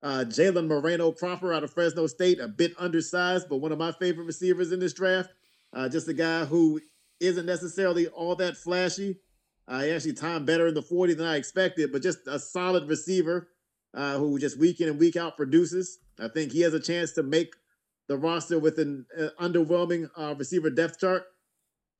[0.00, 3.90] Uh, Jalen Moreno Cropper out of Fresno State, a bit undersized, but one of my
[3.92, 5.30] favorite receivers in this draft.
[5.72, 6.80] Uh, just a guy who
[7.20, 9.18] isn't necessarily all that flashy.
[9.66, 12.88] Uh, he actually timed better in the 40 than I expected, but just a solid
[12.88, 13.48] receiver.
[13.94, 15.98] uh, who just week in and week out produces.
[16.20, 17.54] I think he has a chance to make
[18.08, 21.24] the roster with an uh, underwhelming uh, receiver depth chart.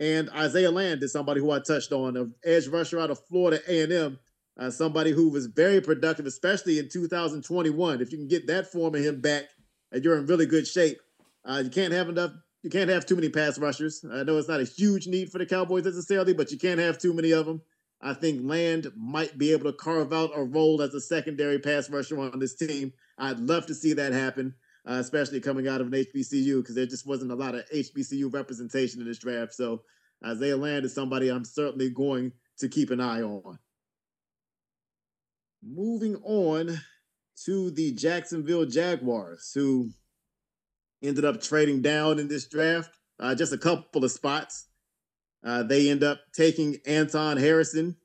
[0.00, 3.60] And Isaiah Land is somebody who I touched on, an edge rusher out of Florida
[3.66, 4.18] A&M,
[4.58, 8.00] uh, somebody who was very productive, especially in 2021.
[8.00, 9.44] If you can get that form of him back,
[9.90, 10.98] and you're in really good shape.
[11.44, 12.32] Uh, you can't have enough.
[12.62, 14.04] You can't have too many pass rushers.
[14.10, 16.98] I know it's not a huge need for the Cowboys necessarily, but you can't have
[16.98, 17.62] too many of them.
[18.00, 21.90] I think Land might be able to carve out a role as a secondary pass
[21.90, 22.92] rusher on this team.
[23.16, 24.54] I'd love to see that happen,
[24.88, 28.32] uh, especially coming out of an HBCU because there just wasn't a lot of HBCU
[28.32, 29.54] representation in this draft.
[29.54, 29.82] So
[30.24, 33.58] Isaiah Land is somebody I'm certainly going to keep an eye on.
[35.62, 36.80] Moving on
[37.44, 39.90] to the Jacksonville Jaguars, who
[41.02, 44.66] ended up trading down in this draft, uh, just a couple of spots.
[45.44, 47.96] Uh, they end up taking Anton Harrison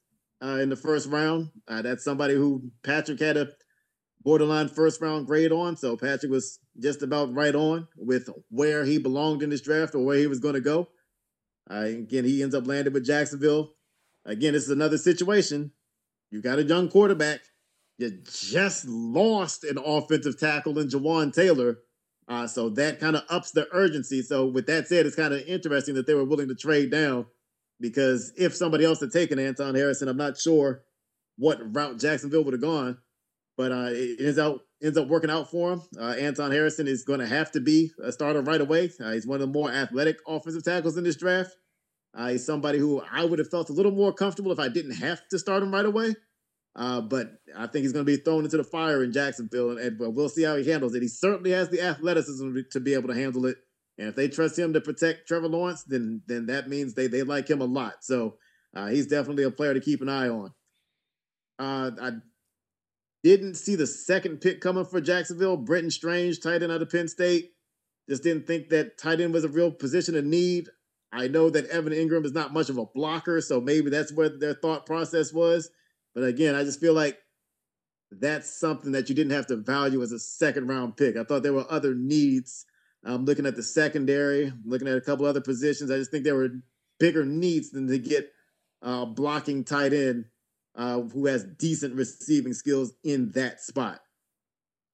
[0.44, 1.50] uh, in the first round.
[1.68, 3.50] Uh, that's somebody who Patrick had a
[4.24, 5.76] borderline first round grade on.
[5.76, 10.06] So Patrick was just about right on with where he belonged in this draft or
[10.06, 10.90] where he was going to go.
[11.70, 13.74] Uh, again, he ends up landing with Jacksonville.
[14.26, 15.72] Again, this is another situation.
[16.32, 17.42] You got a young quarterback.
[17.98, 21.80] You just lost an offensive tackle in Jawaan Taylor.
[22.28, 24.22] Uh, so that kind of ups the urgency.
[24.22, 27.26] So with that said, it's kind of interesting that they were willing to trade down
[27.80, 30.84] because if somebody else had taken Anton Harrison, I'm not sure
[31.38, 32.98] what route Jacksonville would have gone.
[33.56, 35.82] But uh, it ends out ends up working out for him.
[36.00, 38.92] Uh, Anton Harrison is going to have to be a starter right away.
[39.00, 41.52] Uh, he's one of the more athletic offensive tackles in this draft.
[42.16, 44.96] Uh, he's somebody who I would have felt a little more comfortable if I didn't
[44.96, 46.16] have to start him right away.
[46.76, 49.80] Uh, but I think he's going to be thrown into the fire in Jacksonville, and,
[49.80, 51.04] and we'll see how he handles it.
[51.04, 53.58] He certainly has the athleticism to be able to handle it.
[53.98, 57.22] And if they trust him to protect Trevor Lawrence, then then that means they they
[57.22, 58.04] like him a lot.
[58.04, 58.38] So
[58.76, 60.52] uh, he's definitely a player to keep an eye on.
[61.60, 62.12] Uh, I
[63.24, 65.58] didn't see the second pick coming for Jacksonville.
[65.58, 67.52] Brenton Strange, tight end out of Penn State.
[68.10, 70.70] Just didn't think that tight end was a real position of need.
[71.12, 74.30] I know that Evan Engram is not much of a blocker, so maybe that's where
[74.30, 75.70] their thought process was.
[76.14, 77.18] But again, I just feel like
[78.20, 81.18] that's something that you didn't have to value as a second round pick.
[81.18, 82.66] I thought there were other needs.
[83.04, 85.92] I'm looking at the secondary, looking at a couple other positions.
[85.92, 86.50] I just think there were
[87.00, 88.32] bigger needs than to get
[88.82, 90.26] uh, blocking tight end
[90.76, 94.00] uh, who has decent receiving skills in that spot.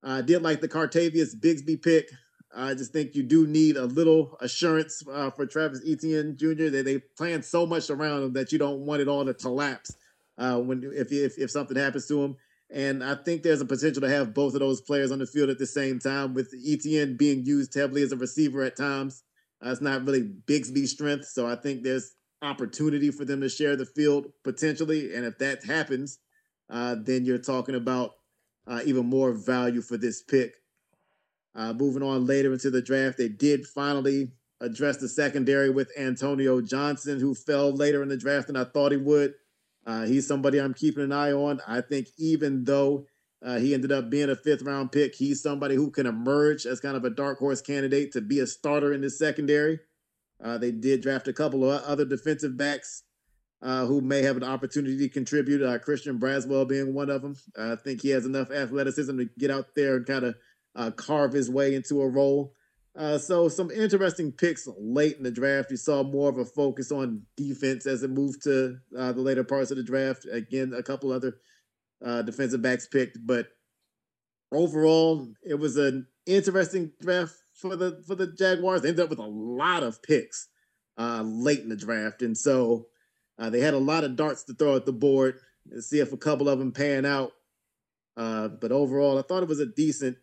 [0.02, 2.10] I did like the Cartavious Bigsby pick.
[2.56, 6.70] I just think you do need a little assurance uh, for Travis Etienne Jr.
[6.70, 9.96] that they plan so much around him that you don't want it all to collapse
[10.40, 12.36] uh, when if, if if something happens to him.
[12.72, 15.50] And I think there's a potential to have both of those players on the field
[15.50, 19.24] at the same time, with Etienne being used heavily as a receiver at times.
[19.64, 23.76] Uh, it's not really Bigsby's strength, so I think there's opportunity for them to share
[23.76, 25.14] the field potentially.
[25.14, 26.20] And if that happens,
[26.70, 28.12] uh, then you're talking about
[28.68, 30.54] uh, even more value for this pick.
[31.56, 36.62] Uh, moving on later into the draft, they did finally address the secondary with Antonio
[36.62, 39.34] Johnson, who fell later in the draft than I thought he would.
[39.90, 41.62] Uh, he's somebody I'm keeping an eye on.
[41.68, 43.08] I think even though
[43.44, 46.80] uh, he ended up being a fifth round pick, he's somebody who can emerge as
[46.80, 49.80] kind of a dark horse candidate to be a starter in the secondary.
[50.44, 53.02] Uh, they did draft a couple of other defensive backs
[53.64, 55.64] uh, who may have an opportunity to contribute.
[55.64, 57.36] Uh, Christian Braswell being one of them.
[57.58, 60.36] I think he has enough athleticism to get out there and kind of
[60.76, 62.54] uh, carve his way into a role.
[62.98, 65.72] Uh, so some interesting picks late in the draft.
[65.72, 69.44] You saw more of a focus on defense as it moved to uh, the later
[69.44, 70.26] parts of the draft.
[70.32, 71.38] Again, a couple other
[72.04, 73.48] uh, defensive backs picked, but
[74.52, 78.82] overall, it was an interesting draft for the for the Jaguars.
[78.82, 80.48] They ended up with a lot of picks
[80.98, 82.88] uh, late in the draft, and so
[83.38, 85.40] uh, they had a lot of darts to throw at the board
[85.72, 87.32] and see if a couple of them pan out.
[88.18, 90.18] Uh, but overall, I thought it was a decent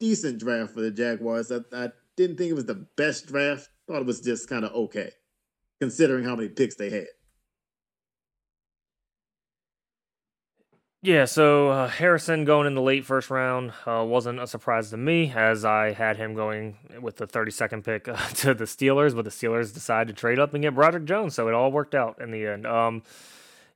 [0.00, 1.50] decent draft for the Jaguars.
[1.50, 3.68] I, I didn't think it was the best draft.
[3.86, 5.12] Thought it was just kind of okay,
[5.80, 7.06] considering how many picks they had.
[11.00, 14.96] Yeah, so uh, Harrison going in the late first round uh, wasn't a surprise to
[14.96, 19.24] me, as I had him going with the 32nd pick uh, to the Steelers, but
[19.24, 22.20] the Steelers decided to trade up and get Broderick Jones, so it all worked out
[22.20, 22.66] in the end.
[22.66, 23.04] Um,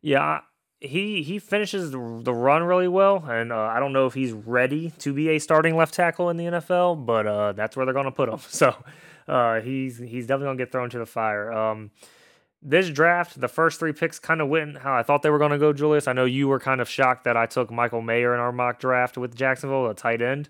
[0.00, 0.40] yeah,
[0.82, 4.90] he he finishes the, run really well, and uh, I don't know if he's ready
[4.98, 8.06] to be a starting left tackle in the NFL, but uh, that's where they're going
[8.06, 8.40] to put him.
[8.48, 8.74] So
[9.28, 11.52] uh, he's he's definitely going to get thrown to the fire.
[11.52, 11.90] Um,
[12.60, 15.52] this draft, the first three picks kind of went how I thought they were going
[15.52, 16.08] to go, Julius.
[16.08, 18.80] I know you were kind of shocked that I took Michael Mayer in our mock
[18.80, 20.48] draft with Jacksonville, a tight end,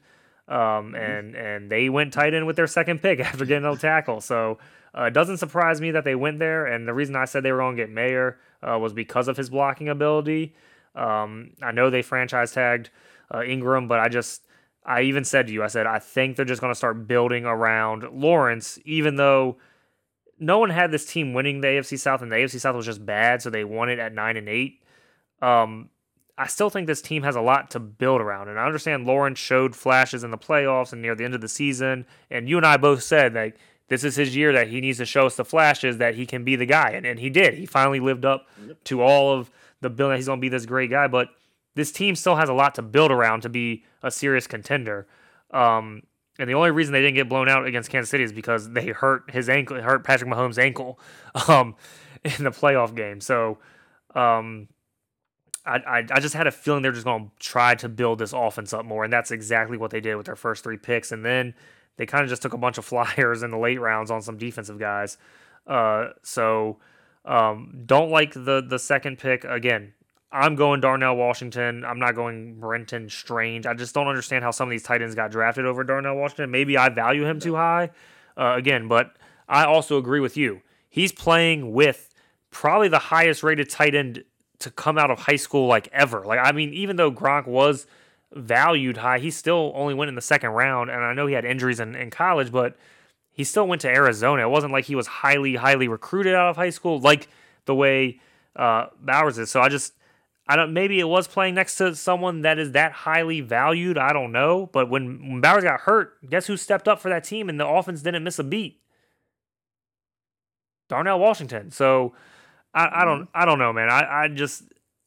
[0.49, 0.95] um, mm-hmm.
[0.95, 4.21] and and they went tight end with their second pick after getting a tackle.
[4.23, 4.59] So
[4.97, 6.67] uh, it doesn't surprise me that they went there.
[6.67, 9.37] And the reason I said they were going to get Mayer uh, was because of
[9.37, 10.55] his blocking ability.
[10.95, 12.91] Um, I know they franchise tagged
[13.31, 14.43] uh, Engram, but I just
[14.85, 17.45] I even said to you, I said I think they're just going to start building
[17.45, 19.57] around Lawrence, even though
[20.39, 23.05] no one had this team winning the AFC South, and the AFC South was just
[23.07, 24.83] bad, so they won it at nine and eight.
[25.41, 25.89] Um,
[26.37, 29.39] I still think this team has a lot to build around, and I understand Lawrence
[29.39, 32.67] showed flashes in the playoffs and near the end of the season, and you and
[32.67, 33.55] I both said that
[33.93, 36.45] this is his year that he needs to show us the flashes that he can
[36.45, 37.53] be the guy, and, and he did.
[37.53, 38.49] He finally lived up
[38.85, 39.51] to all of
[39.83, 40.15] the building.
[40.15, 41.29] That he's going to be this great guy, but
[41.75, 45.07] this team still has a lot to build around to be a serious contender.
[45.51, 46.05] Um,
[46.39, 48.87] and the only reason they didn't get blown out against Kansas City is because they
[48.89, 50.99] hurt his ankle, hurt Patrick Mahomes' ankle
[51.49, 51.77] um,
[52.25, 53.21] in the playoff game.
[53.21, 53.59] So
[54.15, 54.69] um,
[55.67, 58.33] I, I, I just had a feeling they're just going to try to build this
[58.33, 61.13] offense up more, and that's exactly what they did with their first three picks.
[61.13, 61.53] And then
[61.97, 64.37] they kind of just took a bunch of flyers in the late rounds on some
[64.37, 65.19] defensive guys.
[65.67, 66.79] Uh, so
[67.25, 69.93] um, don't like the the second pick again.
[70.33, 71.85] I'm going Darnell Washington.
[71.85, 73.67] I'm not going Brenton Strange.
[73.67, 76.51] I just don't understand how some of these tight ends got drafted over Darnell Washington.
[76.51, 77.91] Maybe I value him too high
[78.37, 79.15] uh, again, but
[79.47, 80.63] I also agree with you.
[80.89, 82.09] He's playing with
[82.51, 84.25] probably the highest rated tight end
[84.61, 86.25] to come out of high school like ever.
[86.25, 87.87] Like I mean, even though Gronk was
[88.35, 90.91] valued high, he still only went in the second round.
[90.91, 92.77] And I know he had injuries in, in college, but
[93.31, 94.43] he still went to Arizona.
[94.43, 97.29] It wasn't like he was highly, highly recruited out of high school like
[97.65, 98.21] the way
[98.57, 99.51] uh, Bowers is.
[99.51, 99.95] So I just
[100.47, 100.73] I don't.
[100.73, 103.97] Maybe it was playing next to someone that is that highly valued.
[103.97, 104.69] I don't know.
[104.73, 107.67] But when, when Bowers got hurt, guess who stepped up for that team and the
[107.67, 108.81] offense didn't miss a beat?
[110.89, 111.71] Darnell Washington.
[111.71, 112.15] So
[112.75, 113.23] I, I don't.
[113.23, 113.31] Mm-hmm.
[113.41, 113.89] I don't know, man.
[113.89, 114.65] I, I just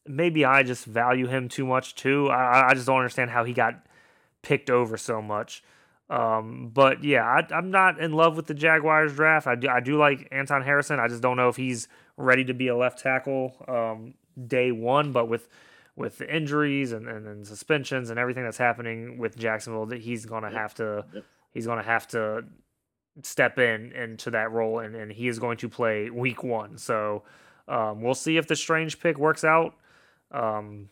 [0.07, 2.29] maybe I just value him too much too.
[2.29, 3.85] I, I just don't understand how he got
[4.41, 5.63] picked over so much.
[6.09, 9.47] Um, but yeah, I, am not in love with the Jaguars draft.
[9.47, 10.99] I do, I do like Anton Harrison.
[10.99, 13.55] I just don't know if he's ready to be a left tackle.
[13.67, 14.13] Um,
[14.47, 15.47] day one, but with
[15.97, 20.25] with the injuries and, and, and suspensions and everything that's happening with Jacksonville, that he's
[20.25, 21.05] gonna have to
[21.53, 22.43] he's gonna have to
[23.23, 26.77] step in into that role and, and he is going to play week one.
[26.77, 27.23] So
[27.67, 29.73] um, we'll see if the strange pick works out.
[30.31, 30.89] Um,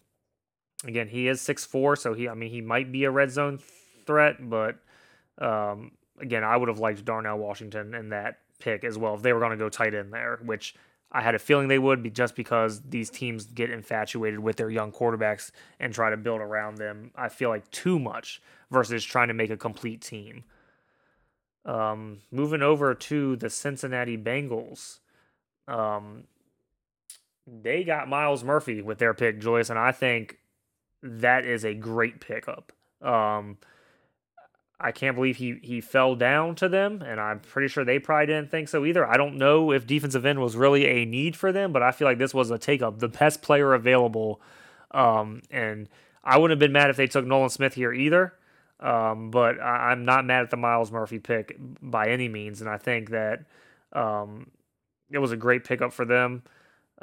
[0.85, 3.59] again, he is six four, so he I mean he might be a red zone
[4.05, 4.77] threat, but
[5.39, 9.33] um, again, I would have liked Darnell Washington in that pick as well if they
[9.33, 10.75] were going to go tight end there, which
[11.11, 14.69] I had a feeling they would be just because these teams get infatuated with their
[14.69, 17.11] young quarterbacks and try to build around them.
[17.15, 20.43] I feel like too much versus trying to make a complete team.
[21.65, 24.99] Um, moving over to the Cincinnati Bengals.
[25.67, 26.23] Um,
[27.45, 30.37] they got Myles Murphy with their pick, Julius, and I think
[31.01, 32.71] that is a great pickup.
[33.01, 33.57] Um,
[34.79, 38.27] I can't believe he he fell down to them, and I'm pretty sure they probably
[38.27, 39.05] didn't think so either.
[39.05, 42.07] I don't know if defensive end was really a need for them, but I feel
[42.07, 44.41] like this was a take up, the best player available.
[44.91, 45.89] Um, and
[46.23, 48.33] I wouldn't have been mad if they took Nolan Smith here either.
[48.79, 52.69] Um, but I, am not mad at the Myles Murphy pick by any means, and
[52.69, 53.45] I think that
[53.93, 54.51] um,
[55.09, 56.43] it was a great pickup for them.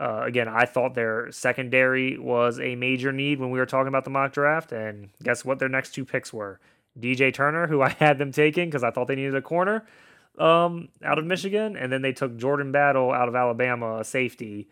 [0.00, 4.04] Uh, again, I thought their secondary was a major need when we were talking about
[4.04, 5.58] the mock draft, and guess what?
[5.58, 6.58] Their next two picks were
[6.98, 9.84] DJ Turner, who I had them taking because I thought they needed a corner
[10.38, 14.68] um, out of Michigan, and then they took Jordan Battle out of Alabama, a safety.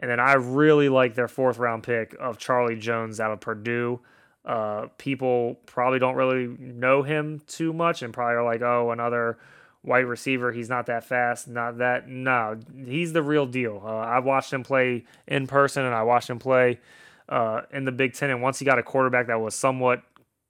[0.00, 4.00] And then I really like their fourth round pick of Charlie Jones out of Purdue.
[4.44, 9.38] Uh, people probably don't really know him too much and probably are like, oh, another
[9.82, 10.52] white receiver.
[10.52, 11.48] He's not that fast.
[11.48, 12.08] Not that.
[12.08, 13.82] No, he's the real deal.
[13.84, 16.80] Uh, I watched him play in person and I watched him play
[17.28, 18.30] uh, in the Big Ten.
[18.30, 20.02] And once he got a quarterback that was somewhat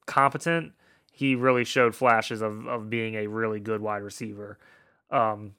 [0.06, 0.72] competent,
[1.12, 4.58] he really showed flashes of, of being a really good wide receiver.
[5.10, 5.54] Um,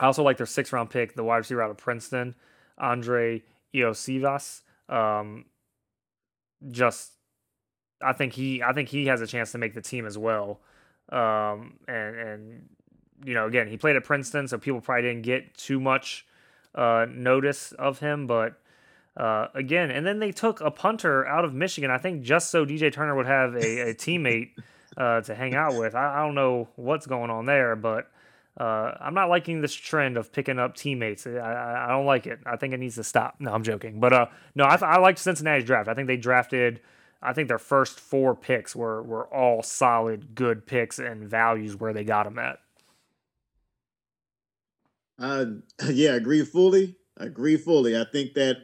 [0.00, 2.34] I also like their six round pick, the wide receiver out of Princeton,
[2.78, 3.42] Andrei
[3.74, 4.62] Iosivas.
[4.88, 5.46] Um,
[6.70, 7.12] just,
[8.02, 10.60] I think he, I think he has a chance to make the team as well.
[11.10, 12.68] Um, and and
[13.24, 16.26] you know, again, he played at Princeton, so people probably didn't get too much
[16.74, 18.58] uh, notice of him, but.
[19.14, 21.90] Uh, again, and then they took a punter out of Michigan.
[21.90, 24.52] I think just so DJ Turner would have a, a teammate
[24.96, 25.94] uh, to hang out with.
[25.94, 28.10] I, I, don't know what's going on there, but
[28.58, 31.26] uh, I'm not liking this trend of picking up teammates.
[31.26, 32.40] I, I, don't like it.
[32.44, 33.36] I think it needs to stop.
[33.38, 34.00] No, I'm joking.
[34.00, 35.88] But uh, no, I, I liked Cincinnati's draft.
[35.88, 36.80] I think they drafted.
[37.22, 41.92] I think their first four picks were were all solid, good picks and values where
[41.92, 42.58] they got them at.
[45.18, 45.46] Uh,
[45.88, 46.96] yeah, agree fully.
[47.16, 47.96] Agree fully.
[47.98, 48.56] I think that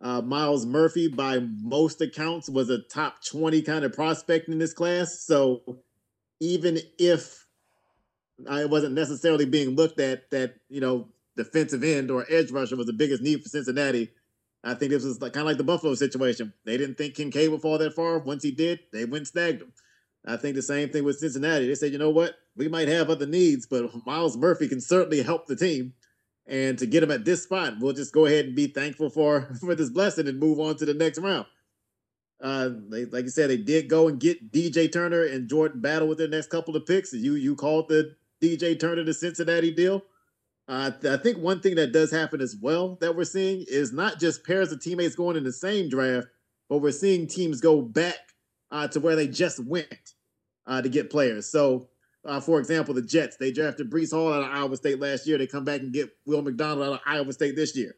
[0.00, 4.72] uh, Myles Murphy, by most accounts, was a top 20 kind of prospect in this
[4.72, 5.20] class.
[5.20, 5.78] So
[6.40, 7.46] even if
[8.48, 12.86] I wasn't necessarily being looked at that, you know, defensive end or edge rusher was
[12.86, 14.10] the biggest need for Cincinnati,
[14.62, 16.52] I think this was like, kind of like the Buffalo situation.
[16.64, 18.18] They didn't think Kincaid would fall that far.
[18.18, 19.72] Once he did, they went and snagged him.
[20.26, 21.66] I think the same thing with Cincinnati.
[21.66, 22.34] They said, you know what?
[22.58, 25.94] We might have other needs, but Myles Murphy can certainly help the team.
[26.46, 29.54] And to get him at this spot, we'll just go ahead and be thankful for
[29.60, 31.46] for this blessing and move on to the next round.
[32.40, 36.08] Uh, they, like you said, they did go and get DJ Turner and Jordan Battle
[36.08, 37.12] with their next couple of picks.
[37.12, 40.02] You you called the DJ Turner the Cincinnati deal.
[40.68, 44.20] Uh, I think one thing that does happen as well that we're seeing is not
[44.20, 46.28] just pairs of teammates going in the same draft,
[46.68, 48.16] but we're seeing teams go back
[48.70, 50.14] uh, to where they just went
[50.66, 51.46] uh, to get players.
[51.46, 51.88] So,
[52.24, 55.38] uh, for example, the Jets they drafted Breece Hall out of Iowa State last year.
[55.38, 57.94] They come back and get Will McDonald out of Iowa State this year.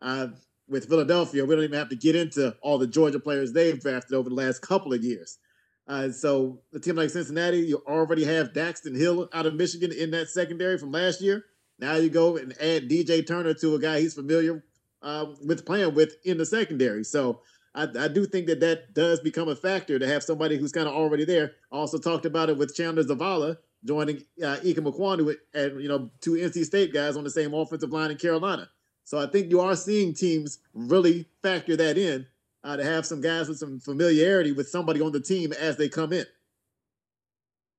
[0.00, 0.28] Uh,
[0.68, 4.14] with Philadelphia, we don't even have to get into all the Georgia players they've drafted
[4.14, 5.38] over the last couple of years.
[5.86, 10.10] Uh, so, a team like Cincinnati, you already have Daxton Hill out of Michigan in
[10.12, 11.44] that secondary from last year.
[11.78, 14.64] Now you go and add DJ Turner to a guy he's familiar
[15.02, 17.04] uh, with playing with in the secondary.
[17.04, 17.42] So
[17.74, 20.86] I, I, do think that that does become a factor to have somebody who's kind
[20.86, 21.52] of already there.
[21.72, 26.32] Also talked about it with Chandler Zavala joining uh, Ikem Ekwonu and you know two
[26.32, 28.68] NC State guys on the same offensive line in Carolina.
[29.04, 32.26] So I think you are seeing teams really factor that in
[32.62, 35.88] uh, to have some guys with some familiarity with somebody on the team as they
[35.88, 36.24] come in.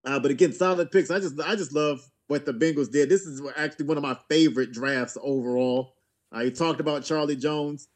[0.06, 1.10] Uh, but again, solid picks.
[1.10, 3.10] I just I just love what the Bengals did.
[3.10, 5.96] This is actually one of my favorite drafts overall.
[6.36, 7.88] Uh, you talked about Charlie Jones.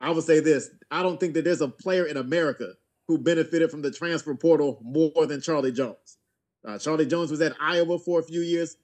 [0.00, 2.74] I would say this I don't think that there's a player in America
[3.06, 6.18] who benefited from the transfer portal more than Charlie Jones.
[6.64, 8.76] Uh, Charlie Jones was at Iowa for a few years.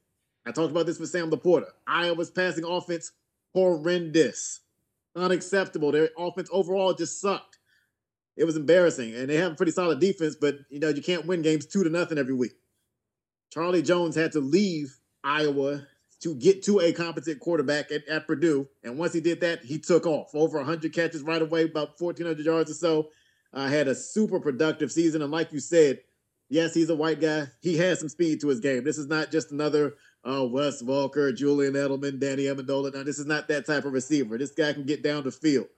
[0.46, 1.66] I talked about this with Sam LaPorta.
[1.86, 3.12] Iowa's passing offense
[3.52, 4.60] horrendous,
[5.14, 5.92] unacceptable.
[5.92, 7.58] Their offense overall just sucked.
[8.36, 11.26] It was embarrassing, and they have a pretty solid defense, but you know you can't
[11.26, 12.52] win games two to nothing every week.
[13.50, 15.86] Charlie Jones had to leave Iowa
[16.20, 18.68] to get to a competent quarterback at, at Purdue.
[18.82, 22.44] And once he did that, he took off over 100 catches right away, about 1,400
[22.44, 23.08] yards or so.
[23.52, 25.22] Uh, had a super productive season.
[25.22, 26.00] And like you said,
[26.48, 27.48] yes, he's a white guy.
[27.60, 28.84] He has some speed to his game.
[28.84, 32.94] This is not just another uh, Wes Welker, Julian Edelman, Danny Amendola.
[32.94, 34.36] Now, this is not that type of receiver.
[34.36, 35.68] This guy can get down the field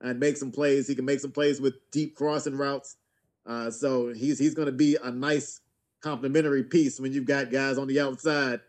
[0.00, 0.86] and make some plays.
[0.86, 2.96] He can make some plays with deep crossing routes.
[3.44, 5.60] Uh, so he's he's going to be a nice
[6.00, 8.60] complementary piece when you've got guys on the outside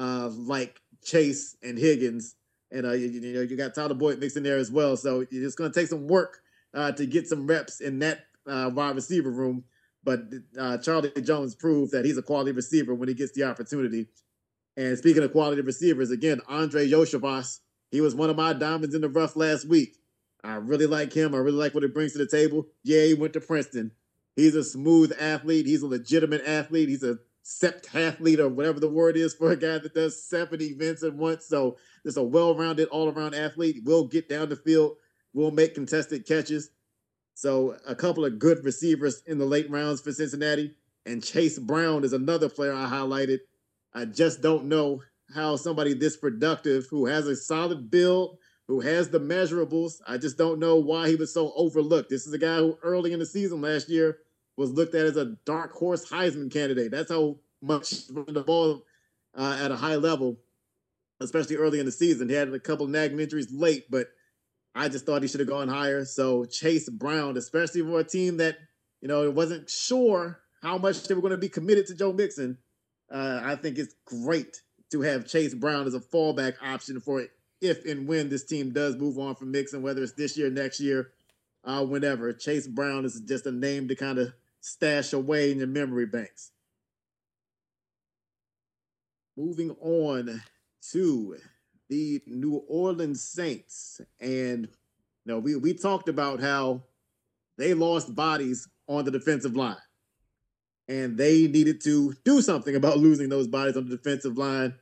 [0.00, 2.34] uh, like Chase and Higgins,
[2.72, 4.96] and uh, you, you, know you got Tyler Boyd mixed in there as well.
[4.96, 6.40] So it's going to take some work
[6.72, 9.64] uh, to get some reps in that uh, wide receiver room.
[10.02, 10.20] But
[10.58, 14.06] uh, Charlie Jones proved that he's a quality receiver when he gets the opportunity.
[14.76, 17.58] And speaking of quality receivers, again, Andrei Iosivas,
[17.90, 19.96] he was one of my diamonds in the rough last week.
[20.42, 21.34] I really like him.
[21.34, 22.68] I really like what he brings to the table.
[22.82, 23.92] Yeah, he went to Princeton.
[24.36, 25.66] He's a smooth athlete.
[25.66, 26.88] He's a legitimate athlete.
[26.88, 30.60] He's a sept athlete or whatever the word is for a guy that does seven
[30.62, 31.46] events at once.
[31.46, 33.82] So just a well-rounded, all-around athlete.
[33.84, 34.96] Will get down the field.
[35.32, 36.70] Will make contested catches.
[37.34, 40.74] So a couple of good receivers in the late rounds for Cincinnati.
[41.06, 43.38] And Chase Brown is another player I highlighted.
[43.94, 45.02] I just don't know
[45.34, 48.36] how somebody this productive, who has a solid build,
[48.66, 52.08] who has the measurables, I just don't know why he was so overlooked.
[52.08, 54.18] This is a guy who early in the season last year
[54.60, 56.90] was looked at as a dark horse Heisman candidate.
[56.90, 58.84] That's how much the ball
[59.34, 60.38] uh, at a high level,
[61.18, 62.28] especially early in the season.
[62.28, 64.08] He had a couple nagging injuries late, but
[64.74, 66.04] I just thought he should have gone higher.
[66.04, 68.58] So Chase Brown, especially for a team that
[69.00, 72.12] you know it wasn't sure how much they were going to be committed to Joe
[72.12, 72.58] Mixon,
[73.10, 74.60] uh, I think it's great
[74.92, 77.24] to have Chase Brown as a fallback option for
[77.62, 80.80] if and when this team does move on from Mixon, whether it's this year, next
[80.80, 81.12] year,
[81.64, 82.30] uh, whenever.
[82.34, 86.52] Chase Brown is just a name to kind of stash away in your memory banks.
[89.36, 90.42] Moving on
[90.92, 91.36] to
[91.88, 94.00] the New Orleans Saints.
[94.20, 94.68] And
[95.24, 96.82] you we, we talked about how
[97.58, 99.76] they lost bodies on the defensive line.
[100.88, 104.74] And they needed to do something about losing those bodies on the defensive line.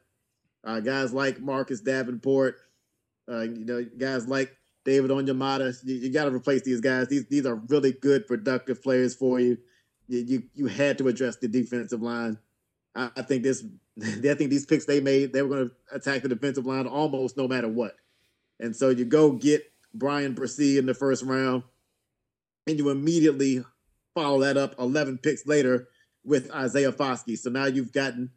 [0.64, 2.56] Uh, guys like Marcus Davenport,
[3.30, 4.57] uh, you know, guys like
[4.88, 7.08] David Onyemata, you, you got to replace these guys.
[7.08, 9.58] These these are really good, productive players for you.
[10.06, 12.38] You you, you had to address the defensive line.
[12.96, 13.62] I, I think this,
[14.02, 17.36] I think these picks they made, they were going to attack the defensive line almost
[17.36, 17.96] no matter what.
[18.60, 21.64] And so you go get Bryan Bresee in the first round,
[22.66, 23.62] and you immediately
[24.14, 25.88] follow that up 11 picks later
[26.24, 27.36] with Isaiah Foskey.
[27.36, 28.30] So now you've gotten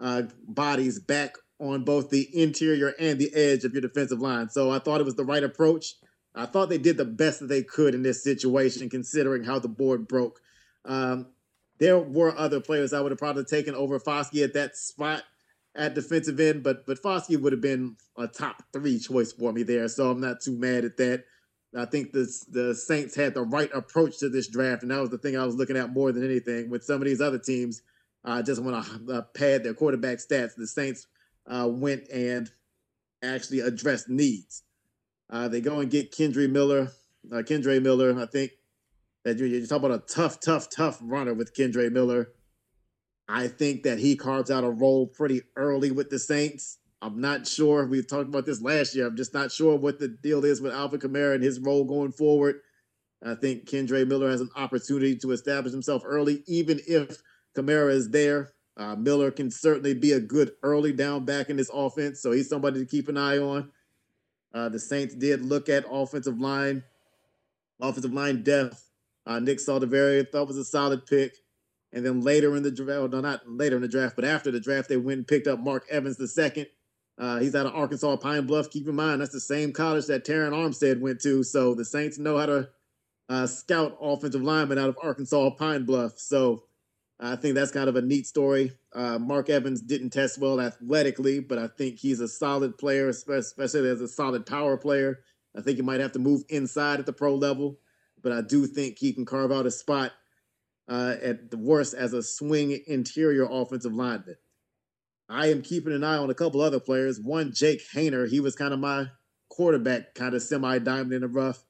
[0.00, 4.48] uh, bodies back on both the interior and the edge of your defensive line.
[4.50, 5.94] So I thought it was the right approach.
[6.34, 9.68] I thought they did the best that they could in this situation, considering how the
[9.68, 10.40] board broke.
[10.84, 11.28] Um,
[11.78, 15.22] there were other players I would have probably taken over Foskey at that spot
[15.76, 19.62] at defensive end, but but Foskey would have been a top three choice for me
[19.62, 19.88] there.
[19.88, 21.24] So I'm not too mad at that.
[21.76, 25.10] I think this, the Saints had the right approach to this draft, and that was
[25.10, 26.70] the thing I was looking at more than anything.
[26.70, 27.82] With some of these other teams,
[28.24, 30.54] uh, just want to uh, pad their quarterback stats.
[30.56, 31.08] The Saints
[31.46, 32.50] uh, went and
[33.22, 34.62] actually addressed needs.
[35.30, 36.92] Uh, they go and get Kendre Miller.
[37.32, 38.52] Uh, Kendre Miller, I think
[39.24, 42.32] that you're, you're talking about a tough, tough, tough runner with Kendre Miller.
[43.28, 46.78] I think that he carves out a role pretty early with the Saints.
[47.00, 47.86] I'm not sure.
[47.86, 49.06] We talked about this last year.
[49.06, 52.12] I'm just not sure what the deal is with Alvin Kamara and his role going
[52.12, 52.56] forward.
[53.24, 57.22] I think Kendre Miller has an opportunity to establish himself early, even if
[57.56, 58.53] Kamara is there.
[58.76, 62.48] Uh, Miller can certainly be a good early down back in this offense, so he's
[62.48, 63.70] somebody to keep an eye on.
[64.52, 66.82] Uh, the Saints did look at offensive line,
[67.80, 68.90] offensive line depth.
[69.26, 71.36] Uh, Nick Saldiveri thought was a solid pick.
[71.92, 74.58] And then later in the draft, no, not later in the draft, but after the
[74.58, 76.66] draft, they went and picked up Mark Evans the second.
[77.16, 78.70] Uh, he's out of Arkansas Pine Bluff.
[78.70, 81.44] Keep in mind, that's the same college that Terron Armstead went to.
[81.44, 82.68] So the Saints know how to
[83.28, 86.18] uh, scout offensive linemen out of Arkansas Pine Bluff.
[86.18, 86.64] So
[87.20, 88.72] I think that's kind of a neat story.
[88.92, 93.88] Uh, Mark Evans didn't test well athletically, but I think he's a solid player, especially
[93.88, 95.20] as a solid power player.
[95.56, 97.78] I think he might have to move inside at the pro level,
[98.20, 100.12] but I do think he can carve out a spot
[100.88, 104.36] uh, at the worst as a swing interior offensive lineman.
[105.28, 107.20] I am keeping an eye on a couple other players.
[107.20, 108.28] One, Jake Haener.
[108.28, 109.06] He was kind of my
[109.48, 111.64] quarterback, kind of semi diamond in the rough.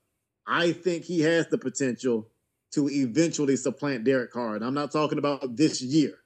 [0.47, 2.29] I think he has the potential
[2.75, 4.57] to eventually supplant Derek Carr.
[4.57, 6.19] And I'm not talking about this year,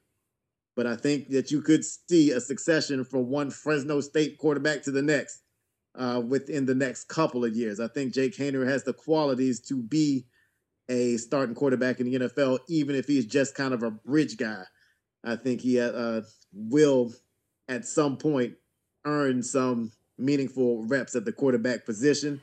[0.77, 4.91] but I think that you could see a succession from one Fresno State quarterback to
[4.91, 5.43] the next
[5.99, 7.81] uh, within the next couple of years.
[7.81, 10.27] I think Jake Haener has the qualities to be
[10.89, 14.63] a starting quarterback in the NFL, even if he's just kind of a bridge guy.
[15.25, 17.13] I think he uh, will
[17.69, 18.55] at some point
[19.05, 22.41] earn some meaningful reps at the quarterback position.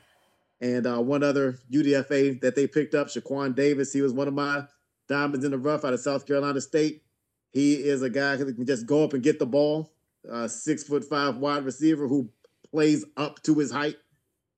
[0.60, 3.92] And uh, one other UDFA that they picked up, Shaquan Davis.
[3.92, 4.64] He was one of my
[5.08, 7.02] diamonds in the rough out of South Carolina State.
[7.50, 9.92] He is a guy who can just go up and get the ball.
[10.30, 12.28] Uh, six foot five wide receiver who
[12.70, 13.96] plays up to his height.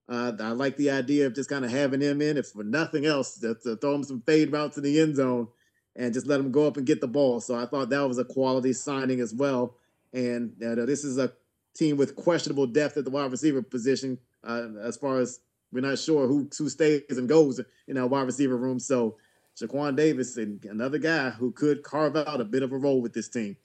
[0.09, 3.05] Uh, I like the idea of just kind of having him in, if for nothing
[3.05, 5.49] else, to, to throw him some fade routes in the end zone
[5.95, 7.41] and just let him go up and get the ball.
[7.41, 9.77] So I thought that was a quality signing as well.
[10.15, 11.33] And uh, this is a
[11.75, 15.41] team with questionable depth at the wide receiver position, uh, as far as
[15.73, 18.79] we're not sure who who stays and goes in our wide receiver room.
[18.79, 19.17] So
[19.61, 23.13] Shaquan Davis and another guy who could carve out a bit of a role with
[23.13, 23.57] this team.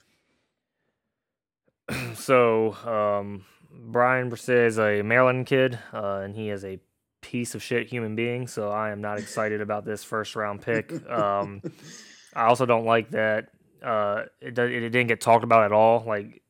[2.16, 6.80] So um, Bryan Bresee is a Maryland kid, uh, and he is a
[7.22, 8.48] piece of shit human being.
[8.48, 10.92] So I am not excited about this first round pick.
[11.10, 11.62] Um,
[12.36, 13.50] I also don't like that
[13.84, 16.04] uh, it, it didn't get talked about at all.
[16.08, 16.42] Like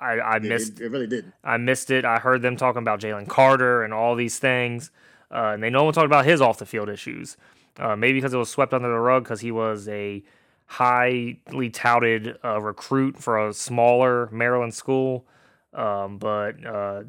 [0.00, 1.34] I, I missed it, it really didn't.
[1.44, 2.04] I missed it.
[2.04, 4.90] I heard them talking about Jalen Carter and all these things,
[5.30, 7.36] uh, and they no one talked about his off the field issues.
[7.78, 10.22] Uh, maybe because it was swept under the rug because he was a
[10.66, 15.26] highly touted uh, recruit for a smaller Maryland school.
[15.72, 17.02] Um, but uh,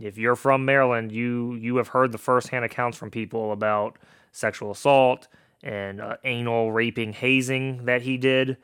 [0.00, 3.98] if you're from Maryland, you you have heard the firsthand accounts from people about
[4.32, 5.28] sexual assault
[5.62, 8.56] and uh, anal raping, hazing that he did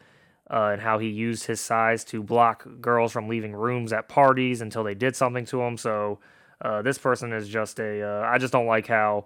[0.53, 4.61] uh, and how he used his size to block girls from leaving rooms at parties
[4.61, 5.79] until they did something to him.
[5.79, 6.19] So
[6.61, 8.03] uh, this person is just a.
[8.03, 9.25] Uh, I just don't like how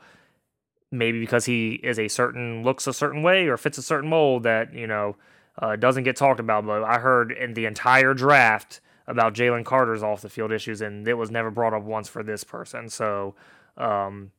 [0.92, 4.44] maybe because he is a certain looks a certain way or fits a certain mold
[4.44, 5.16] that you know
[5.58, 6.64] uh, doesn't get talked about.
[6.64, 11.06] But I heard in the entire draft about Jalen Carter's off the field issues, and
[11.08, 12.88] it was never brought up once for this person.
[12.88, 13.34] So.
[13.78, 14.30] Um,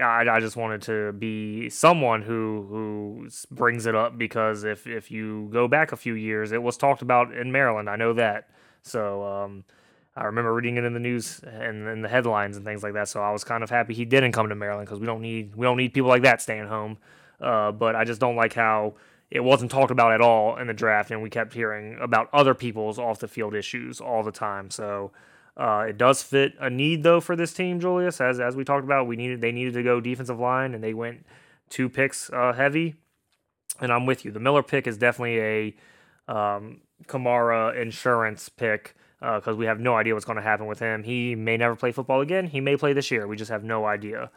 [0.00, 5.10] I, I just wanted to be someone who who brings it up because if if
[5.10, 7.88] you go back a few years, it was talked about in Maryland.
[7.88, 8.48] I know that.
[8.82, 9.64] So um,
[10.16, 13.08] I remember reading it in the news and in the headlines and things like that.
[13.08, 15.54] So I was kind of happy he didn't come to Maryland because we don't need
[15.56, 16.98] we don't need people like that staying home.
[17.40, 18.94] Uh, but I just don't like how
[19.30, 22.54] it wasn't talked about at all in the draft, and we kept hearing about other
[22.54, 24.70] people's off the field issues all the time.
[24.70, 25.12] So
[25.56, 28.20] uh, it does fit a need though for this team, Julius.
[28.20, 30.94] As as we talked about, we needed they needed to go defensive line, and they
[30.94, 31.26] went
[31.68, 32.94] two picks uh, heavy.
[33.80, 34.30] And I'm with you.
[34.30, 39.96] The Miller pick is definitely a um, Kamara insurance pick because uh, we have no
[39.96, 41.02] idea what's going to happen with him.
[41.02, 42.46] He may never play football again.
[42.46, 43.26] He may play this year.
[43.26, 44.30] We just have no idea.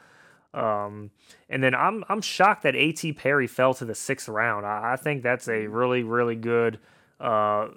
[0.54, 1.12] Um,
[1.50, 3.14] and then I'm I'm shocked that A.T.
[3.14, 4.66] Perry fell to the sixth round.
[4.66, 6.80] I, I think that's a really really good
[7.20, 7.70] uh,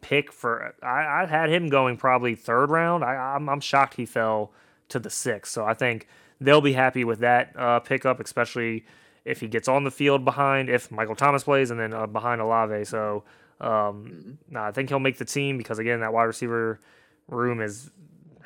[0.00, 3.04] pick for I, I had him going probably third round.
[3.04, 4.52] I, I'm, I'm shocked he fell
[4.88, 5.52] to the sixth.
[5.52, 6.06] So I think
[6.40, 8.84] they'll be happy with that uh, pickup, especially
[9.24, 12.40] if he gets on the field behind if Michael Thomas plays and then uh, behind
[12.40, 12.84] Olave.
[12.84, 13.24] So
[13.60, 14.38] um.
[14.54, 16.80] I think he'll make the team because again that wide receiver
[17.28, 17.90] room is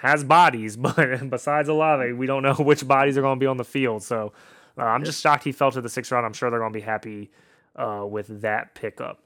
[0.01, 3.57] has bodies, but besides Olave, we don't know which bodies are going to be on
[3.57, 4.03] the field.
[4.03, 4.33] So
[4.79, 6.27] uh, I'm just shocked he fell to the sixth round.
[6.27, 7.31] I'm sure they're going to be happy
[7.77, 9.23] uh, with that pickup.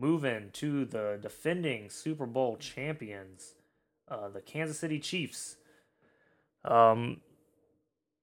[0.00, 3.54] Moving to the defending Super Bowl champions,
[4.08, 5.56] uh, the Kansas City Chiefs.
[6.64, 7.20] Um,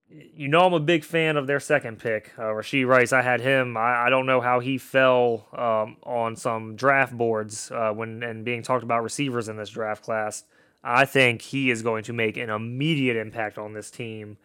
[0.09, 3.11] you know I'm a big fan of their second pick, uh, Rashee Rice.
[3.11, 3.75] I had him.
[3.75, 8.45] I, I don't know how he fell um, on some draft boards uh, when and
[8.45, 10.43] being talked about receivers in this draft class.
[10.83, 14.37] I think he is going to make an immediate impact on this team.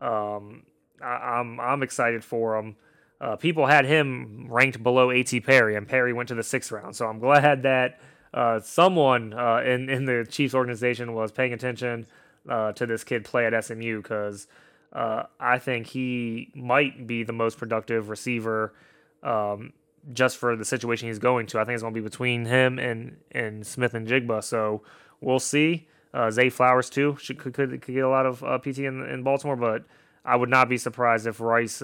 [0.00, 0.62] Um,
[1.02, 2.76] I, I'm, I'm excited for him.
[3.22, 5.40] Uh, people had him ranked below A.T.
[5.40, 6.96] Perry, and Perry went to the sixth round.
[6.96, 8.00] So I'm glad that
[8.34, 12.06] uh, someone uh, in in the Chiefs organization was paying attention
[12.48, 14.48] uh, to this kid play at SMU because
[14.92, 18.74] uh, I think he might be the most productive receiver
[19.22, 19.72] um,
[20.12, 21.60] just for the situation he's going to.
[21.60, 24.42] I think it's going to be between him and, and Smith-Njigba.
[24.42, 24.82] So
[25.20, 25.86] we'll see.
[26.12, 29.22] Uh, Zay Flowers, too, should, could, could, could get a lot of PT in, in
[29.22, 29.84] Baltimore, but
[30.24, 31.80] I would not be surprised if Rice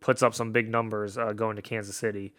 [0.00, 2.32] puts up some big numbers uh, going to Kansas City.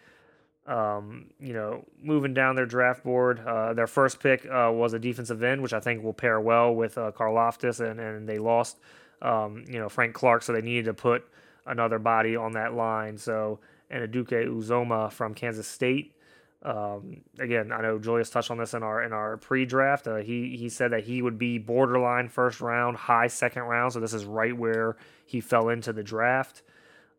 [0.66, 4.98] Um, you know, moving down their draft board, uh, their first pick uh, was a
[4.98, 8.78] defensive end, which I think will pair well with uh, Karlaftis, and, and they lost
[9.22, 11.24] um, you know, Frank Clark, so they needed to put
[11.66, 13.18] another body on that line.
[13.18, 16.14] So, and Anudike-Uzomah from Kansas State.
[16.62, 20.06] Um, again, I know Julius touched on this in our in our pre-draft.
[20.06, 23.94] Uh, he he said that he would be borderline first round, high second round.
[23.94, 26.62] So this is right where he fell into the draft.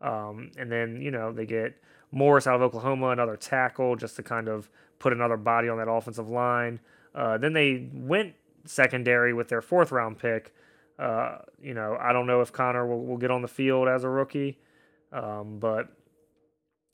[0.02, 4.22] Um, and then you know they get Morris out of Oklahoma, another tackle, just to
[4.22, 6.80] kind of put another body on that offensive line.
[7.14, 10.52] Uh, then they went secondary with their fourth round pick
[10.98, 14.04] uh, you know, I don't know if Connor will, will get on the field as
[14.04, 14.58] a rookie,
[15.12, 15.88] um, but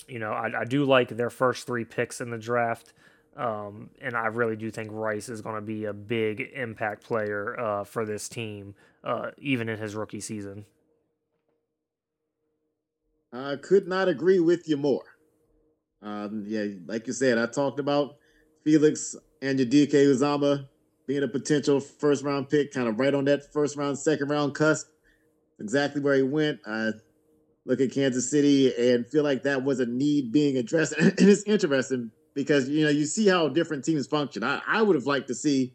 [0.09, 2.95] you know, I, I, do like their first three picks in the draft,
[3.37, 7.59] um, and I really do think Rice is going to be a big impact player
[7.61, 10.65] uh, for this team, uh, even in his rookie season.
[13.33, 15.05] I could not agree with you more.
[16.03, 18.17] Um, yeah, like you said, I talked about
[18.65, 20.67] Felix and Anudike-Uwazurike
[21.07, 24.55] being a potential first round pick, kind of right on that first round, second round
[24.55, 24.87] cusp.
[25.61, 26.61] Exactly where he went.
[26.67, 26.91] I
[27.67, 30.95] look at Kansas City and feel like that was a need being addressed.
[30.99, 34.45] And it's interesting because you know you see how different teams function.
[34.45, 35.75] I, I would have liked to see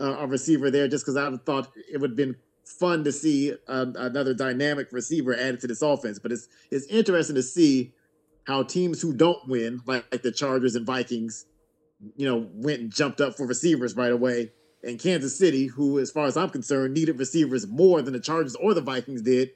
[0.00, 2.36] uh, a receiver there just because I thought it would have been
[2.78, 6.18] fun to see uh, another dynamic receiver added to this offense.
[6.18, 7.92] But it's it's interesting to see
[8.46, 11.46] how teams who don't win, like, like the Chargers and Vikings,
[12.16, 14.52] you know, went and jumped up for receivers right away.
[14.82, 18.56] And Kansas City, who, as far as I'm concerned, needed receivers more than the Chargers
[18.56, 19.50] or the Vikings did,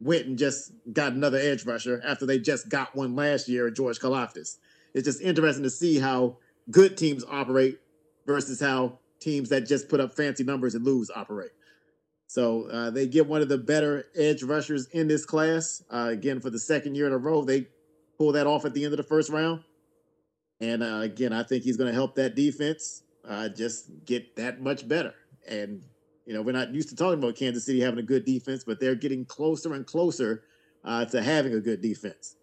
[0.00, 4.00] went and just got another edge rusher after they just got one last year, George
[4.00, 4.56] Karlaftis.
[4.94, 6.38] It's just interesting to see how
[6.70, 7.78] good teams operate
[8.26, 11.50] versus how teams that just put up fancy numbers and lose operate.
[12.28, 15.82] So uh, they get one of the better edge rushers in this class.
[15.90, 17.68] Uh, again, for the second year in a row, they
[18.18, 19.64] pull that off at the end of the first round.
[20.60, 24.60] And uh, again, I think he's going to help that defense uh, just get that
[24.60, 25.14] much better.
[25.48, 25.82] And
[26.26, 28.78] you know, we're not used to talking about Kansas City having a good defense, but
[28.78, 30.42] they're getting closer and closer
[30.84, 32.36] uh, to having a good defense.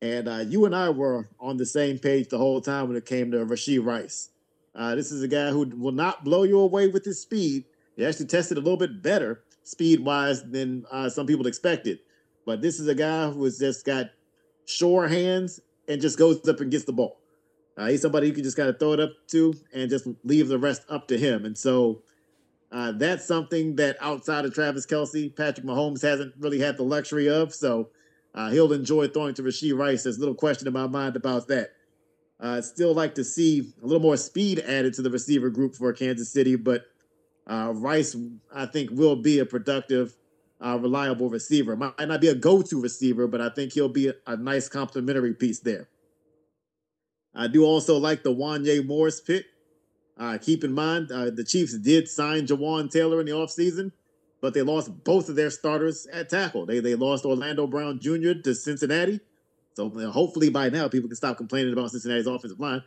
[0.00, 3.04] And uh, you and I were on the same page the whole time when it
[3.04, 4.30] came to Rashee Rice.
[4.74, 7.66] This is a guy who will not blow you away with his speed.
[7.96, 12.00] He actually tested a little bit better speed wise than uh, some people expected.
[12.44, 14.10] But this is a guy who has just got
[14.66, 17.20] sure hands and just goes up and gets the ball.
[17.76, 20.48] Uh, he's somebody you can just kind of throw it up to and just leave
[20.48, 21.44] the rest up to him.
[21.44, 22.02] And so
[22.70, 27.28] uh, that's something that outside of Travis Kelce, Patrick Mahomes hasn't really had the luxury
[27.28, 27.54] of.
[27.54, 27.90] So
[28.34, 30.02] uh, he'll enjoy throwing to Rashee Rice.
[30.02, 31.70] There's little question in my mind about that.
[32.42, 35.74] Uh, I'd still like to see a little more speed added to the receiver group
[35.74, 36.86] for Kansas City, but
[37.46, 38.16] uh, Rice,
[38.54, 40.16] I think, will be a productive,
[40.60, 41.76] uh, reliable receiver.
[41.76, 45.34] Might not be a go-to receiver, but I think he'll be a, a nice complementary
[45.34, 45.88] piece there.
[47.34, 49.46] I do also like the Wanya Morris pick.
[50.18, 53.90] Uh, keep in mind, uh, the Chiefs did sign Jawaan Taylor in the offseason,
[54.40, 56.66] but they lost both of their starters at tackle.
[56.66, 58.34] They they lost Orlando Brown Jr.
[58.44, 59.20] to Cincinnati.
[59.74, 62.82] So hopefully by now people can stop complaining about Cincinnati's offensive line.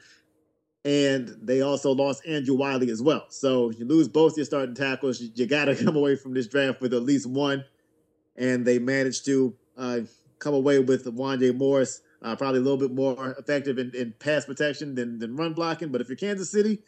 [0.85, 3.25] And they also lost Andrew Wylie as well.
[3.29, 5.19] So you lose both your starting tackles.
[5.19, 7.65] You, you got to come away from this draft with at least one.
[8.37, 9.99] And they managed to uh,
[10.39, 14.45] come away with Wanya Morris uh, probably a little bit more effective in, in, pass
[14.45, 15.89] protection than, than run blocking.
[15.89, 16.79] But if you're Kansas City,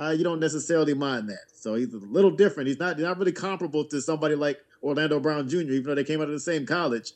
[0.00, 1.46] uh, you don't necessarily mind that.
[1.52, 2.68] So he's a little different.
[2.68, 6.20] He's not, not really comparable to somebody like Orlando Brown Jr., even though they came
[6.20, 7.12] out of the same college.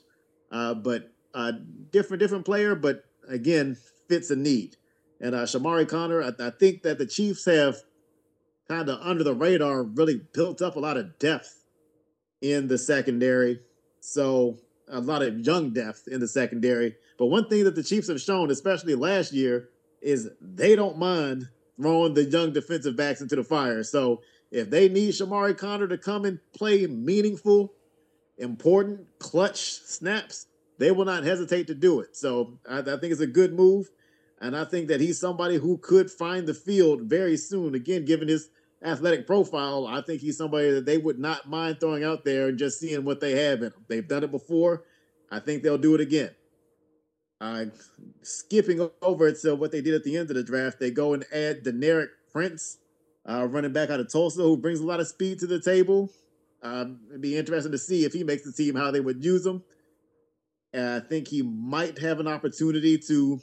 [0.50, 1.52] Uh, but uh,
[1.92, 3.76] different, different player, but again,
[4.08, 4.76] fits a need.
[5.20, 7.76] And uh, Chamarri Conner, I, I think that the Chiefs have
[8.68, 11.64] kind of under the radar, really built up a lot of depth
[12.40, 13.60] in the secondary.
[14.00, 16.94] So a lot of young depth in the secondary.
[17.18, 21.48] But one thing that the Chiefs have shown, especially last year, is they don't mind
[21.80, 23.82] throwing the young defensive backs into the fire.
[23.82, 27.72] So if they need Chamarri Conner to come and play meaningful,
[28.38, 30.46] important, clutch snaps,
[30.78, 32.16] they will not hesitate to do it.
[32.16, 33.90] So I, I think it's a good move.
[34.40, 37.74] And I think that he's somebody who could find the field very soon.
[37.74, 38.50] Again, given his
[38.82, 42.58] athletic profile, I think he's somebody that they would not mind throwing out there and
[42.58, 43.84] just seeing what they have in him.
[43.88, 44.84] They've done it before.
[45.30, 46.30] I think they'll do it again.
[47.40, 47.66] Uh,
[48.22, 51.14] skipping over it to what they did at the end of the draft, they go
[51.14, 52.78] and add Deneric Prince,
[53.28, 56.10] uh, running back out of Tulsa, who brings a lot of speed to the table.
[56.62, 59.46] Um, it'd be interesting to see if he makes the team how they would use
[59.46, 59.62] him.
[60.72, 63.40] And I think he might have an opportunity to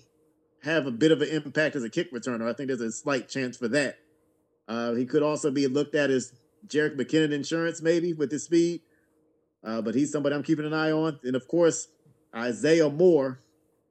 [0.66, 2.50] have a bit of an impact as a kick returner.
[2.50, 3.98] I think there's a slight chance for that.
[4.68, 6.34] Uh, he could also be looked at as
[6.68, 8.82] Jerick McKinnon insurance, maybe with his speed.
[9.64, 11.20] Uh, but he's somebody I'm keeping an eye on.
[11.24, 11.88] And of course,
[12.36, 13.40] Isaiah Moore,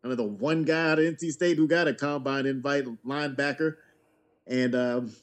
[0.02, 3.76] another one guy out of NC State who got a combine invite, linebacker,
[4.46, 5.16] and um,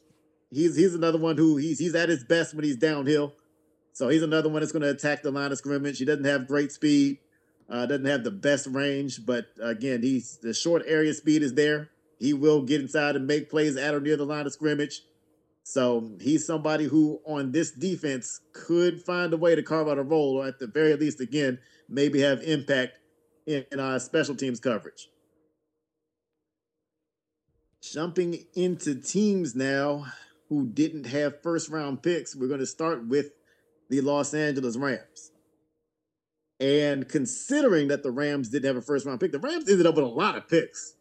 [0.49, 3.33] he's he's another one who he's he's at his best when he's downhill.
[3.93, 5.99] So he's another one that's going to attack the line of scrimmage.
[5.99, 7.19] He doesn't have great speed,
[7.71, 11.89] uh, doesn't have the best range, but again, he's the short area speed is there.
[12.19, 15.01] He will get inside and make plays at or near the line of scrimmage.
[15.63, 20.03] So he's somebody who, on this defense, could find a way to carve out a
[20.03, 22.93] role, or at the very least, again, maybe have impact
[23.47, 25.07] in, in uh, special teams coverage.
[27.81, 30.05] Jumping into teams now
[30.49, 33.31] who didn't have first round picks, we're going to start with
[33.89, 35.30] the Los Angeles Rams.
[36.61, 39.95] And considering that the Rams didn't have a first round pick, the Rams ended up
[39.95, 40.93] with a lot of picks.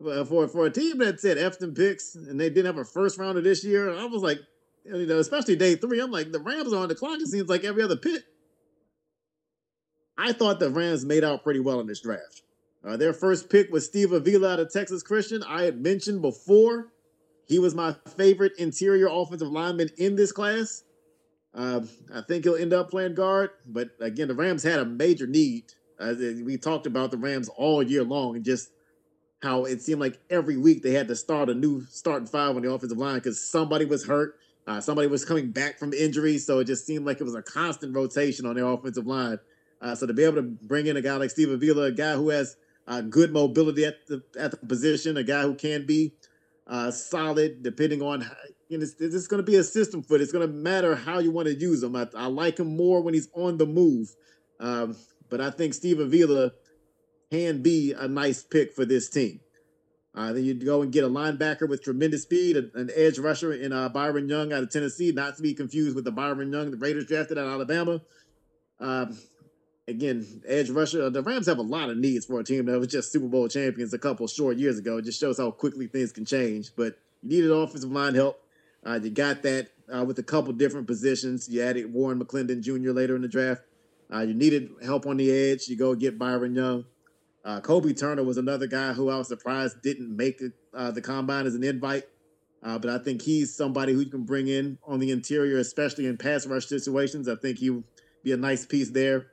[0.00, 3.40] For, for a team that said them picks and they didn't have a first rounder
[3.40, 4.38] this year, I was like,
[4.84, 7.20] you know, especially day three, I'm like, the Rams are on the clock.
[7.20, 8.22] It seems like every other pick.
[10.18, 12.42] I thought the Rams made out pretty well in this draft.
[12.84, 15.42] Uh, their first pick was Steve Avila out of Texas Christian.
[15.42, 16.92] I had mentioned before
[17.46, 20.84] he was my favorite interior offensive lineman in this class.
[21.58, 21.80] Uh,
[22.14, 25.64] I think he'll end up playing guard, but again, the Rams had a major need.
[25.98, 26.14] Uh,
[26.44, 28.70] we talked about the Rams all year long and just
[29.42, 32.62] how it seemed like every week they had to start a new starting five on
[32.62, 34.38] the offensive line because somebody was hurt,
[34.68, 37.42] uh, somebody was coming back from injury, so it just seemed like it was a
[37.42, 39.40] constant rotation on the offensive line.
[39.82, 42.14] Uh, so to be able to bring in a guy like Steve Avila, a guy
[42.14, 42.56] who has
[42.86, 46.14] uh, good mobility at the at the position, a guy who can be
[46.68, 48.24] uh, solid depending on
[48.68, 50.20] it's, it's going to be a system for it.
[50.20, 51.96] It's going to matter how you want to use him.
[51.96, 54.14] I, I, like him more when he's on the move,
[54.60, 54.96] um,
[55.30, 56.52] but I think Steve Avila
[57.30, 59.40] can be a nice pick for this team.
[60.14, 63.72] Uh, then you go and get a linebacker with tremendous speed, an edge rusher in
[63.72, 66.76] uh, Byron Young out of Tennessee, not to be confused with the Byron Young the
[66.76, 68.00] Raiders drafted out of Alabama.
[68.80, 69.18] Um,
[69.86, 71.08] again, edge rusher.
[71.10, 73.48] The Rams have a lot of needs for a team that was just Super Bowl
[73.48, 74.98] champions a couple short years ago.
[74.98, 76.70] It just shows how quickly things can change.
[76.76, 78.40] But you needed offensive line help.
[78.86, 81.48] Uh, you got that uh, with a couple different positions.
[81.48, 82.92] You added Warren McClendon Jr.
[82.92, 83.62] later in the draft.
[84.12, 85.68] Uh, you needed help on the edge.
[85.68, 86.84] You go get Byron Young.
[87.44, 91.00] Uh, Kobie Turner was another guy who I was surprised didn't make it, uh, the
[91.00, 92.04] combine as an invite.
[92.62, 96.06] Uh, but I think he's somebody who you can bring in on the interior, especially
[96.06, 97.28] in pass rush situations.
[97.28, 97.84] I think he would
[98.24, 99.28] be a nice piece there.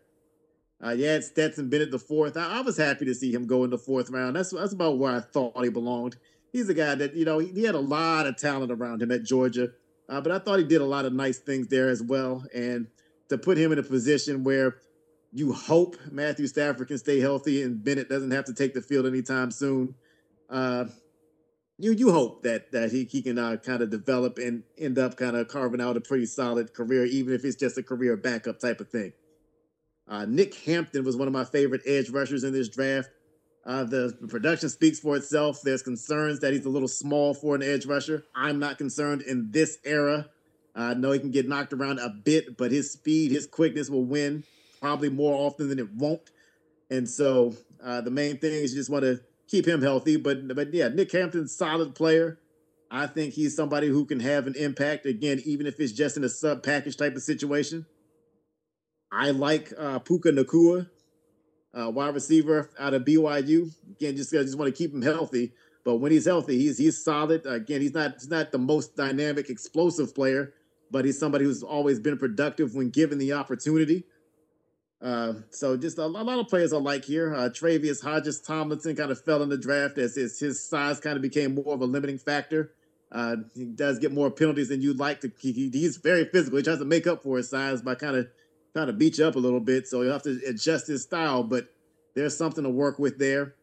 [0.83, 2.38] Uh, yeah, it's Stetson Bennett the fourth.
[2.38, 4.35] I, I, was happy to see him go in the fourth round.
[4.35, 6.17] That's that's about where I thought he belonged.
[6.56, 9.11] He's a guy that you know he, he had a lot of talent around him
[9.11, 9.72] at Georgia,
[10.08, 12.45] uh, but I thought he did a lot of nice things there as well.
[12.56, 12.88] And
[13.27, 14.77] to put him in a position where
[15.34, 19.06] you hope Matthew Stafford can stay healthy and Bennett doesn't have to take the field
[19.06, 19.95] anytime soon.
[20.50, 20.85] Uh,
[21.77, 25.17] you you hope that that he he can uh, kind of develop and end up
[25.17, 28.61] kind of carving out a pretty solid career, even if it's just a career backup
[28.61, 29.11] type of thing.
[30.08, 33.09] Uh, Nick Hampton was one of my favorite edge rushers in this draft.
[33.66, 35.61] Uh, the, production speaks for itself.
[35.64, 38.24] There's concerns that he's a little small for an edge rusher.
[38.35, 40.30] I'm not concerned in this era.
[40.76, 44.03] I know he can get knocked around a bit, but his speed, his quickness will
[44.03, 44.44] win
[44.82, 46.30] probably more often than it won't.
[46.92, 50.18] And so uh, the main thing is you just want to keep him healthy.
[50.18, 52.40] But but yeah, Nick Hampton's solid player.
[52.92, 56.24] I think he's somebody who can have an impact again, even if it's just in
[56.24, 57.85] a sub package type of situation.
[59.11, 60.90] I like uh, Puka Nacua,
[61.78, 63.72] uh, wide receiver out of BYU.
[63.92, 65.52] Again, just I just want to keep him healthy.
[65.84, 67.45] But when he's healthy, he's he's solid.
[67.45, 70.54] Again, he's not he's not the most dynamic, explosive player,
[70.90, 74.06] but he's somebody who's always been productive when given the opportunity.
[75.02, 77.36] Uh, so just a, a, lot of players I like here.
[77.36, 81.16] Uh, Tre'Vius Hodges Tomlinson kind of fell in the draft as his, his size kind
[81.16, 82.72] of became more of a limiting factor.
[83.12, 85.32] Uh, he does get more penalties than you'd like to.
[85.40, 86.58] He, he's very physical.
[86.58, 88.28] He tries to make up for his size by kind of
[88.76, 89.88] trying to beat you up a little bit.
[89.88, 91.70] So you'll have to adjust his style, but
[92.14, 93.56] there's something to work with there.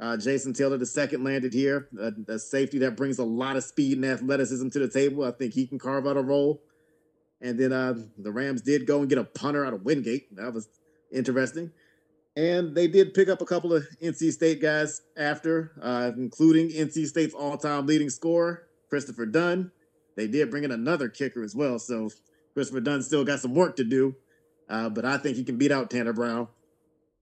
[0.00, 1.88] Uh, Jason Taylor, the second, landed here.
[2.00, 5.22] Uh, a safety that brings a lot of speed and athleticism to the table.
[5.22, 6.60] I think he can carve out a role.
[7.40, 10.34] And then uh, the Rams did go and get a punter out of Wingate.
[10.34, 10.68] That was
[11.12, 11.70] interesting.
[12.34, 17.06] And they did pick up a couple of NC State guys after, uh, including NC
[17.06, 19.70] State's all time leading scorer, Christopher Dunn.
[20.16, 21.78] They did bring in another kicker as well.
[21.78, 22.10] So
[22.54, 24.14] Christopher Dunn still got some work to do,
[24.72, 26.48] uh, but I think he can beat out Tanner Brown.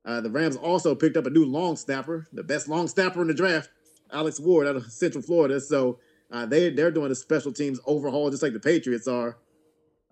[0.06, 3.26] Uh, the Rams also picked up a new long snapper, the best long snapper in
[3.26, 3.68] the draft,
[4.12, 5.60] Alex Ward out of Central Florida.
[5.60, 5.98] So
[6.30, 9.36] uh, they they're doing a special teams overhaul just like the Patriots are.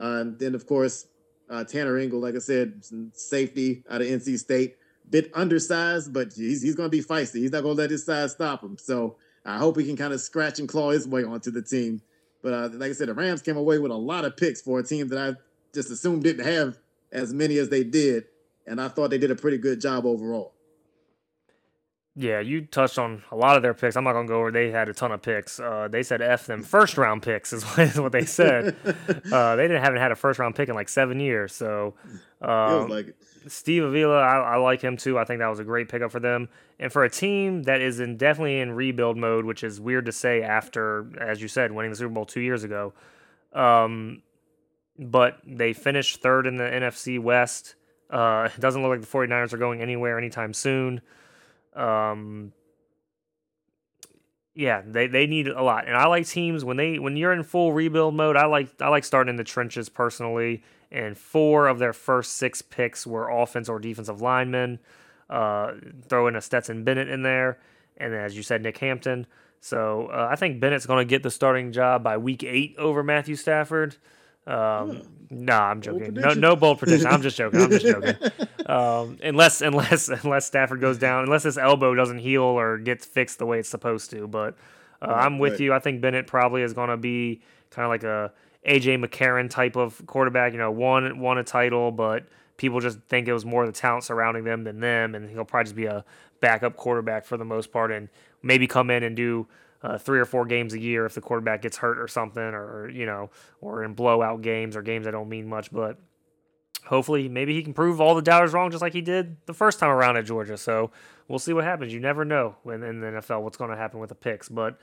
[0.01, 1.07] Uh, and then of course
[1.49, 4.77] uh, Tanner Ingle, like I said, safety out of NC State,
[5.09, 7.37] bit undersized, but he's he's going to be feisty.
[7.37, 8.77] He's not going to let his size stop him.
[8.79, 12.03] So I hope he can kind of scratch and claw his way onto the team.
[12.43, 14.81] But uh, like I said, the Rams came away with a lot of picks for
[14.81, 15.39] a team that I
[15.73, 16.79] just assumed didn't have
[17.13, 18.25] as many as they did
[18.69, 20.55] and I thought they did a pretty good job overall.
[22.15, 23.97] Yeah, you touched on a lot of their picks.
[23.97, 24.51] I'm not gonna go over.
[24.51, 25.61] They had a ton of picks.
[25.61, 28.77] Uh, they said "f them" first round picks is what, is what they said.
[29.33, 31.55] uh, they didn't haven't had a first round pick in like seven years.
[31.55, 31.95] So,
[32.43, 33.15] um, like
[33.47, 35.17] Steve Avila, I, I, like him too.
[35.17, 36.49] I think that was a great pickup for them,
[36.81, 40.13] and for a team that is in definitely in rebuild mode, which is weird to
[40.13, 42.93] say after, as you said, winning the Super Bowl two years ago.
[43.53, 44.23] Um,
[44.99, 47.75] but they finished third in the NFC West.
[48.11, 51.01] Uh, it doesn't look like the 49ers are going anywhere anytime soon.
[51.75, 52.53] Um,
[54.55, 55.87] yeah, they, they need a lot.
[55.87, 58.89] And I like teams when they when you're in full rebuild mode, I like I
[58.89, 60.65] like starting in the trenches personally.
[60.91, 64.81] And four of their first six picks were offense or defensive linemen.
[65.31, 65.75] Uh,
[66.09, 67.59] throw in a Stetson Bennett in there,
[67.99, 69.27] and as you said, Nick Hampton.
[69.61, 73.03] So uh, I think Bennett's going to get the starting job by week eight over
[73.03, 73.97] Matthew Stafford.
[74.49, 76.15] Um, no, nah, I'm joking.
[76.15, 77.07] No, no bold prediction.
[77.07, 77.61] I'm just joking.
[77.61, 78.17] I'm just joking.
[78.65, 83.39] Um, unless, unless, unless Stafford goes down, unless his elbow doesn't heal or gets fixed
[83.39, 84.27] the way it's supposed to.
[84.27, 84.57] But
[85.03, 85.61] uh, I'm with right.
[85.61, 85.75] you.
[85.75, 88.33] I think Bennett probably is going to be kind of like a
[88.67, 90.53] AJ McCarron type of quarterback.
[90.53, 94.05] You know, won won a title, but people just think it was more the talent
[94.05, 96.05] surrounding them than them, and he'll probably just be a
[96.41, 98.09] backup quarterback for the most part, and
[98.43, 99.47] maybe come in and do
[99.83, 102.89] uh, three or four games a year if the quarterback gets hurt or something, or
[102.89, 105.71] you know, or in blowout games or games that don't mean much.
[105.73, 105.99] But
[106.87, 109.79] hopefully, maybe he can prove all the doubters wrong, just like he did the first
[109.79, 110.57] time around at Georgia.
[110.57, 110.91] So
[111.29, 111.93] we'll see what happens.
[111.93, 114.79] You never know when in the NFL what's going to happen with the picks, but.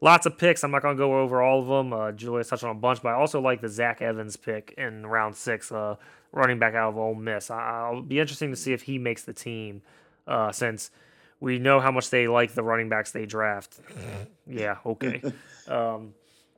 [0.00, 0.62] Lots of picks.
[0.62, 1.92] I'm not going to go over all of them.
[1.92, 5.04] Uh, Julius touched on a bunch, but I also like the Zach Evans pick in
[5.04, 5.96] round six, uh,
[6.30, 7.50] running back out of Ole Miss.
[7.50, 9.82] I- will be interesting to see if he makes the team,
[10.28, 10.92] uh, since
[11.40, 13.78] we know how much they like the running backs they draft.
[14.46, 15.22] yeah, okay.
[15.68, 16.14] um,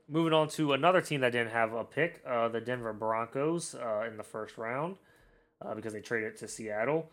[0.08, 4.04] moving on to another team that didn't have a pick, uh, the Denver Broncos uh,
[4.08, 4.96] in the first round
[5.62, 7.08] uh, because they traded to Seattle.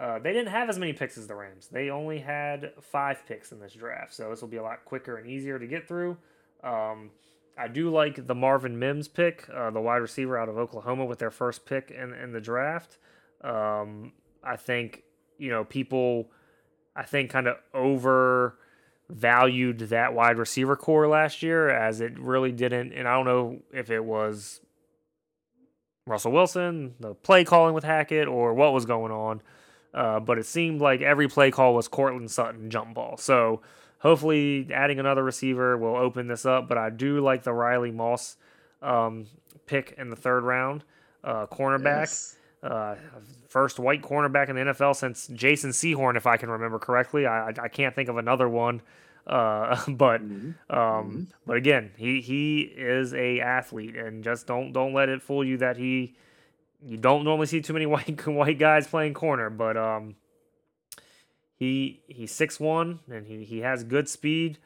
[0.00, 1.68] Uh, they didn't have as many picks as the Rams.
[1.68, 5.16] They only had five picks in this draft, so this will be a lot quicker
[5.16, 6.16] and easier to get through.
[6.64, 7.10] Um,
[7.58, 11.18] I do like the Marvin Mims pick, uh, the wide receiver out of Oklahoma, with
[11.18, 12.96] their first pick in in the draft.
[13.42, 15.02] Um, I think
[15.36, 16.30] you know people
[16.96, 22.92] I think, kind of overvalued that wide receiver corps last year as it really didn't.
[22.92, 24.60] And I don't know if it was
[26.06, 29.42] Russell Wilson, the play calling with Hackett, or what was going on.
[29.92, 33.16] Uh, but it seemed like every play call was Courtland Sutton jump ball.
[33.16, 33.60] So
[33.98, 36.68] hopefully, adding another receiver will open this up.
[36.68, 38.36] But I do like the Riley Moss
[38.82, 39.26] um,
[39.66, 40.84] pick in the third round,
[41.24, 42.02] uh, cornerback.
[42.02, 42.36] Yes.
[42.62, 42.94] Uh,
[43.48, 47.26] first white cornerback in the NFL since Jason Sehorn, if I can remember correctly.
[47.26, 48.82] I, I can't think of another one.
[49.26, 50.50] Uh, but mm-hmm.
[50.68, 51.22] Um, mm-hmm.
[51.46, 55.56] but again, he he is a athlete, and just don't don't let it fool you
[55.58, 56.16] that he.
[56.82, 60.16] You don't normally see too many white white guys playing corner, but um,
[61.60, 64.58] he he's six one and he, he has good speed.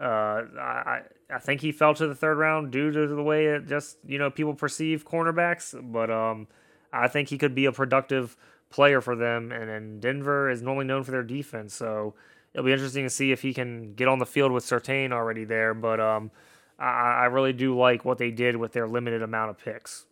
[0.00, 3.66] Uh, I I think he fell to the third round due to the way it
[3.66, 6.46] just you know people perceive cornerbacks, but um,
[6.92, 8.36] I think he could be a productive
[8.70, 9.52] player for them.
[9.52, 12.14] And, and Denver is normally known for their defense, so
[12.52, 15.44] it'll be interesting to see if he can get on the field with Surtain already
[15.44, 15.74] there.
[15.74, 16.30] But um,
[16.78, 16.84] I,
[17.20, 20.06] I really do like what they did with their limited amount of picks.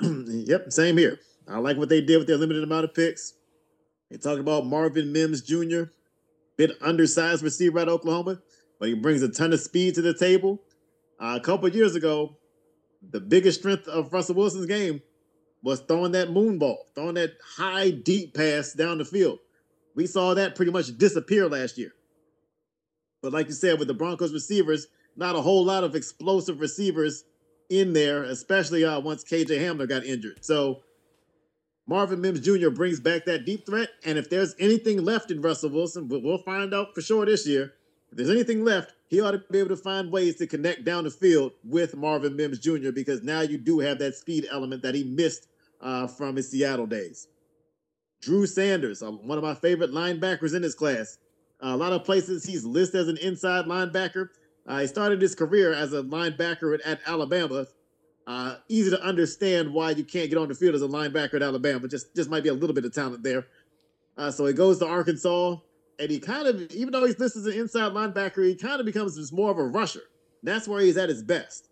[0.02, 1.20] yep, same here.
[1.48, 3.34] I like what they did with their limited amount of picks.
[4.10, 5.84] They talked about Marvin Mims Jr.,
[6.56, 8.40] bit undersized receiver at Oklahoma,
[8.78, 10.60] but he brings a ton of speed to the table.
[11.20, 12.36] Uh, a couple years ago,
[13.02, 15.00] the biggest strength of Russell Wilson's game
[15.62, 19.38] was throwing that moon ball, throwing that high, deep pass down the field.
[19.94, 21.92] We saw that pretty much disappear last year.
[23.22, 27.24] But like you said, with the Broncos receivers, not a whole lot of explosive receivers
[27.68, 30.44] in there, especially uh, once KJ Hamler got injured.
[30.44, 30.82] So
[31.86, 32.70] Marvin Mims Jr.
[32.70, 33.90] brings back that deep threat.
[34.04, 37.74] And if there's anything left in Russell Wilson, we'll find out for sure this year.
[38.10, 41.04] If there's anything left, he ought to be able to find ways to connect down
[41.04, 42.90] the field with Marvin Mims Jr.
[42.92, 45.48] because now you do have that speed element that he missed
[45.80, 47.28] uh, from his Seattle days.
[48.20, 51.18] Drew Sanders, uh, one of my favorite linebackers in this class.
[51.62, 54.28] Uh, a lot of places he's listed as an inside linebacker.
[54.66, 57.66] Uh, he started his career as a linebacker at, at Alabama.
[58.26, 61.42] Uh, easy to understand why you can't get on the field as a linebacker at
[61.42, 61.88] Alabama.
[61.88, 63.46] Just just might be a little bit of talent there.
[64.16, 65.56] Uh, so he goes to Arkansas,
[66.00, 68.86] and he kind of, even though he's listed as an inside linebacker, he kind of
[68.86, 70.02] becomes just more of a rusher.
[70.42, 71.68] That's where he's at his best.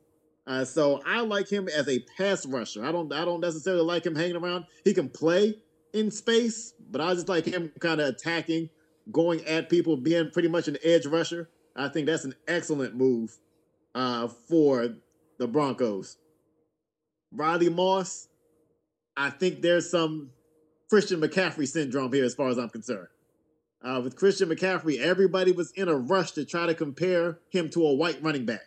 [0.46, 2.84] Uh, so I like him as a pass rusher.
[2.84, 4.66] I don't I don't necessarily like him hanging around.
[4.84, 5.54] He can play
[5.94, 8.68] in space, but I just like him kind of attacking,
[9.10, 11.48] going at people, being pretty much an edge rusher.
[11.76, 13.36] I think that's an excellent move
[13.94, 14.88] uh, for
[15.38, 16.16] the Broncos.
[17.32, 18.28] Riley Moss,
[19.16, 20.30] I think there's some
[20.88, 23.08] Christian McCaffrey syndrome here as far as I'm concerned.
[23.82, 27.86] Uh, with Christian McCaffrey, everybody was in a rush to try to compare him to
[27.86, 28.62] a white running back.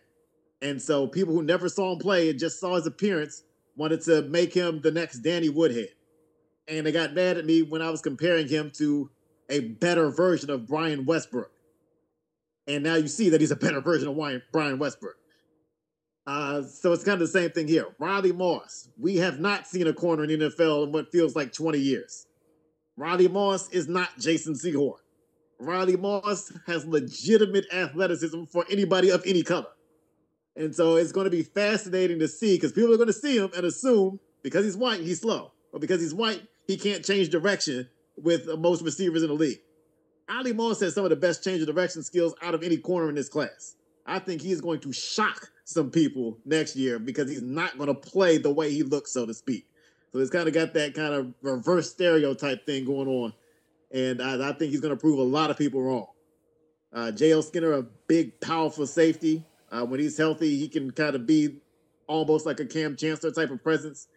[0.61, 3.43] And so people who never saw him play and just saw his appearance
[3.75, 5.89] wanted to make him the next Danny Woodhead.
[6.67, 9.09] And they got mad at me when I was comparing him to
[9.49, 11.51] a better version of Brian Westbrook.
[12.67, 15.15] And now you see that he's a better version of Brian Westbrook.
[16.27, 17.87] Uh, so it's kind of the same thing here.
[17.99, 18.89] Riley Moss.
[18.97, 22.27] We have not seen a corner in the NFL in what feels like 20 years.
[22.95, 25.00] Riley Moss is not Jason Sehorn.
[25.61, 29.67] Riley Moss has legitimate athleticism for anybody of any color.
[30.55, 33.37] And so it's going to be fascinating to see because people are going to see
[33.37, 35.51] him and assume because he's white, he's slow.
[35.71, 39.59] Or because he's white, he can't change direction with most receivers in the league.
[40.27, 43.09] Riley Moss has some of the best change of direction skills out of any corner
[43.09, 43.75] in this class.
[44.05, 47.87] I think he is going to shock some people next year because he's not going
[47.87, 49.67] to play the way he looks, so to speak.
[50.11, 53.33] So it's kind of got that kind of reverse stereotype thing going on.
[53.93, 56.07] And I, I think he's going to prove a lot of people wrong.
[56.93, 57.41] Uh, J.L.
[57.41, 59.43] Skinner, a big, powerful safety.
[59.71, 61.61] Uh, when he's healthy, he can kind of be
[62.07, 64.07] almost like a Kam Chancellor type of presence,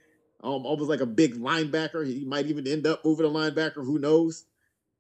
[0.43, 2.07] um, almost like a big linebacker.
[2.07, 3.85] He might even end up moving a linebacker.
[3.85, 4.47] Who knows?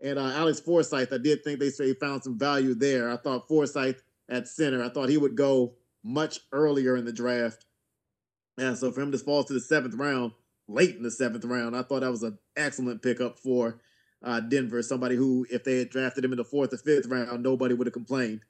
[0.00, 3.10] And uh, Alex Forsyth, I did think they say found some value there.
[3.10, 7.64] I thought Forsyth at center, I thought he would go much earlier in the draft.
[8.58, 10.32] And so for him to fall to the seventh round,
[10.68, 13.80] late in the seventh round, I thought that was an excellent pickup for
[14.24, 14.82] uh, Denver.
[14.82, 17.86] Somebody who, if they had drafted him in the fourth or fifth round, nobody would
[17.86, 18.40] have complained.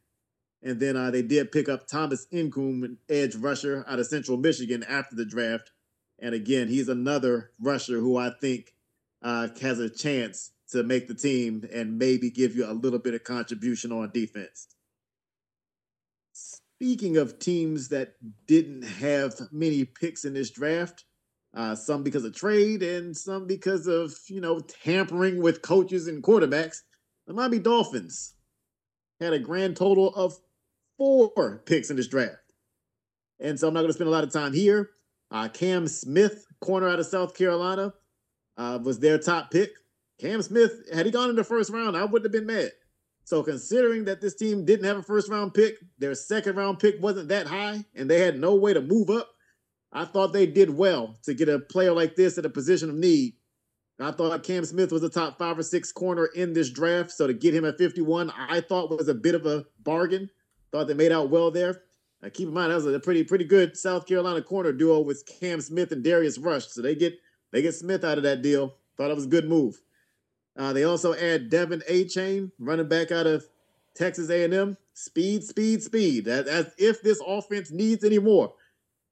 [0.62, 4.82] And then uh, they did pick up Thomas Incoom, edge rusher out of Central Michigan
[4.88, 5.72] after the draft.
[6.18, 8.74] And again, he's another rusher who I think
[9.20, 13.14] uh, has a chance to make the team and maybe give you a little bit
[13.14, 14.68] of contribution on defense.
[16.32, 18.14] Speaking of teams that
[18.46, 21.04] didn't have many picks in this draft,
[21.54, 26.22] uh, some because of trade and some because of you know tampering with coaches and
[26.22, 26.82] quarterbacks,
[27.26, 28.34] the Miami Dolphins
[29.20, 30.38] had a grand total of
[30.98, 32.36] four picks in this draft.
[33.40, 34.90] And so I'm not going to spend a lot of time here.
[35.30, 37.92] Uh, Cam Smith, corner out of South Carolina,
[38.56, 39.70] uh, was their top pick.
[40.20, 42.70] Cam Smith, had he gone in the first round, I wouldn't have been mad.
[43.24, 47.00] So considering that this team didn't have a first round pick, their second round pick
[47.00, 49.33] wasn't that high, and they had no way to move up,
[49.94, 52.96] I thought they did well to get a player like this at a position of
[52.96, 53.34] need.
[54.00, 57.12] I thought Cam Smith was a top five or six corner in this draft.
[57.12, 60.30] So to get him at 51, I thought was a bit of a bargain.
[60.72, 61.82] Thought they made out well there.
[62.32, 65.60] Keep in mind that was a pretty pretty good South Carolina corner duo with Cam
[65.60, 66.68] Smith and Darius Rush.
[66.68, 67.18] So they get
[67.52, 68.74] they get Smith out of that deal.
[68.96, 69.80] Thought it was a good move.
[70.56, 73.44] Uh, they also add De'Von Achane, running back out of
[73.94, 74.76] Texas A&M.
[74.94, 76.28] Speed, speed, speed.
[76.28, 78.54] As if this offense needs any more.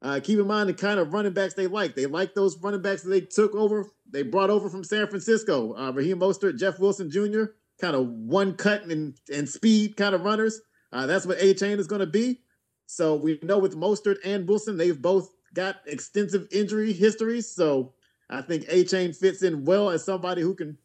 [0.03, 1.95] Uh, keep in mind the kind of running backs they like.
[1.95, 5.77] They like those running backs that they took over, they brought over from San Francisco.
[5.77, 7.45] Uh, Raheem Mostert, Jeff Wilson Jr.,
[7.81, 10.61] kind of one cut and, and speed kind of runners.
[10.93, 12.41] Uh, that's what Achane is going to be.
[12.87, 17.51] So we know with Mostert and Wilson, they've both got extensive injury histories.
[17.51, 17.95] So
[18.29, 20.77] I think Achane fits in well as somebody who can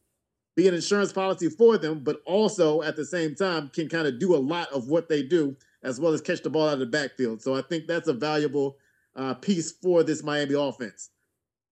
[0.55, 4.19] be an insurance policy for them, but also at the same time can kind of
[4.19, 6.79] do a lot of what they do as well as catch the ball out of
[6.79, 7.41] the backfield.
[7.41, 8.77] So I think that's a valuable
[9.17, 11.09] uh, piece for this Miami offense.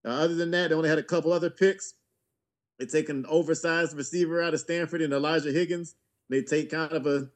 [0.04, 1.94] Uh, other than that, they only had a couple other picks.
[2.78, 5.94] They take an oversized receiver out of Stanford and Elijah Higgins.
[6.28, 7.28] They take kind of a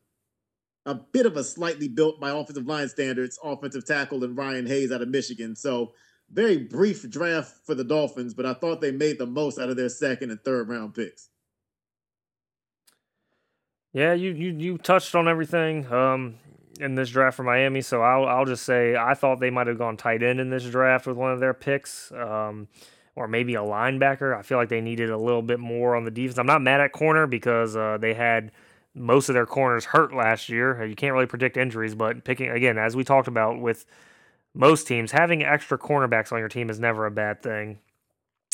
[0.86, 4.90] a bit of a slightly built by offensive line standards offensive tackle and Ryan Hayes
[4.90, 5.55] out of Michigan.
[5.55, 5.92] So
[6.30, 9.76] very brief draft for the Dolphins, but I thought they made the most out of
[9.76, 11.28] their second and third round picks.
[13.92, 16.36] Yeah, you you you touched on everything um,
[16.81, 19.78] in this draft for Miami, so I'll I'll just say I thought they might have
[19.78, 22.68] gone tight end in this draft with one of their picks, um,
[23.15, 24.36] or maybe a linebacker.
[24.36, 26.39] I feel like they needed a little bit more on the defense.
[26.39, 28.52] I'm not mad at corner because uh, they had
[28.94, 30.84] most of their corners hurt last year.
[30.84, 33.86] You can't really predict injuries, but picking again, as we talked about with
[34.55, 37.78] most teams, having extra cornerbacks on your team is never a bad thing.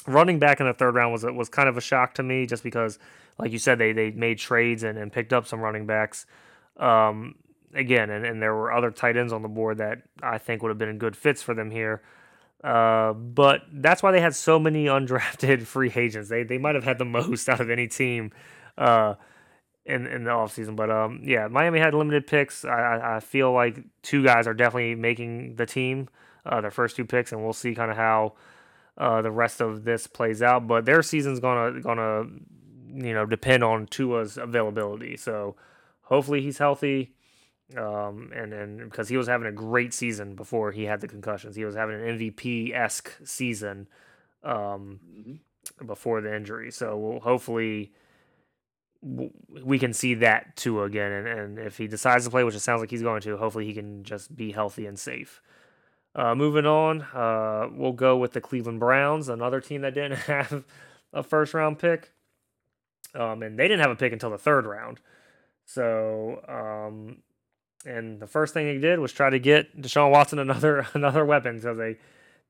[0.07, 2.63] Running back in the third round was was kind of a shock to me, just
[2.63, 2.99] because
[3.39, 6.27] like you said, they they made trades and, and picked up some running backs.
[6.77, 7.37] Um,
[7.75, 10.69] again, and, and there were other tight ends on the board that I think would
[10.71, 12.03] have been good fits for them here.
[12.65, 16.29] Uh, but that's why they had so many undrafted free agents.
[16.29, 18.33] They they might have had the most out of any team
[18.79, 19.15] uh,
[19.85, 20.77] in in the offseason.
[20.77, 22.65] But um, yeah, Miami had limited picks.
[22.65, 26.09] I, I feel like two guys are definitely making the team,
[26.45, 28.35] uh, their first two picks, and we'll see kind of how
[28.99, 30.67] uh, the rest of this plays out.
[30.67, 32.25] But their season's gonna gonna
[32.95, 35.17] you know depend on Tua's availability.
[35.17, 35.57] So
[36.03, 37.16] hopefully he's healthy.
[37.77, 41.57] Um, and and because he was having a great season before he had the concussions,
[41.57, 43.89] he was having an MVP esque season
[44.45, 45.87] um, mm-hmm.
[45.87, 46.71] before the injury.
[46.71, 47.93] So we'll hopefully
[49.03, 51.13] we can see that too again.
[51.13, 53.67] And, and if he decides to play, which it sounds like he's going to, hopefully
[53.67, 55.43] he can just be healthy and safe.
[56.15, 60.65] Uh, moving on, uh, we'll go with the Cleveland Browns, another team that didn't have
[61.13, 62.13] a first round pick.
[63.15, 65.01] Um, and they didn't have a pick until the third round.
[65.65, 67.19] So, um,
[67.87, 71.61] and the first thing they did was try to get Deshaun Watson another another weapon.
[71.61, 71.97] So they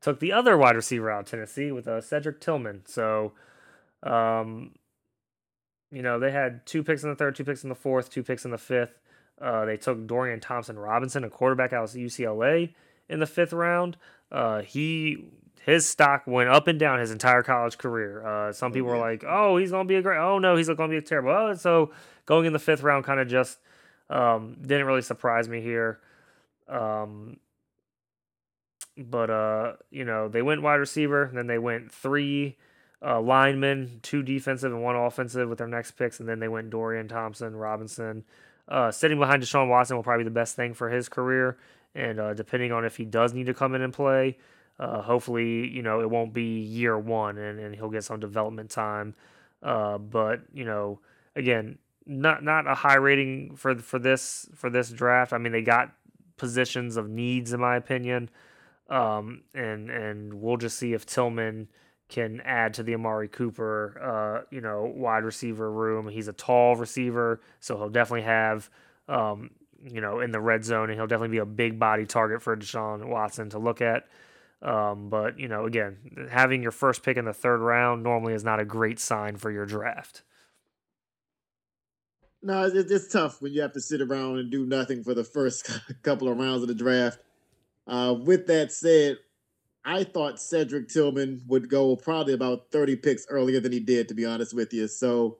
[0.01, 2.83] took the other wide receiver out of Tennessee with uh, Cedric Tillman.
[2.85, 3.33] So,
[4.03, 4.71] um,
[5.91, 8.23] you know, they had two picks in the third, two picks in the fourth, two
[8.23, 8.99] picks in the fifth.
[9.39, 12.73] Uh, they took Dorian Thompson Robinson, a quarterback out of UCLA,
[13.07, 13.97] in the fifth round.
[14.31, 15.29] Uh, he
[15.63, 18.25] his stock went up and down his entire college career.
[18.25, 20.87] Uh, some people were like, "Oh, he's gonna be a great." Oh no, he's gonna
[20.87, 21.29] be a terrible.
[21.31, 21.91] Oh, so
[22.25, 23.59] going in the fifth round kind of just
[24.09, 25.99] um, didn't really surprise me here.
[26.67, 27.37] Um,
[28.97, 32.57] but uh, you know, they went wide receiver, then they went three
[33.05, 36.69] uh, linemen, two defensive and one offensive with their next picks, and then they went
[36.69, 38.23] Dorian Thompson, Robinson.
[38.67, 41.57] Uh, sitting behind Deshaun Watson will probably be the best thing for his career,
[41.95, 44.37] and uh, depending on if he does need to come in and play,
[44.79, 48.69] uh, hopefully, you know, it won't be year one and, and he'll get some development
[48.69, 49.15] time.
[49.63, 50.99] Uh, but, you know,
[51.35, 51.77] again,
[52.07, 55.33] not not a high rating for for this for this draft.
[55.33, 55.93] I mean, they got
[56.37, 58.29] positions of needs in my opinion.
[58.89, 61.67] Um, and and we'll just see if Tillman
[62.09, 66.07] can add to the Amari Cooper, uh, you know, wide receiver room.
[66.07, 68.69] He's a tall receiver, so he'll definitely have,
[69.09, 69.51] um,
[69.83, 72.55] you know, in the red zone, and he'll definitely be a big body target for
[72.55, 74.07] Deshaun Watson to look at.
[74.61, 78.43] Um, but you know, again, having your first pick in the third round normally is
[78.43, 80.23] not a great sign for your draft.
[82.41, 85.23] No, it's, it's tough when you have to sit around and do nothing for the
[85.23, 85.69] first
[86.03, 87.19] couple of rounds of the draft.
[87.87, 89.17] Uh, with that said,
[89.85, 94.13] I thought Cedric Tillman would go probably about 30 picks earlier than he did, to
[94.13, 94.87] be honest with you.
[94.87, 95.37] So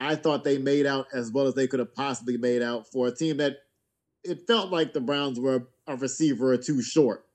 [0.00, 3.08] I thought they made out as well as they could have possibly made out for
[3.08, 3.56] a team that
[4.22, 7.26] it felt like the Browns were a receiver or two short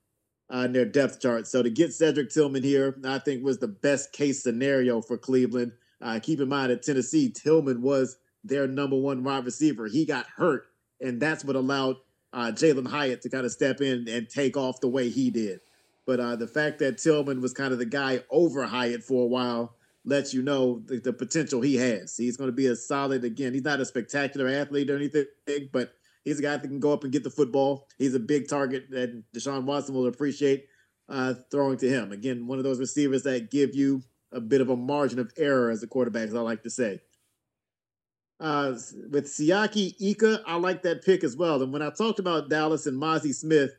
[0.54, 1.46] uh, in their depth chart.
[1.46, 5.74] So to get Cedric Tillman here, I think was the best case scenario for Cleveland.
[6.02, 9.88] Uh, keep in mind at Tennessee, Tillman was their number one wide receiver.
[9.88, 10.68] He got hurt,
[11.02, 11.98] and that's what allowed
[12.34, 15.60] uh, Jalin Hyatt to kind of step in and take off the way he did.
[16.06, 19.28] But uh, the fact that Tillman was kind of the guy over Hyatt for a
[19.28, 22.18] while lets you know the, the potential he has.
[22.18, 25.26] He's going to be a solid, again, he's not a spectacular athlete or anything,
[25.72, 25.94] but
[26.30, 27.88] He's a guy that can go up and get the football.
[27.98, 30.68] He's a big target that Deshaun Watson will appreciate
[31.08, 32.12] uh, throwing to him.
[32.12, 35.72] Again, one of those receivers that give you a bit of a margin of error
[35.72, 37.02] as a quarterback, as I like to say.
[38.40, 38.72] Uh,
[39.12, 41.62] with Siaki Ika, I like that pick as well.
[41.62, 43.72] And when I talked about Dallas and Mazi Smith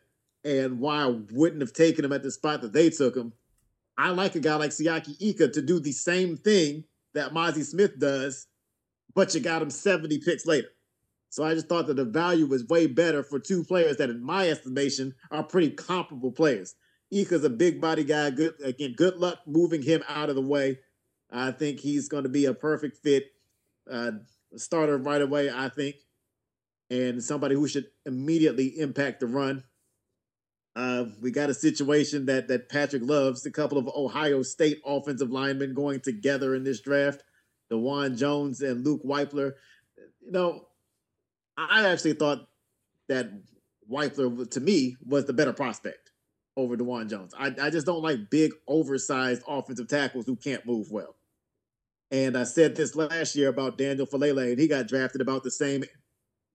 [0.45, 3.33] and why I wouldn't have taken him at the spot that they took him,
[3.97, 7.99] I like a guy like Siaki Ika to do the same thing that Mazi Smith
[7.99, 8.47] does,
[9.15, 10.69] but you got him 70 picks later.
[11.31, 14.23] So I just thought that the value was way better for two players that, in
[14.23, 16.75] my estimation, are pretty comparable players.
[17.13, 18.31] Ika's a big body guy.
[18.31, 18.95] Good again.
[18.97, 20.81] Good luck moving him out of the way.
[21.31, 23.27] I think he's going to be a perfect fit
[23.91, 24.13] uh,
[24.57, 25.51] starter right away.
[25.51, 25.97] I think,
[26.91, 29.65] and somebody who should immediately impact the run.
[30.77, 33.45] Uh, we got a situation that that Patrick loves.
[33.47, 37.23] A couple of Ohio State offensive linemen going together in this draft.
[37.70, 39.53] Dawand Jones and Luke Wypler.
[40.20, 40.67] You know,
[41.57, 42.49] I actually thought
[43.09, 43.31] that
[43.91, 46.11] Wypler, to me, was the better prospect
[46.57, 47.35] over Dawand Jones.
[47.39, 51.17] I, I just don't like big, oversized offensive tackles who can't move well.
[52.11, 55.51] And I said this last year about Daniel Faalele, and he got drafted about the
[55.51, 55.85] same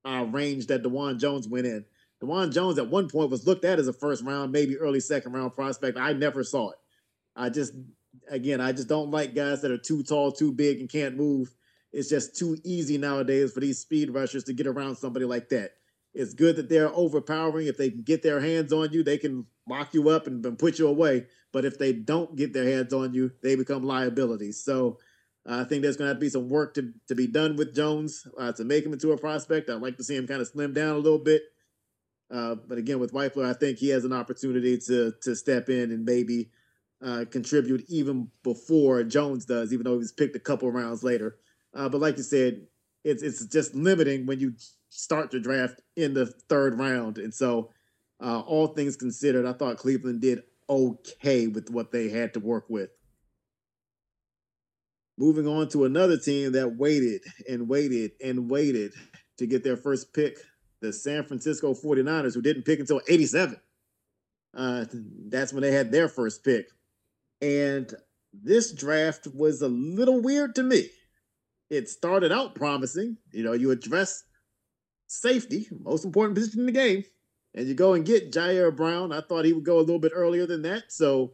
[0.04, 1.86] uh, range that Dawand Jones went in.
[2.22, 5.34] Dawand Jones at one point was looked at as a first round, maybe early second
[5.34, 5.98] round prospect.
[5.98, 6.78] I never saw it.
[7.36, 7.74] I just,
[8.30, 11.54] again, I just don't like guys that are too tall, too big, and can't move.
[11.92, 15.72] It's just too easy nowadays for these speed rushers to get around somebody like that.
[16.14, 17.68] It's good that they're overpowering.
[17.68, 20.60] If they can get their hands on you, they can lock you up and, and
[20.60, 21.28] put you away.
[21.52, 24.64] But if they don't get their hands on you, they become liabilities.
[24.64, 24.98] So
[25.48, 27.76] I think there's going to have to be some work to, to be done with
[27.76, 29.70] Jones uh, to make him into a prospect.
[29.70, 31.44] I'd like to see him kind of slim down a little bit.
[32.32, 35.92] Uh, but again, with Wypler, I think he has an opportunity to to step in
[35.92, 36.50] and maybe
[37.04, 41.38] uh, contribute even before Jones does, even though he was picked a couple rounds later.
[41.76, 42.66] Uh, but like you said,
[43.04, 44.54] it's it's just limiting when you
[44.90, 47.20] start the draft in the third round.
[47.20, 47.70] And so,
[48.20, 52.66] uh, all things considered, I thought Cleveland did okay with what they had to work
[52.70, 52.90] with.
[55.18, 58.92] Moving on to another team that waited and waited and waited
[59.38, 60.38] to get their first pick,
[60.82, 63.58] the San Francisco 49ers, who didn't pick until 87.
[64.56, 64.86] Uh,
[65.28, 66.68] that's when they had their first pick.
[67.42, 67.94] And
[68.34, 70.90] this draft was a little weird to me.
[71.70, 73.18] It started out promising.
[73.32, 74.24] You know, you address
[75.08, 77.04] safety, most important position in the game,
[77.54, 79.12] and you go and get Ji'Ayir Brown.
[79.12, 80.92] I thought he would go a little bit earlier than that.
[80.92, 81.34] So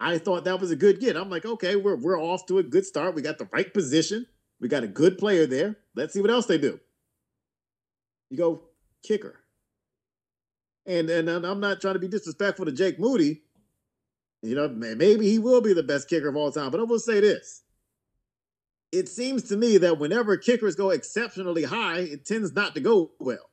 [0.00, 1.16] I thought that was a good get.
[1.16, 3.14] I'm like, okay, we're, we're off to a good start.
[3.14, 4.26] We got the right position.
[4.58, 5.76] We got a good player there.
[5.94, 6.80] Let's see what else they do.
[8.30, 8.62] You go
[9.06, 9.36] kicker.
[10.86, 13.42] And, and I'm not trying to be disrespectful to Jake Moody,
[14.42, 16.70] you know, maybe he will be the best kicker of all time.
[16.70, 17.62] But I will say this.
[18.90, 23.12] It seems to me that whenever kickers go exceptionally high, it tends not to go
[23.20, 23.50] well.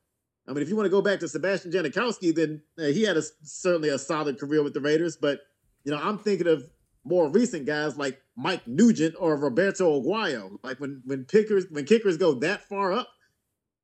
[0.48, 3.17] I mean, if you want to go back to Sebastian Janikowski, then uh, he had
[3.17, 5.17] a, certainly a solid career with the Raiders.
[5.17, 5.42] But,
[5.88, 6.69] you know, I'm thinking of
[7.06, 10.57] more recent guys like Mike Nugent or Roberto Aguayo.
[10.61, 13.07] Like when when kickers when kickers go that far up,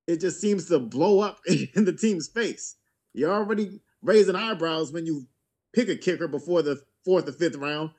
[0.05, 2.75] it just seems to blow up in the team's face.
[3.13, 5.27] You're already raising eyebrows when you
[5.71, 7.91] pick a kicker before the fourth or fifth round.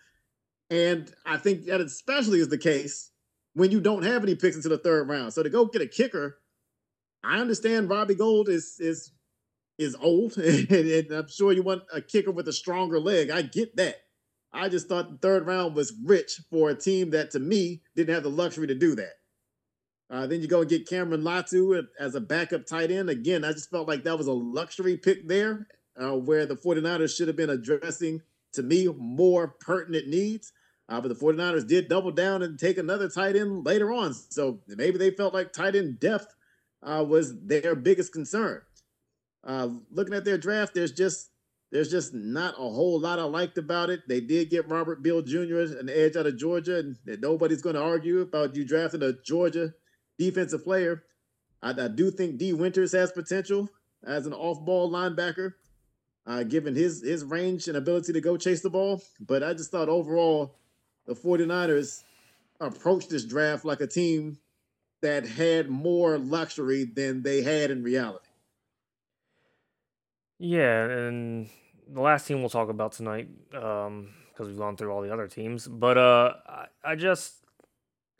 [0.69, 3.11] And I think that especially is the case
[3.55, 5.33] when you don't have any picks into the third round.
[5.33, 6.41] So to go get a kicker,
[7.25, 9.13] I understand Robbie Gould is is
[9.79, 13.31] is old, and, and I'm sure you want a kicker with a stronger leg.
[13.31, 13.97] I get that.
[14.53, 18.15] I just thought the third round was rich for a team that, to me, didn't
[18.15, 19.15] have the luxury to do that.
[20.11, 23.11] Uh, then you go and get Cameron Latu as a backup tight end.
[23.11, 25.67] Again, I just felt like that was a luxury pick there,
[26.01, 28.21] uh, where the 49ers should have been addressing
[28.53, 30.53] to me, more pertinent needs.
[30.89, 34.15] Uh, but the 49ers did double down and take another tight end later on.
[34.15, 36.35] So maybe they felt like tight end depth
[36.83, 38.61] uh, was their biggest concern.
[39.45, 41.31] Uh, looking at their draft, there's just
[41.71, 44.03] there's just not a whole lot I liked about it.
[44.09, 47.83] They did get Robert Beal Jr., an edge out of Georgia, and nobody's going to
[47.83, 49.75] argue about you drafting a Georgia
[50.19, 51.03] defensive player.
[51.63, 53.69] I, I do think Dee Winters has potential
[54.07, 55.55] as an off-ball linebacker
[56.27, 59.03] uh, given his his range and ability to go chase the ball.
[59.21, 60.57] But I just thought overall,
[61.07, 62.03] the 49ers
[62.61, 64.39] approached this draft like a team
[65.03, 68.24] that had more luxury than they had in reality.
[70.45, 71.49] Yeah, and
[71.89, 75.27] the last team we'll talk about tonight, because um, we've gone through all the other
[75.27, 75.67] teams.
[75.67, 77.37] But uh, I, I just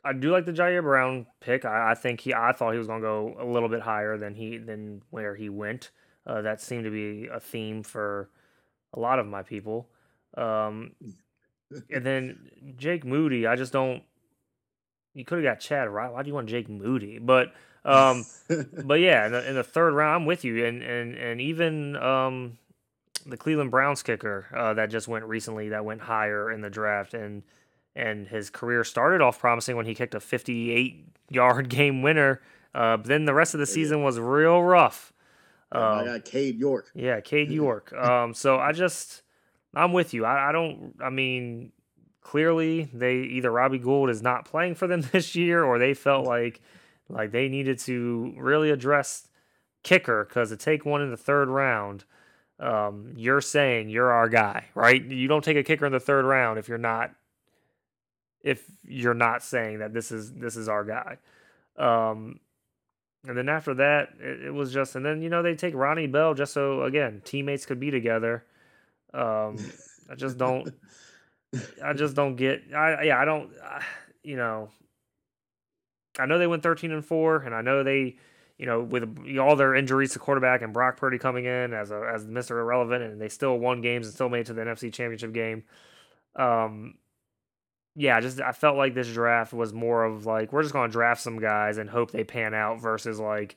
[0.03, 1.65] I do like the Ji'Ayir Brown pick.
[1.65, 4.33] I, I, think he I thought he was gonna go a little bit higher than
[4.33, 5.91] he than where he went.
[6.25, 8.31] Uh, that seemed to be a theme for
[8.95, 9.87] a lot of my people.
[10.35, 10.93] Um,
[11.93, 14.01] and then Jake Moody, I just don't.
[15.13, 16.11] You could have got Chad right.
[16.11, 17.19] Why do you want Jake Moody?
[17.19, 17.53] But
[17.85, 18.25] um,
[18.85, 21.95] but yeah, in the, in the, third round, I'm with you, and and and even
[21.95, 22.57] um,
[23.25, 27.13] the Cleveland Browns kicker uh, that just went recently, that went higher in the draft,
[27.13, 27.43] and
[27.95, 32.41] and his career started off promising when he kicked a 58 yard game winner.
[32.73, 35.13] Uh, but then the rest of the season was real rough.
[35.71, 36.91] Um, I got Cade York.
[36.93, 37.93] Yeah, Cade York.
[37.93, 39.21] um, so I just,
[39.73, 40.25] I'm with you.
[40.25, 40.95] I, I don't.
[41.01, 41.71] I mean,
[42.21, 46.25] clearly they either Robbie Gould is not playing for them this year, or they felt
[46.25, 46.61] like
[47.09, 49.27] like they needed to really address
[49.83, 52.05] kicker because to take one in the third round.
[52.57, 55.03] Um, you're saying you're our guy, right?
[55.03, 57.11] You don't take a kicker in the third round if you're not
[58.41, 61.17] if you're not saying that this is this is our guy.
[61.77, 62.39] Um,
[63.27, 66.07] and then after that, it, it, was just, and then you know they take Ronnie
[66.07, 68.45] Bell just so again teammates could be together.
[69.13, 69.57] Um,
[70.09, 70.69] I just don't,
[71.83, 72.63] I just don't get.
[72.73, 73.51] I yeah, I don't.
[73.63, 73.83] I,
[74.23, 74.69] you know,
[76.19, 78.17] I know they went thirteen and four, and I know they,
[78.57, 82.09] you know, with all their injuries to quarterback and Brock Purdy coming in as a
[82.13, 84.61] as the Mister Irrelevant, and they still won games and still made it to the
[84.61, 85.63] NFC Championship game.
[86.35, 86.95] Um,
[87.95, 90.91] yeah, just I felt like this draft was more of like we're just going to
[90.91, 93.55] draft some guys and hope they pan out versus like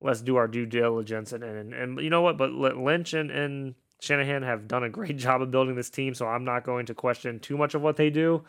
[0.00, 2.38] let's do our due diligence and and, and you know what?
[2.38, 6.26] But Lynch and, and Shanahan have done a great job of building this team, so
[6.26, 8.44] I'm not going to question too much of what they do.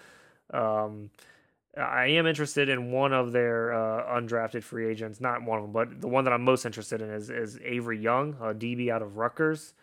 [0.54, 1.10] Um,
[1.78, 5.72] I am interested in one of their uh, undrafted free agents, not one of them,
[5.74, 9.02] but the one that I'm most interested in is, is Avery Young, a DB out
[9.02, 9.74] of Rutgers.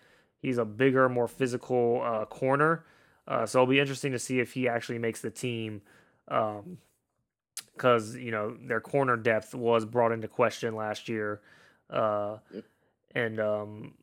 [0.41, 2.85] He's a bigger, more physical uh, corner.
[3.27, 5.83] Uh, so it'll be interesting to see if he actually makes the team.
[6.27, 11.41] Because, um, you know, their corner depth was brought into question last year.
[11.89, 12.39] Uh.
[13.15, 13.95] And, um,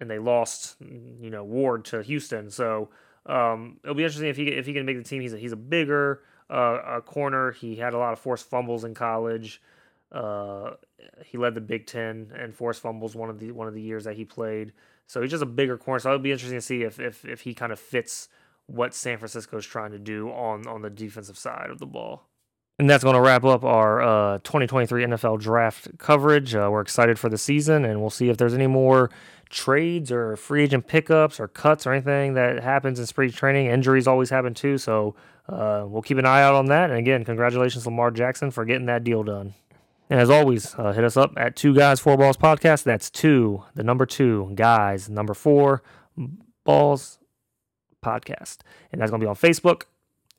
[0.00, 2.50] and they lost, you know, Ward to Houston.
[2.50, 2.90] So
[3.26, 5.22] um, it'll be interesting if he if he can make the team.
[5.22, 7.52] He's a, he's a bigger uh, a corner.
[7.52, 9.60] He had a lot of forced fumbles in college.
[10.12, 10.72] Uh,
[11.24, 14.04] he led the Big Ten and forced fumbles one of the one of the years
[14.04, 14.72] that he played.
[15.06, 16.00] So he's just a bigger corner.
[16.00, 18.28] So it'll be interesting to see if if if he kind of fits
[18.66, 22.28] what San Francisco is trying to do on on the defensive side of the ball.
[22.78, 26.54] And that's going to wrap up our uh, 2023 NFL draft coverage.
[26.54, 29.10] Uh, we're excited for the season, and we'll see if there's any more
[29.48, 33.66] trades or free agent pickups or cuts or anything that happens in spring training.
[33.66, 35.14] Injuries always happen too, so
[35.48, 36.90] uh, we'll keep an eye out on that.
[36.90, 39.54] And again, congratulations, Lamar Jackson, for getting that deal done.
[40.08, 42.84] And as always, uh, hit us up at Two Guys Four Balls Podcast.
[42.84, 45.82] That's two, the number two, guys, number four,
[46.64, 47.18] balls
[48.04, 48.58] podcast.
[48.92, 49.82] And that's going to be on Facebook,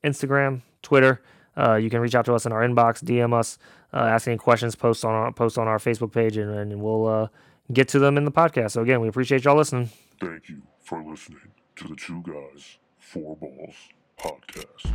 [0.04, 1.22] Instagram, Twitter.
[1.58, 3.58] Uh, you can reach out to us in our inbox, DM us,
[3.94, 7.08] uh, ask any questions, post on our post on our Facebook page, and, and we'll
[7.08, 7.28] uh,
[7.74, 8.72] get to them in the podcast.
[8.72, 9.90] So again, we appreciate y'all listening.
[10.22, 13.76] Thank you for listening to the Two Guys Four Balls
[14.18, 14.92] podcast.